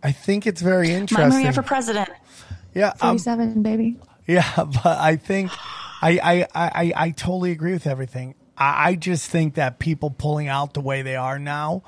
I 0.03 0.13
think 0.13 0.47
it's 0.47 0.61
very 0.61 0.91
interesting. 0.91 1.29
My 1.29 1.41
interesting. 1.41 1.43
Maria 1.43 1.53
for 1.53 1.63
president. 1.63 2.11
yeah, 2.75 2.91
um, 3.01 3.19
47, 3.19 3.63
baby. 3.63 3.97
Yeah, 4.27 4.49
but 4.57 4.87
I 4.87 5.17
think 5.17 5.51
I 6.01 6.47
I, 6.55 6.71
I, 6.71 6.93
I 6.97 7.11
totally 7.11 7.51
agree 7.51 7.73
with 7.73 7.87
everything. 7.87 8.37
I, 8.57 8.91
I 8.91 8.95
just 8.95 9.29
think 9.29 9.55
that 9.55 9.79
people 9.79 10.11
pulling 10.11 10.47
out 10.47 10.75
the 10.75 10.81
way 10.81 11.03
they 11.03 11.17
are 11.17 11.39
now 11.39 11.83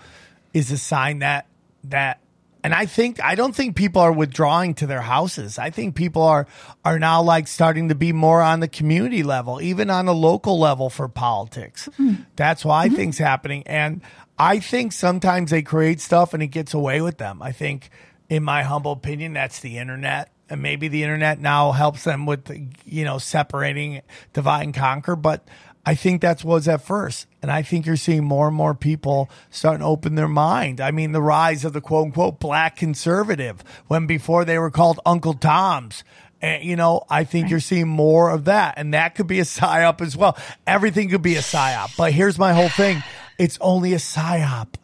is 0.52 0.70
a 0.70 0.78
sign 0.78 1.20
that 1.20 1.46
that 1.84 2.20
and 2.64 2.74
I 2.74 2.86
think 2.86 3.22
I 3.22 3.34
don't 3.34 3.54
think 3.54 3.74
people 3.74 4.02
are 4.02 4.12
withdrawing 4.12 4.74
to 4.74 4.86
their 4.86 5.00
houses. 5.00 5.58
I 5.58 5.70
think 5.70 5.96
people 5.96 6.22
are 6.22 6.46
are 6.84 6.98
now 6.98 7.22
like 7.22 7.48
starting 7.48 7.88
to 7.88 7.94
be 7.94 8.12
more 8.12 8.40
on 8.40 8.60
the 8.60 8.68
community 8.68 9.22
level, 9.22 9.60
even 9.60 9.90
on 9.90 10.06
a 10.06 10.12
local 10.12 10.58
level 10.58 10.88
for 10.88 11.08
politics. 11.08 11.88
Hmm. 11.96 12.14
That's 12.36 12.64
why 12.64 12.86
mm-hmm. 12.86 12.94
I 12.94 12.96
think's 12.96 13.18
happening. 13.18 13.64
And 13.66 14.00
I 14.38 14.60
think 14.60 14.92
sometimes 14.92 15.50
they 15.50 15.62
create 15.62 16.00
stuff 16.00 16.34
and 16.34 16.42
it 16.42 16.48
gets 16.48 16.72
away 16.72 17.00
with 17.00 17.18
them. 17.18 17.42
I 17.42 17.52
think 17.52 17.90
in 18.28 18.42
my 18.42 18.62
humble 18.62 18.92
opinion, 18.92 19.32
that's 19.32 19.60
the 19.60 19.78
internet. 19.78 20.30
And 20.48 20.62
maybe 20.62 20.88
the 20.88 21.02
internet 21.02 21.40
now 21.40 21.72
helps 21.72 22.04
them 22.04 22.26
with, 22.26 22.50
you 22.84 23.04
know, 23.04 23.18
separating, 23.18 24.02
divide 24.32 24.64
and 24.64 24.74
conquer. 24.74 25.16
But 25.16 25.48
I 25.84 25.94
think 25.94 26.20
that's 26.20 26.44
was 26.44 26.68
at 26.68 26.82
first. 26.82 27.26
And 27.40 27.50
I 27.50 27.62
think 27.62 27.86
you're 27.86 27.96
seeing 27.96 28.24
more 28.24 28.48
and 28.48 28.56
more 28.56 28.74
people 28.74 29.28
starting 29.50 29.80
to 29.80 29.86
open 29.86 30.14
their 30.14 30.28
mind. 30.28 30.80
I 30.80 30.92
mean, 30.92 31.12
the 31.12 31.22
rise 31.22 31.64
of 31.64 31.72
the 31.72 31.80
quote 31.80 32.06
unquote 32.06 32.38
black 32.38 32.76
conservative 32.76 33.64
when 33.88 34.06
before 34.06 34.44
they 34.44 34.58
were 34.58 34.70
called 34.70 35.00
Uncle 35.04 35.34
Toms. 35.34 36.04
And, 36.40 36.64
you 36.64 36.76
know, 36.76 37.04
I 37.08 37.24
think 37.24 37.50
you're 37.50 37.60
seeing 37.60 37.88
more 37.88 38.30
of 38.30 38.44
that. 38.44 38.74
And 38.76 38.94
that 38.94 39.14
could 39.14 39.26
be 39.26 39.40
a 39.40 39.44
psyop 39.44 40.00
as 40.00 40.16
well. 40.16 40.36
Everything 40.66 41.08
could 41.08 41.22
be 41.22 41.36
a 41.36 41.40
psyop. 41.40 41.96
But 41.96 42.12
here's 42.12 42.38
my 42.38 42.52
whole 42.52 42.68
thing 42.68 43.02
it's 43.38 43.58
only 43.60 43.92
a 43.92 43.98
psyop 43.98 44.74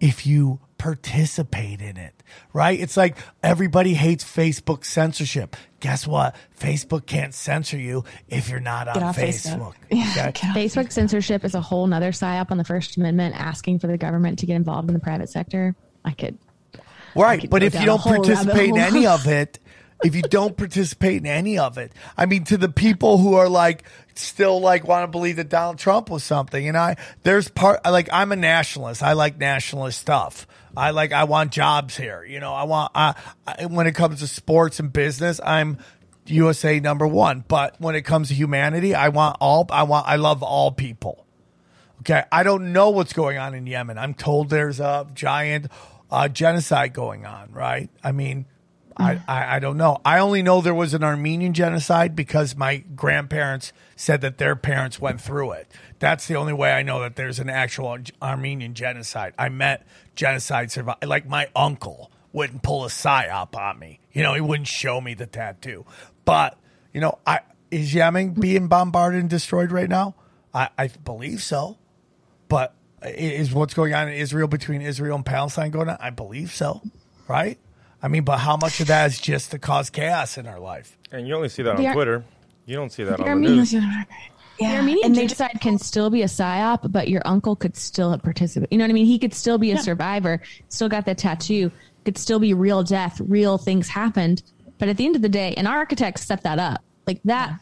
if 0.00 0.26
you 0.26 0.60
participate 0.76 1.80
in 1.80 1.96
it, 1.96 2.22
right? 2.52 2.78
It's 2.78 2.96
like 2.96 3.16
everybody 3.42 3.94
hates 3.94 4.24
Facebook 4.24 4.84
censorship. 4.84 5.56
Guess 5.82 6.06
what? 6.06 6.36
Facebook 6.60 7.06
can't 7.06 7.34
censor 7.34 7.76
you 7.76 8.04
if 8.28 8.48
you're 8.48 8.60
not 8.60 8.86
on 8.86 9.12
Facebook. 9.12 9.14
Facebook. 9.16 9.74
Yeah, 9.90 10.28
okay? 10.28 10.48
Facebook 10.48 10.92
censorship 10.92 11.44
is 11.44 11.56
a 11.56 11.60
whole 11.60 11.88
nother 11.88 12.12
psyop 12.12 12.52
on 12.52 12.56
the 12.56 12.64
First 12.64 12.96
Amendment, 12.96 13.34
asking 13.36 13.80
for 13.80 13.88
the 13.88 13.98
government 13.98 14.38
to 14.38 14.46
get 14.46 14.54
involved 14.54 14.88
in 14.88 14.94
the 14.94 15.00
private 15.00 15.28
sector. 15.28 15.74
I 16.04 16.12
could. 16.12 16.38
Right. 17.16 17.40
could 17.40 17.50
But 17.50 17.64
if 17.64 17.74
you 17.74 17.84
don't 17.84 18.00
participate 18.00 18.68
in 18.68 18.78
any 18.78 19.08
of 19.08 19.26
it, 19.26 19.58
if 20.04 20.14
you 20.14 20.22
don't 20.22 20.56
participate 20.56 21.16
in 21.16 21.26
any 21.26 21.58
of 21.58 21.78
it, 21.78 21.92
I 22.16 22.26
mean, 22.26 22.44
to 22.44 22.56
the 22.56 22.68
people 22.68 23.18
who 23.18 23.34
are 23.34 23.48
like, 23.48 23.82
still 24.14 24.60
like 24.60 24.86
want 24.86 25.02
to 25.02 25.08
believe 25.08 25.34
that 25.34 25.48
Donald 25.48 25.78
Trump 25.78 26.10
was 26.10 26.22
something, 26.22 26.68
and 26.68 26.76
I, 26.76 26.96
there's 27.24 27.48
part, 27.48 27.80
like, 27.84 28.08
I'm 28.12 28.30
a 28.30 28.36
nationalist. 28.36 29.02
I 29.02 29.14
like 29.14 29.36
nationalist 29.36 30.00
stuff. 30.00 30.46
I 30.76 30.90
like, 30.90 31.12
I 31.12 31.24
want 31.24 31.52
jobs 31.52 31.96
here. 31.96 32.24
You 32.24 32.40
know, 32.40 32.52
I 32.52 32.64
want, 32.64 32.92
I, 32.94 33.14
I, 33.46 33.66
when 33.66 33.86
it 33.86 33.94
comes 33.94 34.20
to 34.20 34.26
sports 34.26 34.80
and 34.80 34.92
business, 34.92 35.40
I'm, 35.44 35.78
USA 36.26 36.78
number 36.78 37.06
one, 37.06 37.44
but 37.48 37.80
when 37.80 37.96
it 37.96 38.02
comes 38.02 38.28
to 38.28 38.34
humanity, 38.34 38.94
I 38.94 39.08
want 39.08 39.36
all, 39.40 39.66
I 39.70 39.82
want, 39.82 40.06
I 40.06 40.16
love 40.16 40.42
all 40.42 40.70
people. 40.70 41.26
Okay, 42.02 42.24
I 42.32 42.42
don't 42.42 42.72
know 42.72 42.90
what's 42.90 43.12
going 43.12 43.38
on 43.38 43.54
in 43.54 43.64
Yemen. 43.64 43.96
I'm 43.96 44.14
told 44.14 44.50
there's 44.50 44.80
a 44.80 45.06
giant 45.14 45.68
uh, 46.10 46.26
genocide 46.26 46.92
going 46.94 47.26
on. 47.26 47.52
Right? 47.52 47.90
I 48.02 48.10
mean, 48.10 48.46
I, 48.96 49.20
I 49.28 49.56
I 49.56 49.58
don't 49.60 49.76
know. 49.76 50.00
I 50.04 50.18
only 50.18 50.42
know 50.42 50.60
there 50.60 50.74
was 50.74 50.94
an 50.94 51.04
Armenian 51.04 51.54
genocide 51.54 52.16
because 52.16 52.56
my 52.56 52.78
grandparents 52.78 53.72
said 53.94 54.20
that 54.22 54.38
their 54.38 54.56
parents 54.56 55.00
went 55.00 55.20
through 55.20 55.52
it. 55.52 55.70
That's 56.02 56.26
the 56.26 56.34
only 56.34 56.52
way 56.52 56.72
I 56.72 56.82
know 56.82 57.02
that 57.02 57.14
there's 57.14 57.38
an 57.38 57.48
actual 57.48 57.96
Armenian 58.20 58.74
genocide. 58.74 59.34
I 59.38 59.50
met 59.50 59.86
genocide 60.16 60.72
survivors. 60.72 61.08
Like 61.08 61.28
my 61.28 61.46
uncle 61.54 62.10
wouldn't 62.32 62.64
pull 62.64 62.84
a 62.84 62.88
psyop 62.88 63.54
on 63.54 63.78
me. 63.78 64.00
You 64.12 64.24
know, 64.24 64.34
he 64.34 64.40
wouldn't 64.40 64.66
show 64.66 65.00
me 65.00 65.14
the 65.14 65.26
tattoo. 65.26 65.86
But 66.24 66.58
you 66.92 67.00
know, 67.00 67.20
I 67.24 67.42
is 67.70 67.94
Yemen 67.94 68.30
being 68.30 68.66
bombarded 68.66 69.20
and 69.20 69.30
destroyed 69.30 69.70
right 69.70 69.88
now? 69.88 70.16
I, 70.52 70.70
I 70.76 70.88
believe 70.88 71.40
so. 71.40 71.78
But 72.48 72.74
is 73.04 73.54
what's 73.54 73.72
going 73.72 73.94
on 73.94 74.08
in 74.08 74.14
Israel 74.14 74.48
between 74.48 74.82
Israel 74.82 75.14
and 75.14 75.24
Palestine 75.24 75.70
going 75.70 75.88
on? 75.88 75.98
I 76.00 76.10
believe 76.10 76.52
so. 76.52 76.82
Right? 77.28 77.60
I 78.02 78.08
mean, 78.08 78.24
but 78.24 78.38
how 78.38 78.56
much 78.56 78.80
of 78.80 78.88
that 78.88 79.12
is 79.12 79.20
just 79.20 79.52
to 79.52 79.60
cause 79.60 79.88
chaos 79.88 80.36
in 80.36 80.48
our 80.48 80.58
life? 80.58 80.98
And 81.12 81.28
you 81.28 81.36
only 81.36 81.48
see 81.48 81.62
that 81.62 81.78
on 81.78 81.86
Ar- 81.86 81.94
Twitter. 81.94 82.24
You 82.66 82.74
don't 82.74 82.90
see 82.90 83.04
that 83.04 83.20
on 83.20 83.24
the 83.24 83.30
Armenian, 83.30 84.06
news. 84.62 84.72
the 84.72 84.78
Armenian 84.78 85.06
and 85.06 85.14
they 85.14 85.26
just, 85.26 85.38
genocide 85.38 85.60
can 85.60 85.78
still 85.78 86.10
be 86.10 86.22
a 86.22 86.26
psyop, 86.26 86.90
but 86.90 87.08
your 87.08 87.22
uncle 87.24 87.56
could 87.56 87.76
still 87.76 88.16
participate. 88.18 88.72
You 88.72 88.78
know 88.78 88.84
what 88.84 88.90
I 88.90 88.94
mean? 88.94 89.06
He 89.06 89.18
could 89.18 89.34
still 89.34 89.58
be 89.58 89.72
a 89.72 89.78
survivor, 89.78 90.40
still 90.68 90.88
got 90.88 91.04
the 91.04 91.14
tattoo, 91.14 91.70
could 92.04 92.18
still 92.18 92.38
be 92.38 92.54
real 92.54 92.82
death, 92.82 93.20
real 93.20 93.58
things 93.58 93.88
happened. 93.88 94.42
But 94.78 94.88
at 94.88 94.96
the 94.96 95.06
end 95.06 95.16
of 95.16 95.22
the 95.22 95.28
day, 95.28 95.54
and 95.56 95.68
architects 95.68 96.24
set 96.24 96.42
that 96.42 96.58
up. 96.58 96.82
Like 97.06 97.20
that, 97.24 97.58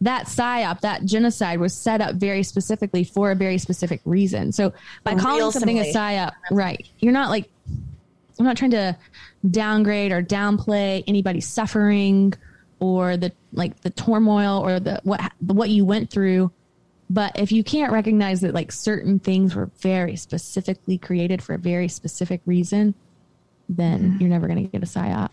that 0.00 0.26
psyop, 0.26 0.80
that 0.80 1.04
genocide 1.04 1.60
was 1.60 1.74
set 1.74 2.00
up 2.00 2.16
very 2.16 2.42
specifically 2.42 3.04
for 3.04 3.30
a 3.30 3.34
very 3.34 3.58
specific 3.58 4.00
reason. 4.04 4.52
So 4.52 4.72
by 5.04 5.12
A 5.12 5.16
calling 5.16 5.50
something 5.50 5.78
a 5.78 5.84
simulation. 5.92 6.28
psyop, 6.28 6.32
right? 6.50 6.88
You're 6.98 7.12
not 7.12 7.30
like 7.30 7.48
I'm 8.38 8.46
not 8.46 8.56
trying 8.56 8.72
to 8.72 8.96
downgrade 9.50 10.12
or 10.12 10.22
downplay 10.22 11.04
anybody's 11.06 11.46
suffering 11.46 12.34
or 12.82 13.16
the 13.16 13.30
like 13.52 13.80
the 13.82 13.90
turmoil 13.90 14.58
or 14.58 14.80
the 14.80 15.00
what 15.04 15.20
what 15.38 15.70
you 15.70 15.84
went 15.84 16.10
through. 16.10 16.50
But 17.08 17.38
if 17.38 17.52
you 17.52 17.62
can't 17.62 17.92
recognize 17.92 18.40
that 18.40 18.54
like 18.54 18.72
certain 18.72 19.20
things 19.20 19.54
were 19.54 19.70
very 19.78 20.16
specifically 20.16 20.98
created 20.98 21.42
for 21.42 21.54
a 21.54 21.58
very 21.58 21.86
specific 21.86 22.40
reason, 22.44 22.94
then 23.68 24.16
you're 24.18 24.30
never 24.30 24.48
going 24.48 24.64
to 24.64 24.68
get 24.68 24.82
a 24.82 24.86
psyop. 24.86 25.30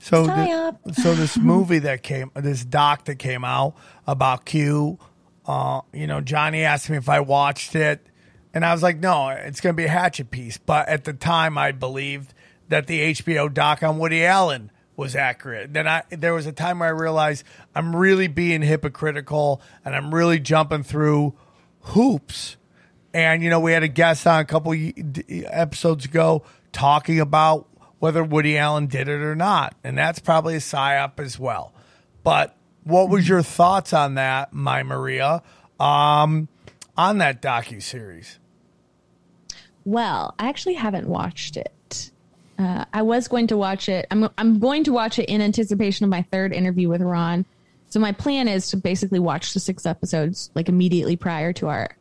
So, 0.00 0.24
the, 0.24 0.76
so 0.94 1.14
this 1.14 1.36
movie 1.38 1.80
that 1.80 2.02
came, 2.02 2.32
this 2.34 2.64
doc 2.64 3.04
that 3.04 3.16
came 3.16 3.44
out 3.44 3.74
about 4.06 4.46
Q, 4.46 4.98
uh, 5.46 5.82
you 5.92 6.06
know, 6.06 6.20
Johnny 6.22 6.64
asked 6.64 6.88
me 6.88 6.96
if 6.96 7.08
I 7.10 7.20
watched 7.20 7.76
it, 7.76 8.04
and 8.54 8.64
I 8.64 8.72
was 8.72 8.82
like, 8.82 8.98
no, 8.98 9.28
it's 9.28 9.60
going 9.60 9.74
to 9.74 9.76
be 9.76 9.84
a 9.84 9.90
hatchet 9.90 10.30
piece. 10.30 10.56
But 10.56 10.88
at 10.88 11.04
the 11.04 11.12
time, 11.12 11.58
I 11.58 11.72
believed 11.72 12.32
that 12.70 12.86
the 12.86 13.12
HBO 13.12 13.52
doc 13.52 13.82
on 13.82 13.98
Woody 13.98 14.24
Allen 14.24 14.70
was 15.00 15.16
accurate. 15.16 15.72
Then 15.72 15.88
I, 15.88 16.02
there 16.10 16.34
was 16.34 16.46
a 16.46 16.52
time 16.52 16.78
where 16.78 16.90
I 16.90 16.92
realized 16.92 17.42
I'm 17.74 17.96
really 17.96 18.28
being 18.28 18.60
hypocritical, 18.60 19.62
and 19.82 19.96
I'm 19.96 20.14
really 20.14 20.38
jumping 20.38 20.82
through 20.82 21.34
hoops. 21.80 22.58
And 23.14 23.42
you 23.42 23.48
know, 23.48 23.58
we 23.58 23.72
had 23.72 23.82
a 23.82 23.88
guest 23.88 24.26
on 24.26 24.40
a 24.40 24.44
couple 24.44 24.74
episodes 25.28 26.04
ago 26.04 26.44
talking 26.70 27.18
about 27.18 27.66
whether 27.98 28.22
Woody 28.22 28.58
Allen 28.58 28.86
did 28.86 29.08
it 29.08 29.22
or 29.22 29.34
not, 29.34 29.74
and 29.82 29.96
that's 29.96 30.18
probably 30.18 30.54
a 30.54 30.60
psyop 30.60 31.18
as 31.18 31.38
well. 31.38 31.72
But 32.22 32.54
what 32.84 33.08
was 33.08 33.26
your 33.26 33.42
thoughts 33.42 33.94
on 33.94 34.14
that, 34.14 34.52
my 34.52 34.82
Maria, 34.82 35.42
um, 35.80 36.48
on 36.96 37.18
that 37.18 37.40
docu 37.40 37.82
series? 37.82 38.38
Well, 39.84 40.34
I 40.38 40.48
actually 40.48 40.74
haven't 40.74 41.08
watched 41.08 41.56
it. 41.56 42.10
Uh, 42.60 42.84
I 42.92 43.00
was 43.00 43.26
going 43.26 43.46
to 43.46 43.56
watch 43.56 43.88
it. 43.88 44.06
I'm 44.10 44.28
I'm 44.36 44.58
going 44.58 44.84
to 44.84 44.92
watch 44.92 45.18
it 45.18 45.30
in 45.30 45.40
anticipation 45.40 46.04
of 46.04 46.10
my 46.10 46.22
third 46.30 46.52
interview 46.52 46.90
with 46.90 47.00
Ron. 47.00 47.46
So 47.88 47.98
my 47.98 48.12
plan 48.12 48.48
is 48.48 48.68
to 48.68 48.76
basically 48.76 49.18
watch 49.18 49.54
the 49.54 49.60
six 49.60 49.86
episodes 49.86 50.50
like 50.54 50.68
immediately 50.68 51.16
prior 51.16 51.54
to 51.54 51.68
our 51.68 51.96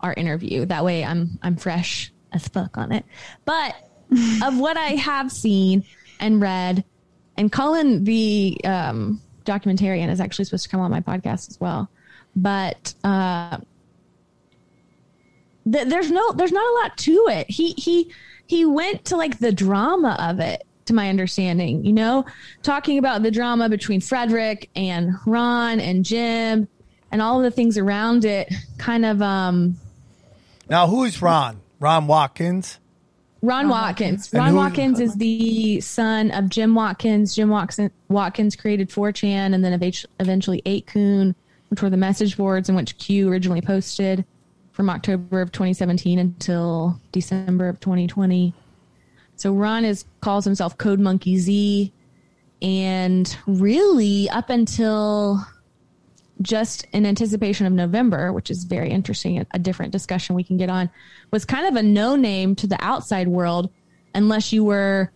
our 0.00 0.14
interview. 0.14 0.66
That 0.66 0.84
way, 0.84 1.04
I'm 1.04 1.38
I'm 1.42 1.56
fresh 1.56 2.12
as 2.32 2.46
fuck 2.46 2.78
on 2.78 2.92
it. 2.92 3.04
But 3.44 3.74
of 4.44 4.56
what 4.56 4.76
I 4.76 4.90
have 4.90 5.32
seen 5.32 5.84
and 6.20 6.40
read, 6.40 6.84
and 7.36 7.50
Cullen, 7.50 8.04
the 8.04 8.60
um, 8.64 9.20
documentarian, 9.44 10.10
is 10.10 10.20
actually 10.20 10.44
supposed 10.44 10.62
to 10.62 10.70
come 10.70 10.80
on 10.80 10.92
my 10.92 11.00
podcast 11.00 11.50
as 11.50 11.58
well. 11.58 11.88
But 12.36 12.94
uh, 13.02 13.58
th- 15.70 15.88
there's 15.88 16.12
no 16.12 16.32
there's 16.34 16.52
not 16.52 16.64
a 16.64 16.74
lot 16.82 16.96
to 16.98 17.26
it. 17.30 17.50
He 17.50 17.72
he 17.72 18.12
he 18.46 18.64
went 18.64 19.04
to 19.06 19.16
like 19.16 19.38
the 19.38 19.52
drama 19.52 20.16
of 20.20 20.40
it 20.40 20.66
to 20.86 20.94
my 20.94 21.08
understanding, 21.08 21.84
you 21.84 21.92
know, 21.92 22.24
talking 22.62 22.98
about 22.98 23.22
the 23.22 23.30
drama 23.30 23.68
between 23.68 24.00
Fredrick 24.00 24.68
and 24.76 25.14
Ron 25.26 25.80
and 25.80 26.04
Jim 26.04 26.68
and 27.10 27.22
all 27.22 27.40
the 27.40 27.50
things 27.50 27.78
around 27.78 28.24
it 28.24 28.52
kind 28.78 29.04
of 29.06 29.22
um 29.22 29.76
Now, 30.68 30.86
who's 30.86 31.22
Ron? 31.22 31.60
Ron 31.80 32.06
Watkins. 32.06 32.78
Ron 33.42 33.68
Watkins. 33.68 34.32
And 34.32 34.40
Ron 34.40 34.50
who- 34.50 34.56
Watkins 34.56 35.00
is 35.00 35.14
the 35.16 35.80
son 35.80 36.30
of 36.30 36.48
Jim 36.48 36.74
Watkins. 36.74 37.34
Jim 37.34 37.50
Watkins, 37.50 37.90
Watkins 38.08 38.56
created 38.56 38.88
4chan 38.90 39.54
and 39.54 39.62
then 39.64 39.72
eventually 40.18 40.62
8kun, 40.64 41.34
which 41.68 41.82
were 41.82 41.90
the 41.90 41.96
message 41.98 42.36
boards 42.38 42.68
in 42.68 42.74
which 42.74 42.96
Q 42.98 43.28
originally 43.30 43.60
posted 43.60 44.24
from 44.74 44.90
October 44.90 45.40
of 45.40 45.52
2017 45.52 46.18
until 46.18 47.00
December 47.12 47.68
of 47.68 47.78
2020. 47.78 48.52
So 49.36 49.52
Ron 49.52 49.84
is 49.84 50.04
calls 50.20 50.44
himself 50.44 50.76
Code 50.76 50.98
Monkey 50.98 51.38
Z, 51.38 51.92
and 52.60 53.36
really 53.46 54.28
up 54.30 54.50
until 54.50 55.46
just 56.42 56.86
in 56.92 57.06
anticipation 57.06 57.66
of 57.66 57.72
November, 57.72 58.32
which 58.32 58.50
is 58.50 58.64
very 58.64 58.90
interesting, 58.90 59.46
a 59.52 59.58
different 59.58 59.92
discussion 59.92 60.34
we 60.34 60.42
can 60.42 60.56
get 60.56 60.68
on, 60.68 60.90
was 61.30 61.44
kind 61.44 61.68
of 61.68 61.76
a 61.76 61.82
no 61.82 62.16
name 62.16 62.56
to 62.56 62.66
the 62.66 62.78
outside 62.80 63.28
world 63.28 63.70
unless 64.12 64.52
you 64.52 64.64
were, 64.64 65.12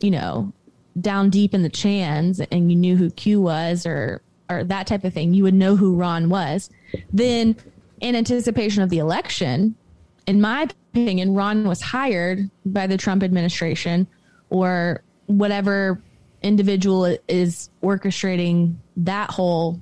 you 0.00 0.10
know, 0.10 0.52
down 1.00 1.30
deep 1.30 1.54
in 1.54 1.62
the 1.62 1.70
chans 1.70 2.38
and 2.38 2.70
you 2.70 2.76
knew 2.76 2.96
who 2.96 3.10
Q 3.10 3.40
was 3.40 3.86
or 3.86 4.20
or 4.50 4.62
that 4.62 4.86
type 4.86 5.04
of 5.04 5.14
thing, 5.14 5.32
you 5.32 5.42
would 5.42 5.54
know 5.54 5.74
who 5.74 5.96
Ron 5.96 6.28
was. 6.28 6.68
Then, 7.10 7.56
in 8.04 8.14
anticipation 8.14 8.82
of 8.82 8.90
the 8.90 8.98
election, 8.98 9.74
in 10.26 10.38
my 10.38 10.68
opinion, 10.92 11.32
Ron 11.32 11.66
was 11.66 11.80
hired 11.80 12.50
by 12.66 12.86
the 12.86 12.98
Trump 12.98 13.22
administration 13.22 14.06
or 14.50 15.02
whatever 15.24 16.02
individual 16.42 17.16
is 17.28 17.70
orchestrating 17.82 18.76
that 18.98 19.30
whole 19.30 19.80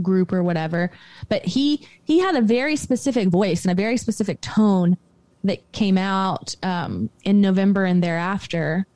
group 0.00 0.32
or 0.32 0.44
whatever. 0.44 0.92
But 1.28 1.44
he 1.44 1.84
he 2.04 2.20
had 2.20 2.36
a 2.36 2.40
very 2.40 2.76
specific 2.76 3.26
voice 3.28 3.64
and 3.64 3.72
a 3.72 3.74
very 3.74 3.96
specific 3.96 4.40
tone 4.40 4.96
that 5.42 5.72
came 5.72 5.98
out 5.98 6.54
um, 6.62 7.10
in 7.24 7.40
November 7.40 7.84
and 7.84 8.00
thereafter. 8.00 8.86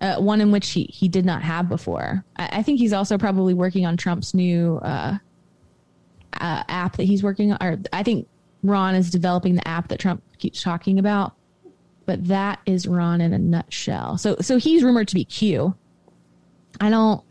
Uh, 0.00 0.16
one 0.16 0.40
in 0.40 0.52
which 0.52 0.70
he, 0.70 0.84
he 0.84 1.08
did 1.08 1.26
not 1.26 1.42
have 1.42 1.68
before. 1.68 2.24
I, 2.36 2.48
I 2.52 2.62
think 2.62 2.78
he's 2.78 2.92
also 2.92 3.18
probably 3.18 3.52
working 3.52 3.84
on 3.84 3.96
Trump's 3.96 4.32
new 4.32 4.76
uh, 4.76 5.18
uh, 6.34 6.62
app 6.68 6.96
that 6.96 7.04
he's 7.04 7.22
working 7.22 7.52
on. 7.52 7.58
Or 7.60 7.78
I 7.92 8.02
think 8.02 8.28
Ron 8.62 8.94
is 8.94 9.10
developing 9.10 9.54
the 9.54 9.66
app 9.66 9.88
that 9.88 9.98
Trump 9.98 10.22
keeps 10.38 10.62
talking 10.62 10.98
about. 10.98 11.32
But 12.06 12.26
that 12.28 12.60
is 12.64 12.86
Ron 12.86 13.20
in 13.20 13.32
a 13.32 13.38
nutshell. 13.38 14.16
So 14.16 14.36
so 14.40 14.56
he's 14.56 14.82
rumored 14.82 15.08
to 15.08 15.14
be 15.14 15.24
Q. 15.24 15.74
I 16.80 16.90
don't 16.90 17.22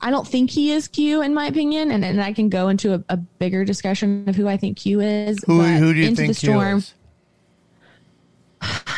I 0.00 0.10
don't 0.10 0.26
think 0.26 0.50
he 0.50 0.72
is 0.72 0.88
Q 0.88 1.22
in 1.22 1.34
my 1.34 1.46
opinion, 1.46 1.90
and, 1.90 2.04
and 2.04 2.20
I 2.20 2.32
can 2.32 2.48
go 2.48 2.68
into 2.68 2.94
a, 2.94 3.04
a 3.08 3.16
bigger 3.16 3.64
discussion 3.64 4.28
of 4.28 4.36
who 4.36 4.46
I 4.46 4.56
think 4.56 4.76
Q 4.78 5.00
is. 5.00 5.38
Who, 5.46 5.62
who 5.62 5.92
do 5.92 6.00
you 6.00 6.08
Into 6.08 6.16
think 6.16 6.28
the 6.28 6.34
Storm, 6.34 6.60
Q 6.60 6.76
is? 6.76 6.94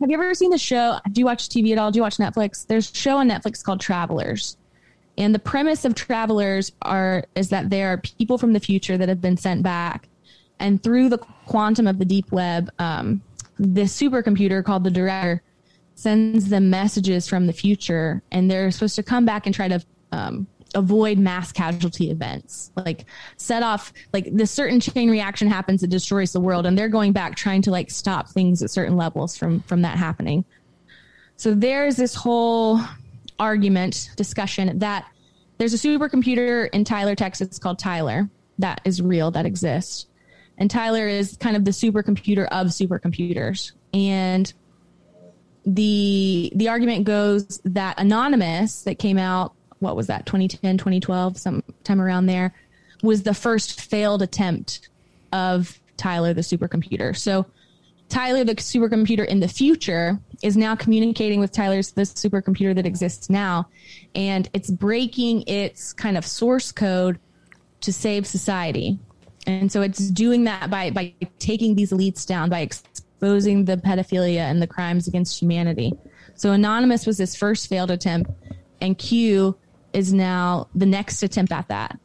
Have 0.00 0.10
you 0.10 0.14
ever 0.14 0.34
seen 0.34 0.50
the 0.50 0.58
show? 0.58 0.98
Do 1.10 1.20
you 1.20 1.24
watch 1.24 1.48
TV 1.48 1.72
at 1.72 1.78
all? 1.78 1.90
Do 1.90 1.98
you 1.98 2.02
watch 2.02 2.18
Netflix? 2.18 2.66
There's 2.66 2.90
a 2.90 2.94
show 2.94 3.16
on 3.16 3.28
Netflix 3.28 3.62
called 3.64 3.80
Travelers. 3.80 4.56
And 5.18 5.34
the 5.34 5.38
premise 5.38 5.84
of 5.84 5.94
Travelers 5.94 6.72
are 6.82 7.24
is 7.34 7.48
that 7.48 7.70
there 7.70 7.92
are 7.92 7.96
people 7.98 8.38
from 8.38 8.52
the 8.52 8.60
future 8.60 8.98
that 8.98 9.08
have 9.08 9.20
been 9.20 9.36
sent 9.36 9.62
back, 9.62 10.08
and 10.58 10.82
through 10.82 11.08
the 11.08 11.18
quantum 11.46 11.86
of 11.86 11.98
the 11.98 12.04
deep 12.04 12.30
web, 12.32 12.70
um, 12.78 13.22
this 13.58 13.98
supercomputer 13.98 14.64
called 14.64 14.84
the 14.84 14.90
Director 14.90 15.42
sends 15.94 16.50
them 16.50 16.68
messages 16.68 17.26
from 17.26 17.46
the 17.46 17.52
future, 17.52 18.22
and 18.30 18.50
they're 18.50 18.70
supposed 18.70 18.96
to 18.96 19.02
come 19.02 19.24
back 19.24 19.46
and 19.46 19.54
try 19.54 19.66
to 19.66 19.82
um, 20.12 20.46
avoid 20.74 21.18
mass 21.18 21.52
casualty 21.52 22.10
events, 22.10 22.70
like 22.76 23.06
set 23.38 23.62
off 23.62 23.94
like 24.12 24.28
this 24.32 24.50
certain 24.50 24.78
chain 24.78 25.10
reaction 25.10 25.48
happens 25.48 25.80
that 25.80 25.88
destroys 25.88 26.32
the 26.32 26.40
world, 26.40 26.66
and 26.66 26.76
they're 26.76 26.90
going 26.90 27.12
back 27.12 27.34
trying 27.34 27.62
to 27.62 27.70
like 27.70 27.90
stop 27.90 28.28
things 28.28 28.62
at 28.62 28.70
certain 28.70 28.96
levels 28.96 29.36
from 29.36 29.60
from 29.62 29.82
that 29.82 29.96
happening. 29.96 30.44
So 31.38 31.54
there's 31.54 31.96
this 31.96 32.14
whole 32.14 32.80
argument 33.38 34.10
discussion 34.16 34.78
that 34.78 35.06
there's 35.58 35.74
a 35.74 35.76
supercomputer 35.76 36.68
in 36.72 36.84
Tyler, 36.84 37.14
Texas 37.14 37.58
called 37.58 37.78
Tyler 37.78 38.28
that 38.58 38.80
is 38.84 39.02
real 39.02 39.30
that 39.32 39.46
exists. 39.46 40.06
And 40.58 40.70
Tyler 40.70 41.06
is 41.06 41.36
kind 41.38 41.56
of 41.56 41.64
the 41.64 41.70
supercomputer 41.70 42.46
of 42.46 42.68
supercomputers. 42.68 43.72
And 43.92 44.52
the 45.64 46.52
the 46.54 46.68
argument 46.68 47.04
goes 47.04 47.60
that 47.64 47.98
Anonymous 47.98 48.82
that 48.82 48.98
came 48.98 49.18
out 49.18 49.52
what 49.80 49.96
was 49.96 50.06
that 50.06 50.24
2010 50.24 50.78
2012 50.78 51.36
sometime 51.36 52.00
around 52.00 52.26
there 52.26 52.54
was 53.02 53.24
the 53.24 53.34
first 53.34 53.80
failed 53.80 54.22
attempt 54.22 54.88
of 55.32 55.80
Tyler 55.96 56.32
the 56.32 56.40
supercomputer. 56.40 57.16
So 57.16 57.46
Tyler, 58.08 58.44
the 58.44 58.54
supercomputer 58.54 59.26
in 59.26 59.40
the 59.40 59.48
future, 59.48 60.18
is 60.42 60.56
now 60.56 60.76
communicating 60.76 61.40
with 61.40 61.52
Tyler's 61.52 61.90
the 61.92 62.02
supercomputer 62.02 62.74
that 62.74 62.86
exists 62.86 63.28
now, 63.28 63.68
and 64.14 64.48
it's 64.52 64.70
breaking 64.70 65.42
its 65.46 65.92
kind 65.92 66.16
of 66.16 66.24
source 66.24 66.72
code 66.72 67.18
to 67.80 67.92
save 67.92 68.26
society. 68.26 68.98
And 69.46 69.70
so 69.70 69.82
it's 69.82 70.08
doing 70.10 70.44
that 70.44 70.70
by 70.70 70.90
by 70.90 71.14
taking 71.38 71.74
these 71.74 71.92
elites 71.92 72.26
down, 72.26 72.48
by 72.48 72.60
exposing 72.60 73.64
the 73.64 73.76
pedophilia 73.76 74.40
and 74.40 74.60
the 74.60 74.66
crimes 74.66 75.08
against 75.08 75.40
humanity. 75.40 75.92
So 76.34 76.52
Anonymous 76.52 77.06
was 77.06 77.18
his 77.18 77.36
first 77.36 77.68
failed 77.68 77.90
attempt, 77.90 78.30
and 78.80 78.96
Q 78.98 79.56
is 79.92 80.12
now 80.12 80.68
the 80.74 80.86
next 80.86 81.22
attempt 81.22 81.52
at 81.52 81.68
that. 81.68 81.98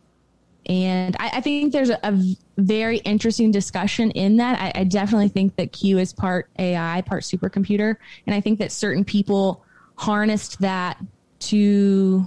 And 0.72 1.18
I, 1.20 1.32
I 1.34 1.42
think 1.42 1.74
there's 1.74 1.90
a, 1.90 2.00
a 2.02 2.18
very 2.56 3.00
interesting 3.00 3.52
discussion 3.52 4.10
in 4.12 4.38
that. 4.38 4.58
I, 4.58 4.82
I 4.82 4.84
definitely 4.86 5.28
think 5.28 5.58
that 5.58 5.74
Q 5.74 5.98
is 5.98 6.14
part 6.14 6.50
AI, 6.58 7.02
part 7.02 7.24
supercomputer. 7.24 7.98
And 8.26 8.34
I 8.34 8.40
think 8.40 8.60
that 8.60 8.72
certain 8.72 9.04
people 9.04 9.66
harnessed 9.96 10.62
that 10.62 10.98
to 11.40 12.26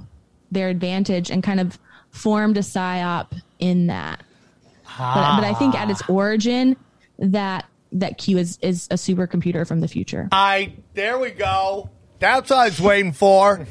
their 0.53 0.69
advantage 0.69 1.31
and 1.31 1.43
kind 1.43 1.59
of 1.59 1.79
formed 2.11 2.59
a 2.59 2.61
psyop 2.61 3.33
in 3.61 3.87
that. 3.87 4.23
But, 4.99 5.37
but 5.37 5.45
I 5.45 5.55
think 5.55 5.75
at 5.75 5.89
its 5.89 6.03
ah. 6.03 6.12
origin, 6.12 6.77
that 7.19 7.65
that 7.93 8.19
Q 8.19 8.37
is, 8.37 8.59
is 8.61 8.89
a 8.91 8.95
supercomputer 8.95 9.66
from 9.66 9.81
the 9.81 9.89
future. 9.89 10.29
I 10.33 10.75
there 10.93 11.19
we 11.19 11.31
go. 11.31 11.89
That's 12.19 12.51
what 12.51 12.59
I 12.59 12.65
was 12.66 12.81
waiting 12.81 13.12
for. 13.12 13.66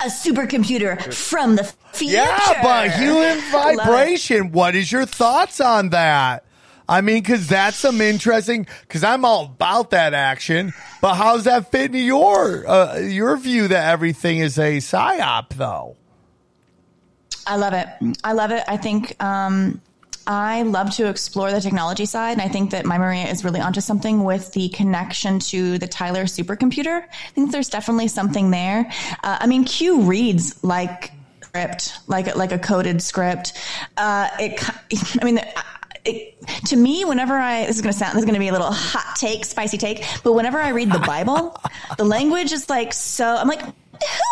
A 0.00 0.06
supercomputer 0.06 1.12
from 1.12 1.56
the 1.56 1.64
future. 1.92 2.14
Yeah, 2.14 2.62
but 2.62 2.90
human 2.92 3.40
vibration. 3.52 4.52
What 4.52 4.74
is 4.74 4.90
your 4.90 5.06
thoughts 5.06 5.60
on 5.60 5.90
that? 5.90 6.44
I 6.88 7.00
mean, 7.00 7.22
because 7.22 7.46
that's 7.46 7.76
some 7.76 8.00
interesting. 8.00 8.66
Because 8.82 9.04
I'm 9.04 9.24
all 9.24 9.44
about 9.44 9.90
that 9.90 10.14
action, 10.14 10.72
but 11.00 11.14
how 11.14 11.36
does 11.36 11.44
that 11.44 11.70
fit 11.70 11.86
into 11.86 11.98
your 11.98 12.68
uh, 12.68 12.98
your 12.98 13.36
view 13.36 13.68
that 13.68 13.90
everything 13.90 14.38
is 14.38 14.58
a 14.58 14.78
psyop, 14.78 15.50
though? 15.50 15.96
I 17.46 17.56
love 17.56 17.72
it. 17.74 17.88
I 18.22 18.32
love 18.32 18.50
it. 18.50 18.62
I 18.68 18.76
think 18.76 19.22
um, 19.22 19.80
I 20.26 20.62
love 20.62 20.90
to 20.96 21.08
explore 21.08 21.50
the 21.50 21.60
technology 21.60 22.06
side, 22.06 22.32
and 22.32 22.42
I 22.42 22.48
think 22.48 22.70
that 22.70 22.84
My 22.84 22.98
Maria 22.98 23.26
is 23.26 23.44
really 23.44 23.60
onto 23.60 23.80
something 23.80 24.24
with 24.24 24.52
the 24.52 24.68
connection 24.70 25.38
to 25.40 25.78
the 25.78 25.86
Tyler 25.86 26.24
supercomputer. 26.24 27.04
I 27.04 27.30
think 27.34 27.52
there's 27.52 27.68
definitely 27.68 28.08
something 28.08 28.50
there. 28.50 28.90
Uh, 29.22 29.38
I 29.40 29.46
mean, 29.46 29.64
Q 29.64 30.02
reads 30.02 30.62
like 30.62 31.12
script, 31.42 31.98
like 32.06 32.34
like 32.36 32.52
a 32.52 32.58
coded 32.58 33.02
script. 33.02 33.52
Uh, 33.96 34.28
it, 34.38 34.62
I 35.20 35.24
mean. 35.24 35.40
It, 36.04 36.34
to 36.66 36.74
me, 36.74 37.04
whenever 37.04 37.34
I 37.34 37.64
this 37.66 37.76
is 37.76 37.80
going 37.80 37.92
to 37.92 37.96
sound 37.96 38.16
this 38.16 38.22
is 38.22 38.24
going 38.24 38.34
to 38.34 38.40
be 38.40 38.48
a 38.48 38.52
little 38.52 38.72
hot 38.72 39.14
take, 39.14 39.44
spicy 39.44 39.78
take, 39.78 40.04
but 40.24 40.32
whenever 40.32 40.58
I 40.58 40.70
read 40.70 40.90
the 40.90 40.98
Bible, 40.98 41.56
the 41.96 42.02
language 42.02 42.50
is 42.50 42.68
like 42.68 42.92
so. 42.92 43.36
I'm 43.36 43.46
like, 43.46 43.62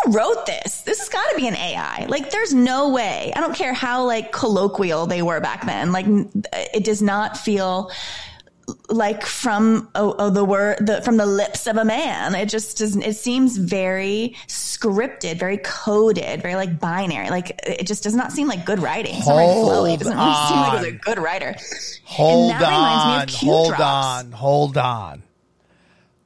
who 0.04 0.12
wrote 0.12 0.46
this? 0.46 0.82
This 0.82 0.98
has 0.98 1.08
got 1.08 1.28
to 1.30 1.36
be 1.36 1.46
an 1.46 1.56
AI. 1.56 2.06
Like, 2.08 2.30
there's 2.30 2.54
no 2.54 2.90
way. 2.90 3.32
I 3.34 3.40
don't 3.40 3.54
care 3.54 3.72
how 3.72 4.04
like 4.04 4.32
colloquial 4.32 5.06
they 5.06 5.22
were 5.22 5.40
back 5.40 5.66
then. 5.66 5.92
Like, 5.92 6.06
it 6.06 6.84
does 6.84 7.02
not 7.02 7.36
feel 7.36 7.90
like 8.88 9.24
from 9.24 9.88
oh, 9.94 10.14
oh, 10.18 10.30
the 10.30 10.44
word 10.44 10.86
the, 10.86 11.02
from 11.02 11.16
the 11.16 11.26
lips 11.26 11.66
of 11.66 11.76
a 11.76 11.84
man. 11.84 12.34
It 12.34 12.48
just 12.48 12.78
doesn't. 12.78 13.02
It 13.02 13.16
seems 13.16 13.56
very 13.56 14.36
scripted, 14.46 15.38
very 15.38 15.58
coded, 15.58 16.42
very 16.42 16.54
like 16.54 16.78
binary. 16.78 17.30
Like, 17.30 17.60
it 17.64 17.86
just 17.86 18.02
does 18.02 18.14
not 18.14 18.32
seem 18.32 18.48
like 18.48 18.64
good 18.64 18.80
writing. 18.80 19.16
It's 19.16 19.26
not 19.26 19.36
very 19.36 19.48
flowy. 19.48 19.94
It 19.94 19.98
doesn't 20.00 20.16
really 20.16 20.34
seem 20.48 20.56
like 20.56 20.72
it 20.72 20.76
was 20.76 20.86
a 20.86 20.92
good 20.92 21.18
writer. 21.18 21.56
Hold 22.04 22.52
and 22.52 22.60
that 22.60 22.68
reminds 22.68 23.04
me 23.04 23.12
on, 23.12 23.22
of 23.22 23.28
Q 23.28 23.50
hold 23.50 23.68
drops. 23.68 24.24
on, 24.24 24.32
hold 24.32 24.76
on. 24.76 25.22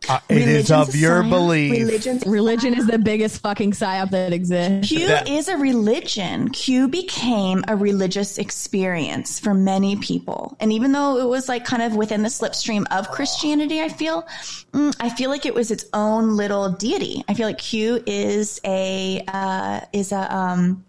Uh, 0.08 0.20
it 0.28 0.48
is 0.48 0.70
of 0.70 0.94
your 0.94 1.22
belief. 1.22 1.72
Religion's 1.72 2.26
Religion 2.26 2.74
is 2.74 2.86
the 2.86 2.98
biggest 2.98 3.40
fucking 3.40 3.72
psyop 3.72 4.10
that 4.10 4.32
exists. 4.32 4.88
Q 4.88 5.06
That- 5.08 5.28
is 5.28 5.48
a 5.48 5.56
religion. 5.56 6.50
Q 6.50 6.88
became 6.88 7.64
a 7.68 7.76
religious 7.76 8.38
experience 8.38 9.38
for 9.40 9.54
many 9.54 9.96
people. 9.96 10.56
And 10.60 10.72
even 10.72 10.92
though 10.92 11.18
it 11.18 11.28
was 11.28 11.48
like 11.48 11.64
kind 11.64 11.82
of 11.82 11.96
within 11.96 12.22
the 12.22 12.28
slipstream 12.28 12.84
of 12.90 13.10
Christianity, 13.10 13.80
I 13.80 13.88
feel, 13.88 14.26
mm, 14.72 14.94
I 15.00 15.08
feel 15.08 15.30
like 15.30 15.46
it 15.46 15.54
was 15.54 15.70
its 15.70 15.84
own 15.92 16.36
little 16.36 16.70
deity. 16.70 17.24
I 17.28 17.34
feel 17.34 17.46
like 17.46 17.58
Q 17.58 18.02
is 18.06 18.60
a, 18.64 19.24
uh, 19.28 19.80
is 19.92 20.12
a, 20.12 20.34
um, 20.34 20.84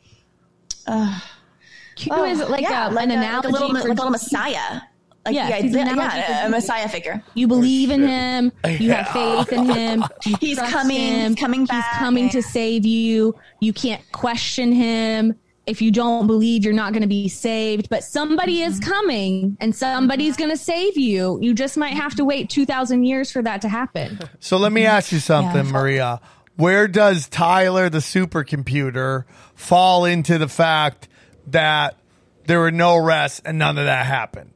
Q 1.95 2.13
is 2.25 2.39
like 2.49 2.61
yeah, 2.61 2.89
a, 2.89 2.91
like 2.91 3.05
an 3.05 3.11
a, 3.11 3.15
analogy 3.15 3.47
like 3.47 3.61
a 3.61 3.63
little, 3.63 3.69
for 3.69 3.73
like 3.75 3.85
a 3.85 4.01
little 4.01 4.09
messiah. 4.11 4.81
Like, 5.25 5.33
yeah, 5.35 5.49
he's 5.57 5.73
an 5.75 5.87
yeah, 5.87 6.15
yeah, 6.15 6.45
a 6.45 6.49
messiah 6.49 6.87
figure. 6.87 7.23
You 7.33 7.47
believe 7.47 7.89
in 7.89 8.07
him. 8.07 8.51
You 8.67 8.91
have 8.91 9.07
faith 9.09 9.51
in 9.51 9.65
him. 9.69 10.03
He's 10.39 10.59
coming- 10.59 10.97
Him, 10.97 11.31
he's 11.31 11.39
coming 11.39 11.65
back. 11.65 11.83
He's 11.91 11.97
coming 11.99 12.29
to 12.29 12.41
save 12.43 12.85
you. 12.85 13.35
You 13.59 13.73
can't 13.73 14.01
question 14.11 14.71
him. 14.71 15.35
If 15.65 15.81
you 15.81 15.89
don't 15.91 16.27
believe, 16.27 16.63
you're 16.63 16.75
not 16.75 16.93
going 16.93 17.01
to 17.01 17.07
be 17.07 17.27
saved. 17.27 17.89
But 17.89 18.03
somebody 18.03 18.61
is 18.61 18.79
Mm-hmm. 18.79 18.91
coming, 18.91 19.57
and 19.59 19.75
somebody's 19.75 20.37
going 20.37 20.51
to 20.51 20.57
save 20.57 20.95
you. 20.95 21.39
You 21.41 21.55
just 21.55 21.75
might 21.75 21.95
have 21.95 22.13
to 22.17 22.23
wait 22.23 22.51
two 22.51 22.67
thousand 22.67 23.05
years 23.05 23.31
for 23.31 23.41
that 23.41 23.61
to 23.63 23.69
happen. 23.69 24.19
So 24.39 24.57
let 24.57 24.71
me 24.71 24.85
ask 24.85 25.11
you 25.11 25.17
something, 25.17 25.65
Yeah. 25.65 25.71
Maria. 25.71 26.21
Where 26.55 26.87
does 26.87 27.27
Tyler, 27.27 27.89
the 27.89 27.97
supercomputer, 27.97 29.23
fall 29.55 30.05
into 30.05 30.37
the 30.37 30.47
fact 30.47 31.07
that 31.47 31.97
there 32.45 32.59
were 32.59 32.71
no 32.71 32.95
arrests 32.95 33.41
and 33.43 33.57
none 33.57 33.77
of 33.79 33.85
that 33.85 34.05
happened? 34.05 34.54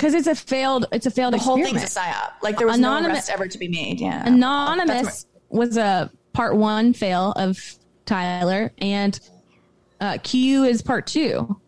Because 0.00 0.14
it's 0.14 0.26
a 0.26 0.34
failed 0.34 0.86
it's 0.92 1.04
a 1.04 1.10
failed 1.10 1.34
The 1.34 1.38
whole 1.38 1.56
experiment. 1.58 1.82
thing's 1.84 1.96
a 1.96 2.00
psyop. 2.00 2.32
Like 2.42 2.56
there 2.56 2.66
was 2.66 2.78
Anonymous- 2.78 3.08
no 3.08 3.14
arrest 3.14 3.30
ever 3.30 3.48
to 3.48 3.58
be 3.58 3.68
made. 3.68 4.00
Yeah. 4.00 4.26
Anonymous 4.26 5.26
was 5.50 5.76
a 5.76 6.10
part 6.32 6.56
one 6.56 6.94
fail 6.94 7.32
of 7.36 7.58
Tyler, 8.06 8.72
and 8.78 9.18
uh, 10.00 10.16
Q 10.22 10.64
is 10.64 10.80
part 10.80 11.06
two. 11.06 11.60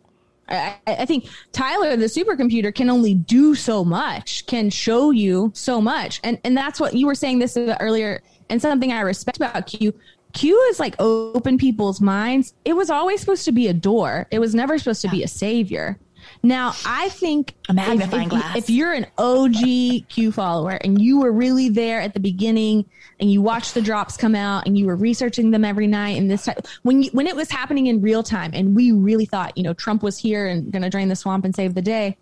I, 0.48 0.76
I 0.86 0.94
I 1.00 1.04
think 1.04 1.26
Tyler, 1.52 1.96
the 1.96 2.06
supercomputer, 2.06 2.74
can 2.74 2.88
only 2.88 3.14
do 3.14 3.54
so 3.54 3.84
much, 3.84 4.46
can 4.46 4.70
show 4.70 5.10
you 5.10 5.50
so 5.54 5.80
much, 5.80 6.20
and 6.24 6.38
and 6.44 6.56
that's 6.56 6.80
what 6.80 6.94
you 6.94 7.06
were 7.06 7.14
saying 7.14 7.38
this 7.38 7.56
earlier, 7.56 8.22
and 8.48 8.60
something 8.62 8.92
I 8.92 9.00
respect 9.00 9.36
about 9.36 9.66
Q. 9.66 9.92
Q 10.32 10.59
is 10.70 10.80
like 10.80 10.94
open 10.98 11.59
people's 11.59 12.00
minds. 12.00 12.54
It 12.64 12.72
was 12.72 12.88
always 12.88 13.20
supposed 13.20 13.44
to 13.44 13.52
be 13.52 13.68
a 13.68 13.74
door. 13.74 14.26
It 14.30 14.38
was 14.38 14.54
never 14.54 14.78
supposed 14.78 15.02
to 15.02 15.09
be 15.09 15.22
a 15.22 15.28
savior. 15.28 15.98
Now, 16.43 16.74
I 16.85 17.09
think 17.10 17.55
A 17.69 17.73
magnifying 17.73 18.24
if, 18.24 18.31
glass. 18.31 18.56
if 18.56 18.70
you're 18.70 18.93
an 18.93 19.06
OG 19.16 20.09
Q 20.09 20.32
follower 20.32 20.73
and 20.73 21.01
you 21.01 21.20
were 21.20 21.31
really 21.31 21.69
there 21.69 22.01
at 22.01 22.14
the 22.14 22.20
beginning 22.20 22.85
and 23.20 23.31
you 23.31 23.40
watched 23.40 23.74
the 23.74 23.81
drops 23.81 24.16
come 24.16 24.35
out 24.35 24.66
and 24.66 24.77
you 24.77 24.86
were 24.86 24.97
researching 24.97 25.52
them 25.52 25.64
every 25.64 25.86
night 25.86 26.19
and 26.19 26.28
this 26.28 26.47
type, 26.47 26.66
when 26.82 27.05
you, 27.05 27.10
when 27.12 27.28
it 27.28 27.36
was 27.36 27.48
happening 27.48 27.86
in 27.86 28.01
real 28.01 28.24
time 28.24 28.51
and 28.55 28.74
we 28.74 28.90
really 28.90 29.24
thought 29.24 29.56
you 29.56 29.62
know 29.62 29.73
Trump 29.73 30.02
was 30.02 30.19
here 30.19 30.48
and 30.48 30.73
going 30.73 30.82
to 30.82 30.90
drain 30.90 31.09
the 31.09 31.16
swamp 31.16 31.44
and 31.44 31.55
save 31.55 31.74
the 31.74 31.82
day, 31.82 32.16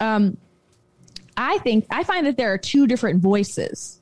um, 0.00 0.36
I 1.38 1.58
think 1.58 1.86
I 1.90 2.04
find 2.04 2.26
that 2.26 2.36
there 2.36 2.52
are 2.52 2.58
two 2.58 2.86
different 2.86 3.22
voices 3.22 3.98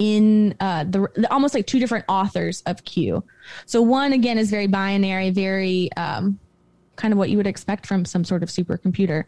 in 0.00 0.56
uh, 0.58 0.82
the 0.82 1.28
almost 1.30 1.54
like 1.54 1.68
two 1.68 1.78
different 1.78 2.04
authors 2.08 2.62
of 2.66 2.84
Q. 2.84 3.22
So 3.66 3.80
one 3.80 4.12
again 4.12 4.38
is 4.38 4.50
very 4.50 4.66
binary, 4.66 5.30
very 5.30 5.92
um, 5.92 6.40
kind 7.02 7.12
of 7.12 7.18
what 7.18 7.30
you 7.30 7.36
would 7.36 7.48
expect 7.48 7.84
from 7.84 8.04
some 8.04 8.22
sort 8.22 8.44
of 8.44 8.48
supercomputer. 8.48 9.24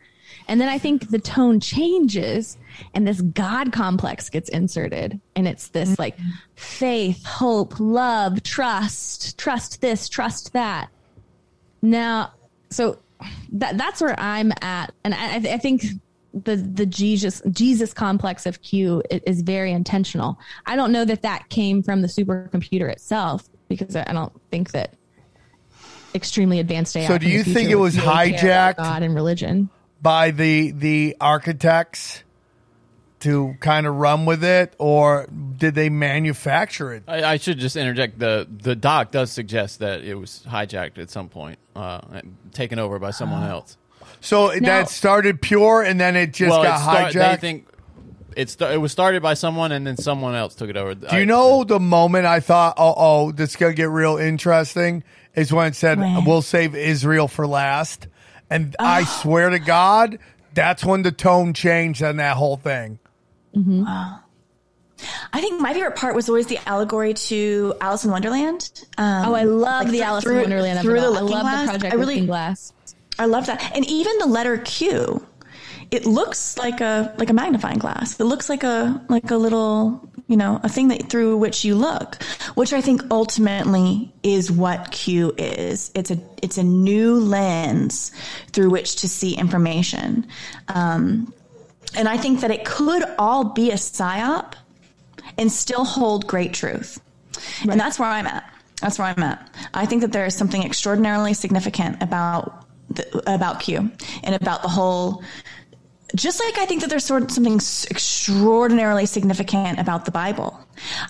And 0.47 0.61
then 0.61 0.69
I 0.69 0.79
think 0.79 1.11
the 1.11 1.19
tone 1.19 1.59
changes 1.59 2.57
and 2.95 3.07
this 3.07 3.21
God 3.21 3.73
complex 3.73 4.31
gets 4.31 4.49
inserted. 4.49 5.21
And 5.35 5.49
it's 5.49 5.69
this 5.69 5.91
mm-hmm. 5.91 6.03
like 6.03 6.17
faith, 6.55 7.27
hope, 7.27 7.81
love, 7.81 8.45
trust, 8.45 9.37
trust 9.39 9.81
this, 9.81 10.09
trust 10.09 10.53
that. 10.53 10.89
Now, 11.83 12.33
so 12.71 13.01
that 13.53 13.77
that's 13.77 14.01
where 14.01 14.19
I'm 14.21 14.53
at. 14.63 14.93
And 15.03 15.13
I, 15.13 15.35
I 15.35 15.59
think 15.59 15.85
the 16.33 16.57
the 16.57 16.87
Jesus 16.87 17.43
Jesus 17.51 17.93
complex 17.93 18.47
of 18.47 18.63
Q 18.63 19.03
is 19.11 19.43
very 19.43 19.73
intentional. 19.73 20.39
I 20.67 20.77
don't 20.77 20.93
know 20.93 21.05
that 21.05 21.23
that 21.23 21.49
came 21.49 21.83
from 21.83 22.03
the 22.03 22.09
supercomputer 22.09 22.89
itself 22.89 23.49
because 23.69 23.97
I 23.97 24.05
I 24.07 24.13
don't 24.13 24.33
think 24.53 24.71
that 24.71 24.95
extremely 26.15 26.61
advanced 26.61 26.97
AI. 26.97 27.07
So 27.07 27.19
do 27.19 27.29
you 27.29 27.43
think 27.45 27.71
it 27.71 27.75
was 27.77 27.97
really 27.97 28.33
care 28.33 28.51
about 28.51 28.77
hijacked? 28.77 28.77
God 28.77 29.03
and 29.03 29.15
religion? 29.15 29.71
by 30.03 30.31
the 30.33 30.71
the 30.73 31.17
architects 31.21 32.23
to 33.21 33.55
kind 33.61 33.87
of 33.87 33.95
run 33.97 34.27
with 34.27 34.45
it, 34.45 34.75
or 34.79 35.27
did 35.57 35.75
they 35.75 35.89
manufacture 35.89 36.93
it? 36.93 37.05
I, 37.09 37.25
I 37.25 37.37
should 37.39 37.59
just 37.59 37.75
interject. 37.75 38.19
the 38.19 38.47
The 38.51 38.77
doc 38.77 39.13
does 39.13 39.33
suggest 39.33 39.79
that 39.79 40.03
it 40.03 40.15
was 40.15 40.45
hijacked 40.47 40.99
at 40.99 41.09
some 41.11 41.31
point, 41.31 41.59
uh, 41.75 42.01
taken 42.53 42.79
over 42.79 42.99
by 42.99 43.13
someone 43.13 43.43
else. 43.45 43.79
So 44.21 44.49
Now- 44.49 44.61
that 44.61 44.89
started 44.91 45.41
pure, 45.41 45.83
and 45.83 45.99
then 45.99 46.17
it 46.17 46.35
just 46.35 46.51
well, 46.51 46.63
got 46.63 46.81
it 46.81 46.83
start- 46.83 47.13
hijacked. 47.15 47.31
They 47.31 47.41
think 47.41 47.69
it, 48.37 48.51
sta- 48.51 48.73
it 48.73 48.77
was 48.79 48.93
started 48.93 49.23
by 49.23 49.35
someone, 49.35 49.73
and 49.73 49.87
then 49.87 49.97
someone 49.97 50.35
else 50.35 50.55
took 50.55 50.69
it 50.69 50.77
over. 50.77 50.95
Do 50.95 51.17
you 51.17 51.25
know 51.25 51.65
the 51.65 51.81
moment 51.81 52.27
I 52.27 52.41
thought, 52.41 52.75
oh, 52.77 52.95
oh, 52.97 53.33
this 53.33 53.51
is 53.51 53.57
gonna 53.57 53.73
get 53.73 53.89
real 53.89 54.19
interesting? 54.19 55.03
Is 55.35 55.53
when 55.53 55.67
it 55.69 55.75
said, 55.75 55.99
When? 55.99 56.25
"We'll 56.25 56.43
save 56.43 56.75
Israel 56.75 57.27
for 57.29 57.47
last," 57.47 58.07
and 58.51 58.77
I 58.79 59.05
swear 59.05 59.51
to 59.51 59.59
God, 59.59 60.19
that's 60.55 60.85
when 60.85 61.03
the 61.03 61.11
tone 61.13 61.53
changed 61.55 62.03
on 62.03 62.17
that 62.17 62.37
whole 62.37 62.57
thing. 62.57 62.99
I 65.33 65.41
think 65.41 65.61
my 65.61 65.73
favorite 65.75 65.97
part 65.97 66.15
was 66.15 66.29
always 66.29 66.47
the 66.47 66.59
allegory 66.67 67.15
to 67.15 67.75
Alice 67.81 68.05
in 68.05 68.11
Wonderland. 68.11 68.71
Um, 68.97 69.29
Oh, 69.29 69.35
I 69.35 69.43
love 69.43 69.85
like 69.85 69.93
the 69.93 70.03
Alice 70.03 70.25
through- 70.25 70.37
in 70.37 70.41
Wonderland. 70.43 70.79
of 70.79 70.85
through 70.85 71.01
the 71.01 71.07
all. 71.09 71.17
I 71.17 71.21
looking 71.21 71.35
love 71.37 71.43
glass. 71.43 71.61
the 71.67 71.71
Project 71.73 71.93
I 71.93 71.97
really, 71.97 72.15
Looking 72.15 72.27
Glass. 72.27 72.73
I 73.19 73.25
love 73.27 73.47
that, 73.47 73.73
and 73.75 73.85
even 73.87 74.13
the 74.19 74.27
letter 74.27 74.59
Q, 74.59 75.27
it 75.95 76.07
looks 76.07 76.59
like 76.59 76.81
a 76.81 77.15
like 77.19 77.31
a 77.31 77.33
magnifying 77.33 77.79
glass. 77.79 78.19
It 78.19 78.25
looks 78.25 78.49
like 78.49 78.65
a 78.65 79.01
like 79.09 79.31
a 79.31 79.37
little 79.37 80.11
you 80.27 80.37
know 80.37 80.61
a 80.65 80.69
thing 80.69 80.89
that 80.89 81.09
through 81.09 81.37
which 81.37 81.65
you 81.65 81.77
look, 81.77 82.21
which 82.55 82.73
I 82.73 82.81
think 82.81 83.03
ultimately 83.13 84.13
is 84.25 84.51
what 84.51 84.91
Q 84.91 85.33
is. 85.39 85.93
It's 85.95 86.11
a 86.11 86.19
it's 86.43 86.59
a 86.59 86.65
new 86.65 87.21
lens 87.21 88.11
through 88.53 88.71
which 88.71 88.97
to 88.97 89.09
see 89.09 89.37
information, 89.37 90.27
um, 90.67 91.33
and 91.97 92.09
I 92.09 92.17
think 92.17 92.41
that 92.41 92.51
it 92.51 92.65
could 92.65 93.05
all 93.17 93.45
be 93.45 93.71
a 93.71 93.75
psyop 93.75 94.55
and 95.39 95.51
still 95.51 95.85
hold 95.85 96.27
great 96.27 96.53
truth. 96.53 97.01
And 97.63 97.79
that's 97.79 98.01
where 98.01 98.09
I'm 98.09 98.27
at. 98.27 98.45
That's 98.81 98.99
where 98.99 99.09
I'm 99.09 99.23
at. 99.23 99.49
I 99.73 99.87
think 99.87 100.03
that 100.03 100.13
there 100.13 100.27
is 100.27 100.35
something 100.35 100.63
extraordinarily 100.65 101.35
significant 101.35 102.03
about 102.03 102.65
the, 102.91 103.33
about 103.33 103.61
Q 103.61 103.91
and 104.23 104.35
about 104.35 104.63
the 104.63 104.69
whole. 104.69 105.23
Just 106.15 106.41
like 106.45 106.59
I 106.59 106.67
think 106.67 106.81
that 106.83 106.91
there's 106.91 107.05
sort 107.05 107.23
of 107.23 107.31
something 107.31 107.57
extraordinarily 107.57 109.07
significant 109.07 109.81
about 109.81 110.05
the 110.05 110.11
Bible, 110.11 110.59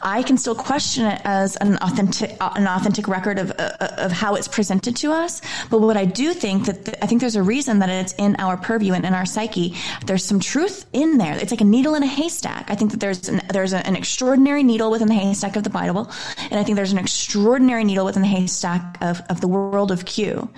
I 0.03 0.23
can 0.23 0.37
still 0.39 0.55
question 0.55 1.05
it 1.07 1.21
as 1.25 1.57
an 1.57 1.77
authentic 1.77 2.37
uh, 2.41 2.53
an 2.55 2.67
authentic 2.67 3.09
record 3.09 3.39
of 3.39 3.51
uh, 3.59 3.73
of 3.99 4.13
how 4.13 4.35
it's 4.35 4.49
presented 4.49 4.97
to 4.97 5.13
us. 5.13 5.41
But 5.71 5.81
what 5.81 5.97
I 5.97 6.05
do 6.05 6.33
think 6.35 6.67
that 6.67 6.85
th- 6.85 6.99
I 7.03 7.07
think 7.07 7.21
there's 7.21 7.37
a 7.37 7.43
reason 7.43 7.79
that 7.81 7.89
it's 7.89 8.15
in 8.15 8.37
our 8.37 8.57
purview 8.57 8.93
and 8.95 9.05
in 9.05 9.15
our 9.15 9.27
psyche. 9.27 9.75
There's 10.07 10.25
some 10.25 10.41
truth 10.41 10.87
in 10.93 11.19
there. 11.19 11.37
It's 11.37 11.51
like 11.51 11.61
a 11.61 11.65
needle 11.65 11.95
in 11.95 12.03
a 12.03 12.07
haystack. 12.07 12.71
I 12.71 12.75
think 12.75 12.91
that 12.93 13.01
there's 13.01 13.29
an, 13.29 13.43
there's 13.53 13.73
an 13.73 13.97
extraordinary 13.97 14.63
needle 14.63 14.91
within 14.91 15.09
the 15.09 15.15
haystack 15.15 15.57
of 15.57 15.65
the 15.65 15.71
Bible, 15.71 16.11
and 16.51 16.59
I 16.59 16.65
think 16.65 16.77
there's 16.77 16.93
an 16.93 16.99
extraordinary 16.99 17.85
needle 17.85 18.05
within 18.05 18.23
the 18.23 18.29
haystack 18.29 18.99
of 19.03 19.23
of 19.29 19.41
the 19.41 19.49
world 19.49 19.91
of 19.91 20.05
Q. 20.05 20.49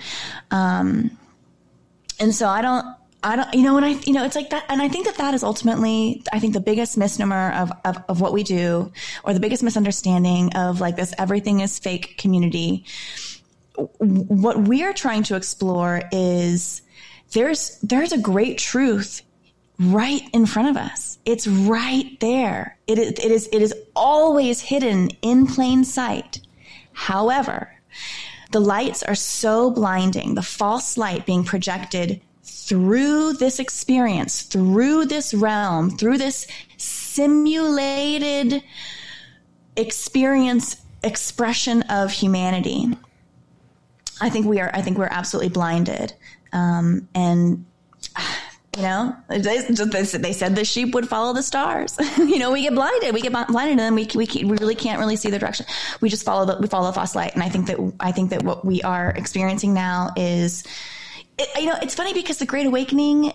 Um, 0.51 1.17
and 2.19 2.33
so 2.33 2.47
I 2.47 2.61
don't. 2.61 2.96
I 3.23 3.35
don't, 3.35 3.53
you 3.53 3.63
know, 3.63 3.73
when 3.73 3.83
I, 3.83 3.89
you 4.05 4.13
know, 4.13 4.23
it's 4.23 4.35
like 4.35 4.51
that. 4.51 4.65
And 4.69 4.81
I 4.81 4.89
think 4.89 5.05
that 5.05 5.17
that 5.17 5.33
is 5.33 5.43
ultimately, 5.43 6.23
I 6.31 6.39
think 6.39 6.53
the 6.53 6.59
biggest 6.59 6.97
misnomer 6.97 7.51
of, 7.51 7.71
of, 7.83 8.03
of 8.07 8.21
what 8.21 8.31
we 8.31 8.43
do 8.43 8.91
or 9.23 9.33
the 9.33 9.39
biggest 9.39 9.63
misunderstanding 9.63 10.55
of 10.55 10.79
like 10.79 10.95
this 10.95 11.13
everything 11.17 11.61
is 11.61 11.79
fake 11.79 12.17
community. 12.17 12.85
What 13.97 14.61
we 14.67 14.83
are 14.83 14.93
trying 14.93 15.23
to 15.23 15.35
explore 15.35 16.03
is 16.11 16.81
there's, 17.33 17.79
there's 17.81 18.11
a 18.11 18.17
great 18.17 18.59
truth 18.59 19.23
right 19.79 20.21
in 20.33 20.45
front 20.45 20.69
of 20.69 20.77
us. 20.77 21.17
It's 21.25 21.47
right 21.47 22.19
there. 22.19 22.77
It 22.87 22.99
is, 22.99 23.11
it 23.13 23.31
is, 23.31 23.49
it 23.51 23.61
is 23.61 23.73
always 23.95 24.61
hidden 24.61 25.09
in 25.21 25.47
plain 25.47 25.83
sight. 25.83 26.39
However, 26.93 27.71
the 28.51 28.59
lights 28.59 29.03
are 29.03 29.15
so 29.15 29.71
blinding, 29.71 30.35
the 30.35 30.41
false 30.41 30.97
light 30.97 31.25
being 31.25 31.43
projected 31.43 32.21
through 32.47 33.33
this 33.33 33.59
experience, 33.59 34.43
through 34.43 35.05
this 35.05 35.33
realm, 35.33 35.91
through 35.91 36.17
this 36.17 36.47
simulated 36.77 38.63
experience 39.75 40.81
expression 41.03 41.83
of 41.83 42.11
humanity. 42.11 42.87
I 44.19 44.29
think 44.29 44.47
we 44.47 44.59
are 44.59 44.71
I 44.73 44.81
think 44.81 44.97
we're 44.97 45.05
absolutely 45.05 45.49
blinded. 45.49 46.13
Um, 46.53 47.07
and 47.13 47.65
you 48.77 48.83
know, 48.83 49.15
they, 49.27 49.61
they 49.61 50.33
said 50.33 50.55
the 50.55 50.63
sheep 50.63 50.93
would 50.93 51.09
follow 51.09 51.33
the 51.33 51.41
stars. 51.41 51.97
you 52.17 52.37
know, 52.37 52.51
we 52.51 52.61
get 52.61 52.75
blinded. 52.75 53.11
We 53.11 53.21
get 53.21 53.31
blinded, 53.31 53.71
and 53.71 53.79
then 53.79 53.95
we 53.95 54.07
we, 54.13 54.27
we 54.43 54.57
really 54.57 54.75
can't 54.75 54.99
really 54.99 55.15
see 55.15 55.31
the 55.31 55.39
direction. 55.39 55.65
We 55.99 56.09
just 56.09 56.23
follow 56.23 56.45
the 56.45 56.57
we 56.61 56.67
follow 56.67 56.87
the 56.87 56.93
false 56.93 57.15
light. 57.15 57.33
And 57.33 57.41
I 57.41 57.49
think 57.49 57.67
that 57.67 57.93
I 57.99 58.11
think 58.11 58.29
that 58.29 58.43
what 58.43 58.63
we 58.63 58.81
are 58.83 59.09
experiencing 59.11 59.73
now 59.73 60.11
is, 60.15 60.63
it, 61.37 61.61
you 61.61 61.67
know, 61.67 61.77
it's 61.81 61.95
funny 61.95 62.13
because 62.13 62.37
the 62.37 62.45
Great 62.45 62.65
Awakening. 62.65 63.33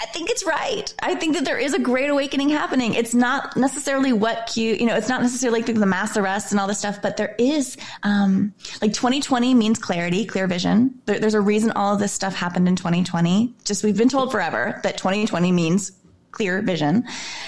I 0.00 0.06
think 0.06 0.30
it's 0.30 0.46
right. 0.46 0.94
I 1.02 1.16
think 1.16 1.34
that 1.34 1.44
there 1.44 1.58
is 1.58 1.74
a 1.74 1.78
great 1.78 2.08
awakening 2.08 2.50
happening. 2.50 2.94
It's 2.94 3.14
not 3.14 3.56
necessarily 3.56 4.12
what 4.12 4.46
Q, 4.46 4.74
you 4.74 4.86
know, 4.86 4.94
it's 4.94 5.08
not 5.08 5.22
necessarily 5.22 5.60
like 5.60 5.74
the 5.74 5.86
mass 5.86 6.16
arrest 6.16 6.52
and 6.52 6.60
all 6.60 6.68
this 6.68 6.78
stuff, 6.78 7.02
but 7.02 7.16
there 7.16 7.34
is, 7.36 7.76
um, 8.04 8.54
like 8.80 8.92
2020 8.92 9.54
means 9.54 9.76
clarity, 9.76 10.24
clear 10.24 10.46
vision. 10.46 11.00
There, 11.06 11.18
there's 11.18 11.34
a 11.34 11.40
reason 11.40 11.72
all 11.72 11.94
of 11.94 11.98
this 11.98 12.12
stuff 12.12 12.36
happened 12.36 12.68
in 12.68 12.76
2020. 12.76 13.56
Just 13.64 13.82
we've 13.82 13.96
been 13.96 14.08
told 14.08 14.30
forever 14.30 14.78
that 14.84 14.98
2020 14.98 15.50
means 15.50 15.90
clear 16.38 16.62
vision. 16.62 17.04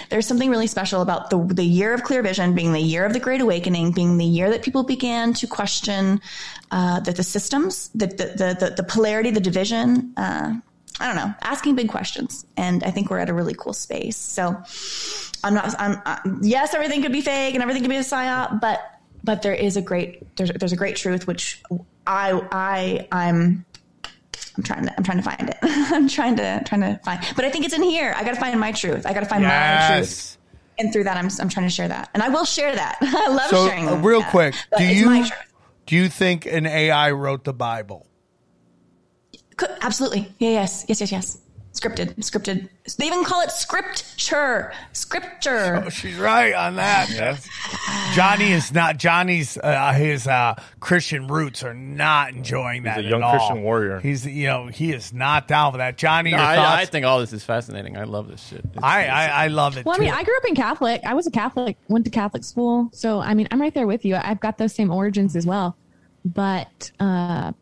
There's 0.09 0.27
something 0.27 0.51
really 0.51 0.67
special 0.67 1.01
about 1.01 1.31
the 1.31 1.39
the 1.39 1.65
year 1.65 1.95
of 1.95 2.03
clear 2.03 2.23
vision 2.23 2.55
being 2.57 2.73
the 2.73 2.81
year 2.81 3.05
of 3.07 3.13
the 3.13 3.21
Great 3.21 3.41
Awakening, 3.41 3.93
being 3.93 4.19
the 4.19 4.25
year 4.25 4.51
that 4.51 4.63
people 4.63 4.83
began 4.83 5.33
to 5.35 5.47
question 5.47 6.21
uh, 6.73 6.99
that 7.01 7.15
the 7.15 7.23
systems, 7.23 7.89
the 7.95 8.09
the, 8.09 8.57
the 8.61 8.75
the 8.77 8.83
polarity, 8.83 9.31
the 9.31 9.41
division. 9.41 10.13
Uh, 10.17 10.55
I 10.99 11.07
don't 11.07 11.17
know, 11.17 11.33
asking 11.41 11.77
big 11.77 11.89
questions, 11.89 12.45
and 12.57 12.83
I 12.83 12.91
think 12.91 13.11
we're 13.11 13.21
at 13.21 13.31
a 13.31 13.33
really 13.35 13.55
cool 13.55 13.73
space. 13.73 14.17
So 14.17 14.61
I'm 15.45 15.55
not. 15.55 15.73
I'm 15.79 16.03
uh, 16.05 16.19
yes, 16.43 16.75
everything 16.75 17.01
could 17.01 17.13
be 17.13 17.21
fake 17.21 17.55
and 17.55 17.63
everything 17.63 17.83
could 17.85 17.95
be 17.95 17.97
a 17.97 18.01
psyop, 18.01 18.61
but 18.61 18.81
but 19.23 19.43
there 19.43 19.55
is 19.55 19.77
a 19.77 19.83
great 19.83 20.37
there's 20.37 20.51
there's 20.51 20.73
a 20.73 20.77
great 20.83 20.97
truth 20.97 21.29
which 21.29 21.63
I 22.09 22.43
I 22.51 23.07
I'm 23.13 23.65
I'm 24.61 24.65
trying 24.65 24.85
to 24.85 24.95
I'm 24.99 25.03
trying 25.05 25.17
to 25.17 25.23
find 25.23 25.49
it. 25.49 25.57
I'm 25.63 26.07
trying 26.09 26.37
to 26.37 26.63
trying 26.67 26.83
to 26.83 27.01
find, 27.03 27.21
but 27.35 27.47
I 27.47 27.51
think 27.51 27.65
it's 27.65 27.73
in 27.73 27.83
here. 27.83 28.13
I 28.15 28.25
got 28.25 28.35
to 28.35 28.41
find 28.41 28.59
my 28.61 28.73
truth. 28.73 29.07
I 29.07 29.15
got 29.15 29.21
to 29.21 29.27
find 29.27 29.43
my 29.43 29.49
truth, 29.49 30.09
Yes. 30.11 30.39
and 30.79 30.93
through 30.93 31.05
that, 31.05 31.17
I'm 31.17 31.31
I'm 31.41 31.49
trying 31.49 31.67
to 31.67 31.71
share 31.71 31.89
that, 31.89 32.11
and 32.13 32.23
I 32.23 32.29
will 32.29 32.45
share 32.45 32.75
that. 32.75 32.99
I 33.01 33.29
love 33.29 33.49
So, 33.49 33.67
sharing. 33.67 33.89
uh, 33.89 33.97
real 33.97 34.21
that. 34.21 34.31
quick, 34.31 34.55
do 34.77 34.85
you 34.85 35.25
do 35.87 35.97
you 35.97 36.09
think 36.11 36.45
an 36.45 36.67
AI 36.67 37.11
wrote 37.13 37.45
the 37.45 37.55
Bible? 37.55 38.07
Absolutely. 39.81 40.33
Yeah, 40.39 40.51
yes. 40.51 40.85
Yes, 40.89 41.01
yes, 41.01 41.13
yes. 41.13 41.40
Scripted. 41.73 42.17
Scripted. 42.17 42.69
They 42.99 43.07
even 43.07 43.23
call 43.25 43.43
it 43.43 43.51
scripture. 43.53 44.73
Scripture. 44.93 45.83
Oh, 45.87 45.89
she's 45.89 46.17
right 46.17 46.53
on 46.53 46.75
that. 46.77 47.09
Johnny 48.15 48.51
is 48.53 48.73
not. 48.73 48.97
Johnny's 48.99 49.57
uh, 49.57 49.93
his 49.93 50.27
uh, 50.27 50.61
Christian 50.81 51.29
roots 51.29 51.63
are 51.63 51.73
not 51.73 52.33
enjoying 52.33 52.83
that. 52.83 52.97
He's 52.97 53.05
a 53.05 53.07
at 53.07 53.11
young 53.11 53.23
all. 53.23 53.31
Christian 53.37 53.63
warrior. 53.63 54.01
He's 54.01 54.27
you 54.27 54.49
know 54.49 54.67
he 54.67 54.93
is 54.93 55.13
not 55.13 55.47
down 55.47 55.71
for 55.73 55.79
that. 55.79 55.97
Johnny, 55.97 56.33
No, 56.33 56.39
your 56.39 56.47
I. 56.47 56.81
I 56.81 56.85
think 56.87 57.07
all 57.07 57.21
this 57.21 57.33
is 57.33 57.45
fascinating. 57.45 57.97
I 57.97 58.03
love 58.05 58.27
this 58.29 58.45
shit. 58.49 58.65
I, 58.83 59.07
I 59.07 59.27
I 59.45 59.47
love 59.47 59.77
it. 59.77 59.87
Well, 59.87 59.95
I 59.95 59.99
mean. 59.99 60.11
I 60.11 60.25
grew 60.25 60.37
up 60.37 60.45
in 60.47 60.57
Catholic. 60.57 61.01
I 61.07 61.15
was 61.15 61.29
a 61.29 61.31
Catholic, 61.31 61.77
went 61.89 62.05
to 62.05 62.11
Catholic 62.11 62.43
school. 62.43 62.91
So, 62.93 63.21
I 63.21 63.35
mean, 63.35 63.47
I'm 63.53 63.61
right 63.61 63.73
there 63.73 63.87
with 63.87 64.05
you. 64.05 64.17
I've 64.17 64.41
got 64.41 64.59
those 64.59 64.75
same 64.75 64.91
origins 64.91 65.37
as 65.37 65.47
well. 65.47 65.77
But 66.25 66.91
uh, 66.99 67.53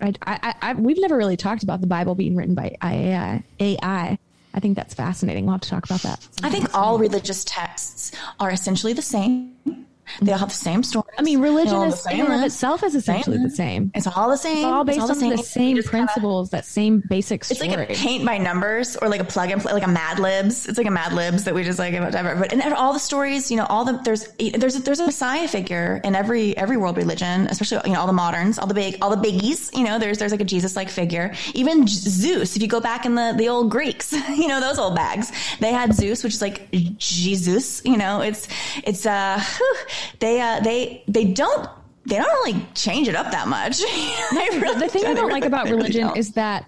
I, 0.00 0.12
I, 0.26 0.54
I, 0.62 0.72
we've 0.74 1.00
never 1.00 1.16
really 1.16 1.36
talked 1.36 1.62
about 1.62 1.80
the 1.80 1.86
Bible 1.86 2.14
being 2.14 2.36
written 2.36 2.54
by 2.54 2.76
AI. 2.82 3.42
AI. 3.60 4.18
I 4.54 4.60
think 4.60 4.76
that's 4.76 4.94
fascinating. 4.94 5.44
We'll 5.46 5.54
have 5.54 5.62
to 5.62 5.68
talk 5.68 5.84
about 5.84 6.02
that. 6.02 6.26
I 6.42 6.50
think 6.50 6.74
all 6.74 6.98
religious 6.98 7.44
texts 7.44 8.12
are 8.38 8.50
essentially 8.50 8.92
the 8.92 9.02
same. 9.02 9.86
They 10.22 10.32
all 10.32 10.38
have 10.38 10.48
the 10.50 10.54
same 10.54 10.82
story. 10.82 11.04
I 11.18 11.22
mean, 11.22 11.40
religion 11.40 11.74
all 11.74 11.84
is 11.84 12.02
the 12.02 12.12
in 12.12 12.20
and 12.20 12.28
of 12.28 12.34
same- 12.38 12.44
itself 12.46 12.82
is 12.84 12.94
essentially 12.94 13.38
the 13.38 13.50
same. 13.50 13.90
It's 13.94 14.06
all 14.06 14.28
the 14.30 14.36
same. 14.36 14.58
It's 14.58 14.64
all 14.66 14.84
based 14.84 15.00
on 15.00 15.08
the 15.08 15.14
same, 15.38 15.76
just 15.76 15.90
kinda- 15.90 16.06
principles, 16.06 16.50
that 16.50 16.64
same 16.64 17.02
basic 17.08 17.40
It's 17.42 17.56
story. 17.56 17.70
like 17.70 17.90
a 17.90 17.94
paint 17.94 18.24
by 18.24 18.38
numbers 18.38 18.96
or 18.96 19.08
like 19.08 19.20
a 19.20 19.24
plug 19.24 19.50
and 19.50 19.60
play, 19.62 19.72
like 19.72 19.84
a 19.84 19.88
Mad 19.88 20.18
Libs. 20.18 20.66
It's 20.66 20.78
like 20.78 20.86
a 20.86 20.90
Mad 20.90 21.12
Libs 21.12 21.44
that 21.44 21.54
we 21.54 21.64
just 21.64 21.78
like 21.78 21.94
whatever. 21.98 22.36
But 22.36 22.52
and 22.52 22.62
all 22.74 22.92
the 22.92 22.98
stories, 23.00 23.50
you 23.50 23.56
know, 23.56 23.66
all 23.66 23.84
the 23.84 23.94
there's 24.04 24.28
there's 24.38 24.76
a, 24.76 24.80
there's 24.82 25.00
a 25.00 25.06
Messiah 25.06 25.48
figure 25.48 26.00
in 26.04 26.14
every 26.14 26.56
every 26.56 26.76
world 26.76 26.96
religion, 26.96 27.46
especially 27.50 27.80
you 27.86 27.92
know 27.94 28.00
all 28.00 28.06
the 28.06 28.12
moderns, 28.12 28.58
all 28.58 28.66
the 28.66 28.74
big 28.74 28.98
all 29.02 29.14
the 29.14 29.16
biggies. 29.28 29.74
You 29.76 29.84
know, 29.84 29.98
there's 29.98 30.18
there's 30.18 30.32
like 30.32 30.40
a 30.40 30.44
Jesus 30.44 30.76
like 30.76 30.88
figure. 30.90 31.32
Even 31.54 31.86
J- 31.86 31.94
Zeus, 31.94 32.56
if 32.56 32.62
you 32.62 32.68
go 32.68 32.80
back 32.80 33.06
in 33.06 33.14
the 33.14 33.34
the 33.36 33.48
old 33.48 33.70
Greeks, 33.70 34.12
you 34.30 34.48
know 34.48 34.60
those 34.60 34.78
old 34.78 34.94
bags, 34.94 35.32
they 35.60 35.72
had 35.72 35.94
Zeus, 35.94 36.22
which 36.24 36.34
is 36.34 36.42
like 36.42 36.68
Jesus. 36.98 37.82
You 37.84 37.96
know, 37.96 38.20
it's 38.20 38.48
it's 38.84 39.06
uh 39.06 39.40
whew, 39.58 39.76
they 40.18 40.40
uh 40.40 40.60
they 40.60 41.02
they 41.08 41.24
don't. 41.24 41.68
They 42.06 42.16
don't 42.16 42.26
really 42.44 42.66
change 42.74 43.08
it 43.08 43.14
up 43.14 43.30
that 43.30 43.48
much. 43.48 43.80
Really 44.32 44.78
the 44.78 44.88
thing 44.88 45.06
I 45.06 45.14
don't 45.14 45.30
like 45.30 45.46
about 45.46 45.64
they 45.64 45.70
really 45.70 45.84
religion 45.84 46.10
is 46.16 46.32
that 46.32 46.66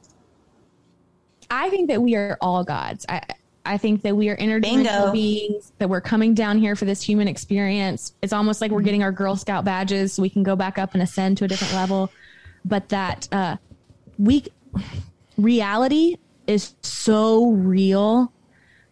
I 1.51 1.69
think 1.69 1.89
that 1.89 2.01
we 2.01 2.15
are 2.15 2.39
all 2.41 2.65
gods. 2.65 3.05
I 3.09 3.21
I 3.67 3.79
think 3.79 4.03
that 4.03 4.17
we 4.17 4.29
are 4.31 4.37
interdimensional 4.37 5.13
beings. 5.13 5.73
That 5.79 5.89
we're 5.91 6.01
coming 6.01 6.35
down 6.35 6.59
here 6.59 6.77
for 6.77 6.85
this 6.85 7.03
human 7.03 7.29
experience. 7.29 8.15
It's 8.23 8.33
almost 8.33 8.61
like 8.61 8.71
we're 8.71 8.81
getting 8.83 9.03
our 9.03 9.13
Girl 9.13 9.37
Scout 9.37 9.65
badges 9.65 10.15
so 10.15 10.23
we 10.23 10.31
can 10.31 10.43
go 10.43 10.57
back 10.57 10.79
up 10.79 10.95
and 10.95 11.03
ascend 11.03 11.39
to 11.39 11.45
a 11.45 11.49
different 11.49 11.75
level. 11.75 12.11
But 12.65 12.89
that 12.91 13.29
uh, 13.33 13.57
we 14.19 14.45
reality 15.37 16.17
is 16.47 16.75
so 16.83 17.51
real 17.51 18.33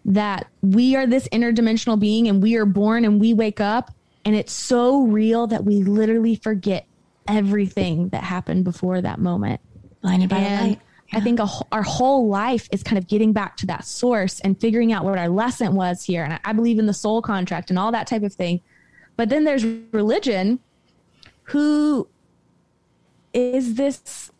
that 0.04 0.48
we 0.60 0.96
are 0.96 1.06
this 1.06 1.28
interdimensional 1.28 1.98
being 1.98 2.28
and 2.28 2.42
we 2.42 2.56
are 2.56 2.66
born 2.66 3.04
and 3.04 3.20
we 3.20 3.32
wake 3.32 3.60
up 3.60 3.94
and 4.24 4.34
it's 4.34 4.52
so 4.52 5.02
real 5.02 5.46
that 5.48 5.64
we 5.64 5.82
literally 5.82 6.36
forget 6.36 6.86
everything 7.28 8.08
that 8.10 8.22
happened 8.22 8.64
before 8.64 9.00
that 9.00 9.18
moment. 9.18 9.60
blinded 10.02 10.30
by 10.30 10.38
And 10.38 10.68
light. 10.70 10.80
I 11.12 11.20
think 11.20 11.38
a, 11.38 11.48
our 11.70 11.82
whole 11.82 12.28
life 12.28 12.68
is 12.72 12.82
kind 12.82 12.98
of 12.98 13.06
getting 13.06 13.32
back 13.32 13.56
to 13.58 13.66
that 13.66 13.84
source 13.84 14.40
and 14.40 14.58
figuring 14.60 14.92
out 14.92 15.04
what 15.04 15.18
our 15.18 15.28
lesson 15.28 15.74
was 15.74 16.04
here. 16.04 16.24
And 16.24 16.34
I, 16.34 16.40
I 16.44 16.52
believe 16.52 16.78
in 16.78 16.86
the 16.86 16.94
soul 16.94 17.22
contract 17.22 17.70
and 17.70 17.78
all 17.78 17.92
that 17.92 18.06
type 18.06 18.22
of 18.22 18.32
thing. 18.32 18.60
But 19.16 19.28
then 19.28 19.44
there's 19.44 19.64
religion 19.92 20.60
who 21.44 22.08
is 23.32 23.74
this, 23.74 24.30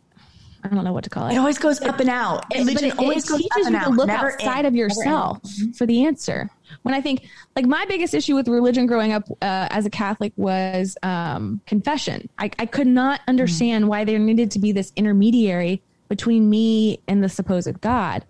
I 0.65 0.69
don't 0.69 0.83
know 0.85 0.93
what 0.95 1.05
to 1.05 1.11
call 1.11 1.29
it. 1.29 1.35
It 1.35 1.39
always 1.39 1.59
goes 1.59 1.81
up 1.83 2.01
and 2.01 2.09
out. 2.09 2.47
It- 2.51 2.59
Religion 2.61 2.75
but 2.75 2.83
it, 2.85 2.99
always 2.99 3.25
it 3.25 3.29
goes 3.29 3.41
teaches 3.43 3.67
up 3.67 3.71
you 3.73 3.77
and 3.77 3.85
to 3.85 3.91
look 3.91 4.07
Never 4.07 4.33
outside 4.33 4.61
in, 4.61 4.67
of 4.67 4.75
yourself 4.75 5.39
for 5.77 5.85
the 5.87 6.07
answer. 6.07 6.49
When 6.83 6.95
I 6.95 7.01
think, 7.01 7.27
like, 7.55 7.67
my 7.67 7.85
biggest 7.87 8.15
issue 8.15 8.35
with 8.35 8.49
religion 8.49 8.87
growing 8.87 9.13
up 9.13 9.25
uh, 9.43 9.69
as 9.71 9.85
a 9.87 9.91
Catholic 9.91 10.33
was 10.37 10.97
um, 11.03 11.61
confession. 11.67 12.29
I, 12.39 12.51
I 12.59 12.67
could 12.67 12.87
not 12.87 13.21
understand 13.29 13.89
why 13.89 14.05
there 14.05 14.19
needed 14.19 14.51
to 14.53 14.59
be 14.59 14.73
this 14.73 14.91
intermediary 14.97 15.83
between 16.09 16.49
me 16.51 16.99
and 17.07 17.23
the 17.23 17.29
supposed 17.29 17.81
God. 17.81 18.25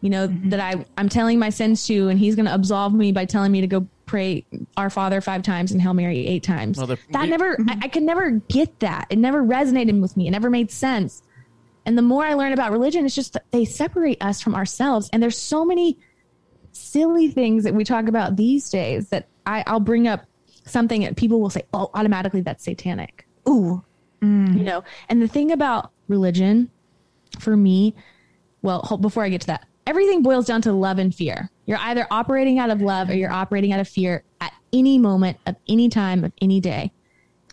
You 0.00 0.10
know 0.10 0.26
that 0.44 0.60
I 0.60 0.84
I'm 0.96 1.08
telling 1.08 1.38
my 1.40 1.50
sins 1.50 1.86
to, 1.88 2.08
and 2.08 2.20
He's 2.20 2.36
going 2.36 2.46
to 2.46 2.54
absolve 2.54 2.94
me 2.94 3.10
by 3.10 3.24
telling 3.24 3.50
me 3.50 3.62
to 3.62 3.66
go 3.66 3.88
pray 4.06 4.44
Our 4.76 4.90
Father 4.90 5.20
five 5.20 5.42
times 5.42 5.72
and 5.72 5.82
Hail 5.82 5.92
Mary 5.92 6.24
eight 6.26 6.44
times. 6.44 6.78
Well, 6.78 6.86
the- 6.86 6.98
that 7.10 7.24
you- 7.24 7.30
never 7.30 7.56
I, 7.68 7.78
I 7.82 7.88
could 7.88 8.04
never 8.04 8.30
get 8.30 8.78
that. 8.80 9.06
It 9.10 9.18
never 9.18 9.42
resonated 9.42 10.00
with 10.00 10.16
me. 10.16 10.28
It 10.28 10.30
never 10.30 10.50
made 10.50 10.70
sense. 10.70 11.22
And 11.88 11.96
the 11.96 12.02
more 12.02 12.22
I 12.22 12.34
learn 12.34 12.52
about 12.52 12.70
religion, 12.70 13.06
it's 13.06 13.14
just 13.14 13.32
that 13.32 13.50
they 13.50 13.64
separate 13.64 14.22
us 14.22 14.42
from 14.42 14.54
ourselves. 14.54 15.08
And 15.10 15.22
there's 15.22 15.38
so 15.38 15.64
many 15.64 15.98
silly 16.72 17.28
things 17.28 17.64
that 17.64 17.72
we 17.72 17.82
talk 17.82 18.08
about 18.08 18.36
these 18.36 18.68
days 18.68 19.08
that 19.08 19.26
I, 19.46 19.64
I'll 19.66 19.80
bring 19.80 20.06
up 20.06 20.26
something 20.66 21.00
that 21.00 21.16
people 21.16 21.40
will 21.40 21.48
say, 21.48 21.62
oh, 21.72 21.90
automatically 21.94 22.42
that's 22.42 22.62
satanic. 22.62 23.26
Ooh. 23.48 23.82
Mm. 24.20 24.48
Mm. 24.48 24.58
You 24.58 24.64
know, 24.64 24.84
and 25.08 25.22
the 25.22 25.28
thing 25.28 25.50
about 25.50 25.92
religion 26.08 26.70
for 27.38 27.56
me, 27.56 27.94
well, 28.60 28.82
hold, 28.82 29.00
before 29.00 29.24
I 29.24 29.30
get 29.30 29.40
to 29.40 29.46
that, 29.46 29.66
everything 29.86 30.22
boils 30.22 30.44
down 30.44 30.60
to 30.60 30.74
love 30.74 30.98
and 30.98 31.14
fear. 31.14 31.50
You're 31.64 31.78
either 31.78 32.06
operating 32.10 32.58
out 32.58 32.68
of 32.68 32.82
love 32.82 33.08
or 33.08 33.14
you're 33.14 33.32
operating 33.32 33.72
out 33.72 33.80
of 33.80 33.88
fear 33.88 34.24
at 34.42 34.52
any 34.74 34.98
moment 34.98 35.38
of 35.46 35.56
any 35.66 35.88
time 35.88 36.22
of 36.22 36.32
any 36.42 36.60
day. 36.60 36.92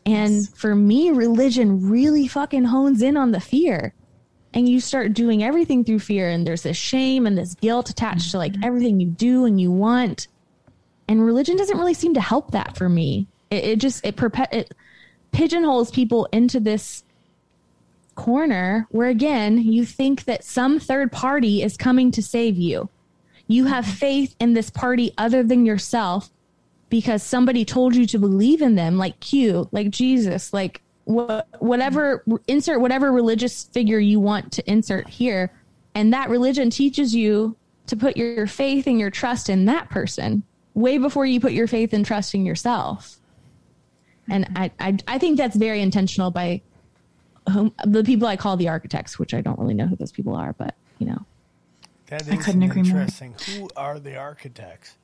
And 0.06 0.49
for 0.49 0.76
me, 0.76 1.12
religion 1.12 1.90
really 1.90 2.28
fucking 2.28 2.66
hones 2.66 3.02
in 3.02 3.16
on 3.16 3.32
the 3.32 3.40
fear. 3.40 3.94
And 4.56 4.68
you 4.68 4.80
start 4.80 5.14
doing 5.14 5.44
everything 5.44 5.84
through 5.84 5.99
fear, 5.99 6.30
and 6.30 6.48
there's 6.48 6.64
this 6.64 6.77
shame 6.77 7.27
and 7.27 7.38
this 7.38 7.56
guilt 7.56 7.90
attached 7.90 8.32
to 8.32 8.38
like 8.38 8.53
mm-hmm. 8.53 8.64
everything 8.64 8.99
you 8.99 9.07
do 9.07 9.45
and 9.45 9.60
you 9.60 9.69
want. 9.69 10.27
And 11.07 11.23
religion 11.23 11.57
doesn't 11.57 11.77
really 11.77 11.94
seem 11.94 12.14
to 12.15 12.22
help 12.22 12.52
that 12.52 12.77
for 12.77 12.90
me. 12.90 13.27
It, 13.52 13.64
it 13.65 13.80
just 13.80 14.06
it 14.06 14.15
perpet 14.15 14.49
it 14.52 14.73
pigeonholes 15.32 15.91
people 15.91 16.27
into 16.32 16.60
this 16.60 17.03
corner 18.15 18.88
where 18.91 19.10
again 19.10 19.57
you 19.57 19.84
think 19.84 20.23
that 20.23 20.41
some 20.41 20.80
third 20.80 21.11
party 21.11 21.61
is 21.61 21.76
coming 21.77 22.10
to 22.11 22.23
save 22.23 22.57
you. 22.57 22.90
You 23.48 23.65
have 23.65 23.86
mm-hmm. 23.86 23.94
faith 23.95 24.36
in 24.40 24.53
this 24.53 24.69
party 24.69 25.11
other 25.18 25.44
than 25.44 25.65
yourself 25.65 26.32
because 26.90 27.22
somebody 27.22 27.65
told 27.65 27.95
you 27.95 28.06
to 28.07 28.18
believe 28.18 28.61
in 28.61 28.76
them, 28.76 28.98
like 28.98 29.19
Q, 29.19 29.68
like 29.72 29.90
Jesus, 29.90 30.53
like 30.53 30.82
whatever, 31.06 32.23
insert 32.48 32.82
whatever 32.82 33.11
religious 33.11 33.64
figure 33.65 33.99
you 33.99 34.19
want 34.19 34.52
to 34.53 34.69
insert 34.69 35.07
here. 35.07 35.52
And 35.94 36.11
that 36.14 36.30
religion 36.30 36.69
teaches 36.69 37.15
you 37.15 37.56
to 37.88 37.95
put 37.95 38.18
your 38.18 38.48
faith 38.48 38.88
and 38.88 38.99
your 38.99 39.10
trust 39.10 39.49
in 39.49 39.65
that 39.65 39.90
person 39.90 40.44
way 40.73 40.98
before 40.98 41.26
you 41.26 41.40
put 41.40 41.53
your 41.53 41.68
faith 41.68 41.94
and 41.94 42.06
trust 42.06 42.36
in 42.36 42.45
yourself. 42.45 43.18
And 44.27 44.48
I, 44.56 44.72
I, 44.80 44.98
I 45.07 45.18
think 45.19 45.38
that's 45.38 45.56
very 45.56 45.82
intentional 45.82 46.32
by 46.32 46.61
whom, 47.52 47.73
the 47.86 48.03
people 48.03 48.27
I 48.27 48.36
call 48.36 48.57
the 48.57 48.68
architects, 48.68 49.19
which 49.19 49.34
I 49.34 49.41
don't 49.41 49.60
really 49.60 49.76
know 49.76 49.86
who 49.86 49.95
those 49.95 50.11
people 50.11 50.36
are, 50.36 50.53
but 50.53 50.76
you 50.98 51.06
know. 51.06 51.26
That 52.07 52.27
I 52.30 52.36
couldn't 52.38 52.64
agree 52.64 52.84
more. 52.84 53.07
Who 53.48 53.69
are 53.76 53.99
the 53.99 54.15
architects? 54.15 54.95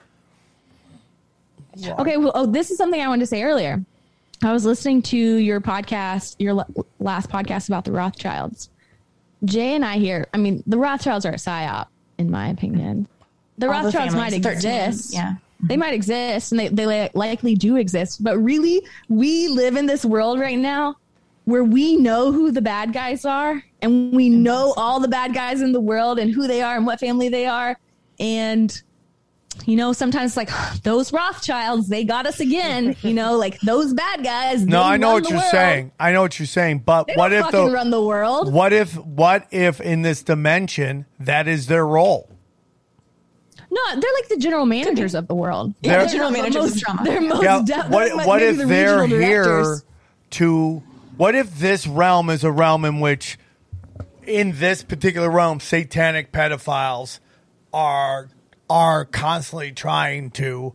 Okay, 1.87 2.17
well, 2.17 2.31
oh, 2.35 2.45
this 2.45 2.69
is 2.69 2.77
something 2.77 2.99
I 2.99 3.07
wanted 3.07 3.21
to 3.21 3.27
say 3.27 3.43
earlier. 3.43 3.83
I 4.43 4.51
was 4.51 4.65
listening 4.65 5.01
to 5.03 5.17
your 5.17 5.61
podcast, 5.61 6.35
your 6.39 6.65
last 6.99 7.29
podcast 7.29 7.67
about 7.69 7.85
the 7.85 7.91
Rothschilds. 7.91 8.69
Jay 9.45 9.75
and 9.75 9.85
I 9.85 9.97
here, 9.97 10.27
I 10.33 10.37
mean, 10.37 10.63
the 10.65 10.77
Rothschilds 10.77 11.25
are 11.25 11.33
a 11.33 11.35
psyop, 11.35 11.87
in 12.17 12.29
my 12.31 12.49
opinion. 12.49 13.07
The 13.57 13.67
All 13.67 13.73
the 13.73 13.85
Rothschilds 13.85 14.15
might 14.15 14.31
families, 14.31 14.61
13, 14.61 14.71
exist. 14.71 15.13
yeah. 15.13 15.35
They 15.63 15.77
might 15.77 15.93
exist 15.93 16.51
and 16.51 16.59
they, 16.59 16.69
they 16.69 17.09
likely 17.13 17.53
do 17.53 17.75
exist. 17.75 18.23
But 18.23 18.39
really, 18.39 18.81
we 19.09 19.47
live 19.47 19.75
in 19.75 19.85
this 19.85 20.03
world 20.03 20.39
right 20.39 20.57
now 20.57 20.95
where 21.45 21.63
we 21.63 21.95
know 21.95 22.31
who 22.31 22.51
the 22.51 22.61
bad 22.61 22.93
guys 22.93 23.25
are 23.25 23.63
and 23.81 24.11
we 24.11 24.29
know 24.29 24.73
all 24.75 24.99
the 24.99 25.07
bad 25.07 25.35
guys 25.35 25.61
in 25.61 25.71
the 25.71 25.79
world 25.79 26.17
and 26.17 26.31
who 26.31 26.47
they 26.47 26.63
are 26.63 26.77
and 26.77 26.85
what 26.85 26.99
family 26.99 27.29
they 27.29 27.45
are. 27.45 27.77
And 28.19 28.81
you 29.65 29.75
know, 29.75 29.93
sometimes 29.93 30.35
like 30.37 30.49
those 30.83 31.11
Rothschilds, 31.13 31.87
they 31.89 32.03
got 32.03 32.25
us 32.25 32.39
again. 32.39 32.95
You 33.01 33.13
know, 33.13 33.37
like 33.37 33.59
those 33.61 33.93
bad 33.93 34.23
guys. 34.23 34.65
No, 34.65 34.81
I 34.81 34.97
know 34.97 35.13
what 35.13 35.29
you're 35.29 35.39
world. 35.39 35.51
saying. 35.51 35.91
I 35.99 36.11
know 36.11 36.21
what 36.21 36.39
you're 36.39 36.45
saying. 36.47 36.79
But 36.79 37.07
They 37.07 37.13
what 37.15 37.31
if 37.33 37.45
fucking 37.45 37.65
the 37.65 37.71
run 37.71 37.89
the 37.89 38.01
world? 38.03 38.51
what 38.53 38.73
if 38.73 38.95
what 38.97 39.47
if 39.51 39.79
in 39.81 40.01
this 40.01 40.23
dimension 40.23 41.05
that 41.19 41.47
is 41.47 41.67
their 41.67 41.85
role? 41.85 42.27
No, 43.73 43.81
they're 43.91 44.13
like 44.15 44.27
the 44.27 44.37
general 44.37 44.65
managers 44.65 45.15
of 45.15 45.27
the 45.27 45.35
world. 45.35 45.73
Yeah, 45.81 45.99
They're 45.99 46.07
general 46.07 46.31
managers 46.31 46.55
most- 46.55 46.75
of 46.75 46.81
drama. 46.81 47.03
They're 47.05 47.21
most 47.21 47.43
Yeah. 47.43 47.61
de- 47.63 47.83
what 47.89 48.07
they're 48.17 48.27
what 48.27 48.41
if 48.41 48.57
the 48.57 48.65
they're 48.65 49.07
here 49.07 49.43
directors. 49.43 49.83
to? 50.31 50.83
What 51.17 51.35
if 51.35 51.57
this 51.59 51.87
realm 51.87 52.29
is 52.29 52.43
a 52.43 52.51
realm 52.51 52.83
in 52.83 52.99
which 52.99 53.37
in 54.25 54.57
this 54.59 54.83
particular 54.83 55.29
realm, 55.29 55.59
satanic 55.59 56.31
pedophiles 56.31 57.19
are 57.73 58.29
are 58.71 59.03
constantly 59.05 59.71
trying 59.73 60.31
to 60.31 60.73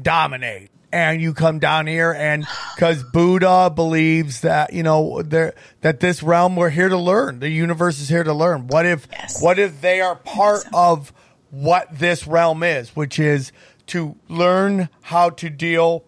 dominate. 0.00 0.70
And 0.90 1.20
you 1.20 1.34
come 1.34 1.58
down 1.58 1.86
here, 1.86 2.12
and 2.12 2.46
because 2.74 3.02
Buddha 3.04 3.70
believes 3.74 4.40
that 4.40 4.72
you 4.72 4.82
know 4.82 5.20
there 5.20 5.52
that 5.82 6.00
this 6.00 6.22
realm 6.22 6.56
we're 6.56 6.70
here 6.70 6.88
to 6.88 6.96
learn, 6.96 7.40
the 7.40 7.50
universe 7.50 8.00
is 8.00 8.08
here 8.08 8.24
to 8.24 8.32
learn. 8.32 8.68
What 8.68 8.86
if 8.86 9.06
Yes. 9.12 9.42
what 9.42 9.58
if 9.58 9.82
they 9.82 10.00
are 10.00 10.16
part 10.16 10.64
of 10.72 11.12
what 11.50 11.98
this 11.98 12.26
realm 12.26 12.62
is, 12.62 12.96
which 12.96 13.18
is 13.18 13.52
to 13.88 14.16
learn 14.28 14.88
how 15.02 15.28
to 15.28 15.50
deal 15.50 16.04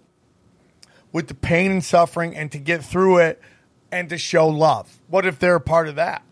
with 1.13 1.29
the 1.29 1.35
pain 1.35 1.71
and 1.71 1.85
suffering 1.85 2.35
and 2.35 2.51
to 2.53 2.59
get 2.59 2.83
through 2.83 3.19
it 3.19 3.41
and 3.93 4.09
to 4.09 4.17
show 4.17 4.49
love. 4.49 4.99
What 5.09 5.27
if 5.27 5.39
they're 5.39 5.57
a 5.57 5.61
part 5.61 5.89
of 5.89 5.97
that? 5.97 6.23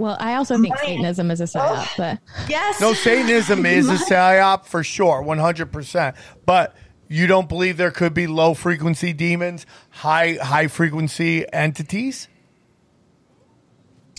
Well, 0.00 0.16
I 0.18 0.36
also 0.36 0.56
think 0.56 0.74
Satanism 0.78 1.30
is 1.30 1.42
a 1.42 1.44
oh, 1.44 1.46
psyop, 1.46 1.96
but 1.98 2.18
Yes. 2.48 2.80
No, 2.80 2.94
Satanism 2.94 3.66
is 3.66 3.86
a 3.86 3.96
psyop 4.10 4.64
for 4.64 4.82
sure, 4.82 5.22
100%. 5.22 6.16
But 6.46 6.74
you 7.08 7.26
don't 7.26 7.50
believe 7.50 7.76
there 7.76 7.90
could 7.90 8.14
be 8.14 8.26
low 8.26 8.54
frequency 8.54 9.12
demons, 9.12 9.66
high 9.90 10.38
high 10.40 10.68
frequency 10.68 11.44
entities? 11.52 12.28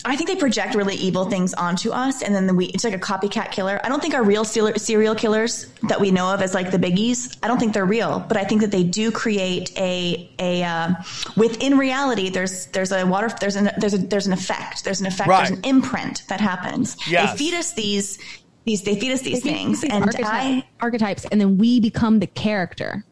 I 0.03 0.15
think 0.15 0.29
they 0.29 0.35
project 0.35 0.75
really 0.75 0.95
evil 0.95 1.25
things 1.25 1.53
onto 1.53 1.91
us, 1.91 2.21
and 2.21 2.33
then 2.33 2.55
we, 2.55 2.65
it's 2.67 2.83
like 2.83 2.93
a 2.93 2.99
copycat 2.99 3.51
killer. 3.51 3.79
I 3.83 3.89
don't 3.89 4.01
think 4.01 4.13
our 4.13 4.23
real 4.23 4.43
serial 4.43 4.77
serial 4.79 5.15
killers 5.15 5.67
that 5.83 5.99
we 5.99 6.11
know 6.11 6.33
of 6.33 6.41
as 6.41 6.53
like 6.53 6.71
the 6.71 6.79
biggies. 6.79 7.37
I 7.43 7.47
don't 7.47 7.59
think 7.59 7.73
they're 7.73 7.85
real, 7.85 8.23
but 8.27 8.37
I 8.37 8.43
think 8.43 8.61
that 8.61 8.71
they 8.71 8.83
do 8.83 9.11
create 9.11 9.77
a 9.77 10.29
a 10.39 10.63
uh, 10.63 10.93
within 11.37 11.77
reality. 11.77 12.29
There's 12.29 12.67
there's 12.67 12.91
a 12.91 13.05
water 13.05 13.29
there's 13.39 13.55
an 13.55 13.69
there's 13.77 13.93
a 13.93 13.97
there's 13.99 14.27
an 14.27 14.33
effect. 14.33 14.83
There's 14.83 15.01
an 15.01 15.07
effect. 15.07 15.29
Right. 15.29 15.47
There's 15.47 15.59
an 15.59 15.65
imprint 15.65 16.23
that 16.29 16.41
happens. 16.41 16.95
Yes. 17.07 17.31
They 17.31 17.37
feed 17.37 17.53
us 17.53 17.73
these 17.73 18.17
these 18.65 18.83
they 18.83 18.99
feed 18.99 19.11
us 19.11 19.21
these 19.21 19.41
They 19.41 19.49
things, 19.51 19.81
feed 19.81 19.91
us 19.91 19.95
and 19.95 20.03
these 20.07 20.15
archetype- 20.15 20.33
I 20.33 20.63
archetypes, 20.79 21.25
and 21.25 21.39
then 21.41 21.57
we 21.57 21.79
become 21.79 22.19
the 22.19 22.27
character. 22.27 23.03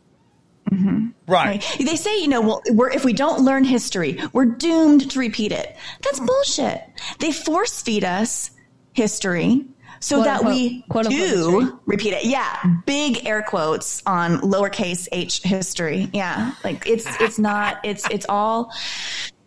Mm-hmm. 0.71 1.07
Right. 1.27 1.63
Right. 1.63 1.77
They 1.79 1.95
say, 1.95 2.21
you 2.21 2.27
know, 2.27 2.41
well, 2.41 2.61
we're, 2.69 2.89
if 2.91 3.05
we 3.05 3.13
don't 3.13 3.43
learn 3.43 3.63
history, 3.63 4.19
we're 4.33 4.45
doomed 4.45 5.11
to 5.11 5.19
repeat 5.19 5.51
it. 5.51 5.75
That's 6.03 6.19
bullshit. 6.19 6.83
They 7.19 7.31
force 7.31 7.81
feed 7.81 8.03
us 8.03 8.51
history 8.93 9.65
so 9.99 10.17
Quote, 10.17 10.25
that 10.25 10.39
unquote, 10.39 10.55
we 10.55 10.81
quote, 10.89 11.05
unquote 11.07 11.29
do 11.29 11.59
history. 11.59 11.79
repeat 11.85 12.13
it. 12.13 12.25
Yeah, 12.25 12.57
hmm. 12.61 12.75
big 12.85 13.25
air 13.25 13.43
quotes 13.43 14.01
on 14.05 14.39
lowercase 14.41 15.07
h 15.11 15.41
history. 15.43 16.09
Yeah, 16.13 16.53
like 16.63 16.87
it's 16.87 17.05
it's 17.19 17.39
not 17.39 17.79
it's 17.83 18.09
it's 18.09 18.25
all. 18.29 18.71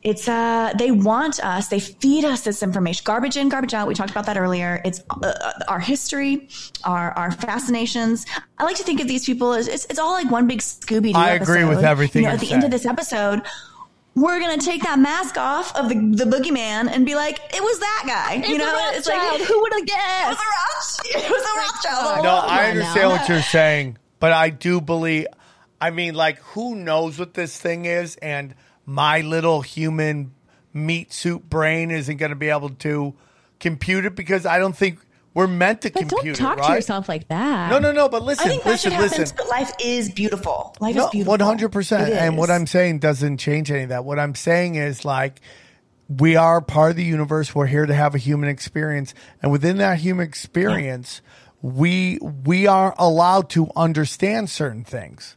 It's 0.02 0.28
uh 0.28 0.72
they 0.76 0.90
want 0.90 1.38
us 1.44 1.68
they 1.68 1.78
feed 1.78 2.24
us 2.24 2.42
this 2.42 2.62
information 2.62 3.02
garbage 3.04 3.36
in 3.36 3.48
garbage 3.48 3.72
out 3.72 3.86
we 3.86 3.94
talked 3.94 4.10
about 4.10 4.26
that 4.26 4.36
earlier 4.36 4.80
it's 4.84 5.00
uh, 5.10 5.52
our 5.68 5.78
history 5.78 6.48
our 6.82 7.12
our 7.12 7.30
fascinations 7.30 8.26
I 8.58 8.64
like 8.64 8.76
to 8.76 8.82
think 8.82 9.00
of 9.00 9.06
these 9.06 9.24
people 9.24 9.52
as 9.52 9.68
it's, 9.68 9.84
it's 9.86 10.00
all 10.00 10.12
like 10.12 10.28
one 10.30 10.48
big 10.48 10.58
Scooby 10.58 11.12
Doo 11.12 11.18
I 11.18 11.30
agree 11.30 11.60
episode. 11.62 11.68
with 11.76 11.84
everything 11.84 12.22
you 12.22 12.28
know, 12.28 12.34
at 12.34 12.40
the 12.40 12.50
end 12.52 12.64
of 12.64 12.70
this 12.72 12.84
episode 12.84 13.42
we're 14.14 14.40
gonna 14.40 14.58
take 14.58 14.82
that 14.82 14.98
mask 14.98 15.38
off 15.38 15.74
of 15.76 15.88
the 15.88 15.94
the 15.94 16.24
boogeyman 16.24 16.88
and 16.90 17.06
be 17.06 17.14
like 17.14 17.38
it 17.54 17.62
was 17.62 17.78
that 17.78 18.02
guy 18.06 18.46
you 18.46 18.58
know 18.58 18.74
it's 18.94 19.06
like 19.06 19.40
who 19.40 19.60
would 19.62 19.72
have 19.72 19.82
it 19.82 19.88
was 20.28 20.36
guessed? 20.36 20.42
a 20.42 21.14
Rothschild. 21.14 21.24
It 21.24 21.30
was 21.30 21.42
a 21.42 21.58
Rothschild. 21.58 22.24
No, 22.24 22.34
I 22.36 22.70
understand 22.70 23.08
what 23.10 23.28
you're 23.28 23.40
saying, 23.58 23.98
but 24.18 24.32
I 24.32 24.50
do 24.50 24.80
believe. 24.80 25.26
I 25.80 25.90
mean, 25.90 26.14
like, 26.14 26.38
who 26.38 26.76
knows 26.76 27.18
what 27.18 27.34
this 27.34 27.58
thing 27.60 27.86
is? 27.86 28.14
And 28.16 28.54
my 28.86 29.20
little 29.20 29.60
human 29.62 30.34
meat 30.72 31.12
suit 31.12 31.48
brain 31.48 31.90
isn't 31.90 32.16
going 32.16 32.30
to 32.30 32.36
be 32.36 32.48
able 32.48 32.70
to 32.70 33.14
compute 33.60 34.04
it 34.04 34.14
because 34.16 34.46
I 34.46 34.58
don't 34.58 34.76
think 34.76 34.98
we're 35.34 35.46
meant 35.46 35.82
to 35.82 35.90
But 35.90 36.00
compute 36.08 36.36
don't 36.36 36.56
talk 36.56 36.58
it, 36.58 36.66
to 36.68 36.74
yourself 36.74 37.08
like 37.08 37.28
that. 37.28 37.70
No, 37.70 37.78
no, 37.78 37.92
no. 37.92 38.08
But 38.08 38.22
listen, 38.22 38.46
I 38.46 38.50
think 38.50 38.64
that 38.64 38.70
listen, 38.70 38.98
listen. 38.98 39.36
But 39.36 39.48
life 39.48 39.72
is 39.80 40.10
beautiful. 40.10 40.74
Life 40.80 40.94
No, 40.96 41.06
is 41.06 41.10
beautiful. 41.10 41.32
one 41.32 41.40
hundred 41.40 41.70
percent. 41.70 42.12
And 42.12 42.36
what 42.36 42.50
I'm 42.50 42.66
saying 42.66 42.98
doesn't 42.98 43.38
change 43.38 43.70
any 43.70 43.84
of 43.84 43.88
that. 43.90 44.04
What 44.04 44.18
I'm 44.18 44.34
saying 44.34 44.74
is 44.74 45.04
like 45.04 45.40
we 46.08 46.36
are 46.36 46.60
part 46.60 46.90
of 46.90 46.96
the 46.96 47.04
universe. 47.04 47.54
We're 47.54 47.66
here 47.66 47.86
to 47.86 47.94
have 47.94 48.14
a 48.14 48.18
human 48.18 48.48
experience, 48.50 49.14
and 49.42 49.50
within 49.50 49.78
that 49.78 49.98
human 50.00 50.26
experience, 50.26 51.22
we 51.62 52.18
we 52.20 52.66
are 52.66 52.94
allowed 52.98 53.48
to 53.50 53.70
understand 53.74 54.50
certain 54.50 54.84
things. 54.84 55.36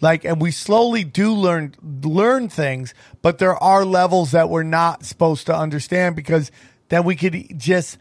Like, 0.00 0.24
and 0.24 0.40
we 0.42 0.50
slowly 0.50 1.04
do 1.04 1.32
learn 1.32 1.74
learn 2.02 2.48
things, 2.50 2.92
but 3.22 3.38
there 3.38 3.56
are 3.56 3.84
levels 3.84 4.32
that 4.32 4.50
we're 4.50 4.62
not 4.62 5.04
supposed 5.04 5.46
to 5.46 5.56
understand 5.56 6.16
because 6.16 6.50
then 6.90 7.04
we 7.04 7.16
could 7.16 7.58
just 7.58 7.96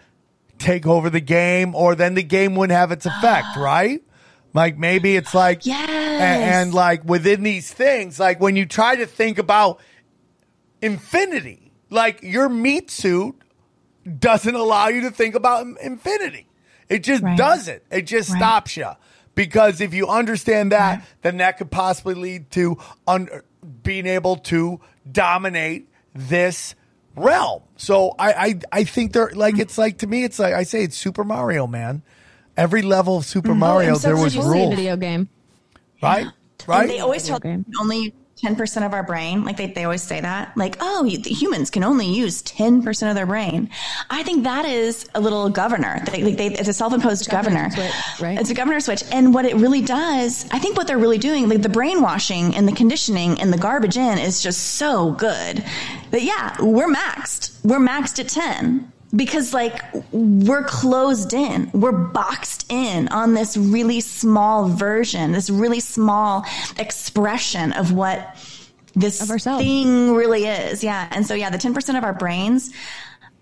take 0.59 0.85
over 0.85 1.09
the 1.09 1.21
game, 1.21 1.73
or 1.73 1.95
then 1.95 2.13
the 2.15 2.23
game 2.23 2.55
wouldn't 2.55 2.77
have 2.77 2.91
its 2.91 3.05
effect, 3.05 3.47
right? 3.57 4.01
Like 4.53 4.77
maybe 4.77 5.15
it's 5.15 5.33
like 5.33 5.65
Yes. 5.65 5.89
and, 5.89 6.43
and 6.43 6.73
like 6.73 7.03
within 7.05 7.43
these 7.43 7.71
things, 7.73 8.19
like 8.19 8.39
when 8.41 8.55
you 8.55 8.65
try 8.65 8.95
to 8.97 9.05
think 9.05 9.37
about 9.37 9.79
infinity, 10.81 11.71
like 11.89 12.21
your 12.23 12.49
meat 12.49 12.91
suit 12.91 13.35
doesn't 14.19 14.55
allow 14.55 14.87
you 14.87 15.01
to 15.01 15.11
think 15.11 15.35
about 15.35 15.65
infinity. 15.81 16.47
It 16.89 16.99
just 17.03 17.23
Right. 17.23 17.37
doesn't. 17.37 17.81
It 17.89 18.03
just 18.03 18.29
Right. 18.31 18.37
stops 18.37 18.77
you. 18.77 18.89
Because 19.35 19.81
if 19.81 19.93
you 19.93 20.07
understand 20.07 20.71
that, 20.71 20.99
mm-hmm. 20.99 21.05
then 21.21 21.37
that 21.37 21.57
could 21.57 21.69
possibly 21.69 22.15
lead 22.15 22.49
to 22.51 22.77
un- 23.07 23.29
being 23.83 24.07
able 24.07 24.37
to 24.37 24.79
dominate 25.11 25.89
this 26.13 26.73
realm. 27.15 27.61
So 27.75 28.15
I, 28.17 28.33
I, 28.33 28.59
I 28.71 28.83
think 28.85 29.13
they're 29.13 29.31
like, 29.33 29.59
it's 29.59 29.77
like, 29.77 29.99
to 29.99 30.07
me, 30.07 30.23
it's 30.23 30.39
like, 30.39 30.53
I 30.53 30.63
say 30.63 30.83
it's 30.83 30.97
Super 30.97 31.23
Mario, 31.23 31.67
man. 31.67 32.01
Every 32.57 32.81
level 32.81 33.17
of 33.17 33.25
Super 33.25 33.49
mm-hmm. 33.49 33.59
Mario, 33.59 33.89
and 33.89 33.97
so 33.97 34.07
there 34.07 34.17
was 34.17 34.33
you 34.33 34.41
say 34.41 34.47
Totally 34.47 34.63
rules, 34.63 34.75
video 34.75 34.95
game. 34.95 35.29
right? 36.01 36.23
And 36.25 36.33
Right? 36.67 36.87
they 36.87 36.99
always 36.99 37.27
tell 37.27 37.35
Okay. 37.35 37.59
only 37.79 38.13
ten 38.45 38.55
percent 38.55 38.85
of 38.85 38.93
our 38.93 39.01
brain. 39.01 39.43
Like 39.43 39.57
they, 39.57 39.67
they 39.67 39.85
always 39.85 40.03
say 40.03 40.21
that. 40.21 40.55
Like, 40.55 40.77
oh, 40.79 41.03
you, 41.03 41.17
the 41.17 41.31
humans 41.31 41.71
can 41.71 41.83
only 41.83 42.05
use 42.05 42.43
ten 42.43 42.83
percent 42.83 43.09
of 43.09 43.15
their 43.15 43.25
brain. 43.25 43.71
I 44.09 44.21
think 44.21 44.43
that 44.43 44.65
is 44.65 45.09
a 45.15 45.19
little 45.19 45.49
governor. 45.49 46.03
They, 46.11 46.23
like 46.23 46.37
they, 46.37 46.47
it's 46.47 46.69
a 46.69 46.73
self-imposed 46.73 47.29
governor. 47.29 47.69
Governor 47.69 47.89
switch, 47.89 48.21
right? 48.21 48.39
It's 48.39 48.51
a 48.51 48.53
governor 48.53 48.79
switch. 48.79 49.03
And 49.11 49.33
what 49.33 49.45
it 49.45 49.55
really 49.55 49.81
does, 49.81 50.45
I 50.51 50.59
think 50.59 50.77
what 50.77 50.85
they're 50.85 50.99
really 50.99 51.17
doing, 51.17 51.49
like 51.49 51.63
the 51.63 51.69
brainwashing 51.69 52.55
and 52.55 52.67
the 52.67 52.73
conditioning 52.73 53.41
and 53.41 53.51
the 53.51 53.57
garbage 53.57 53.97
in 53.97 54.19
is 54.19 54.43
just 54.43 54.75
so 54.75 55.11
good 55.13 55.63
that 56.11 56.21
yeah, 56.21 56.55
we're 56.61 56.93
maxed. 56.93 57.57
We're 57.63 57.79
maxed 57.79 58.19
at 58.19 58.29
ten. 58.29 58.91
Because 59.15 59.53
like 59.53 59.81
we're 60.11 60.63
closed 60.63 61.33
in, 61.33 61.69
we're 61.73 61.91
boxed 61.91 62.71
in 62.71 63.07
on 63.09 63.33
this 63.33 63.55
really 63.55 64.01
small 64.01 64.67
version, 64.67 65.31
this 65.31 65.49
really 65.49 65.79
small 65.79 66.45
expression 66.77 67.71
of 67.73 67.91
what 67.93 68.35
this 68.95 69.21
Of 69.21 69.41
thing 69.41 70.13
really 70.13 70.45
is. 70.45 70.83
Yeah. 70.83 71.07
And 71.11 71.25
so, 71.25 71.33
yeah, 71.33 71.49
the 71.49 71.57
10% 71.57 71.97
of 71.97 72.03
our 72.03 72.13
brains, 72.13 72.71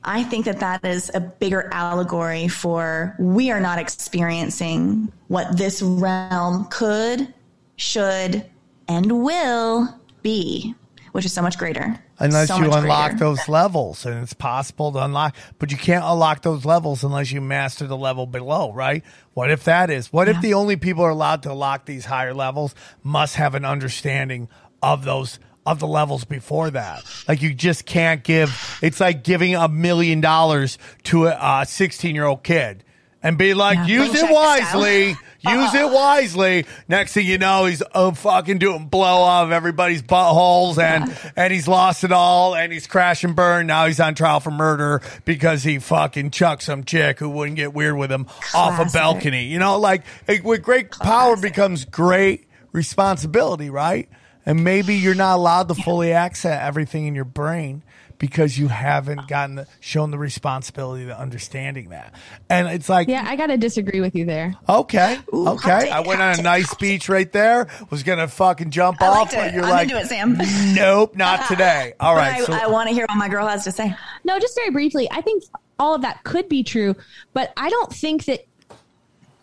I 0.04 0.24
think 0.24 0.45
that 0.45 0.60
that 0.60 0.84
is 0.84 1.12
a 1.14 1.20
bigger 1.20 1.70
allegory 1.72 2.48
for 2.48 3.16
we 3.20 3.52
are 3.52 3.60
not 3.60 3.80
experiencing 3.80 5.12
what 5.28 5.58
this 5.58 5.82
realm 5.82 6.66
could, 6.66 7.34
should, 7.78 8.45
and 8.88 9.24
will 9.24 9.98
be, 10.22 10.76
which 11.14 11.26
is 11.26 11.32
so 11.32 11.41
much 11.41 11.58
greater. 11.58 11.98
Unless 12.24 12.48
So 12.48 12.58
you 12.58 12.72
unlock 12.72 13.12
greater. 13.12 13.26
those 13.26 13.48
levels 13.48 14.06
and 14.06 14.24
it's 14.24 14.34
possible 14.34 14.91
to 14.94 15.00
unlock 15.00 15.36
but 15.60 15.72
you 15.72 15.78
can't 15.78 16.04
unlock 16.04 16.41
those 16.41 16.66
levels 16.66 17.04
unless 17.04 17.32
you 17.32 17.41
master 17.41 17.86
the 17.88 17.98
level 17.98 18.26
below 18.26 18.72
right? 18.74 19.04
What 19.34 19.52
if 19.52 19.64
that 19.66 19.90
is? 19.90 20.12
What 20.14 20.30
if 20.30 20.40
the 20.41 20.54
only 20.54 20.76
people 20.76 21.04
are 21.04 21.10
allowed 21.10 21.44
to 21.44 21.52
unlock 21.52 21.86
these 21.86 22.06
higher 22.06 22.34
levels 22.34 22.74
must 23.04 23.36
have 23.36 23.56
an 23.56 23.66
understanding 23.66 24.48
of 24.82 25.04
those 25.06 25.40
of 25.66 25.80
the 25.80 25.88
levels 25.88 26.24
before 26.26 26.70
that? 26.72 27.04
Like 27.28 27.41
you 27.41 27.54
just 27.54 27.86
can't 27.86 28.24
give 28.24 28.80
it's 28.82 29.00
like 29.00 29.24
giving 29.24 29.56
a 29.56 29.68
million 29.68 30.22
dollars 30.22 30.78
to 31.04 31.28
a 31.28 31.66
16 31.68 32.14
year 32.16 32.26
old 32.26 32.44
kid 32.44 32.84
and 33.22 33.38
be 33.38 33.54
like 33.54 33.78
Yeah, 33.78 33.88
use 34.04 34.16
it 34.16 34.32
wisely. 34.32 35.16
Use 35.45 35.74
it 35.74 35.90
wisely. 35.90 36.65
Next 36.88 37.14
thing 37.14 37.26
you 37.28 37.38
know, 37.38 37.65
he's 37.65 37.84
oh, 37.94 38.11
fucking 38.11 38.60
doing 38.60 38.88
blow 38.88 39.22
off 39.22 39.52
everybody's 39.52 40.02
buttholes 40.02 40.78
and 40.78 41.15
and 41.36 41.52
he's 41.52 41.68
lost 41.68 42.03
it 42.03 42.11
all 42.11 42.56
and 42.56 42.72
he's 42.72 42.88
crash 42.88 43.24
and 43.24 43.36
burn. 43.36 43.68
Now 43.68 43.88
he's 43.88 43.99
on 43.99 44.15
trial 44.15 44.40
for 44.40 44.52
murder 44.52 45.02
because 45.26 45.64
he 45.64 45.80
fucking 45.80 46.32
chucked 46.32 46.64
some 46.64 46.86
chick 46.86 47.20
who 47.20 47.30
wouldn't 47.30 47.57
get 47.57 47.74
weird 47.74 47.98
with 47.98 48.11
him 48.11 48.28
off 48.53 48.80
a 48.80 48.90
balcony. 48.91 49.48
You 49.48 49.60
know, 49.60 49.80
like 49.80 50.03
with 50.44 50.64
great 50.64 50.91
power 50.91 51.36
becomes 51.36 51.84
great 51.86 52.48
responsibility, 52.72 53.70
right? 53.70 54.07
and 54.45 54.64
maybe 54.64 54.95
you're 54.95 55.15
not 55.15 55.36
allowed 55.36 55.68
to 55.70 55.76
fully 55.76 56.11
access 56.11 56.60
everything 56.61 57.06
in 57.06 57.15
your 57.15 57.26
brain 57.26 57.82
because 58.18 58.57
you 58.57 58.68
haven't 58.68 59.27
gotten 59.27 59.56
the, 59.56 59.68
shown 59.80 60.11
the 60.11 60.18
responsibility 60.18 61.06
to 61.06 61.18
understanding 61.19 61.90
that. 61.90 62.14
And 62.49 62.68
it's 62.68 62.90
like, 62.90 63.07
Yeah, 63.07 63.23
I 63.26 63.35
got 63.35 63.48
to 63.48 63.57
disagree 63.57 64.02
with 64.02 64.15
you 64.15 64.26
there. 64.26 64.56
okay, 64.69 65.19
Ooh, 65.34 65.49
okay, 65.49 65.90
I 65.90 66.02
went 66.02 66.22
on 66.22 66.40
a 66.40 66.41
nice 66.41 66.68
hot 66.68 66.76
speech 66.77 67.10
right 67.10 67.31
there. 67.31 67.68
Was 67.90 68.03
gonna 68.03 68.27
fucking 68.27 68.72
jump 68.72 69.02
I 69.02 69.07
off, 69.07 69.18
liked 69.18 69.34
but 69.34 69.53
you're 69.53 69.64
I'm 69.64 69.69
like, 69.69 69.90
into 69.90 69.99
it, 69.99 70.07
Sam. 70.07 70.38
nope, 70.76 71.15
not 71.15 71.48
today. 71.48 71.94
All 71.99 72.15
right, 72.15 72.41
I, 72.41 72.44
so 72.44 72.53
I 72.53 72.68
want 72.68 72.90
to 72.90 72.95
hear 72.95 73.06
what 73.07 73.18
my 73.18 73.30
girl 73.30 73.48
has 73.48 73.64
to 73.65 73.72
say. 73.72 73.95
No, 74.23 74.40
just 74.40 74.56
very 74.56 74.69
briefly. 74.69 75.10
I 75.11 75.22
think 75.22 75.44
all 75.80 75.95
of 75.95 76.02
that 76.03 76.23
could 76.23 76.48
be 76.49 76.64
true, 76.64 76.95
but 77.34 77.52
I 77.57 77.69
don't 77.69 77.91
think 77.91 78.26
that. 78.26 78.45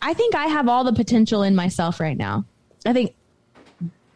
I 0.03 0.15
think 0.15 0.35
I 0.35 0.47
have 0.47 0.67
all 0.69 0.85
the 0.85 0.95
potential 0.95 1.43
in 1.43 1.55
myself 1.55 2.01
right 2.01 2.17
now. 2.17 2.47
I 2.87 2.95
think, 2.95 3.15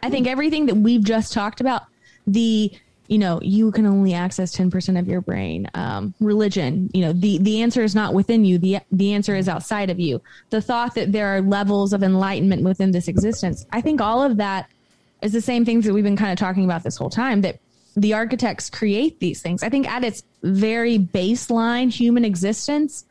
I 0.03 0.09
think 0.09 0.27
everything 0.27 0.67
that 0.67 0.77
we've 0.77 1.05
just 1.05 1.35
talked 1.35 1.61
about, 1.61 1.83
the 2.27 2.73
you 3.07 3.19
know, 3.19 3.39
you 3.43 3.71
can 3.71 3.87
only 3.87 4.15
access 4.15 4.53
ten 4.53 4.71
percent 4.71 4.97
of 4.97 5.07
your 5.07 5.21
brain. 5.21 5.69
Um, 5.75 6.15
religion, 6.21 6.91
you 6.95 7.03
know, 7.03 7.13
the 7.13 7.39
the 7.39 7.63
answer 7.63 7.83
is 7.83 7.95
not 7.95 8.15
within 8.15 8.45
you. 8.45 8.59
the 8.59 8.79
The 8.93 9.13
answer 9.13 9.35
is 9.35 9.49
outside 9.49 9.91
of 9.91 10.01
you. 10.01 10.23
The 10.51 10.63
thought 10.63 10.95
that 10.95 11.13
there 11.13 11.29
are 11.29 11.41
levels 11.41 11.93
of 11.93 12.03
enlightenment 12.03 12.63
within 12.63 12.93
this 12.93 13.09
existence. 13.09 13.67
I 13.73 13.81
think 13.81 14.01
all 14.01 14.23
of 14.23 14.39
that 14.39 14.71
is 15.23 15.33
the 15.33 15.41
same 15.41 15.65
things 15.65 15.85
that 15.85 15.93
we've 15.93 16.05
been 16.05 16.17
kind 16.17 16.33
of 16.33 16.39
talking 16.39 16.65
about 16.65 16.83
this 16.83 16.97
whole 16.97 17.11
time. 17.11 17.43
That 17.43 17.61
the 17.97 18.15
architects 18.15 18.71
create 18.71 19.21
these 19.21 19.41
things. 19.41 19.63
I 19.63 19.69
think 19.69 19.89
at 19.89 20.03
its 20.03 20.23
very 20.43 20.99
baseline 20.99 21.93
human 21.93 22.25
existence, 22.25 23.05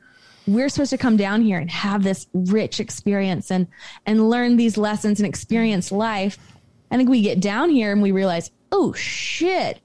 we're 0.45 0.69
supposed 0.69 0.89
to 0.89 0.97
come 0.97 1.15
down 1.15 1.41
here 1.41 1.57
and 1.57 1.71
have 1.71 2.03
this 2.03 2.27
rich 2.33 2.79
experience 2.79 3.51
and 3.51 3.67
and 4.05 4.29
learn 4.29 4.57
these 4.57 4.75
lessons 4.75 5.19
and 5.19 5.27
experience 5.27 5.91
life. 5.91 6.37
I 6.91 6.97
think 6.97 7.09
we 7.09 7.21
get 7.21 7.39
down 7.39 7.69
here 7.69 7.91
and 7.91 8.01
we 8.01 8.11
realize, 8.11 8.51
oh 8.71 8.93
shit, 8.93 9.79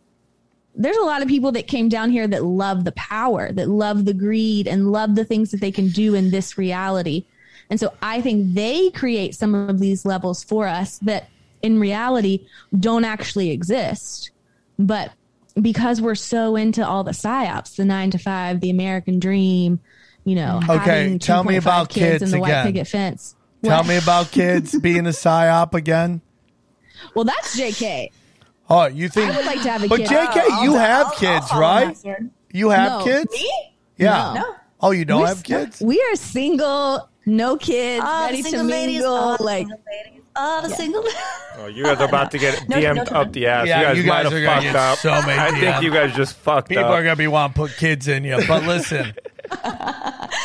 there's 0.78 0.96
a 0.96 1.02
lot 1.02 1.22
of 1.22 1.28
people 1.28 1.52
that 1.52 1.66
came 1.66 1.88
down 1.88 2.10
here 2.10 2.26
that 2.26 2.44
love 2.44 2.84
the 2.84 2.92
power, 2.92 3.50
that 3.52 3.68
love 3.68 4.04
the 4.04 4.14
greed, 4.14 4.68
and 4.68 4.92
love 4.92 5.16
the 5.16 5.24
things 5.24 5.50
that 5.50 5.60
they 5.60 5.72
can 5.72 5.88
do 5.88 6.14
in 6.14 6.30
this 6.30 6.56
reality. 6.56 7.24
And 7.68 7.78
so 7.78 7.92
I 8.00 8.20
think 8.20 8.54
they 8.54 8.90
create 8.90 9.34
some 9.34 9.54
of 9.54 9.80
these 9.80 10.06
levels 10.06 10.44
for 10.44 10.66
us 10.68 10.98
that 11.00 11.28
in 11.62 11.80
reality 11.80 12.46
don't 12.78 13.04
actually 13.04 13.50
exist. 13.50 14.30
But 14.78 15.12
because 15.60 16.00
we're 16.00 16.14
so 16.14 16.54
into 16.54 16.86
all 16.86 17.02
the 17.02 17.10
psyops, 17.10 17.74
the 17.74 17.84
nine 17.84 18.12
to 18.12 18.18
five, 18.18 18.60
the 18.60 18.70
American 18.70 19.18
dream, 19.18 19.80
you 20.24 20.36
know, 20.36 20.60
mm-hmm. 20.62 20.70
Okay, 20.70 21.18
tell 21.18 21.42
me 21.42 21.56
about 21.56 21.88
kids 21.88 22.22
and 22.22 22.32
the 22.32 22.38
white 22.38 22.62
picket 22.64 22.86
fence. 22.86 23.34
tell 23.64 23.78
What? 23.78 23.88
me 23.88 23.96
about 23.96 24.30
kids 24.30 24.78
being 24.80 25.06
a 25.06 25.10
psyop 25.10 25.74
again. 25.74 26.20
Well, 27.14 27.24
that's 27.24 27.58
JK. 27.58 28.10
Oh, 28.70 28.86
you 28.86 29.08
think? 29.08 29.32
I 29.32 29.36
would 29.36 29.46
like 29.46 29.62
to 29.62 29.70
have 29.70 29.82
a 29.84 29.88
but 29.88 30.00
kid. 30.00 30.08
JK, 30.08 30.62
you 30.64 30.74
have 30.74 31.12
kids, 31.14 31.46
right? 31.54 31.96
You 32.52 32.70
have 32.70 33.00
No. 33.00 33.04
kids? 33.04 33.32
Me? 33.32 33.50
Yeah. 33.96 34.34
No. 34.34 34.54
Oh, 34.80 34.90
you 34.92 35.04
don't 35.04 35.22
We're 35.22 35.26
have 35.28 35.42
kids? 35.42 35.80
We 35.80 36.00
are 36.02 36.14
single, 36.16 37.08
no 37.26 37.56
kids, 37.56 38.04
Oh, 38.06 38.24
ready 38.26 38.42
to 38.42 38.48
single 38.48 38.66
ladies. 38.66 38.96
mingle. 39.00 39.14
Oh, 39.16 39.36
the 39.38 39.42
like, 39.42 39.58
single 39.66 39.78
ladies. 40.04 40.22
Oh, 40.36 40.62
the 40.62 40.74
single. 40.74 41.04
Oh, 41.60 41.66
you 41.66 41.82
guys 41.82 41.98
are 41.98 42.04
about 42.04 42.30
to 42.30 42.38
get 42.38 42.68
No, 42.68 42.76
DM'd 42.76 43.10
no, 43.10 43.18
up 43.18 43.32
the 43.32 43.48
ass. 43.48 43.66
Yeah, 43.66 43.80
you 43.80 43.84
guys, 43.84 43.96
you 43.96 44.02
guys 44.04 44.24
might 44.30 44.32
are 44.32 44.60
have 44.60 44.72
fucked 44.72 44.76
up. 44.76 44.98
so 45.22 45.26
many 45.26 45.40
I 45.40 45.50
think 45.58 45.82
you 45.82 45.90
guys 45.90 46.14
just 46.14 46.36
fucked 46.36 46.68
People 46.68 46.84
up. 46.84 46.90
People 46.90 46.94
are 46.94 47.02
gonna 47.02 47.16
be 47.16 47.26
wanting 47.26 47.54
to 47.54 47.58
put 47.62 47.76
kids 47.76 48.06
in 48.06 48.22
you. 48.22 48.38
But 48.46 48.62
listen, 48.62 49.12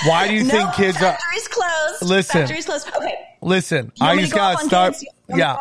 why 0.07 0.27
do 0.27 0.33
you 0.33 0.43
no, 0.43 0.49
think 0.49 0.73
kids 0.73 0.97
are? 0.97 1.11
factory's 1.15 1.47
closed. 1.47 2.01
Listen. 2.01 2.41
Factory's 2.41 2.65
closed. 2.65 2.87
Okay. 2.97 3.13
Listen, 3.41 3.91
You 3.95 4.05
I 4.05 4.09
want 4.09 4.17
me 4.17 4.23
to 4.23 4.27
just 4.29 4.35
gotta 4.35 4.65
start. 4.65 4.93
kids? 4.93 5.03
You 5.03 5.09
want 5.27 5.29
me 5.29 5.35
to 5.35 5.39
Yeah, 5.39 5.55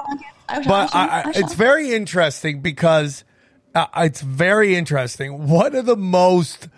go 0.60 0.72
off 0.72 0.94
on 0.94 1.08
kids? 1.08 1.18
I 1.22 1.22
but 1.22 1.34
I 1.34 1.40
I, 1.40 1.44
it's 1.44 1.54
very 1.54 1.92
interesting 1.92 2.60
because 2.60 3.24
uh, 3.74 3.86
it's 3.98 4.20
very 4.20 4.74
interesting. 4.74 5.48
One 5.48 5.74
of 5.74 5.86
the 5.86 5.96
most 5.96 6.68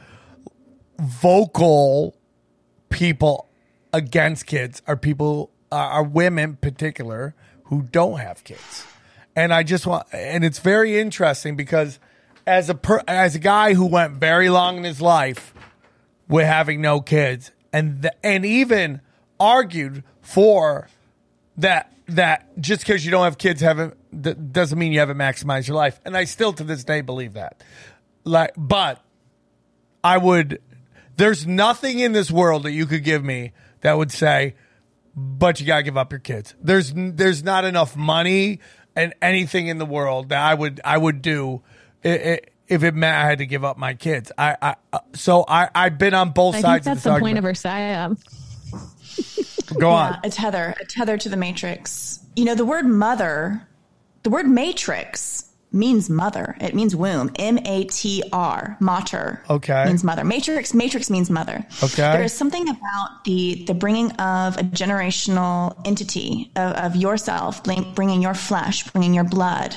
vocal 0.98 2.16
people 2.88 3.48
against 3.92 4.46
kids 4.46 4.82
are 4.86 4.96
people 4.96 5.50
uh, 5.72 5.76
are 5.76 6.04
women 6.04 6.50
in 6.50 6.56
particular 6.56 7.34
who 7.64 7.82
don't 7.82 8.18
have 8.18 8.44
kids 8.44 8.84
and 9.34 9.52
i 9.52 9.62
just 9.62 9.86
want 9.86 10.06
and 10.12 10.44
it's 10.44 10.58
very 10.58 10.98
interesting 10.98 11.56
because 11.56 11.98
as 12.46 12.68
a 12.68 12.74
per, 12.74 13.02
as 13.08 13.34
a 13.34 13.38
guy 13.38 13.74
who 13.74 13.86
went 13.86 14.14
very 14.14 14.48
long 14.48 14.76
in 14.76 14.84
his 14.84 15.00
life 15.00 15.54
with 16.28 16.46
having 16.46 16.80
no 16.80 17.00
kids 17.00 17.50
and 17.72 18.02
th- 18.02 18.14
and 18.22 18.44
even 18.44 19.00
argued 19.40 20.04
for 20.20 20.88
that 21.56 21.92
that 22.06 22.60
just 22.60 22.82
because 22.82 23.04
you 23.04 23.10
don't 23.10 23.24
have 23.24 23.38
kids 23.38 23.60
haven't 23.60 24.52
doesn't 24.52 24.78
mean 24.78 24.92
you 24.92 24.98
haven't 25.00 25.16
maximized 25.18 25.68
your 25.68 25.76
life. 25.76 26.00
And 26.04 26.16
i 26.16 26.24
still 26.24 26.52
to 26.52 26.64
this 26.64 26.84
day 26.84 27.00
believe 27.00 27.34
that. 27.34 27.62
Like 28.24 28.52
but 28.56 29.02
i 30.02 30.16
would 30.18 30.60
there's 31.16 31.46
nothing 31.46 32.00
in 32.00 32.12
this 32.12 32.30
world 32.30 32.64
that 32.64 32.72
you 32.72 32.86
could 32.86 33.04
give 33.04 33.24
me 33.24 33.52
that 33.80 33.96
would 33.96 34.12
say 34.12 34.54
but 35.16 35.60
you 35.60 35.66
got 35.66 35.76
to 35.78 35.82
give 35.84 35.96
up 35.96 36.10
your 36.10 36.18
kids. 36.18 36.54
There's 36.60 36.92
there's 36.94 37.42
not 37.44 37.64
enough 37.64 37.96
money 37.96 38.60
and 38.96 39.14
anything 39.22 39.68
in 39.68 39.78
the 39.78 39.86
world 39.86 40.28
that 40.30 40.42
i 40.42 40.54
would 40.54 40.80
i 40.84 40.96
would 40.96 41.22
do 41.22 41.62
if 42.02 42.40
it 42.68 42.94
meant 42.94 43.16
i 43.16 43.26
had 43.26 43.38
to 43.38 43.46
give 43.46 43.64
up 43.64 43.78
my 43.78 43.94
kids. 43.94 44.30
I 44.36 44.56
i 44.60 44.74
uh, 44.92 44.98
so 45.14 45.44
i 45.46 45.68
i've 45.74 45.98
been 45.98 46.14
on 46.14 46.30
both 46.30 46.54
I 46.54 46.58
think 46.58 46.66
sides 46.66 46.84
that's 46.84 46.98
of 46.98 47.04
the 47.04 47.10
this 47.10 47.20
point 47.20 47.38
of 47.38 47.44
her 47.44 47.52
psyop. 47.52 48.18
Go 49.78 49.90
Yeah, 49.90 49.94
on 49.94 50.20
a 50.24 50.30
tether, 50.30 50.74
a 50.80 50.84
tether 50.84 51.16
to 51.18 51.28
the 51.28 51.36
matrix. 51.36 52.20
You 52.36 52.44
know, 52.44 52.54
the 52.54 52.64
word 52.64 52.86
mother, 52.86 53.66
the 54.22 54.30
word 54.30 54.46
matrix 54.46 55.50
means 55.72 56.08
mother. 56.08 56.56
It 56.60 56.74
means 56.74 56.94
womb. 56.94 57.32
M 57.36 57.58
A 57.58 57.84
T 57.84 58.22
R, 58.32 58.76
mater. 58.80 59.42
Okay. 59.50 59.84
Means 59.86 60.04
mother. 60.04 60.24
Matrix, 60.24 60.72
matrix 60.72 61.10
means 61.10 61.30
mother. 61.30 61.66
Okay. 61.82 62.12
There 62.12 62.22
is 62.22 62.32
something 62.32 62.68
about 62.68 63.24
the 63.24 63.64
the 63.66 63.74
bringing 63.74 64.12
of 64.12 64.56
a 64.56 64.62
generational 64.62 65.76
entity 65.84 66.50
of, 66.56 66.72
of 66.74 66.96
yourself, 66.96 67.62
bringing 67.94 68.22
your 68.22 68.34
flesh, 68.34 68.84
bringing 68.84 69.14
your 69.14 69.24
blood 69.24 69.76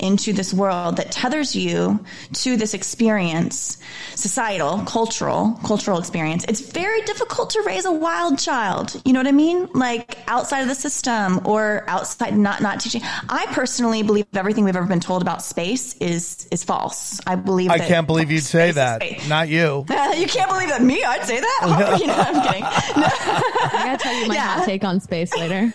into 0.00 0.32
this 0.32 0.52
world 0.52 0.96
that 0.96 1.10
tethers 1.10 1.54
you 1.56 2.04
to 2.32 2.56
this 2.56 2.74
experience, 2.74 3.78
societal, 4.14 4.78
cultural, 4.80 5.58
cultural 5.64 5.98
experience. 5.98 6.44
It's 6.48 6.60
very 6.60 7.00
difficult 7.02 7.50
to 7.50 7.62
raise 7.62 7.84
a 7.84 7.92
wild 7.92 8.38
child. 8.38 9.00
You 9.04 9.12
know 9.12 9.20
what 9.20 9.26
I 9.26 9.32
mean? 9.32 9.68
Like 9.74 10.18
outside 10.28 10.60
of 10.60 10.68
the 10.68 10.74
system 10.74 11.40
or 11.46 11.84
outside, 11.88 12.36
not 12.36 12.60
not 12.60 12.80
teaching. 12.80 13.02
I 13.28 13.46
personally 13.50 14.02
believe 14.02 14.26
everything 14.34 14.64
we've 14.64 14.76
ever 14.76 14.86
been 14.86 15.00
told 15.00 15.22
about 15.22 15.42
space 15.42 15.94
is 15.98 16.48
is 16.50 16.64
false. 16.64 17.20
I 17.26 17.36
believe. 17.36 17.70
i 17.70 17.78
that 17.78 17.88
can't 17.88 18.06
believe 18.06 18.30
you'd 18.30 18.42
say 18.42 18.70
that 18.72 19.02
not 19.28 19.48
you 19.48 19.84
you 20.16 20.26
can't 20.26 20.50
believe 20.50 20.68
that 20.68 20.82
me. 20.82 21.02
I'd 21.02 21.24
say 21.24 21.40
that. 21.40 21.98
you 22.00 22.06
know, 22.06 22.14
I'm 22.14 22.42
kidding. 22.46 22.62
No. 22.62 23.08
I 23.08 23.82
gotta 23.84 24.02
tell 24.02 24.14
you 24.20 24.28
my 24.28 24.34
Yeah. 24.34 24.46
hot 24.58 24.64
take 24.64 24.84
on 24.84 25.00
space 25.00 25.34
later. 25.36 25.72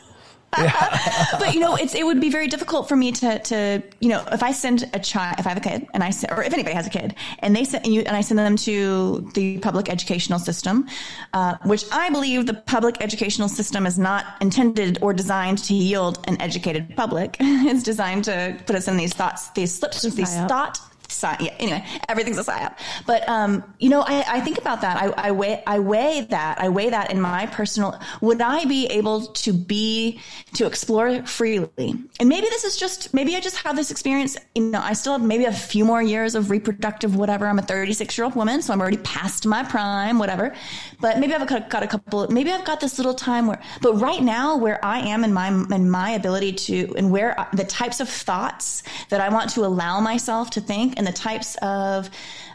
but 1.40 1.54
you 1.54 1.60
know, 1.60 1.76
it's 1.76 1.96
it 1.96 2.06
would 2.06 2.22
be 2.22 2.30
very 2.30 2.48
difficult 2.48 2.88
for 2.88 2.96
me 2.96 3.12
to 3.12 3.40
to 3.40 3.84
you 4.00 4.10
know 4.10 4.24
if 4.32 4.44
I 4.44 4.52
send 4.52 4.90
a 4.94 5.00
child 5.00 5.40
if 5.40 5.46
I 5.46 5.50
have 5.50 5.58
a 5.58 5.62
kid 5.62 5.88
and 5.94 6.04
I 6.04 6.10
send, 6.10 6.34
or 6.34 6.44
if 6.44 6.54
anybody 6.54 6.76
has 6.76 6.88
a 6.88 6.90
kid 6.90 7.16
and 7.40 7.56
they 7.56 7.64
send 7.64 7.86
and, 7.86 7.94
you, 7.94 8.02
and 8.02 8.16
I 8.16 8.22
send 8.22 8.40
them 8.40 8.56
to 8.58 9.30
the 9.34 9.60
public 9.60 9.90
educational 9.90 10.40
system, 10.40 10.88
uh, 11.34 11.56
which 11.66 11.86
I 11.92 12.10
believe 12.10 12.46
the 12.46 12.54
public 12.54 13.02
educational 13.02 13.50
system 13.50 13.86
is 13.86 13.98
not 13.98 14.26
intended 14.42 15.00
or 15.02 15.14
designed 15.14 15.60
to 15.60 15.74
yield 15.74 16.24
an 16.28 16.42
educated 16.42 16.96
public. 16.96 17.38
it's 17.40 17.84
designed 17.84 18.26
to 18.26 18.58
put 18.66 18.76
us 18.76 18.88
in 18.88 18.98
these 18.98 19.14
thoughts, 19.14 19.50
these 19.52 19.74
slips, 19.74 20.02
these 20.02 20.36
thought 20.36 20.80
Sci- 21.10 21.38
yeah, 21.40 21.56
anyway, 21.60 21.86
everything's 22.10 22.38
a 22.38 22.44
psyop. 22.44 22.78
But 23.06 23.28
um, 23.30 23.64
you 23.80 23.90
know, 23.90 24.02
I, 24.02 24.24
I 24.28 24.40
think 24.42 24.58
about 24.58 24.82
that. 24.82 24.98
I, 24.98 25.30
I 25.30 25.32
weigh 25.32 25.64
I 25.66 25.80
weigh 25.80 26.22
that. 26.30 26.60
I 26.60 26.70
weigh 26.70 26.90
that 26.90 27.12
in 27.12 27.22
my 27.22 27.46
personal. 27.48 28.00
Would 28.22 28.42
I 28.42 28.66
be 28.66 28.88
able 28.88 29.28
to 29.28 29.54
be 29.54 30.20
to 30.54 30.66
explore 30.66 31.26
freely? 31.26 31.96
And 32.20 32.30
maybe 32.30 32.48
this 32.48 32.64
is 32.64 32.78
just 32.78 33.14
maybe 33.14 33.36
I 33.36 33.40
just 33.40 33.58
have 33.58 33.76
this 33.76 33.92
experience. 33.92 34.38
You 34.56 34.64
know, 34.64 34.82
I 34.82 34.94
still 34.94 35.14
have 35.14 35.22
maybe 35.22 35.46
a 35.46 35.54
few 35.54 35.86
more 35.86 36.02
years 36.02 36.36
of 36.36 36.50
reproductive 36.50 37.16
whatever. 37.16 37.48
I'm 37.48 37.60
a 37.60 37.64
36 37.64 38.18
year 38.18 38.26
old 38.26 38.36
woman, 38.36 38.62
so 38.62 38.74
I'm 38.74 38.82
already 38.82 38.98
past 38.98 39.46
my 39.46 39.64
prime, 39.64 40.20
whatever. 40.20 40.56
But 41.00 41.20
maybe 41.20 41.34
I've 41.34 41.48
got, 41.48 41.84
a 41.84 41.88
couple. 41.88 42.28
Maybe 42.30 42.52
I've 42.52 42.66
got 42.66 42.80
this 42.80 42.98
little 42.98 43.14
time 43.14 43.48
where. 43.48 43.62
But 43.82 43.96
right 43.96 44.22
now, 44.22 44.58
where 44.58 44.84
I 44.84 45.00
am 45.00 45.24
in 45.24 45.34
my 45.34 45.50
in 45.50 45.90
my 45.90 46.12
ability 46.12 46.54
to 46.54 46.94
and 46.96 47.12
where 47.12 47.48
the 47.54 47.66
types 47.66 48.00
of 48.00 48.10
thoughts 48.10 48.84
that 49.10 49.22
I 49.22 49.30
want 49.30 49.50
to 49.52 49.66
allow 49.66 50.00
myself 50.00 50.50
to 50.52 50.62
think 50.62 50.93
and 50.98 51.06
the 51.06 51.12
types 51.12 51.56
of 51.62 52.10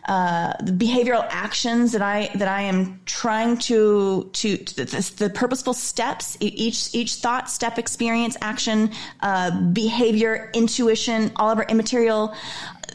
uh, 0.07 0.55
the 0.63 0.73
behavioral 0.73 1.27
actions 1.29 1.93
that 1.93 2.03
I 2.03 2.31
that 2.35 2.49
I 2.49 2.63
am 2.63 3.01
trying 3.05 3.59
to 3.59 4.31
to, 4.33 4.57
to 4.57 4.77
the, 4.77 5.13
the 5.17 5.31
purposeful 5.31 5.75
steps 5.75 6.37
each 6.41 6.95
each 6.95 7.17
thought 7.17 7.51
step 7.51 7.79
experience 7.79 8.37
action 8.41 8.91
uh, 9.21 9.51
behavior 9.73 10.51
intuition 10.55 11.33
all 11.37 11.51
of 11.51 11.59
our 11.59 11.67
immaterial 11.67 12.35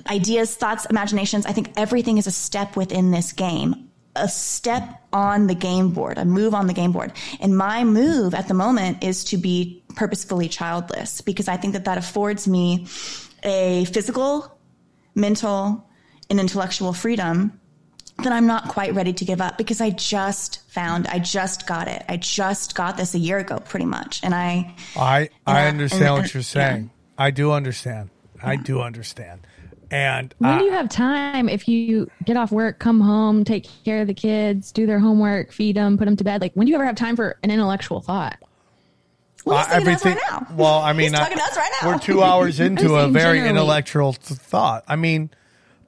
ideas 0.10 0.56
thoughts 0.56 0.86
imaginations 0.86 1.46
I 1.46 1.52
think 1.52 1.72
everything 1.78 2.18
is 2.18 2.28
a 2.28 2.32
step 2.32 2.76
within 2.76 3.12
this 3.12 3.32
game 3.32 3.90
a 4.16 4.28
step 4.28 5.02
on 5.12 5.48
the 5.48 5.56
game 5.56 5.90
board, 5.90 6.18
a 6.18 6.26
move 6.26 6.54
on 6.54 6.68
the 6.68 6.74
game 6.74 6.92
board. 6.92 7.14
And 7.40 7.58
my 7.58 7.84
move 7.84 8.34
at 8.34 8.48
the 8.48 8.54
moment 8.54 9.04
is 9.04 9.24
to 9.26 9.38
be 9.38 9.84
purposefully 9.96 10.48
childless 10.48 11.22
because 11.22 11.48
I 11.48 11.58
think 11.58 11.74
that 11.74 11.86
that 11.86 11.98
affords 11.98 12.48
me 12.48 12.88
a 13.44 13.86
physical, 13.86 14.53
mental, 15.16 15.88
and 16.30 16.40
intellectual 16.40 16.94
freedom 16.94 17.60
that 18.24 18.32
I'm 18.32 18.46
not 18.48 18.68
quite 18.68 18.94
ready 18.94 19.12
to 19.14 19.26
give 19.26 19.42
up 19.42 19.58
because 19.58 19.82
I 19.82 19.90
just 19.90 20.62
found, 20.70 21.08
I 21.08 21.20
just 21.20 21.66
got 21.68 21.88
it. 21.88 22.04
I 22.08 22.18
just 22.18 22.76
got 22.76 22.96
this 22.96 23.14
a 23.16 23.20
year 23.20 23.40
ago, 23.40 23.58
pretty 23.60 23.86
much. 23.86 24.22
And 24.24 24.34
I, 24.36 24.74
I 24.96 25.18
I 25.18 25.22
And 25.22 25.30
I- 25.58 25.68
understand 25.68 26.04
and- 26.04 26.14
what 26.14 26.22
and- 26.24 26.34
you're 26.34 26.44
saying. 26.44 26.92
I 27.18 27.32
do 27.32 27.52
understand. 27.52 28.10
I 28.42 28.56
do 28.56 28.82
understand. 28.82 29.46
And 29.92 30.34
When 30.40 30.50
uh, 30.52 30.58
do 30.60 30.66
you 30.66 30.72
have 30.72 30.90
time 30.90 31.48
if 31.48 31.68
you 31.68 32.10
get 32.26 32.36
off 32.38 32.52
work, 32.52 32.80
come 32.80 33.00
home, 33.00 33.44
take 33.44 33.68
care 33.86 34.02
of 34.02 34.08
the 34.08 34.14
kids, 34.16 34.72
do 34.72 34.88
their 34.88 34.98
homework, 35.00 35.52
feed 35.52 35.76
them, 35.76 35.98
put 35.98 36.06
them 36.06 36.16
to 36.18 36.24
bed? 36.24 36.42
Like, 36.42 36.54
when 36.54 36.66
do 36.66 36.72
you 36.72 36.76
ever 36.76 36.86
have 36.86 36.96
time 36.96 37.16
for 37.16 37.38
an 37.44 37.52
intellectual 37.52 38.02
thought? 38.02 38.38
Well, 39.46 39.58
uh, 39.58 39.64
thinking 39.66 39.88
us 39.94 40.06
everything. 40.06 40.16
right 40.32 40.42
now. 40.50 40.56
Well, 40.56 40.80
I 40.80 40.94
mean, 40.94 41.12
he's 41.12 41.20
I- 41.20 41.30
to 41.30 41.36
us 41.44 41.58
right 41.58 41.72
now. 41.82 41.90
we're 41.92 42.00
two 42.00 42.24
hours 42.24 42.60
into 42.68 42.96
a 42.96 43.08
very 43.10 43.38
generally. 43.40 43.50
intellectual 43.50 44.14
th- 44.14 44.40
thought. 44.40 44.84
I 44.88 44.96
mean, 44.96 45.30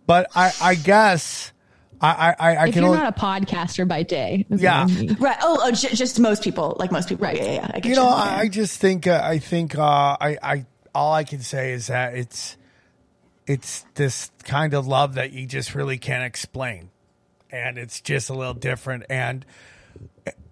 but 0.07 0.27
I 0.35 0.51
I 0.61 0.75
guess 0.75 1.51
I 2.01 2.07
I, 2.09 2.29
I, 2.51 2.55
I 2.55 2.67
If 2.67 2.73
can 2.73 2.83
you're 2.83 2.91
only. 2.91 3.03
not 3.03 3.17
a 3.17 3.19
podcaster 3.19 3.87
by 3.87 4.03
day, 4.03 4.45
Yeah. 4.49 4.83
what 4.85 4.91
I 4.91 4.95
mean. 4.95 5.17
Right. 5.19 5.37
Oh, 5.41 5.59
oh 5.63 5.71
j- 5.71 5.95
just 5.95 6.19
most 6.19 6.43
people, 6.43 6.75
like 6.79 6.91
most 6.91 7.07
people. 7.09 7.23
Right. 7.25 7.37
Yeah, 7.37 7.43
yeah, 7.45 7.51
yeah. 7.53 7.71
I 7.73 7.79
get 7.79 7.85
you 7.85 7.89
you. 7.91 7.95
know, 7.95 8.09
Yeah. 8.09 8.15
I, 8.15 8.39
I 8.41 8.47
just 8.49 8.79
think 8.81 9.07
uh, 9.07 9.21
I 9.23 9.39
think 9.39 9.77
uh, 9.77 9.81
I 10.19 10.37
I 10.43 10.65
all 10.93 11.13
I 11.13 11.23
can 11.23 11.39
say 11.41 11.71
is 11.73 11.87
that 11.87 12.15
it's 12.15 12.57
it's 13.47 13.85
this 13.95 14.31
kind 14.43 14.73
of 14.73 14.87
love 14.87 15.15
that 15.15 15.31
you 15.31 15.45
just 15.47 15.75
really 15.75 15.97
can't 15.97 16.23
explain, 16.23 16.89
and 17.51 17.77
it's 17.77 18.01
just 18.01 18.29
a 18.29 18.33
little 18.33 18.53
different. 18.55 19.03
And 19.09 19.45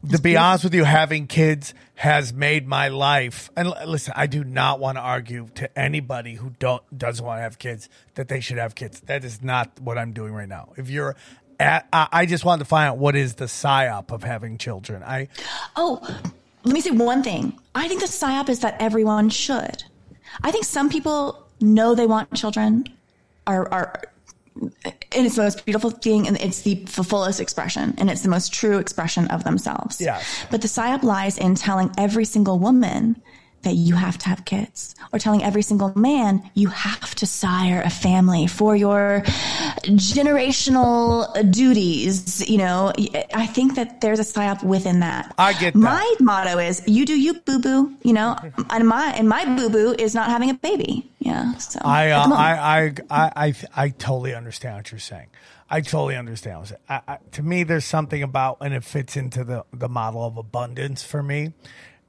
to 0.10 0.20
be 0.20 0.38
honest 0.38 0.66
with 0.66 0.74
you, 0.74 0.84
having 0.84 1.28
kids 1.28 1.74
has 1.95 2.34
made 2.34 2.68
my 2.68 2.90
life. 2.90 3.50
And 3.56 3.74
listen, 3.86 4.14
I 4.16 4.28
do 4.28 4.44
not 4.44 4.80
want 4.80 4.98
to 4.98 5.02
argue 5.02 5.48
to 5.56 5.80
anybody 5.80 6.36
who 6.36 6.52
don't 6.60 6.84
doesn't 6.98 7.26
want 7.26 7.38
to 7.38 7.41
have 7.41 7.58
kids 7.58 7.90
that 8.16 8.28
they 8.28 8.40
should 8.40 8.58
have 8.58 8.76
kids. 8.76 9.00
That 9.02 9.24
is 9.24 9.41
not 9.41 9.80
what 9.80 9.98
I'm 9.98 10.14
doing 10.14 10.34
right 10.34 10.50
now. 10.50 10.74
If 10.78 10.90
you're 10.90 11.16
at, 11.60 11.88
I 11.94 12.08
I 12.12 12.26
just 12.26 12.45
wanted 12.45 12.60
to 12.60 12.70
find 12.70 12.90
out 12.90 12.98
what 12.98 13.16
is 13.16 13.36
the 13.36 13.45
psyop 13.45 14.12
of 14.12 14.24
having 14.24 14.58
children. 14.58 15.04
I 15.04 15.30
Oh, 15.76 16.00
let 16.64 16.74
me 16.74 16.82
say 16.82 16.91
one 16.91 17.24
thing. 17.24 17.60
I 17.76 17.88
think 17.88 18.02
the 18.02 18.08
psyop 18.08 18.50
is 18.50 18.60
that 18.62 18.76
everyone 18.80 19.30
should. 19.30 19.84
I 20.41 20.52
think 20.52 20.66
some 20.66 20.90
people 20.90 21.45
know 21.62 21.95
they 21.95 22.08
want 22.08 22.34
children, 22.34 22.86
are 23.48 23.72
are, 23.72 24.02
and 24.85 25.26
it's 25.26 25.35
the 25.35 25.44
most 25.44 25.65
beautiful 25.65 25.90
thing, 25.90 26.27
and 26.27 26.38
it's 26.40 26.61
the, 26.61 26.76
the 26.76 27.03
fullest 27.03 27.40
expression, 27.40 27.95
and 27.98 28.10
it's 28.10 28.22
the 28.22 28.30
most 28.30 28.53
true 28.53 28.77
expression 28.77 29.27
of 29.27 29.44
themselves. 29.44 29.99
Yeah. 29.99 30.22
But 30.52 30.61
the 30.61 30.68
psyop 30.68 31.03
lies 31.03 31.38
in 31.38 31.56
telling 31.56 31.91
every 31.98 32.26
single 32.26 32.60
woman 32.60 33.22
that 33.64 33.76
you 33.76 33.95
have 33.95 34.18
to 34.19 34.30
have 34.30 34.45
kids, 34.45 34.95
or 35.11 35.19
telling 35.19 35.44
every 35.44 35.61
single 35.61 35.94
man 35.98 36.49
you 36.53 36.68
have 36.68 37.15
to 37.15 37.26
sire 37.26 37.81
a 37.84 37.90
family 37.90 38.48
for 38.48 38.76
your 38.76 39.23
generational 39.85 41.52
duties. 41.52 42.48
You 42.49 42.57
know, 42.60 42.94
I 43.34 43.48
think 43.48 43.76
that 43.76 44.02
there's 44.02 44.19
a 44.19 44.23
psyop 44.23 44.64
within 44.64 44.99
that. 45.02 45.34
I 45.38 45.53
get 45.53 45.73
that. 45.73 45.80
My 45.80 46.15
motto 46.19 46.60
is 46.60 46.84
you 46.88 47.06
do 47.06 47.19
you 47.19 47.34
boo 47.34 47.60
boo, 47.60 47.95
you 48.03 48.14
know, 48.14 48.38
and 48.69 48.88
my 48.88 49.14
and 49.15 49.27
my 49.27 49.45
boo 49.56 49.69
boo 49.69 49.95
is 49.98 50.14
not 50.14 50.30
having 50.30 50.49
a 50.49 50.56
baby. 50.56 51.10
Yeah. 51.19 51.53
So 51.57 51.80
I, 51.84 52.11
uh. 52.11 52.30
I, 52.30 52.52
I, 52.53 52.94
I, 53.10 53.31
I, 53.35 53.53
I 53.76 53.90
totally 53.90 54.35
understand 54.35 54.76
what 54.76 54.91
you're 54.91 54.99
saying. 54.99 55.27
I 55.69 55.81
totally 55.81 56.18
understand. 56.18 56.60
What 56.60 56.69
you're 56.69 56.77
saying. 56.88 57.02
I, 57.07 57.14
I, 57.14 57.18
to 57.31 57.44
me, 57.44 57.64
there's 57.64 57.85
something 57.85 58.22
about, 58.22 58.57
and 58.61 58.73
it 58.73 58.84
fits 58.84 59.15
into 59.15 59.44
the, 59.44 59.65
the 59.72 59.88
model 59.88 60.26
of 60.26 60.38
abundance 60.38 61.02
for 61.02 61.23
me, 61.23 61.53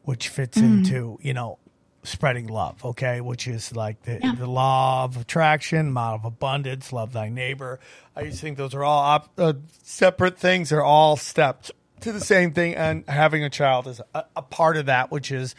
which 0.05 0.29
fits 0.29 0.57
into, 0.59 1.19
you 1.23 1.35
know, 1.35 1.59
spreading 2.03 2.47
love, 2.47 2.85
okay? 2.85 3.21
Which 3.21 3.49
is 3.49 3.75
like 3.75 4.03
the, 4.03 4.19
the 4.39 4.47
law 4.47 5.05
of 5.05 5.17
attraction, 5.17 5.91
model 5.91 6.17
of 6.17 6.25
abundance, 6.27 6.93
love 6.93 7.13
thy 7.13 7.31
neighbor. 7.31 7.81
I 8.15 8.25
just 8.25 8.41
think 8.41 8.59
those 8.59 8.75
are 8.75 8.85
all 8.85 9.03
op- 9.03 9.33
uh, 9.39 9.55
separate 9.83 10.39
things. 10.39 10.69
They're 10.69 10.85
all 10.85 11.17
steps 11.17 11.71
to 12.01 12.13
the 12.13 12.21
same 12.21 12.53
thing. 12.53 12.75
And 12.75 13.09
having 13.09 13.43
a 13.43 13.51
child 13.51 13.87
is 13.87 14.01
a, 14.15 14.25
a 14.37 14.43
part 14.43 14.77
of 14.77 14.87
that, 14.87 15.11
which 15.11 15.33
is, 15.33 15.55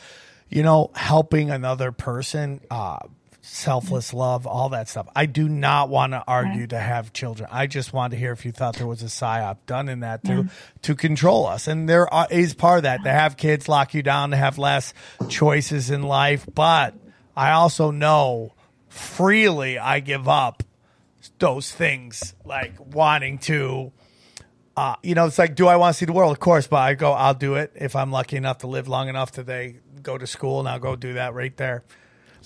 you 0.47 0.61
know, 0.61 0.91
helping 0.93 1.49
another 1.49 1.91
person, 1.91 2.61
uh, 2.69 2.99
selfless 3.45 4.13
love, 4.13 4.47
all 4.47 4.69
that 4.69 4.89
stuff. 4.89 5.07
I 5.15 5.27
do 5.27 5.47
not 5.47 5.89
want 5.89 6.13
to 6.13 6.23
argue 6.27 6.67
to 6.67 6.80
have 6.80 7.13
children. 7.13 7.47
I 7.51 7.67
just 7.67 7.93
want 7.93 8.11
to 8.11 8.17
hear 8.17 8.31
if 8.31 8.45
you 8.45 8.51
thought 8.51 8.76
there 8.76 8.88
was 8.88 9.03
a 9.03 9.05
psyop 9.05 9.57
done 9.67 9.88
in 9.88 9.99
that 9.99 10.23
to 10.26 10.49
to 10.84 10.95
control 10.95 11.45
us. 11.45 11.67
And 11.67 11.88
there 11.88 12.11
are, 12.11 12.27
is 12.31 12.53
part 12.53 12.77
of 12.77 12.84
that 12.84 13.03
to 13.03 13.11
have 13.11 13.38
kids 13.38 13.69
lock 13.69 13.93
you 13.93 14.03
down, 14.03 14.31
to 14.31 14.38
have 14.38 14.57
less 14.57 14.93
choices 15.30 15.91
in 15.91 16.03
life. 16.03 16.47
But 16.53 16.95
I 17.35 17.51
also 17.51 17.91
know 17.91 18.53
freely 18.89 19.77
I 19.77 19.99
give 19.99 20.27
up 20.27 20.63
those 21.39 21.72
things 21.72 22.34
like 22.43 22.73
wanting 22.80 23.38
to 23.39 23.91
uh, 24.77 24.95
you 25.03 25.15
know, 25.15 25.26
it's 25.26 25.39
like, 25.39 25.55
do 25.55 25.67
I 25.67 25.77
want 25.77 25.93
to 25.93 25.97
see 25.97 26.05
the 26.05 26.11
world? 26.11 26.34
Of 26.34 26.39
course, 26.41 26.67
but 26.67 26.77
I 26.77 26.95
go, 26.95 27.13
I'll 27.13 27.34
do 27.34 27.55
it 27.55 27.72
if 27.76 27.95
I'm 27.95 28.11
lucky 28.11 28.35
enough 28.35 28.57
to 28.57 28.67
live 28.67 28.89
long 28.89 29.07
enough 29.07 29.31
that 29.34 29.45
they 29.45 29.77
go 30.01 30.17
to 30.17 30.27
school, 30.27 30.59
and 30.59 30.67
I'll 30.67 30.80
go 30.80 30.97
do 30.97 31.13
that 31.13 31.34
right 31.34 31.55
there. 31.55 31.85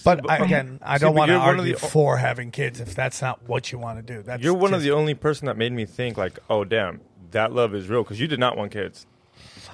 But 0.03 0.21
but- 0.23 0.31
I, 0.31 0.37
again, 0.45 0.79
I 0.83 0.97
See, 0.97 1.01
don't 1.05 1.15
want 1.15 1.29
to 1.29 1.33
you're 1.33 1.39
one 1.41 1.49
of 1.55 1.59
argue 1.59 1.73
the- 1.75 1.79
for 1.87 2.17
having 2.17 2.51
kids 2.51 2.79
if 2.79 2.95
that's 2.95 3.21
not 3.21 3.47
what 3.47 3.71
you 3.71 3.77
want 3.77 4.05
to 4.05 4.13
do. 4.15 4.21
That's 4.21 4.41
You're 4.43 4.53
one 4.53 4.73
of 4.73 4.81
the 4.81 4.91
only 4.91 5.13
person 5.13 5.45
that 5.47 5.57
made 5.57 5.71
me 5.73 5.85
think 5.85 6.17
like, 6.17 6.39
oh 6.49 6.63
damn, 6.63 7.01
that 7.31 7.53
love 7.53 7.73
is 7.75 7.87
real 7.89 8.03
because 8.03 8.19
you 8.19 8.27
did 8.27 8.39
not 8.39 8.57
want 8.57 8.71
kids. 8.71 9.05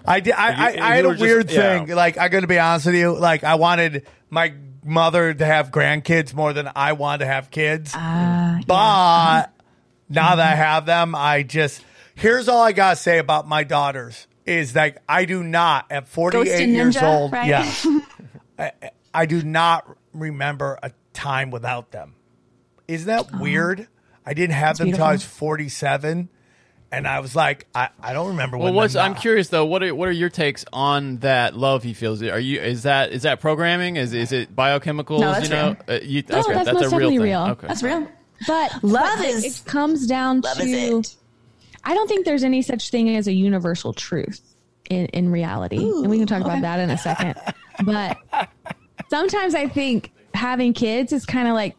I 0.06 0.20
did. 0.20 0.34
I, 0.34 0.50
You- 0.76 0.82
I, 0.82 0.92
I 0.92 0.96
had 0.98 1.06
a 1.06 1.08
were 1.10 1.14
just- 1.14 1.22
weird 1.22 1.52
yeah. 1.52 1.86
thing. 1.86 1.96
Like 1.96 2.18
I'm 2.18 2.30
going 2.32 2.44
to 2.44 2.48
be 2.48 2.60
honest 2.60 2.86
with 2.88 2.96
you. 2.96 3.16
Like 3.18 3.44
I 3.44 3.56
wanted 3.56 4.06
my 4.30 4.54
mother 4.84 5.34
to 5.34 5.46
have 5.46 5.72
grandkids 5.72 6.34
more 6.34 6.54
than 6.54 6.70
I 6.76 6.94
wanted 6.94 7.20
to 7.20 7.26
have 7.28 7.50
kids. 7.50 7.94
Uh, 7.96 8.60
but 8.68 9.48
now 10.10 10.36
that 10.36 10.52
I 10.54 10.56
have 10.56 10.86
them, 10.86 11.16
I 11.16 11.44
just 11.44 11.84
here's 12.16 12.48
all 12.48 12.62
I 12.62 12.72
gotta 12.72 12.96
say 12.96 13.18
about 13.18 13.48
my 13.48 13.64
daughters 13.64 14.28
is 14.46 14.76
like 14.76 14.98
I 15.10 15.26
do 15.26 15.42
not 15.44 15.88
at 15.92 16.08
48 16.08 16.44
Ghost 16.44 16.62
years 16.62 16.96
Ninja, 16.98 17.04
old. 17.04 17.32
right? 17.34 17.48
Yeah, 17.48 18.00
I, 18.60 18.72
I 19.14 19.26
do 19.26 19.42
not 19.42 19.98
remember 20.20 20.80
a 20.82 20.92
time 21.14 21.52
without 21.52 21.92
them. 21.92 22.16
Isn't 22.88 23.08
that 23.08 23.32
weird? 23.40 23.88
I 24.26 24.34
didn't 24.34 24.56
have 24.56 24.78
them 24.78 24.90
until 24.90 25.04
I 25.06 25.12
was 25.14 25.24
47. 25.24 26.30
And 26.92 27.08
I 27.08 27.20
was 27.20 27.36
like, 27.36 27.68
I, 27.76 27.90
I 28.00 28.14
don't 28.14 28.30
remember 28.30 28.58
Well, 28.58 28.68
when. 28.68 28.76
what's 28.76 28.96
I'm 28.96 29.16
curious 29.16 29.50
though. 29.50 29.66
What 29.66 29.84
are 29.84 29.94
what 29.94 30.08
are 30.08 30.14
your 30.14 30.30
takes 30.30 30.64
on 30.72 31.18
that 31.18 31.56
love 31.58 31.84
he 31.84 31.94
feels? 31.94 32.22
Are 32.24 32.40
you 32.40 32.62
is 32.62 32.84
that 32.84 33.12
is 33.12 33.24
that 33.24 33.42
programming? 33.42 33.98
Is 33.98 34.14
is 34.14 34.32
it 34.32 34.56
biochemicals? 34.56 35.20
No, 35.20 35.32
that's 35.32 35.50
you 35.50 35.56
know, 35.56 35.76
real. 35.88 35.98
Uh, 35.98 36.00
you, 36.04 36.24
No, 36.30 36.40
okay, 36.40 36.54
that's 36.54 36.66
that's, 36.66 36.74
most 36.74 36.94
a 36.94 36.98
real 36.98 37.10
definitely 37.10 37.18
thing. 37.18 37.24
real. 37.24 37.42
Okay, 37.42 37.68
That's 37.68 37.84
real. 37.84 38.08
But 38.48 38.84
Love 38.84 39.18
but 39.18 39.26
is- 39.28 39.46
it 39.62 39.66
comes 39.66 40.08
down 40.08 40.42
Love 40.42 40.58
to 40.58 40.64
is 40.64 41.12
it. 41.12 41.16
I 41.84 41.96
don't 41.96 42.08
think 42.08 42.24
there's 42.26 42.44
any 42.44 42.62
such 42.62 42.90
thing 42.92 43.16
as 43.16 43.28
a 43.28 43.34
universal 43.34 43.92
truth 43.94 44.42
in, 44.90 45.08
in 45.08 45.32
reality. 45.32 45.78
and 45.78 46.10
we 46.10 46.18
can 46.18 46.28
talk 46.28 46.42
okay. 46.42 46.50
about 46.50 46.62
that 46.62 46.80
in 46.80 46.90
a 46.92 46.98
second. 46.98 47.36
but 47.84 48.18
sometimes 49.10 49.56
I 49.56 49.68
think 49.68 50.12
having 50.34 50.74
kids 50.74 51.14
is 51.14 51.26
kind 51.26 51.48
of 51.48 51.54
like 51.54 51.76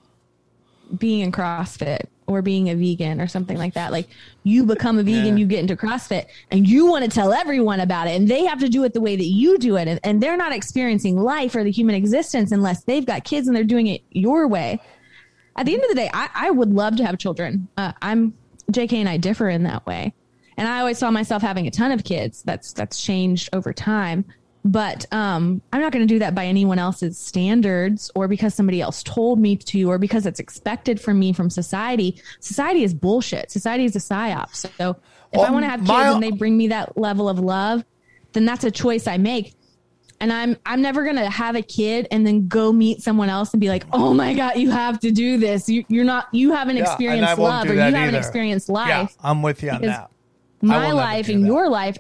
being 0.99 1.21
in 1.21 1.33
CrossFit 1.33 2.01
or 2.29 2.43
being 2.43 2.71
a 2.71 2.75
vegan 2.75 3.21
or 3.21 3.27
something 3.29 3.57
like 3.57 3.75
that. 3.75 3.93
Like 3.93 4.09
you 4.43 4.65
become 4.65 4.99
a 4.99 5.03
vegan, 5.03 5.37
Yeah. 5.37 5.37
you 5.37 5.47
get 5.47 5.61
into 5.61 5.77
CrossFit 5.77 6.27
and 6.51 6.67
you 6.67 6.87
want 6.87 7.05
to 7.05 7.11
tell 7.11 7.33
everyone 7.33 7.81
about 7.81 8.09
it 8.09 8.17
and 8.17 8.27
they 8.29 8.45
have 8.47 8.61
to 8.61 8.69
do 8.69 8.83
it 8.85 8.93
the 8.95 9.01
way 9.01 9.15
that 9.17 9.25
you 9.27 9.59
do 9.59 9.77
it. 9.77 9.87
And, 9.89 10.01
and 10.03 10.23
they're 10.23 10.37
not 10.37 10.53
experiencing 10.53 11.17
life 11.17 11.55
or 11.55 11.63
the 11.65 11.71
human 11.71 11.95
existence 11.95 12.51
unless 12.53 12.83
they've 12.85 13.07
got 13.07 13.25
kids 13.25 13.47
and 13.47 13.57
they're 13.57 13.65
doing 13.65 13.87
it 13.89 14.03
your 14.11 14.49
way 14.49 14.81
at 15.59 15.65
the 15.67 15.73
end 15.73 15.83
of 15.85 15.89
the 15.89 15.95
day, 15.95 16.11
I, 16.13 16.29
I 16.35 16.51
would 16.51 16.71
love 16.71 16.97
to 16.97 17.05
have 17.07 17.17
children. 17.17 17.67
Uh, 17.79 17.93
I'm 18.03 18.35
JK 18.73 18.93
and 18.95 19.09
I 19.09 19.17
differ 19.17 19.49
in 19.49 19.63
that 19.63 19.87
way, 19.87 20.13
and 20.59 20.69
I 20.69 20.81
always 20.81 20.99
saw 20.99 21.11
myself 21.11 21.41
having 21.41 21.67
a 21.67 21.71
ton 21.71 21.93
of 21.93 22.05
kids. 22.05 22.43
That's 22.43 22.75
that's 22.75 23.03
changed 23.03 23.49
over 23.55 23.73
time, 23.73 24.27
but 24.67 25.07
um, 25.13 25.63
I'm 25.73 25.81
not 25.81 25.93
going 25.93 26.07
to 26.07 26.13
do 26.15 26.19
that 26.21 26.35
by 26.35 26.47
anyone 26.47 26.79
else's 26.79 27.19
standards 27.19 28.11
or 28.15 28.29
because 28.29 28.55
somebody 28.55 28.81
else 28.81 29.03
told 29.03 29.39
me 29.39 29.57
to 29.57 29.91
or 29.91 29.99
because 29.99 30.27
it's 30.27 30.41
expected 30.41 31.01
from 31.01 31.19
me 31.19 31.33
from 31.33 31.51
society. 31.51 32.21
Society 32.41 32.83
is 32.83 32.93
bullshit. 32.95 33.51
Society 33.51 33.85
is 33.85 33.97
a 33.97 34.01
psyop. 34.01 34.55
So 34.55 34.69
if 35.33 35.41
I 35.41 35.51
want 35.51 35.65
to 35.65 35.69
have 35.71 35.81
kids 35.81 35.89
my- 35.89 36.11
and 36.11 36.23
they 36.23 36.31
bring 36.31 36.57
me 36.57 36.69
that 36.69 36.97
level 36.99 37.29
of 37.29 37.39
love, 37.39 37.85
then 38.33 38.45
that's 38.45 38.65
a 38.65 38.71
choice 38.71 39.07
I 39.07 39.17
make 39.17 39.55
and 40.21 40.33
I'm 40.33 40.57
I'm 40.65 40.81
never 40.81 41.05
gonna 41.05 41.29
have 41.29 41.57
a 41.57 41.63
kid 41.63 42.09
and 42.11 42.27
then 42.27 42.49
go 42.49 42.73
meet 42.73 43.03
someone 43.03 43.29
else 43.29 43.53
and 43.53 43.61
be 43.61 43.69
like, 43.69 43.85
oh 43.93 44.15
my 44.15 44.33
god, 44.35 44.57
you 44.57 44.71
have 44.71 44.99
to 45.01 45.11
do 45.11 45.37
this. 45.37 45.69
You, 45.69 45.85
you're 45.89 46.05
not 46.05 46.27
you 46.33 46.53
haven't 46.53 46.77
Yeah, 46.77 46.85
experienced 46.85 47.39
love 47.39 47.69
or 47.69 47.75
you 47.75 47.81
haven't 47.81 48.01
either. 48.01 48.19
experienced 48.19 48.69
Yeah, 48.69 48.73
life. 49.01 49.15
I'm 49.21 49.43
with 49.43 49.63
you 49.63 49.71
on 49.71 49.83
that. 49.83 50.11
My 50.63 50.93
life 50.93 51.29
and 51.29 51.45
that. 51.45 51.47
your 51.47 51.69
life 51.69 51.99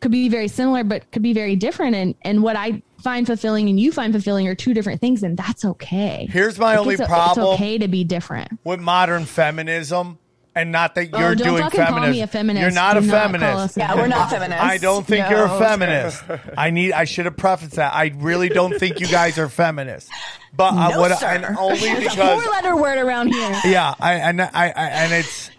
could 0.00 0.10
be 0.10 0.28
very 0.28 0.48
similar, 0.48 0.82
but 0.84 1.10
could 1.12 1.22
be 1.22 1.32
very 1.32 1.56
different. 1.56 1.94
And 1.96 2.14
and 2.22 2.42
what 2.42 2.56
I 2.56 2.82
find 3.02 3.26
fulfilling 3.26 3.68
and 3.68 3.78
you 3.80 3.92
find 3.92 4.12
fulfilling 4.12 4.46
are 4.48 4.54
two 4.54 4.74
different 4.74 5.00
things, 5.00 5.22
and 5.22 5.36
that's 5.36 5.64
okay. 5.64 6.28
Here's 6.30 6.58
my 6.58 6.72
Like, 6.72 6.78
only 6.80 6.94
it's, 6.94 7.02
o- 7.02 7.06
problem. 7.06 7.46
It's 7.46 7.54
okay 7.60 7.78
to 7.78 7.88
be 7.88 8.04
different. 8.04 8.58
with 8.64 8.80
modern 8.80 9.24
feminism 9.24 10.18
And 10.54 10.72
not 10.72 10.96
that 10.96 11.10
Oh, 11.12 11.18
you're 11.20 11.34
don't 11.36 11.46
doing 11.46 11.70
feminism. 11.70 11.70
call 11.86 11.94
feminist. 11.94 12.12
me 12.12 12.22
a 12.22 12.26
feminist. 12.26 12.62
You're 12.62 12.70
not 12.72 12.92
Do 12.94 12.98
a 12.98 13.02
not 13.02 13.10
feminist. 13.22 13.76
Yeah, 13.76 13.94
we're 13.94 14.06
not 14.08 14.30
feminists. 14.30 14.64
I 14.64 14.78
don't 14.78 15.06
think 15.06 15.24
No, 15.24 15.30
you're 15.30 15.46
a 15.46 15.58
feminist. 15.60 16.24
I 16.58 16.70
need. 16.70 16.92
I 16.92 17.04
should 17.04 17.26
have 17.26 17.36
prefaced 17.36 17.76
that. 17.76 17.94
I 17.94 18.12
really 18.16 18.48
don't 18.48 18.76
think 18.76 18.98
you 18.98 19.06
guys 19.06 19.38
are 19.38 19.48
feminists. 19.48 20.10
But 20.54 20.74
uh, 20.74 20.88
No, 20.90 21.00
what? 21.00 21.16
sir. 21.18 21.26
And 21.28 21.56
only 21.56 21.78
It's 21.78 22.06
a 22.14 22.16
because 22.16 22.42
four-letter 22.42 22.74
word 22.76 22.98
around 22.98 23.28
here. 23.28 23.60
yeah, 23.64 23.94
I 24.00 24.14
and 24.14 24.42
I, 24.42 24.48
I 24.54 24.70
and 24.72 25.12
it's 25.12 25.50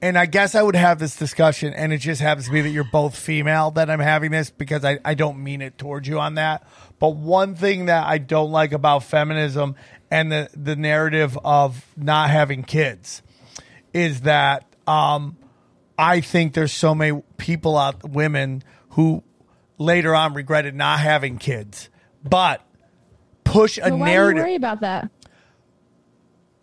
and 0.00 0.16
I 0.16 0.26
guess 0.26 0.54
I 0.54 0.62
would 0.62 0.76
have 0.76 0.98
this 0.98 1.16
discussion, 1.16 1.74
and 1.74 1.92
it 1.92 1.98
just 1.98 2.20
happens 2.20 2.46
to 2.46 2.52
be 2.52 2.60
that 2.60 2.70
you're 2.70 2.84
both 2.84 3.16
female 3.16 3.70
that 3.72 3.90
I'm 3.90 4.00
having 4.00 4.30
this 4.30 4.50
because 4.50 4.84
I 4.84 4.98
I 5.04 5.14
don't 5.14 5.42
mean 5.42 5.60
it 5.60 5.76
towards 5.78 6.06
you 6.06 6.20
on 6.20 6.34
that. 6.34 6.66
But 6.98 7.16
one 7.16 7.54
thing 7.54 7.86
that 7.86 8.06
I 8.06 8.18
don't 8.18 8.52
like 8.52 8.72
about 8.72 9.04
feminism 9.04 9.74
and 10.10 10.30
the 10.30 10.48
the 10.54 10.76
narrative 10.76 11.38
of 11.44 11.84
not 11.96 12.30
having 12.30 12.62
kids 12.62 13.22
is 13.92 14.22
that 14.22 14.64
um, 14.86 15.36
I 15.98 16.20
think 16.20 16.54
there's 16.54 16.72
so 16.72 16.94
many 16.94 17.22
people 17.36 17.76
out, 17.76 18.08
women 18.08 18.62
who 18.90 19.24
later 19.78 20.14
on 20.14 20.34
regretted 20.34 20.74
not 20.74 21.00
having 21.00 21.38
kids, 21.38 21.88
but 22.22 22.62
push 23.44 23.78
a 23.78 23.82
why 23.82 23.88
do 23.90 23.96
you 23.96 24.04
narrative. 24.04 24.42
worry 24.42 24.54
about 24.54 24.80
that? 24.80 25.10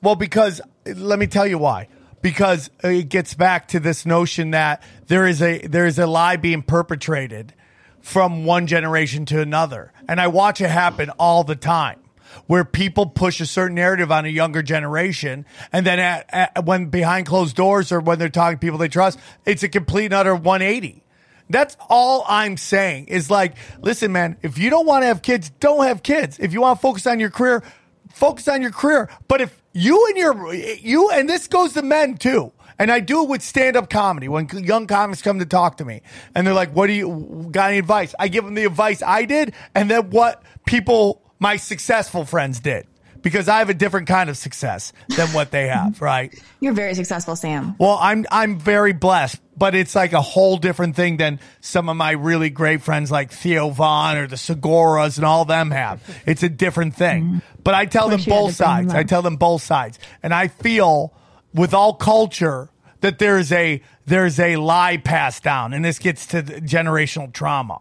Well, 0.01 0.15
because 0.15 0.61
let 0.85 1.19
me 1.19 1.27
tell 1.27 1.47
you 1.47 1.57
why. 1.57 1.89
Because 2.25 2.71
it 2.83 3.09
gets 3.09 3.35
back 3.35 3.67
to 3.67 3.79
this 3.79 4.03
notion 4.03 4.49
that 4.49 4.81
there 5.05 5.27
is 5.27 5.43
a 5.43 5.59
there 5.59 5.85
is 5.85 5.99
a 5.99 6.07
lie 6.07 6.37
being 6.37 6.63
perpetrated 6.63 7.53
from 8.01 8.45
one 8.45 8.65
generation 8.65 9.27
to 9.27 9.41
another, 9.41 9.93
and 10.09 10.19
I 10.19 10.25
watch 10.25 10.59
it 10.59 10.71
happen 10.71 11.11
all 11.19 11.43
the 11.43 11.55
time, 11.55 11.99
where 12.47 12.65
people 12.65 13.05
push 13.05 13.39
a 13.41 13.45
certain 13.45 13.75
narrative 13.75 14.11
on 14.11 14.25
a 14.25 14.29
younger 14.29 14.63
generation, 14.63 15.45
and 15.71 15.85
then 15.85 15.99
at, 15.99 16.25
at, 16.29 16.65
when 16.65 16.87
behind 16.87 17.27
closed 17.27 17.55
doors 17.55 17.91
or 17.91 17.99
when 17.99 18.17
they're 18.17 18.29
talking 18.29 18.57
to 18.57 18.59
people 18.59 18.79
they 18.79 18.87
trust, 18.87 19.19
it's 19.45 19.61
a 19.61 19.69
complete 19.69 20.05
and 20.05 20.15
utter 20.15 20.33
180. 20.33 21.03
That's 21.51 21.77
all 21.91 22.25
I'm 22.27 22.57
saying 22.57 23.05
is 23.05 23.29
like, 23.29 23.53
listen, 23.83 24.11
man, 24.11 24.37
if 24.41 24.57
you 24.57 24.71
don't 24.71 24.87
want 24.87 25.03
to 25.03 25.07
have 25.09 25.21
kids, 25.21 25.51
don't 25.59 25.85
have 25.85 26.01
kids. 26.01 26.39
If 26.39 26.53
you 26.53 26.61
want 26.61 26.79
to 26.79 26.81
focus 26.81 27.05
on 27.05 27.19
your 27.19 27.29
career, 27.29 27.61
focus 28.09 28.47
on 28.47 28.63
your 28.63 28.71
career. 28.71 29.11
But 29.27 29.41
if 29.41 29.61
you 29.75 30.07
and 30.07 30.17
your, 30.17 30.53
you, 30.53 31.09
and 31.11 31.29
this 31.29 31.47
goes 31.47 31.73
to 31.73 31.81
men 31.81 32.15
too. 32.15 32.53
And 32.79 32.91
I 32.91 33.01
do 33.01 33.23
it 33.23 33.29
with 33.29 33.41
stand 33.41 33.75
up 33.75 33.89
comedy 33.89 34.27
when 34.27 34.47
young 34.49 34.87
comics 34.87 35.21
come 35.21 35.39
to 35.39 35.45
talk 35.45 35.77
to 35.77 35.85
me 35.85 36.01
and 36.33 36.47
they're 36.47 36.53
like, 36.53 36.71
what 36.71 36.87
do 36.87 36.93
you, 36.93 37.47
got 37.51 37.69
any 37.69 37.79
advice? 37.79 38.15
I 38.17 38.27
give 38.27 38.43
them 38.43 38.53
the 38.53 38.65
advice 38.65 39.01
I 39.01 39.25
did 39.25 39.53
and 39.73 39.89
then 39.91 40.09
what 40.09 40.43
people, 40.65 41.21
my 41.39 41.57
successful 41.57 42.25
friends 42.25 42.59
did 42.59 42.87
because 43.25 43.47
I 43.47 43.57
have 43.57 43.71
a 43.71 43.73
different 43.73 44.07
kind 44.07 44.29
of 44.29 44.37
success 44.37 44.93
than 45.17 45.27
what 45.29 45.49
they 45.49 45.67
have, 45.67 45.99
right? 46.01 46.31
You're 46.59 46.73
very 46.73 46.93
successful, 46.93 47.35
Sam. 47.35 47.75
Well, 47.79 47.97
I'm 47.99 48.23
I'm 48.29 48.59
very 48.59 48.93
blessed, 48.93 49.41
but 49.57 49.73
it's 49.73 49.95
like 49.95 50.13
a 50.13 50.21
whole 50.21 50.57
different 50.57 50.95
thing 50.95 51.17
than 51.17 51.39
some 51.59 51.89
of 51.89 51.97
my 51.97 52.11
really 52.11 52.51
great 52.51 52.83
friends 52.83 53.09
like 53.09 53.31
Theo 53.31 53.71
Von 53.71 54.17
or 54.17 54.27
the 54.27 54.35
Seguras 54.35 55.17
and 55.17 55.25
all 55.25 55.43
them 55.43 55.71
have. 55.71 56.03
It's 56.27 56.43
a 56.43 56.49
different 56.49 56.95
thing. 56.95 57.23
Mm-hmm. 57.23 57.37
But 57.63 57.73
I 57.73 57.87
tell 57.87 58.09
them 58.09 58.19
course 58.19 58.27
you 58.27 58.33
had 58.33 58.39
both 58.39 58.55
sides. 58.55 58.87
them 58.89 58.97
I 58.97 59.03
tell 59.03 59.23
them 59.23 59.37
both 59.37 59.63
sides. 59.63 59.97
And 60.21 60.31
I 60.31 60.47
feel 60.47 61.11
with 61.51 61.73
all 61.73 61.95
culture 61.95 62.69
that 63.01 63.17
there's 63.17 63.51
a 63.51 63.81
there's 64.05 64.39
a 64.39 64.57
lie 64.57 64.97
passed 64.97 65.41
down 65.41 65.73
and 65.73 65.83
this 65.83 65.97
gets 65.97 66.27
to 66.27 66.43
the 66.43 66.61
generational 66.61 67.33
trauma. 67.33 67.79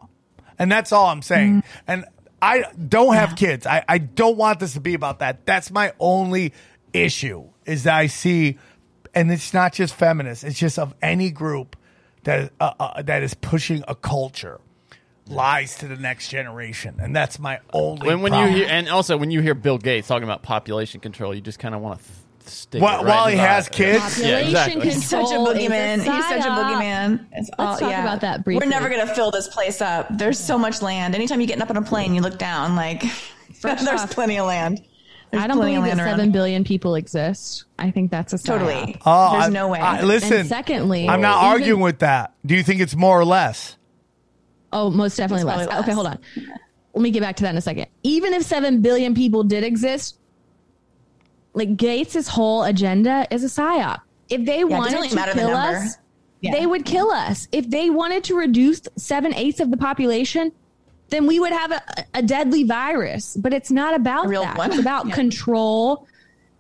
And 0.59 0.73
that's 0.73 0.91
all 0.91 1.09
I'm 1.09 1.21
saying. 1.21 1.57
Mm-hmm. 1.57 1.91
And 1.91 2.05
I 2.45 2.65
don't 2.89 3.15
have 3.15 3.37
kids. 3.37 3.67
I, 3.67 3.85
I 3.89 3.99
don't 3.99 4.37
want 4.37 4.61
this 4.61 4.75
to 4.75 4.81
be 4.81 4.95
about 4.95 5.21
that. 5.21 5.47
That's 5.47 5.71
my 5.71 5.93
only 5.99 6.53
issue 6.93 7.49
is 7.65 7.85
that 7.85 7.97
I 7.97 8.07
see, 8.07 8.59
and 9.15 9.33
it's 9.33 9.55
not 9.55 9.73
just 9.73 9.95
feminists. 9.95 10.45
It's 10.45 10.59
just 10.59 10.79
of 10.79 10.95
any 11.01 11.31
group 11.31 11.77
that 12.25 12.53
uh, 12.61 12.75
uh, 12.79 13.03
that 13.03 13.23
is 13.23 13.33
pushing 13.35 13.83
a 13.89 13.95
culture 13.95 14.61
lies 15.27 15.77
to 15.79 15.89
the 15.89 15.97
next 15.97 16.29
generation, 16.29 16.97
and 16.99 17.17
that's 17.17 17.39
my 17.39 17.61
only. 17.73 18.07
When, 18.07 18.21
when 18.21 18.35
you 18.35 18.47
hear, 18.47 18.67
and 18.69 18.89
also 18.89 19.17
when 19.17 19.31
you 19.31 19.41
hear 19.41 19.55
Bill 19.55 19.79
Gates 19.79 20.07
talking 20.07 20.25
about 20.25 20.43
population 20.43 21.01
control, 21.01 21.35
you 21.35 21.41
just 21.41 21.59
kind 21.59 21.75
of 21.75 21.81
want 21.81 22.01
to 22.01 22.05
th- 22.05 22.19
stick. 22.51 22.83
While- 22.83 22.99
right 23.05 23.07
while 23.07 23.27
he 23.29 23.37
has 23.37 23.67
eye. 23.69 23.73
kids? 23.73 24.21
Yeah, 24.21 24.39
exactly. 24.39 24.83
He's 24.91 25.07
such 25.09 25.21
a 25.25 25.27
Control 25.27 25.47
boogeyman. 25.49 25.97
He's 25.99 26.29
such 26.29 26.45
a 26.45 26.49
boogeyman. 26.49 27.27
It's 27.33 27.51
all, 27.59 27.67
Let's 27.69 27.81
talk 27.81 27.91
yeah. 27.91 28.03
about 28.03 28.21
that 28.23 28.45
briefly. 28.45 28.67
We're 28.67 28.71
never 28.71 28.89
going 28.89 29.07
to 29.07 29.15
fill 29.15 29.31
this 29.31 29.49
place 29.49 29.81
up. 29.81 30.07
There's 30.11 30.39
so 30.39 30.59
much 30.59 30.83
land. 30.83 31.15
Anytime 31.15 31.41
you 31.41 31.47
get 31.47 31.61
up 31.61 31.71
on 31.71 31.77
a 31.77 31.83
plane, 31.83 32.15
you 32.15 32.21
look 32.21 32.39
down, 32.39 32.77
like, 32.77 33.03
there's 33.63 33.87
off, 33.87 34.11
plenty 34.11 34.39
of 34.39 34.47
land. 34.47 34.83
There's 35.31 35.43
I 35.43 35.47
don't 35.49 35.59
believe 35.59 35.75
that 35.77 35.81
land 35.89 35.99
seven 35.99 36.21
around. 36.21 36.33
billion 36.33 36.65
people 36.65 36.95
exist. 36.95 37.65
I 37.79 37.91
think 37.91 38.11
that's 38.11 38.33
a 38.33 38.37
psyop. 38.37 38.45
Totally. 38.45 39.01
Oh, 39.05 39.33
there's 39.33 39.45
I- 39.47 39.49
no 39.49 39.69
way. 39.69 39.81
I- 39.81 40.03
listen, 40.03 40.33
And 40.41 40.49
secondly, 40.49 41.09
I'm 41.09 41.21
not 41.21 41.39
even- 41.43 41.51
arguing 41.53 41.81
with 41.81 41.99
that. 42.01 42.35
Do 42.47 42.55
you 42.55 42.63
think 42.63 42.81
it's 42.81 42.95
more 42.95 43.19
or 43.19 43.25
less? 43.25 43.77
Oh, 44.73 44.91
most 44.91 45.17
definitely 45.17 45.51
It's 45.51 45.69
less. 45.71 45.81
Okay, 45.83 45.93
hold 45.93 46.07
on. 46.07 46.19
Let 46.95 47.03
me 47.03 47.11
get 47.11 47.21
back 47.23 47.37
to 47.37 47.43
that 47.45 47.51
in 47.51 47.57
a 47.57 47.61
second. 47.61 47.87
Even 48.05 48.33
if 48.35 48.43
7 48.45 48.81
billion 48.81 49.15
people 49.15 49.43
did 49.45 49.65
exist, 49.65 50.19
like 51.55 51.77
Gates' 51.77 52.29
whole 52.29 52.65
agenda 52.65 53.27
is 53.31 53.43
a 53.45 53.47
psyop. 53.47 54.01
If 54.29 54.45
they 54.45 54.63
doesn't 54.63 54.71
wanted 54.71 55.11
to 55.11 55.33
kill 55.33 55.55
us, 55.57 55.97
Yeah. 56.41 56.53
they 56.53 56.67
would 56.67 56.85
kill 56.85 57.11
us. 57.11 57.49
If 57.53 57.71
they 57.71 57.91
wanted 57.91 58.25
to 58.25 58.37
reduce 58.37 58.83
seven 58.97 59.33
eighths 59.35 59.61
of 59.61 59.71
the 59.71 59.77
population, 59.77 60.53
then 61.11 61.27
we 61.27 61.39
would 61.39 61.53
have 61.53 61.71
a, 61.73 61.83
a 62.15 62.23
deadly 62.23 62.65
virus. 62.65 63.37
But 63.37 63.53
it's 63.53 63.71
not 63.71 63.95
about 63.95 64.27
real 64.27 64.43
that. 64.43 64.57
one. 64.59 64.71
It's 64.71 64.81
about 64.81 65.07
Yeah. 65.09 65.15
control 65.15 66.07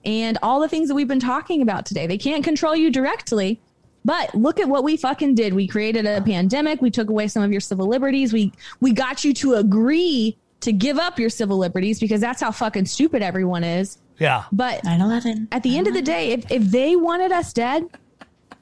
and 0.04 0.38
all 0.42 0.60
the 0.60 0.68
things 0.68 0.88
that 0.88 0.94
we've 0.94 1.08
been 1.08 1.18
talking 1.20 1.62
about 1.62 1.86
today. 1.86 2.06
They 2.06 2.18
can't 2.18 2.44
control 2.44 2.76
you 2.76 2.90
directly. 2.90 3.60
But 4.04 4.34
look 4.34 4.60
at 4.60 4.68
what 4.68 4.84
we 4.84 4.98
fucking 4.98 5.34
did. 5.34 5.54
We 5.54 5.66
created 5.66 6.04
a 6.04 6.20
pandemic. 6.20 6.82
We 6.82 6.90
took 6.90 7.08
away 7.08 7.26
some 7.26 7.42
of 7.42 7.50
your 7.50 7.62
civil 7.62 7.86
liberties. 7.88 8.34
We 8.34 8.52
we 8.80 8.92
got 8.92 9.24
you 9.24 9.32
to 9.34 9.54
agree 9.54 10.36
to 10.60 10.72
give 10.72 10.98
up 10.98 11.18
your 11.18 11.30
civil 11.30 11.56
liberties 11.56 11.98
because 12.00 12.20
that's 12.20 12.42
how 12.42 12.50
fucking 12.50 12.84
stupid 12.84 13.22
everyone 13.22 13.64
is. 13.64 13.96
Yeah. 14.18 14.44
But 14.52 14.82
9/11. 14.84 15.48
at 15.52 15.62
the 15.62 15.76
end 15.76 15.88
of 15.88 15.94
the 15.94 16.02
day, 16.02 16.30
if, 16.32 16.50
if 16.50 16.62
they 16.64 16.96
wanted 16.96 17.32
us 17.32 17.52
dead, 17.52 17.84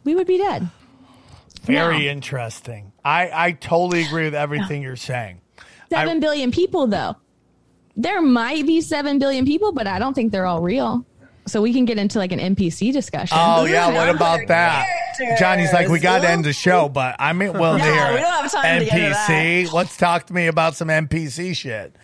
we 0.05 0.15
would 0.15 0.27
be 0.27 0.39
dead. 0.39 0.69
Very 1.63 2.07
No. 2.07 2.13
interesting. 2.13 2.93
I, 3.05 3.31
I 3.33 3.53
totally 3.53 4.03
agree 4.05 4.25
with 4.25 4.35
everything 4.35 4.83
you're 4.83 4.97
saying. 4.97 5.41
Seven 5.91 6.21
billion 6.21 6.51
people, 6.51 6.87
though. 6.87 7.17
There 7.97 8.23
might 8.23 8.67
be 8.67 8.81
seven 8.81 9.19
billion 9.19 9.45
people, 9.45 9.73
but 9.73 9.87
I 9.87 9.99
don't 9.99 10.15
think 10.15 10.33
they're 10.33 10.47
all 10.47 10.63
real. 10.63 11.05
So 11.47 11.61
we 11.61 11.73
can 11.73 11.85
get 11.85 11.99
into 11.99 12.19
like 12.19 12.33
an 12.33 12.39
NPC 12.39 12.93
discussion. 12.93 13.37
Oh 13.39 13.65
yeah, 13.65 13.93
what 13.93 14.09
about 14.09 14.47
that? 14.47 14.87
characters. 15.19 15.39
Johnny's 15.41 15.73
like, 15.73 15.89
we 15.89 15.99
got 16.01 16.23
to 16.23 16.31
end 16.31 16.45
the 16.45 16.53
show, 16.53 16.89
but 16.89 17.17
I'm 17.19 17.39
willing 17.39 17.53
to 17.59 17.59
No, 17.87 17.93
hear 17.93 18.13
we 18.15 18.21
don't 18.21 18.43
have 18.43 18.51
time 18.53 18.79
to 18.79 18.85
get 18.87 18.99
into 18.99 19.15
NPC. 19.17 19.73
Let's 19.73 19.97
talk 19.97 20.27
to 20.29 20.33
me 20.33 20.47
about 20.47 20.77
some 20.77 20.89
NPC 20.89 21.55
shit. 21.57 21.95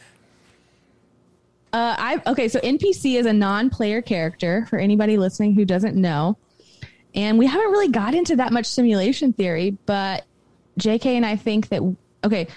Uh, 1.72 1.94
I 1.98 2.22
okay. 2.26 2.48
So 2.48 2.60
NPC 2.60 3.18
is 3.18 3.26
a 3.26 3.32
non-player 3.32 4.00
character 4.02 4.66
for 4.70 4.78
anybody 4.78 5.16
listening 5.18 5.54
who 5.54 5.64
doesn't 5.64 5.96
know, 5.96 6.38
and 7.14 7.38
we 7.38 7.46
haven't 7.46 7.70
really 7.70 7.88
got 7.88 8.14
into 8.14 8.36
that 8.36 8.52
much 8.52 8.66
simulation 8.66 9.32
theory. 9.32 9.76
But 9.86 10.24
J.K. 10.78 11.16
and 11.16 11.26
I 11.26 11.36
think 11.36 11.68
that 11.68 11.82
okay, 12.24 12.48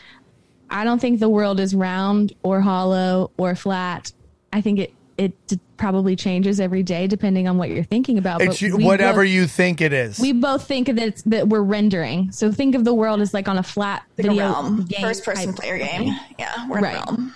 I 0.70 0.84
don't 0.86 1.00
think 1.00 1.20
the 1.20 1.30
world 1.30 1.60
is 1.60 1.76
round 1.76 2.34
or 2.44 2.62
hollow 2.62 3.32
or 3.38 3.54
flat. 3.56 4.14
I 4.54 4.62
think 4.62 4.80
it 4.80 4.94
it 5.18 5.34
probably 5.78 6.16
changes 6.16 6.60
every 6.60 6.84
day 6.84 7.06
depending 7.08 7.48
on 7.48 7.58
what 7.58 7.70
you're 7.70 7.84
thinking 7.84 8.18
about. 8.18 8.42
It's 8.42 8.54
but 8.54 8.62
you, 8.62 8.78
whatever 8.78 9.22
both- 9.24 9.30
you 9.32 9.46
think 9.48 9.82
it 9.82 9.92
is. 9.94 10.20
we 10.20 10.32
both 10.32 10.68
think 10.68 10.88
that 10.88 11.00
it's 11.00 11.22
that 11.24 11.48
we're 11.50 11.62
rendering. 11.64 12.32
So 12.32 12.52
think 12.52 12.76
of 12.76 12.86
the 12.86 12.94
world 12.94 13.20
as 13.20 13.34
like 13.34 13.48
on 13.48 13.58
a 13.58 13.64
flat 13.64 14.04
Like 14.18 14.28
a 14.28 14.30
video 14.30 14.50
realm. 14.52 14.86
game 14.86 15.02
First 15.02 15.26
person 15.26 15.48
type 15.48 15.56
player 15.58 15.80
thing. 15.80 16.04
game. 16.06 16.16
Yeah, 16.40 16.68
we're 16.70 16.78
in 16.78 16.84
Right. 16.86 16.94
a 16.96 17.12
realm. 17.12 17.36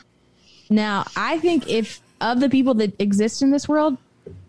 Now, 0.75 1.05
I 1.15 1.39
think 1.39 1.69
if 1.69 2.01
of 2.19 2.41
the 2.41 2.49
people 2.49 2.73
that 2.75 2.99
exist 2.99 3.41
in 3.41 3.51
this 3.51 3.67
world, 3.67 3.97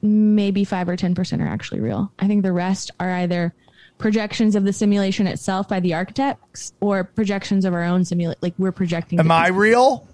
maybe 0.03 0.65
five 0.65 0.89
or 0.89 0.97
ten 0.97 1.15
percent 1.15 1.41
are 1.41 1.47
actually 1.47 1.81
real. 1.81 2.11
I 2.19 2.27
think 2.27 2.43
the 2.43 2.53
rest 2.53 2.91
are 2.99 3.11
either 3.11 3.55
projections 3.99 4.57
of 4.57 4.65
the 4.65 4.73
simulation 4.73 5.27
itself 5.27 5.69
by 5.69 5.81
the 5.81 5.95
architects 5.95 6.73
or 6.81 7.05
projections 7.05 7.65
of 7.65 7.75
our 7.75 7.85
own 7.85 8.05
simulation. 8.05 8.39
Like 8.43 8.55
we're 8.59 8.73
projecting. 8.73 9.21
Am 9.21 9.31
I 9.31 9.49
real? 9.49 10.07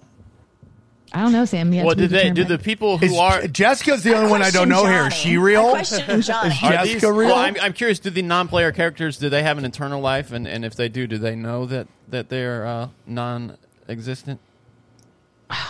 I 1.14 1.22
don't 1.22 1.32
know, 1.32 1.44
Sam. 1.44 1.72
Yet 1.72 1.84
Well, 1.84 1.94
do 1.94 2.06
they? 2.06 2.30
Do 2.30 2.44
the 2.44 2.58
people 2.58 2.98
who 2.98 3.06
Is, 3.06 3.18
are 3.18 3.46
Jessica's 3.46 4.02
the 4.02 4.14
only 4.14 4.30
one 4.30 4.42
I 4.42 4.50
don't 4.50 4.68
question 4.68 4.86
know 4.86 4.90
here. 4.90 5.08
Is 5.08 5.14
she 5.14 5.36
real? 5.38 5.66
I 5.66 5.70
question 5.70 6.20
Johnny. 6.22 6.50
Is 6.50 6.60
Jessica 6.60 6.84
these, 6.84 7.02
real? 7.02 7.28
Well, 7.28 7.36
I'm, 7.36 7.56
I'm 7.60 7.72
curious. 7.72 7.98
Do 7.98 8.10
the 8.10 8.22
non-player 8.22 8.72
characters 8.72 9.18
do 9.18 9.28
they 9.28 9.42
have 9.42 9.58
an 9.58 9.64
internal 9.64 10.00
life, 10.00 10.32
and, 10.32 10.46
and 10.46 10.64
if 10.64 10.74
they 10.74 10.88
do, 10.88 11.06
do 11.06 11.16
they 11.16 11.36
know 11.36 11.64
that 11.66 11.86
that 12.08 12.28
they're 12.28 12.66
uh, 12.66 12.88
non-existent? 13.06 14.40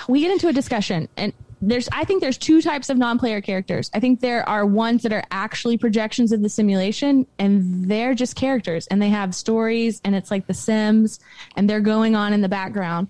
We 0.09 0.21
get 0.21 0.31
into 0.31 0.49
a 0.49 0.53
discussion 0.53 1.09
and 1.17 1.33
there's 1.61 1.89
i 1.93 2.05
think 2.05 2.21
there's 2.21 2.39
two 2.39 2.61
types 2.61 2.91
of 2.91 2.99
non-player 2.99 3.41
characters 3.41 3.91
i 3.95 4.01
think 4.01 4.21
there 4.21 4.47
are 4.49 4.67
ones 4.67 5.03
that 5.03 5.13
are 5.13 5.23
actually 5.31 5.79
projections 5.79 6.33
of 6.33 6.43
the 6.43 6.49
simulation 6.49 7.27
and 7.39 7.85
they're 7.89 8.15
just 8.15 8.35
characters 8.37 8.87
and 8.89 9.01
they 9.01 9.09
have 9.09 9.35
stories 9.35 10.01
and 10.05 10.15
it's 10.15 10.31
like 10.31 10.47
the 10.49 10.55
sims 10.55 11.21
and 11.57 11.71
they're 11.71 11.81
going 11.81 12.17
on 12.17 12.33
in 12.33 12.41
the 12.41 12.49
background 12.49 13.07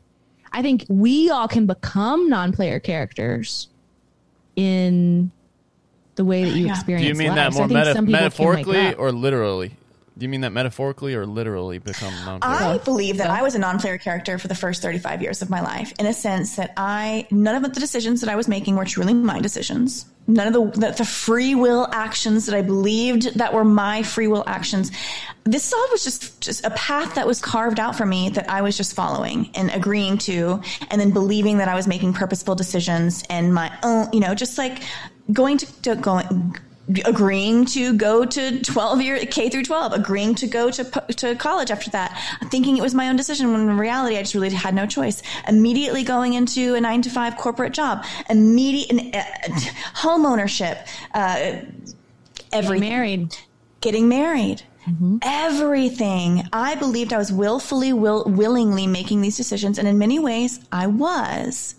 i 0.52 0.60
think 0.60 0.84
we 0.88 1.30
all 1.30 1.48
can 1.48 1.64
become 1.66 2.28
non-player 2.28 2.78
characters 2.78 3.68
in 4.56 5.30
the 6.14 6.24
way 6.24 6.44
that 6.44 6.50
you 6.50 6.66
Yeah. 6.66 6.72
experience 6.72 7.02
Do 7.04 7.08
you 7.08 7.14
mean 7.14 7.28
life. 7.28 7.36
that 7.36 7.52
more 7.54 7.68
think 7.68 7.78
meta- 7.78 7.92
some 7.94 8.04
can 8.04 8.12
wake 8.12 8.20
metaphorically 8.22 8.94
or 8.94 9.12
literally? 9.12 9.72
Do 10.16 10.24
you 10.24 10.28
mean 10.28 10.42
that 10.42 10.52
metaphorically 10.52 11.14
or 11.14 11.24
literally 11.24 11.78
become 11.78 12.12
non-player? 12.26 12.52
I 12.52 12.78
believe 12.78 13.16
that 13.16 13.30
I 13.30 13.42
was 13.42 13.54
a 13.54 13.58
non-player 13.58 13.96
character 13.96 14.38
for 14.38 14.46
the 14.46 14.54
first 14.54 14.82
35 14.82 15.22
years 15.22 15.40
of 15.40 15.48
my 15.48 15.62
life, 15.62 15.92
in 15.98 16.04
a 16.04 16.12
sense 16.12 16.56
that 16.56 16.72
I 16.76 17.26
none 17.30 17.54
of 17.54 17.62
the 17.62 17.80
decisions 17.80 18.20
that 18.20 18.28
I 18.28 18.36
was 18.36 18.46
making 18.46 18.76
were 18.76 18.84
truly 18.84 19.14
my 19.14 19.40
decisions. 19.40 20.04
None 20.26 20.46
of 20.46 20.52
the 20.52 20.80
the, 20.80 20.90
the 20.92 21.04
free 21.04 21.54
will 21.54 21.88
actions 21.92 22.46
that 22.46 22.54
I 22.54 22.60
believed 22.60 23.38
that 23.38 23.54
were 23.54 23.64
my 23.64 24.02
free 24.02 24.28
will 24.28 24.44
actions. 24.46 24.92
This 25.44 25.72
all 25.72 25.88
was 25.90 26.04
just 26.04 26.40
just 26.42 26.64
a 26.64 26.70
path 26.70 27.14
that 27.14 27.26
was 27.26 27.40
carved 27.40 27.80
out 27.80 27.96
for 27.96 28.04
me 28.04 28.28
that 28.30 28.50
I 28.50 28.60
was 28.60 28.76
just 28.76 28.94
following 28.94 29.50
and 29.54 29.70
agreeing 29.70 30.18
to, 30.18 30.60
and 30.90 31.00
then 31.00 31.10
believing 31.10 31.56
that 31.58 31.68
I 31.68 31.74
was 31.74 31.86
making 31.86 32.12
purposeful 32.12 32.54
decisions 32.54 33.24
and 33.30 33.54
my 33.54 33.72
own, 33.82 34.12
you 34.12 34.20
know, 34.20 34.34
just 34.34 34.58
like 34.58 34.82
going 35.32 35.56
to, 35.58 35.82
to 35.82 35.96
going 35.96 36.54
agreeing 37.04 37.64
to 37.64 37.94
go 37.94 38.24
to 38.24 38.60
12 38.60 39.02
year 39.02 39.18
K 39.26 39.48
through 39.48 39.64
12, 39.64 39.92
agreeing 39.92 40.34
to 40.36 40.46
go 40.46 40.70
to 40.70 40.84
to 41.16 41.36
college 41.36 41.70
after 41.70 41.90
that, 41.90 42.18
thinking 42.50 42.76
it 42.76 42.82
was 42.82 42.94
my 42.94 43.08
own 43.08 43.16
decision 43.16 43.52
when 43.52 43.62
in 43.62 43.78
reality 43.78 44.16
I 44.16 44.22
just 44.22 44.34
really 44.34 44.50
had 44.50 44.74
no 44.74 44.86
choice. 44.86 45.22
Immediately 45.46 46.02
going 46.04 46.34
into 46.34 46.74
a 46.74 46.80
9 46.80 47.02
to 47.02 47.10
5 47.10 47.36
corporate 47.36 47.72
job, 47.72 48.04
immediate 48.28 49.14
uh, 49.14 49.50
home 49.94 50.26
ownership, 50.26 50.86
uh 51.14 51.56
every 52.52 52.80
married. 52.80 53.36
getting 53.80 54.08
married. 54.08 54.62
Everything. 55.22 56.48
I 56.52 56.74
believed 56.74 57.12
I 57.12 57.18
was 57.18 57.32
willfully, 57.32 57.92
will, 57.92 58.24
willingly 58.24 58.88
making 58.88 59.20
these 59.20 59.36
decisions, 59.36 59.78
and 59.78 59.86
in 59.86 59.96
many 59.96 60.18
ways, 60.18 60.58
I 60.72 60.88
was. 60.88 61.76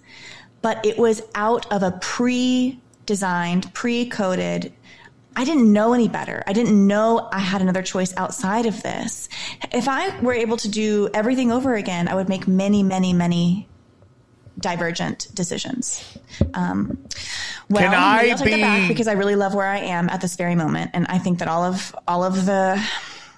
But 0.62 0.86
it 0.86 0.98
was 0.98 1.22
out 1.36 1.70
of 1.72 1.84
a 1.84 1.92
pre 1.92 2.80
designed, 3.06 3.74
pre 3.74 4.06
coded. 4.06 4.72
I 5.36 5.46
didn't 5.46 5.72
know 5.72 5.94
any 5.94 6.08
better. 6.08 6.44
I 6.46 6.54
didn't 6.54 6.88
know 6.88 7.28
I 7.32 7.40
had 7.40 7.62
another 7.62 7.82
choice 7.82 8.14
outside 8.18 8.66
of 8.66 8.82
this. 8.84 9.30
If 9.72 9.88
I 9.88 10.20
were 10.22 10.34
able 10.34 10.58
to 10.58 10.70
do 10.70 11.10
everything 11.14 11.52
over 11.52 11.76
again, 11.76 12.08
I 12.08 12.16
would 12.16 12.30
make 12.30 12.48
many, 12.48 12.84
many, 12.84 13.14
many 13.14 13.68
divergent 14.60 15.28
decisions. 15.34 16.18
Um, 16.54 17.04
well, 17.70 17.84
Can 17.84 17.94
I 17.94 18.30
I'll 18.30 18.38
take 18.38 18.52
that 18.52 18.62
back 18.62 18.88
because 18.88 19.08
I 19.08 19.14
really 19.14 19.36
love 19.36 19.56
where 19.56 19.68
I 19.68 19.80
am 19.80 20.10
at 20.10 20.22
this 20.22 20.36
very 20.36 20.56
moment, 20.56 20.92
and 20.94 21.08
I 21.08 21.18
think 21.18 21.40
that 21.40 21.48
all 21.48 21.64
of 21.64 21.96
all 22.08 22.24
of 22.24 22.46
the 22.46 22.84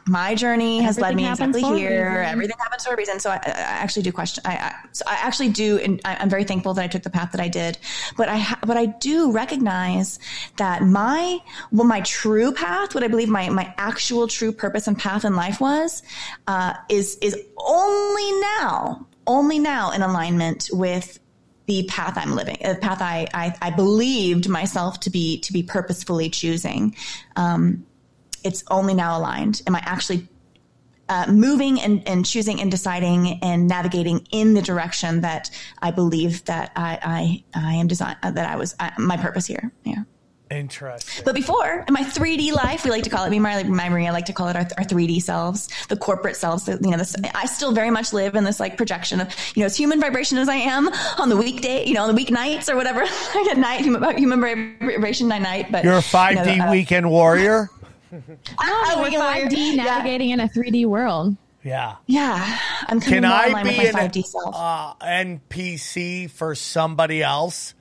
my 0.07 0.35
journey 0.35 0.81
has 0.81 0.99
led 0.99 1.15
me 1.15 1.27
exactly 1.27 1.63
here. 1.63 2.23
Everything 2.27 2.55
happens 2.59 2.85
for 2.85 2.93
a 2.93 2.97
reason. 2.97 3.19
So 3.19 3.31
I, 3.31 3.35
I 3.37 3.49
actually 3.49 4.03
do 4.03 4.11
question. 4.11 4.43
I, 4.45 4.55
I, 4.55 4.75
so 4.91 5.03
I 5.07 5.15
actually 5.15 5.49
do, 5.49 5.77
and 5.79 5.99
I- 6.05 6.17
I'm 6.17 6.29
very 6.29 6.43
thankful 6.43 6.73
that 6.75 6.83
I 6.83 6.87
took 6.87 7.03
the 7.03 7.09
path 7.09 7.31
that 7.31 7.41
I 7.41 7.47
did. 7.47 7.77
But 8.15 8.29
I, 8.29 8.37
ha- 8.37 8.59
but 8.61 8.77
I 8.77 8.85
do 8.85 9.31
recognize 9.31 10.19
that 10.57 10.83
my, 10.83 11.39
well, 11.71 11.87
my 11.87 12.01
true 12.01 12.51
path, 12.53 12.93
what 12.93 13.03
I 13.03 13.07
believe 13.07 13.29
my 13.29 13.49
my 13.49 13.73
actual 13.77 14.27
true 14.27 14.51
purpose 14.51 14.87
and 14.87 14.97
path 14.97 15.25
in 15.25 15.35
life 15.35 15.59
was, 15.59 16.03
uh, 16.47 16.73
is 16.89 17.17
is 17.21 17.35
only 17.57 18.31
now, 18.41 19.07
only 19.25 19.57
now 19.59 19.91
in 19.91 20.01
alignment 20.03 20.69
with 20.71 21.19
the 21.65 21.83
path 21.89 22.15
I'm 22.15 22.35
living, 22.35 22.57
the 22.63 22.75
path 22.75 23.01
I, 23.01 23.25
I, 23.33 23.55
I 23.59 23.69
believed 23.71 24.47
myself 24.47 24.99
to 24.99 25.09
be 25.09 25.39
to 25.39 25.51
be 25.51 25.63
purposefully 25.63 26.29
choosing. 26.29 26.95
Um, 27.35 27.87
it's 28.45 28.63
only 28.69 28.93
now 28.93 29.17
aligned. 29.17 29.61
Am 29.67 29.75
I 29.75 29.81
actually 29.83 30.27
uh, 31.09 31.25
moving 31.29 31.79
and, 31.81 32.07
and 32.07 32.25
choosing 32.25 32.61
and 32.61 32.71
deciding 32.71 33.39
and 33.43 33.67
navigating 33.67 34.27
in 34.31 34.53
the 34.53 34.61
direction 34.61 35.21
that 35.21 35.51
I 35.81 35.91
believe 35.91 36.43
that 36.45 36.71
I 36.75 37.43
I, 37.53 37.69
I 37.69 37.73
am 37.75 37.87
design 37.87 38.15
uh, 38.23 38.31
that 38.31 38.49
I 38.49 38.55
was 38.55 38.75
uh, 38.79 38.89
my 38.97 39.17
purpose 39.17 39.45
here. 39.45 39.71
Yeah. 39.83 40.03
Interesting. 40.51 41.23
But 41.25 41.33
before, 41.33 41.83
in 41.87 41.93
my 41.93 42.03
3D 42.03 42.53
life, 42.53 42.83
we 42.85 42.91
like 42.91 43.03
to 43.03 43.09
call 43.09 43.25
it, 43.25 43.29
me 43.29 43.37
and 43.37 43.43
my, 43.43 43.63
my 43.63 43.89
Maria 43.89 44.11
like 44.11 44.25
to 44.25 44.33
call 44.33 44.47
it 44.47 44.55
our, 44.55 44.61
our 44.77 44.85
3D 44.85 45.21
selves, 45.21 45.69
the 45.87 45.97
corporate 45.97 46.35
selves. 46.35 46.65
The, 46.65 46.79
you 46.83 46.91
know, 46.91 46.97
this, 46.97 47.15
I 47.33 47.47
still 47.47 47.71
very 47.71 47.89
much 47.89 48.13
live 48.13 48.35
in 48.35 48.43
this 48.43 48.59
like 48.59 48.77
projection 48.77 49.21
of, 49.21 49.35
you 49.55 49.61
know, 49.61 49.65
as 49.65 49.75
human 49.75 49.99
vibration 49.99 50.37
as 50.37 50.47
I 50.47 50.55
am 50.55 50.87
on 51.17 51.29
the 51.29 51.37
weekday, 51.37 51.85
you 51.85 51.95
know, 51.95 52.03
on 52.03 52.13
the 52.13 52.21
weeknights 52.21 52.71
or 52.71 52.75
whatever, 52.75 52.99
like 53.35 53.47
at 53.47 53.57
night, 53.57 53.81
human, 53.81 54.17
human 54.17 54.39
vibration 54.39 55.27
night 55.27 55.41
night. 55.41 55.71
But 55.71 55.83
You're 55.83 55.97
a 55.97 56.01
5D 56.01 56.51
you 56.51 56.57
know, 56.57 56.67
uh, 56.67 56.71
weekend 56.71 57.09
warrior? 57.09 57.71
I- 58.57 58.93
I 58.93 58.95
We're 58.97 59.03
weekend 59.05 59.23
warrior. 59.23 59.45
5D 59.47 59.75
Yeah. 59.75 59.83
navigating 59.83 60.29
in 60.31 60.39
a 60.39 60.47
3D 60.49 60.85
world. 60.85 61.35
Yeah. 61.63 61.95
Yeah, 62.05 62.59
I'm 62.87 62.99
coming 62.99 63.21
Can 63.23 63.25
I 63.25 63.47
be 63.63 63.69
with 63.69 63.93
my 63.93 64.01
an 64.01 64.09
5D 64.11 64.23
self. 64.25 64.55
uh, 64.55 64.93
NPC 65.03 66.29
for 66.29 66.53
somebody 66.55 67.23
else? 67.23 67.73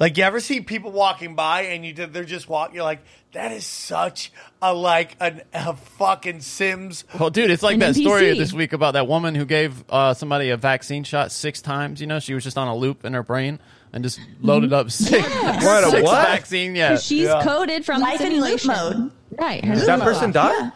Like 0.00 0.16
you 0.16 0.24
ever 0.24 0.40
see 0.40 0.62
people 0.62 0.90
walking 0.92 1.34
by 1.36 1.62
and 1.62 1.84
you 1.84 1.92
they're 1.92 2.24
just 2.24 2.48
walking. 2.48 2.74
You're 2.76 2.84
like, 2.84 3.02
that 3.32 3.52
is 3.52 3.66
such 3.66 4.32
a 4.62 4.72
like 4.74 5.14
an, 5.20 5.42
a 5.52 5.76
fucking 5.76 6.40
Sims. 6.40 7.04
Well, 7.20 7.28
dude, 7.30 7.50
it's 7.50 7.62
like 7.62 7.74
An 7.74 7.80
that 7.80 7.94
story 7.94 8.36
this 8.36 8.52
week 8.52 8.72
about 8.72 8.94
that 8.94 9.06
woman 9.06 9.34
who 9.34 9.44
gave 9.44 9.84
uh, 9.90 10.14
somebody 10.14 10.48
a 10.50 10.56
vaccine 10.56 11.04
shot 11.04 11.30
six 11.32 11.60
times. 11.60 12.00
You 12.00 12.06
know, 12.06 12.18
she 12.18 12.32
was 12.34 12.42
just 12.42 12.56
on 12.58 12.66
a 12.66 12.74
loop 12.74 13.04
in 13.04 13.12
her 13.12 13.22
brain 13.22 13.60
and 13.92 14.02
just 14.02 14.18
loaded 14.40 14.72
up 14.72 14.90
six, 14.90 15.22
What, 15.34 15.84
a 15.84 15.90
six 15.90 16.02
what? 16.02 16.26
vaccine. 16.28 16.74
Yeah, 16.74 16.96
She's 16.96 17.28
coded 17.42 17.84
from 17.84 18.00
Life 18.00 18.18
the 18.20 18.26
in 18.28 18.40
loop 18.40 18.64
mode. 18.64 19.12
Right. 19.40 19.62
Did 19.62 19.78
that 19.86 20.00
person 20.00 20.32
die? 20.32 20.70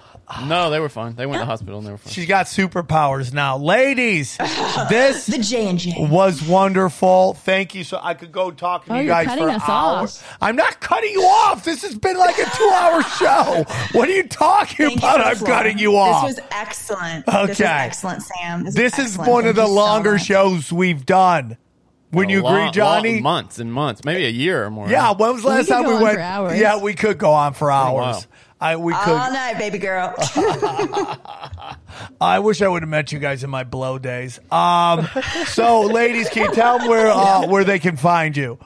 no, 0.46 0.70
they 0.70 0.80
were 0.80 0.88
fine. 0.88 1.14
They 1.16 1.26
went 1.26 1.34
to 1.36 1.40
the 1.40 1.46
hospital 1.46 1.78
and 1.78 1.86
they 1.86 1.90
were 1.92 1.98
fine. 1.98 2.10
She's 2.12 2.24
got 2.26 2.46
superpowers 2.46 3.34
now, 3.34 3.58
ladies. 3.58 4.36
this 4.88 5.26
The 5.26 5.38
J 5.38 5.68
and 5.68 5.78
J. 5.78 5.92
was 6.10 6.42
wonderful. 6.42 7.34
Thank 7.34 7.74
you. 7.74 7.84
So 7.84 7.98
I 8.02 8.14
could 8.14 8.32
go 8.32 8.50
talk 8.50 8.86
to 8.86 8.92
Oh, 8.92 8.96
you 8.96 9.02
you're 9.02 9.12
guys 9.14 9.26
cutting 9.26 9.44
for 9.44 9.50
us 9.50 9.62
hours. 9.68 10.22
off. 10.22 10.36
I'm 10.40 10.56
not 10.56 10.80
cutting 10.80 11.12
you 11.12 11.20
off. 11.22 11.62
This 11.64 11.82
has 11.82 11.94
been 11.94 12.16
like 12.16 12.38
a 12.38 12.44
two-hour 12.56 13.02
show. 13.18 13.64
What 13.92 14.08
are 14.08 14.12
you 14.12 14.26
talking 14.26 14.86
Thank 14.88 15.02
you 15.02 15.08
about? 15.08 15.16
for 15.20 15.22
I'm 15.24 15.36
floor. 15.36 15.50
cutting 15.50 15.78
you 15.78 15.96
off. 15.96 16.26
This 16.26 16.36
was 16.38 16.46
excellent. 16.52 17.26
This 17.26 17.34
was 17.34 17.50
Okay. 17.50 17.64
excellent, 17.64 18.22
Sam. 18.22 18.64
This, 18.64 18.74
This 18.74 18.98
is 18.98 19.04
excellent. 19.18 19.30
one 19.30 19.46
of 19.46 19.56
Thank 19.56 19.56
the 19.56 19.62
you 19.62 19.68
so 19.68 19.74
longer 19.74 20.12
much. 20.12 20.22
shows 20.24 20.72
we've 20.72 21.04
done. 21.04 21.58
When 22.10 22.28
you 22.28 22.42
Long- 22.42 22.54
agree, 22.60 22.70
Johnny? 22.70 23.12
long- 23.14 23.22
months 23.24 23.58
and 23.58 23.72
months, 23.72 24.04
maybe 24.04 24.24
a 24.24 24.28
year 24.30 24.64
or 24.64 24.70
more. 24.70 24.88
Yeah, 24.88 25.12
when 25.14 25.32
was 25.32 25.42
the 25.42 25.48
last 25.48 25.66
could 25.66 25.72
time 25.72 25.82
go 25.82 25.88
we 25.90 25.94
on 25.96 26.02
went? 26.02 26.14
for 26.14 26.20
hours. 26.22 26.58
Yeah, 26.60 26.76
we 26.80 26.94
could 26.94 27.18
go 27.18 27.32
on 27.32 27.54
for 27.54 27.72
hours. 27.72 27.92
while. 27.92 28.24
I 28.60 28.76
we 28.76 28.94
could. 28.94 29.12
All 29.12 29.32
night, 29.32 29.58
baby 29.58 29.78
girl. 29.78 30.14
I 32.20 32.38
wish 32.38 32.62
I 32.62 32.68
would 32.68 32.82
have 32.82 32.88
met 32.88 33.12
you 33.12 33.18
guys 33.18 33.44
in 33.44 33.50
my 33.50 33.64
blow 33.64 33.98
days. 33.98 34.40
Um, 34.50 35.08
so, 35.46 35.82
ladies, 35.82 36.30
can 36.30 36.44
you 36.44 36.54
tell 36.54 36.78
them 36.78 36.88
where 36.88 37.08
uh, 37.08 37.46
where 37.48 37.64
they 37.64 37.78
can 37.78 37.96
find 37.96 38.36
you? 38.36 38.58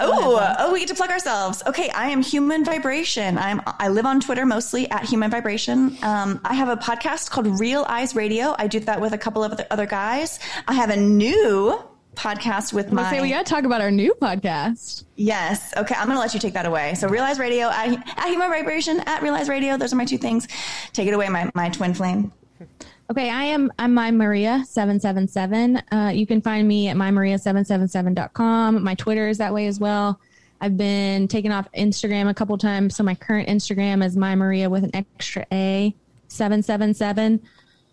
Oh, 0.00 0.54
oh, 0.58 0.72
we 0.72 0.80
get 0.80 0.88
to 0.88 0.94
plug 0.94 1.10
ourselves. 1.10 1.62
Okay, 1.66 1.90
I 1.90 2.10
am 2.10 2.22
Human 2.22 2.64
Vibration. 2.64 3.36
I'm 3.36 3.60
I 3.66 3.88
live 3.88 4.06
on 4.06 4.20
Twitter 4.20 4.46
mostly 4.46 4.88
at 4.90 5.04
Human 5.04 5.30
Vibration. 5.30 5.96
Um, 6.02 6.40
I 6.44 6.54
have 6.54 6.68
a 6.68 6.76
podcast 6.76 7.30
called 7.30 7.58
Real 7.58 7.84
Eyes 7.88 8.14
Radio. 8.14 8.54
I 8.58 8.68
do 8.68 8.78
that 8.80 9.00
with 9.00 9.12
a 9.12 9.18
couple 9.18 9.42
of 9.42 9.52
other, 9.52 9.66
other 9.70 9.86
guys. 9.86 10.38
I 10.68 10.74
have 10.74 10.90
a 10.90 10.96
new 10.96 11.78
podcast 12.18 12.72
with 12.72 12.90
my 12.92 13.08
say 13.10 13.20
we 13.20 13.30
gotta 13.30 13.44
talk 13.44 13.64
about 13.64 13.80
our 13.80 13.90
new 13.92 14.12
podcast. 14.20 15.04
yes. 15.16 15.72
Okay, 15.76 15.94
I'm 15.96 16.08
gonna 16.08 16.18
let 16.18 16.34
you 16.34 16.40
take 16.40 16.54
that 16.54 16.66
away. 16.66 16.94
So 16.94 17.08
Realize 17.08 17.38
Radio 17.38 17.68
at, 17.68 17.88
at 18.18 18.28
Human 18.28 18.50
Vibration 18.50 19.00
at 19.06 19.22
Realize 19.22 19.48
Radio. 19.48 19.76
Those 19.76 19.92
are 19.92 19.96
my 19.96 20.04
two 20.04 20.18
things. 20.18 20.48
Take 20.92 21.06
it 21.08 21.14
away, 21.14 21.28
my 21.28 21.50
my 21.54 21.68
twin 21.68 21.94
flame. 21.94 22.32
Okay, 23.10 23.30
I 23.30 23.44
am 23.44 23.72
I'm 23.78 23.94
my 23.94 24.10
Maria 24.10 24.64
seven 24.66 24.98
seven 25.00 25.28
seven. 25.28 25.76
Uh, 25.92 26.10
you 26.12 26.26
can 26.26 26.42
find 26.42 26.66
me 26.66 26.88
at 26.88 26.96
mymaria777.com. 26.96 28.82
My 28.82 28.94
Twitter 28.94 29.28
is 29.28 29.38
that 29.38 29.54
way 29.54 29.66
as 29.66 29.78
well. 29.80 30.20
I've 30.60 30.76
been 30.76 31.28
taking 31.28 31.52
off 31.52 31.68
Instagram 31.72 32.28
a 32.28 32.34
couple 32.34 32.58
times, 32.58 32.96
so 32.96 33.04
my 33.04 33.14
current 33.14 33.48
Instagram 33.48 34.04
is 34.04 34.16
my 34.16 34.34
Maria 34.34 34.68
with 34.68 34.82
an 34.84 34.90
extra 34.92 35.46
A 35.52 35.94
seven 36.26 36.62
seven 36.62 36.92
seven. 36.94 37.40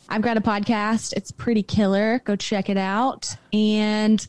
I've 0.09 0.21
got 0.21 0.37
a 0.37 0.41
podcast. 0.41 1.13
It's 1.13 1.31
pretty 1.31 1.63
killer. 1.63 2.21
Go 2.25 2.35
check 2.35 2.69
it 2.69 2.77
out. 2.77 3.35
And 3.53 4.25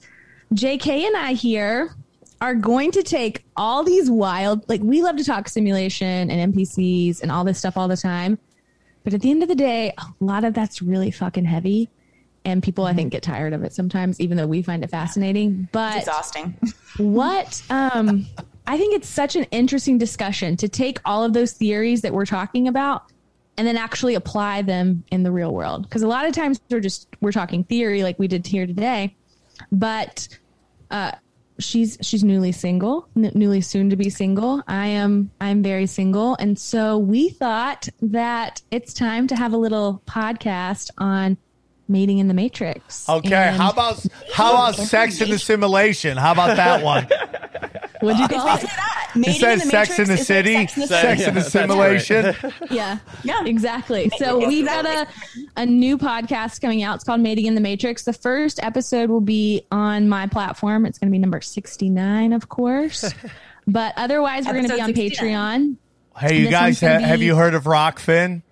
JK 0.54 1.06
and 1.06 1.16
I 1.16 1.32
here 1.32 1.94
are 2.40 2.54
going 2.54 2.90
to 2.92 3.02
take 3.02 3.44
all 3.56 3.82
these 3.82 4.10
wild, 4.10 4.68
like 4.68 4.82
we 4.82 5.02
love 5.02 5.16
to 5.16 5.24
talk 5.24 5.48
simulation 5.48 6.30
and 6.30 6.54
NPCs 6.54 7.22
and 7.22 7.30
all 7.30 7.44
this 7.44 7.58
stuff 7.58 7.76
all 7.76 7.88
the 7.88 7.96
time. 7.96 8.38
But 9.04 9.14
at 9.14 9.20
the 9.20 9.30
end 9.30 9.42
of 9.42 9.48
the 9.48 9.54
day, 9.54 9.92
a 9.96 10.24
lot 10.24 10.44
of 10.44 10.54
that's 10.54 10.82
really 10.82 11.10
fucking 11.10 11.44
heavy. 11.44 11.88
And 12.44 12.62
people, 12.62 12.84
I 12.84 12.92
think, 12.92 13.10
get 13.10 13.22
tired 13.22 13.52
of 13.52 13.64
it 13.64 13.72
sometimes, 13.72 14.20
even 14.20 14.36
though 14.36 14.46
we 14.46 14.62
find 14.62 14.84
it 14.84 14.90
fascinating. 14.90 15.68
But 15.72 15.96
it's 15.96 16.06
Exhausting. 16.06 16.56
what 16.98 17.60
um, 17.70 18.26
I 18.66 18.78
think 18.78 18.94
it's 18.94 19.08
such 19.08 19.34
an 19.34 19.44
interesting 19.50 19.98
discussion 19.98 20.56
to 20.58 20.68
take 20.68 21.00
all 21.04 21.24
of 21.24 21.32
those 21.32 21.52
theories 21.52 22.02
that 22.02 22.12
we're 22.12 22.26
talking 22.26 22.68
about 22.68 23.10
and 23.58 23.66
then 23.66 23.76
actually 23.76 24.14
apply 24.14 24.62
them 24.62 25.04
in 25.10 25.22
the 25.22 25.30
real 25.32 25.52
world. 25.52 25.82
Because 25.82 26.02
a 26.02 26.08
lot 26.08 26.26
of 26.26 26.32
times 26.32 26.60
we're 26.70 26.80
just 26.80 27.08
we're 27.20 27.32
talking 27.32 27.64
theory 27.64 28.02
like 28.02 28.18
we 28.18 28.28
did 28.28 28.46
here 28.46 28.66
today, 28.66 29.16
but 29.72 30.28
uh, 30.90 31.12
she's 31.58 31.98
she's 32.02 32.22
newly 32.22 32.52
single, 32.52 33.08
n- 33.16 33.32
newly 33.34 33.60
soon 33.60 33.90
to 33.90 33.96
be 33.96 34.10
single. 34.10 34.62
I 34.68 34.86
am 34.86 35.30
I'm 35.40 35.62
very 35.62 35.86
single, 35.86 36.36
and 36.38 36.58
so 36.58 36.98
we 36.98 37.30
thought 37.30 37.88
that 38.02 38.62
it's 38.70 38.92
time 38.92 39.26
to 39.28 39.36
have 39.36 39.52
a 39.52 39.56
little 39.56 40.02
podcast 40.06 40.90
on 40.98 41.36
mating 41.88 42.18
in 42.18 42.28
the 42.28 42.34
matrix. 42.34 43.08
Okay, 43.08 43.34
And 43.34 43.56
how 43.56 43.70
about 43.70 44.04
how 44.32 44.52
about 44.52 44.74
sex 44.76 45.20
in 45.20 45.30
the 45.30 45.38
simulation? 45.38 46.16
How 46.16 46.32
about 46.32 46.56
that 46.56 46.82
one? 46.82 47.08
What'd 48.06 48.18
you 48.20 48.24
oh, 48.24 48.42
call 48.42 48.56
it? 48.56 48.64
It 48.64 48.70
Mating 49.18 49.40
says 49.40 49.62
in 49.62 49.68
the 49.68 49.70
Sex 49.70 49.98
in 49.98 50.06
the 50.06 50.12
is 50.14 50.18
like 50.18 50.26
City, 50.26 50.54
Sex 50.54 50.76
in 50.76 50.80
the 50.82 50.86
Sex 50.88 51.20
Yeah, 51.20 51.28
in 51.28 51.34
the 51.34 51.40
that's 51.40 51.52
great. 51.52 51.62
Simulation. 51.62 52.52
Yeah. 52.70 52.98
Yeah. 53.22 53.44
Exactly. 53.44 54.10
So 54.18 54.46
we've 54.46 54.66
got 54.66 54.84
a, 54.86 55.06
a 55.56 55.66
new 55.66 55.98
podcast 55.98 56.60
coming 56.60 56.82
out. 56.82 56.96
It's 56.96 57.04
called 57.04 57.20
Mating 57.20 57.46
in 57.46 57.54
the 57.54 57.60
Matrix. 57.60 58.04
The 58.04 58.12
first 58.12 58.62
episode 58.62 59.10
will 59.10 59.20
be 59.20 59.66
on 59.70 60.08
my 60.08 60.26
platform. 60.26 60.86
It's 60.86 60.98
going 60.98 61.08
to 61.08 61.12
be 61.12 61.18
number 61.18 61.40
69, 61.40 62.32
of 62.32 62.48
course. 62.48 63.12
But 63.66 63.94
otherwise, 63.96 64.46
we're 64.46 64.52
going 64.52 64.68
to 64.68 64.74
be 64.74 64.80
on 64.80 64.94
69. 64.94 65.10
Patreon. 65.10 65.76
Hey, 66.16 66.38
you 66.38 66.48
guys, 66.48 66.80
one's 66.80 66.92
gonna 66.92 67.06
have 67.06 67.20
you 67.20 67.36
heard 67.36 67.54
of 67.54 67.64
Rokfin? 67.64 68.42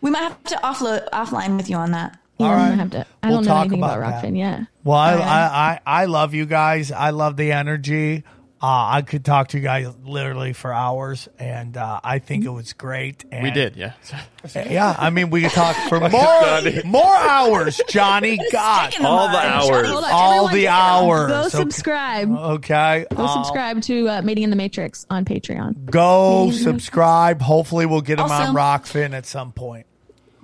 We 0.00 0.10
might 0.10 0.22
have 0.22 0.42
to 0.44 0.56
offload 0.56 1.08
offline 1.10 1.56
with 1.56 1.68
you 1.68 1.76
on 1.76 1.90
that. 1.90 2.18
Yeah, 2.38 2.46
All 2.46 2.54
I'm 2.54 2.78
have 2.78 2.90
to. 2.92 3.06
I 3.22 3.28
We'll 3.28 3.38
don't 3.38 3.46
know 3.46 3.60
anything 3.60 3.78
about, 3.80 3.98
about 3.98 4.22
that. 4.22 4.24
Rokfin 4.24 4.38
yet. 4.38 4.60
Well, 4.84 4.98
I, 4.98 5.12
I, 5.14 5.80
I, 5.86 6.02
I 6.02 6.04
love 6.04 6.34
you 6.34 6.46
guys. 6.46 6.92
I 6.92 7.10
love 7.10 7.36
the 7.36 7.52
energy. 7.52 8.22
Uh, 8.62 8.66
I 8.96 9.02
could 9.02 9.26
talk 9.26 9.48
to 9.48 9.58
you 9.58 9.62
guys 9.62 9.88
literally 10.04 10.54
for 10.54 10.72
hours, 10.72 11.28
and 11.38 11.76
uh, 11.76 12.00
I 12.02 12.18
think 12.18 12.46
it 12.46 12.48
was 12.50 12.72
great. 12.72 13.22
And 13.30 13.42
We 13.42 13.50
did, 13.50 13.76
yeah. 13.76 13.92
Yeah, 14.54 14.94
I 14.98 15.10
mean, 15.10 15.28
we 15.28 15.42
could 15.42 15.50
talk 15.50 15.76
for 15.88 16.00
more 16.08 16.82
more 16.84 17.14
hours, 17.16 17.78
Johnny. 17.90 18.38
God, 18.52 18.94
All 19.02 19.28
the 19.28 19.38
hours. 19.38 19.88
Hold 19.90 20.04
on, 20.04 20.10
all 20.12 20.48
the 20.48 20.68
hours. 20.68 21.28
Go 21.30 21.40
Okay. 21.40 21.48
subscribe. 21.50 22.30
Okay, 22.30 23.04
Go 23.14 23.24
uh, 23.24 23.28
subscribe 23.34 23.82
to 23.82 24.08
uh, 24.08 24.22
Mating 24.22 24.44
in 24.44 24.50
the 24.50 24.56
Matrix 24.56 25.04
on 25.10 25.24
Patreon. 25.26 25.86
Go 25.90 26.46
Mating 26.46 26.58
in 26.58 26.64
the 26.64 26.70
subscribe. 26.72 27.42
Hopefully, 27.42 27.84
we'll 27.84 28.00
get 28.00 28.16
them 28.16 28.30
Also- 28.30 28.48
on 28.48 28.54
Rokfin 28.54 29.12
at 29.12 29.26
some 29.26 29.52
point. 29.52 29.86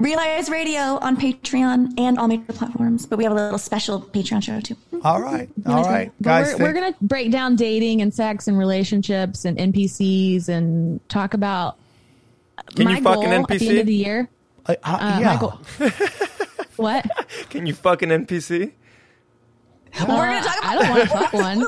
Realize 0.00 0.48
Radio 0.48 0.98
on 1.02 1.16
Patreon 1.16 1.92
and 1.98 2.18
all 2.18 2.26
major 2.26 2.52
platforms, 2.54 3.04
but 3.04 3.18
we 3.18 3.24
have 3.24 3.32
a 3.32 3.36
little 3.36 3.58
special 3.58 4.00
Patreon 4.00 4.42
show 4.42 4.58
too. 4.60 4.74
All 5.04 5.20
right, 5.20 5.48
all 5.66 5.84
right, 5.84 6.10
But 6.18 6.24
guys. 6.24 6.46
we're, 6.46 6.50
think- 6.52 6.60
we're 6.62 6.72
gonna 6.72 6.94
break 7.02 7.30
down 7.30 7.54
dating 7.56 8.00
and 8.00 8.12
sex 8.12 8.48
and 8.48 8.58
relationships 8.58 9.44
and 9.44 9.58
NPCs 9.58 10.48
and 10.48 11.06
talk 11.10 11.34
about 11.34 11.76
Can 12.76 12.86
my 12.86 12.96
you 12.96 13.02
fuck 13.02 13.16
an 13.24 13.30
goal 13.30 13.46
at 13.50 13.58
the 13.58 13.68
end 13.68 13.78
of 13.78 13.86
the 13.86 13.94
year. 13.94 14.28
uh, 14.66 14.74
uh, 14.82 14.98
Uh, 15.00 15.18
yeah. 15.20 15.26
Michael, 15.34 15.60
what? 16.76 17.06
Can 17.50 17.66
you 17.66 17.74
fuck 17.74 18.00
an 18.00 18.08
NPC? 18.08 18.72
We're 20.00 20.06
going 20.06 20.40
to 20.42 20.48
talk 20.48 20.58
about 20.58 20.64
I 20.64 20.74
don't 20.76 20.88
want 20.88 21.02
to 21.02 21.08
fuck 21.08 21.32
one. 21.34 21.58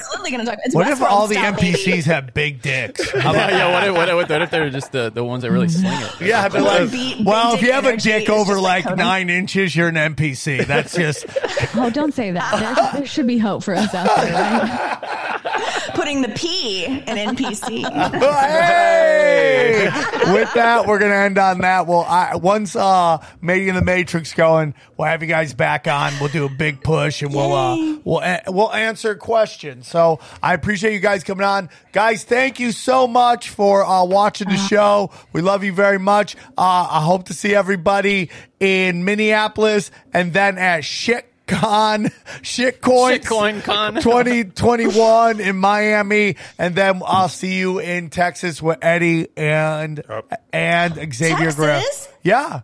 Absolutely. 0.00 0.30
Going 0.30 0.44
to 0.44 0.50
talk. 0.50 0.58
It's 0.64 0.74
What 0.74 0.88
if 0.88 1.02
all 1.02 1.26
the 1.26 1.34
style. 1.34 1.52
NPCs 1.54 2.04
have 2.04 2.32
big 2.34 2.62
dicks? 2.62 3.10
How 3.10 3.18
yeah, 3.34 3.46
about 3.48 3.52
yeah. 3.52 3.72
What 3.72 3.84
if, 3.88 3.94
what, 3.94 4.08
if, 4.08 4.30
what 4.30 4.42
if 4.42 4.50
they're 4.50 4.70
just 4.70 4.92
the, 4.92 5.10
the 5.10 5.22
ones 5.22 5.42
that 5.42 5.50
really 5.50 5.68
sling 5.68 5.92
it? 5.92 6.20
Yeah, 6.20 6.48
but 6.48 6.62
like, 6.62 6.90
Beat- 6.90 7.24
well, 7.26 7.54
if 7.54 7.62
you 7.62 7.72
have 7.72 7.84
a 7.86 7.96
dick 7.96 8.28
over 8.30 8.58
like 8.60 8.70
like 8.86 8.96
nine 8.96 9.28
inches, 9.30 9.74
you're 9.76 9.88
an 9.88 9.96
NPC. 9.96 10.66
That's 10.66 10.94
just 10.94 11.26
Oh, 11.74 11.90
don't 11.90 12.14
say 12.14 12.30
that. 12.30 12.90
There, 12.92 13.00
there 13.00 13.06
should 13.06 13.26
be 13.26 13.36
hope 13.38 13.62
for 13.62 13.74
us 13.74 13.92
out 13.94 14.06
there, 14.16 14.32
right? 14.32 15.90
Putting 15.94 16.22
the 16.22 16.28
P 16.30 16.84
in 16.86 17.02
NPC. 17.04 17.82
hey. 17.90 19.84
With 20.32 20.52
that, 20.54 20.86
we're 20.86 20.98
gonna 20.98 21.14
end 21.14 21.38
on 21.38 21.58
that. 21.58 21.86
Well, 21.86 22.02
I, 22.08 22.36
once 22.36 22.76
uh, 22.76 23.18
Mating 23.40 23.68
in 23.68 23.74
the 23.74 23.82
Matrix 23.82 24.32
going, 24.34 24.74
we'll 24.96 25.08
have 25.08 25.22
you 25.22 25.28
guys 25.28 25.52
back 25.54 25.86
on. 25.88 26.12
We'll 26.20 26.28
do 26.30 26.44
a 26.44 26.48
big 26.48 26.82
push 26.82 27.22
and 27.22 27.34
we'll 27.34 27.52
uh, 27.52 27.76
we'll 28.04 28.20
a- 28.20 28.42
we'll 28.48 28.72
answer 28.72 29.14
questions. 29.14 29.89
So 29.90 30.20
I 30.42 30.54
appreciate 30.54 30.92
you 30.94 31.00
guys 31.00 31.24
coming 31.24 31.44
on, 31.44 31.68
guys. 31.92 32.24
Thank 32.24 32.60
you 32.60 32.72
so 32.72 33.06
much 33.06 33.50
for 33.50 33.84
uh, 33.84 34.04
watching 34.04 34.48
the 34.48 34.56
show. 34.56 35.10
We 35.32 35.40
love 35.42 35.64
you 35.64 35.72
very 35.72 35.98
much. 35.98 36.36
Uh, 36.56 36.86
I 36.90 37.02
hope 37.02 37.26
to 37.26 37.34
see 37.34 37.54
everybody 37.54 38.30
in 38.60 39.04
Minneapolis 39.04 39.90
and 40.14 40.32
then 40.32 40.58
at 40.58 40.84
shit. 40.84 41.26
Con, 41.46 42.04
shitcoin, 42.42 43.18
Shitcoin 43.24 43.64
Con. 43.64 43.94
2021 44.00 45.40
in 45.40 45.56
Miami, 45.56 46.36
and 46.58 46.76
then 46.76 47.02
I'll 47.04 47.28
see 47.28 47.58
you 47.58 47.80
in 47.80 48.08
Texas 48.08 48.62
with 48.62 48.78
Eddie 48.82 49.26
and 49.36 50.00
Yep. 50.08 50.42
and 50.52 51.12
Xavier 51.12 51.50
Graham. 51.52 51.82
Texas? 51.82 52.08
Yeah, 52.22 52.60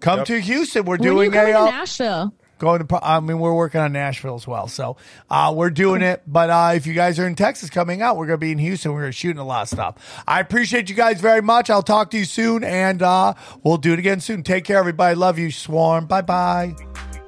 come 0.00 0.18
Yep. 0.20 0.26
to 0.26 0.40
Houston. 0.40 0.84
We're 0.86 0.96
When 0.96 1.00
are 1.02 1.04
you 1.04 1.14
doing 1.14 1.30
coming 1.30 1.54
a 1.54 1.58
to 1.58 1.62
uh, 1.62 1.70
Nashville? 1.70 2.34
Going 2.58 2.86
to. 2.86 3.04
I 3.04 3.20
mean, 3.20 3.38
we're 3.38 3.54
working 3.54 3.80
on 3.80 3.92
Nashville 3.92 4.34
as 4.34 4.46
well, 4.46 4.68
so 4.68 4.96
uh, 5.30 5.52
we're 5.56 5.70
doing 5.70 6.02
it. 6.02 6.22
But 6.26 6.50
uh, 6.50 6.72
if 6.74 6.86
you 6.86 6.94
guys 6.94 7.18
are 7.18 7.26
in 7.26 7.34
Texas 7.34 7.70
coming 7.70 8.02
out, 8.02 8.16
we're 8.16 8.26
going 8.26 8.38
to 8.38 8.44
be 8.44 8.52
in 8.52 8.58
Houston. 8.58 8.92
We're 8.92 9.12
shooting 9.12 9.38
a 9.38 9.44
lot 9.44 9.62
of 9.62 9.68
stuff. 9.68 10.22
I 10.26 10.40
appreciate 10.40 10.88
you 10.88 10.96
guys 10.96 11.20
very 11.20 11.42
much. 11.42 11.70
I'll 11.70 11.82
talk 11.82 12.10
to 12.10 12.18
you 12.18 12.24
soon, 12.24 12.64
and 12.64 13.02
uh, 13.02 13.34
we'll 13.62 13.78
do 13.78 13.92
it 13.92 13.98
again 13.98 14.20
soon. 14.20 14.42
Take 14.42 14.64
care, 14.64 14.78
everybody. 14.78 15.14
Love 15.14 15.38
you, 15.38 15.50
Swarm. 15.50 16.06
Bye 16.06 16.22
bye. 16.22 16.74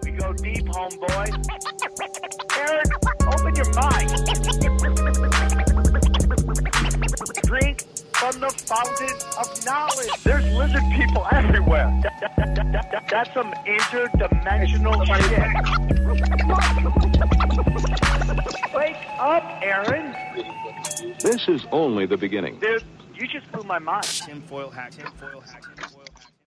We 0.02 0.12
go 0.12 0.32
deep, 0.32 0.66
homeboy. 0.66 1.28
Aaron, 2.56 2.86
open 3.26 3.54
your. 3.54 3.68
Drink 7.44 7.84
from 8.18 8.40
the 8.40 8.50
fountain 8.66 9.14
of 9.38 9.64
knowledge. 9.64 10.10
There's 10.24 10.44
lizard 10.54 10.82
people 10.96 11.26
everywhere. 11.30 11.88
That- 12.02 12.20
that- 12.20 12.36
that- 12.36 12.72
that- 12.72 12.90
that- 12.90 13.08
that's 13.08 13.32
some 13.34 13.52
interdimensional 13.64 15.06
shit. 15.06 15.54
Wake 18.74 18.96
up, 19.18 19.44
Aaron. 19.62 20.14
This 21.20 21.48
is 21.48 21.64
only 21.70 22.06
the 22.06 22.16
beginning. 22.16 22.58
Dude, 22.58 22.82
you 23.14 23.26
just 23.28 23.50
blew 23.52 23.62
my 23.62 23.78
mind. 23.78 24.04
Tinfoil 24.04 24.70
hat. 24.70 24.92
Tinfoil 24.92 25.40
hat. 25.40 25.62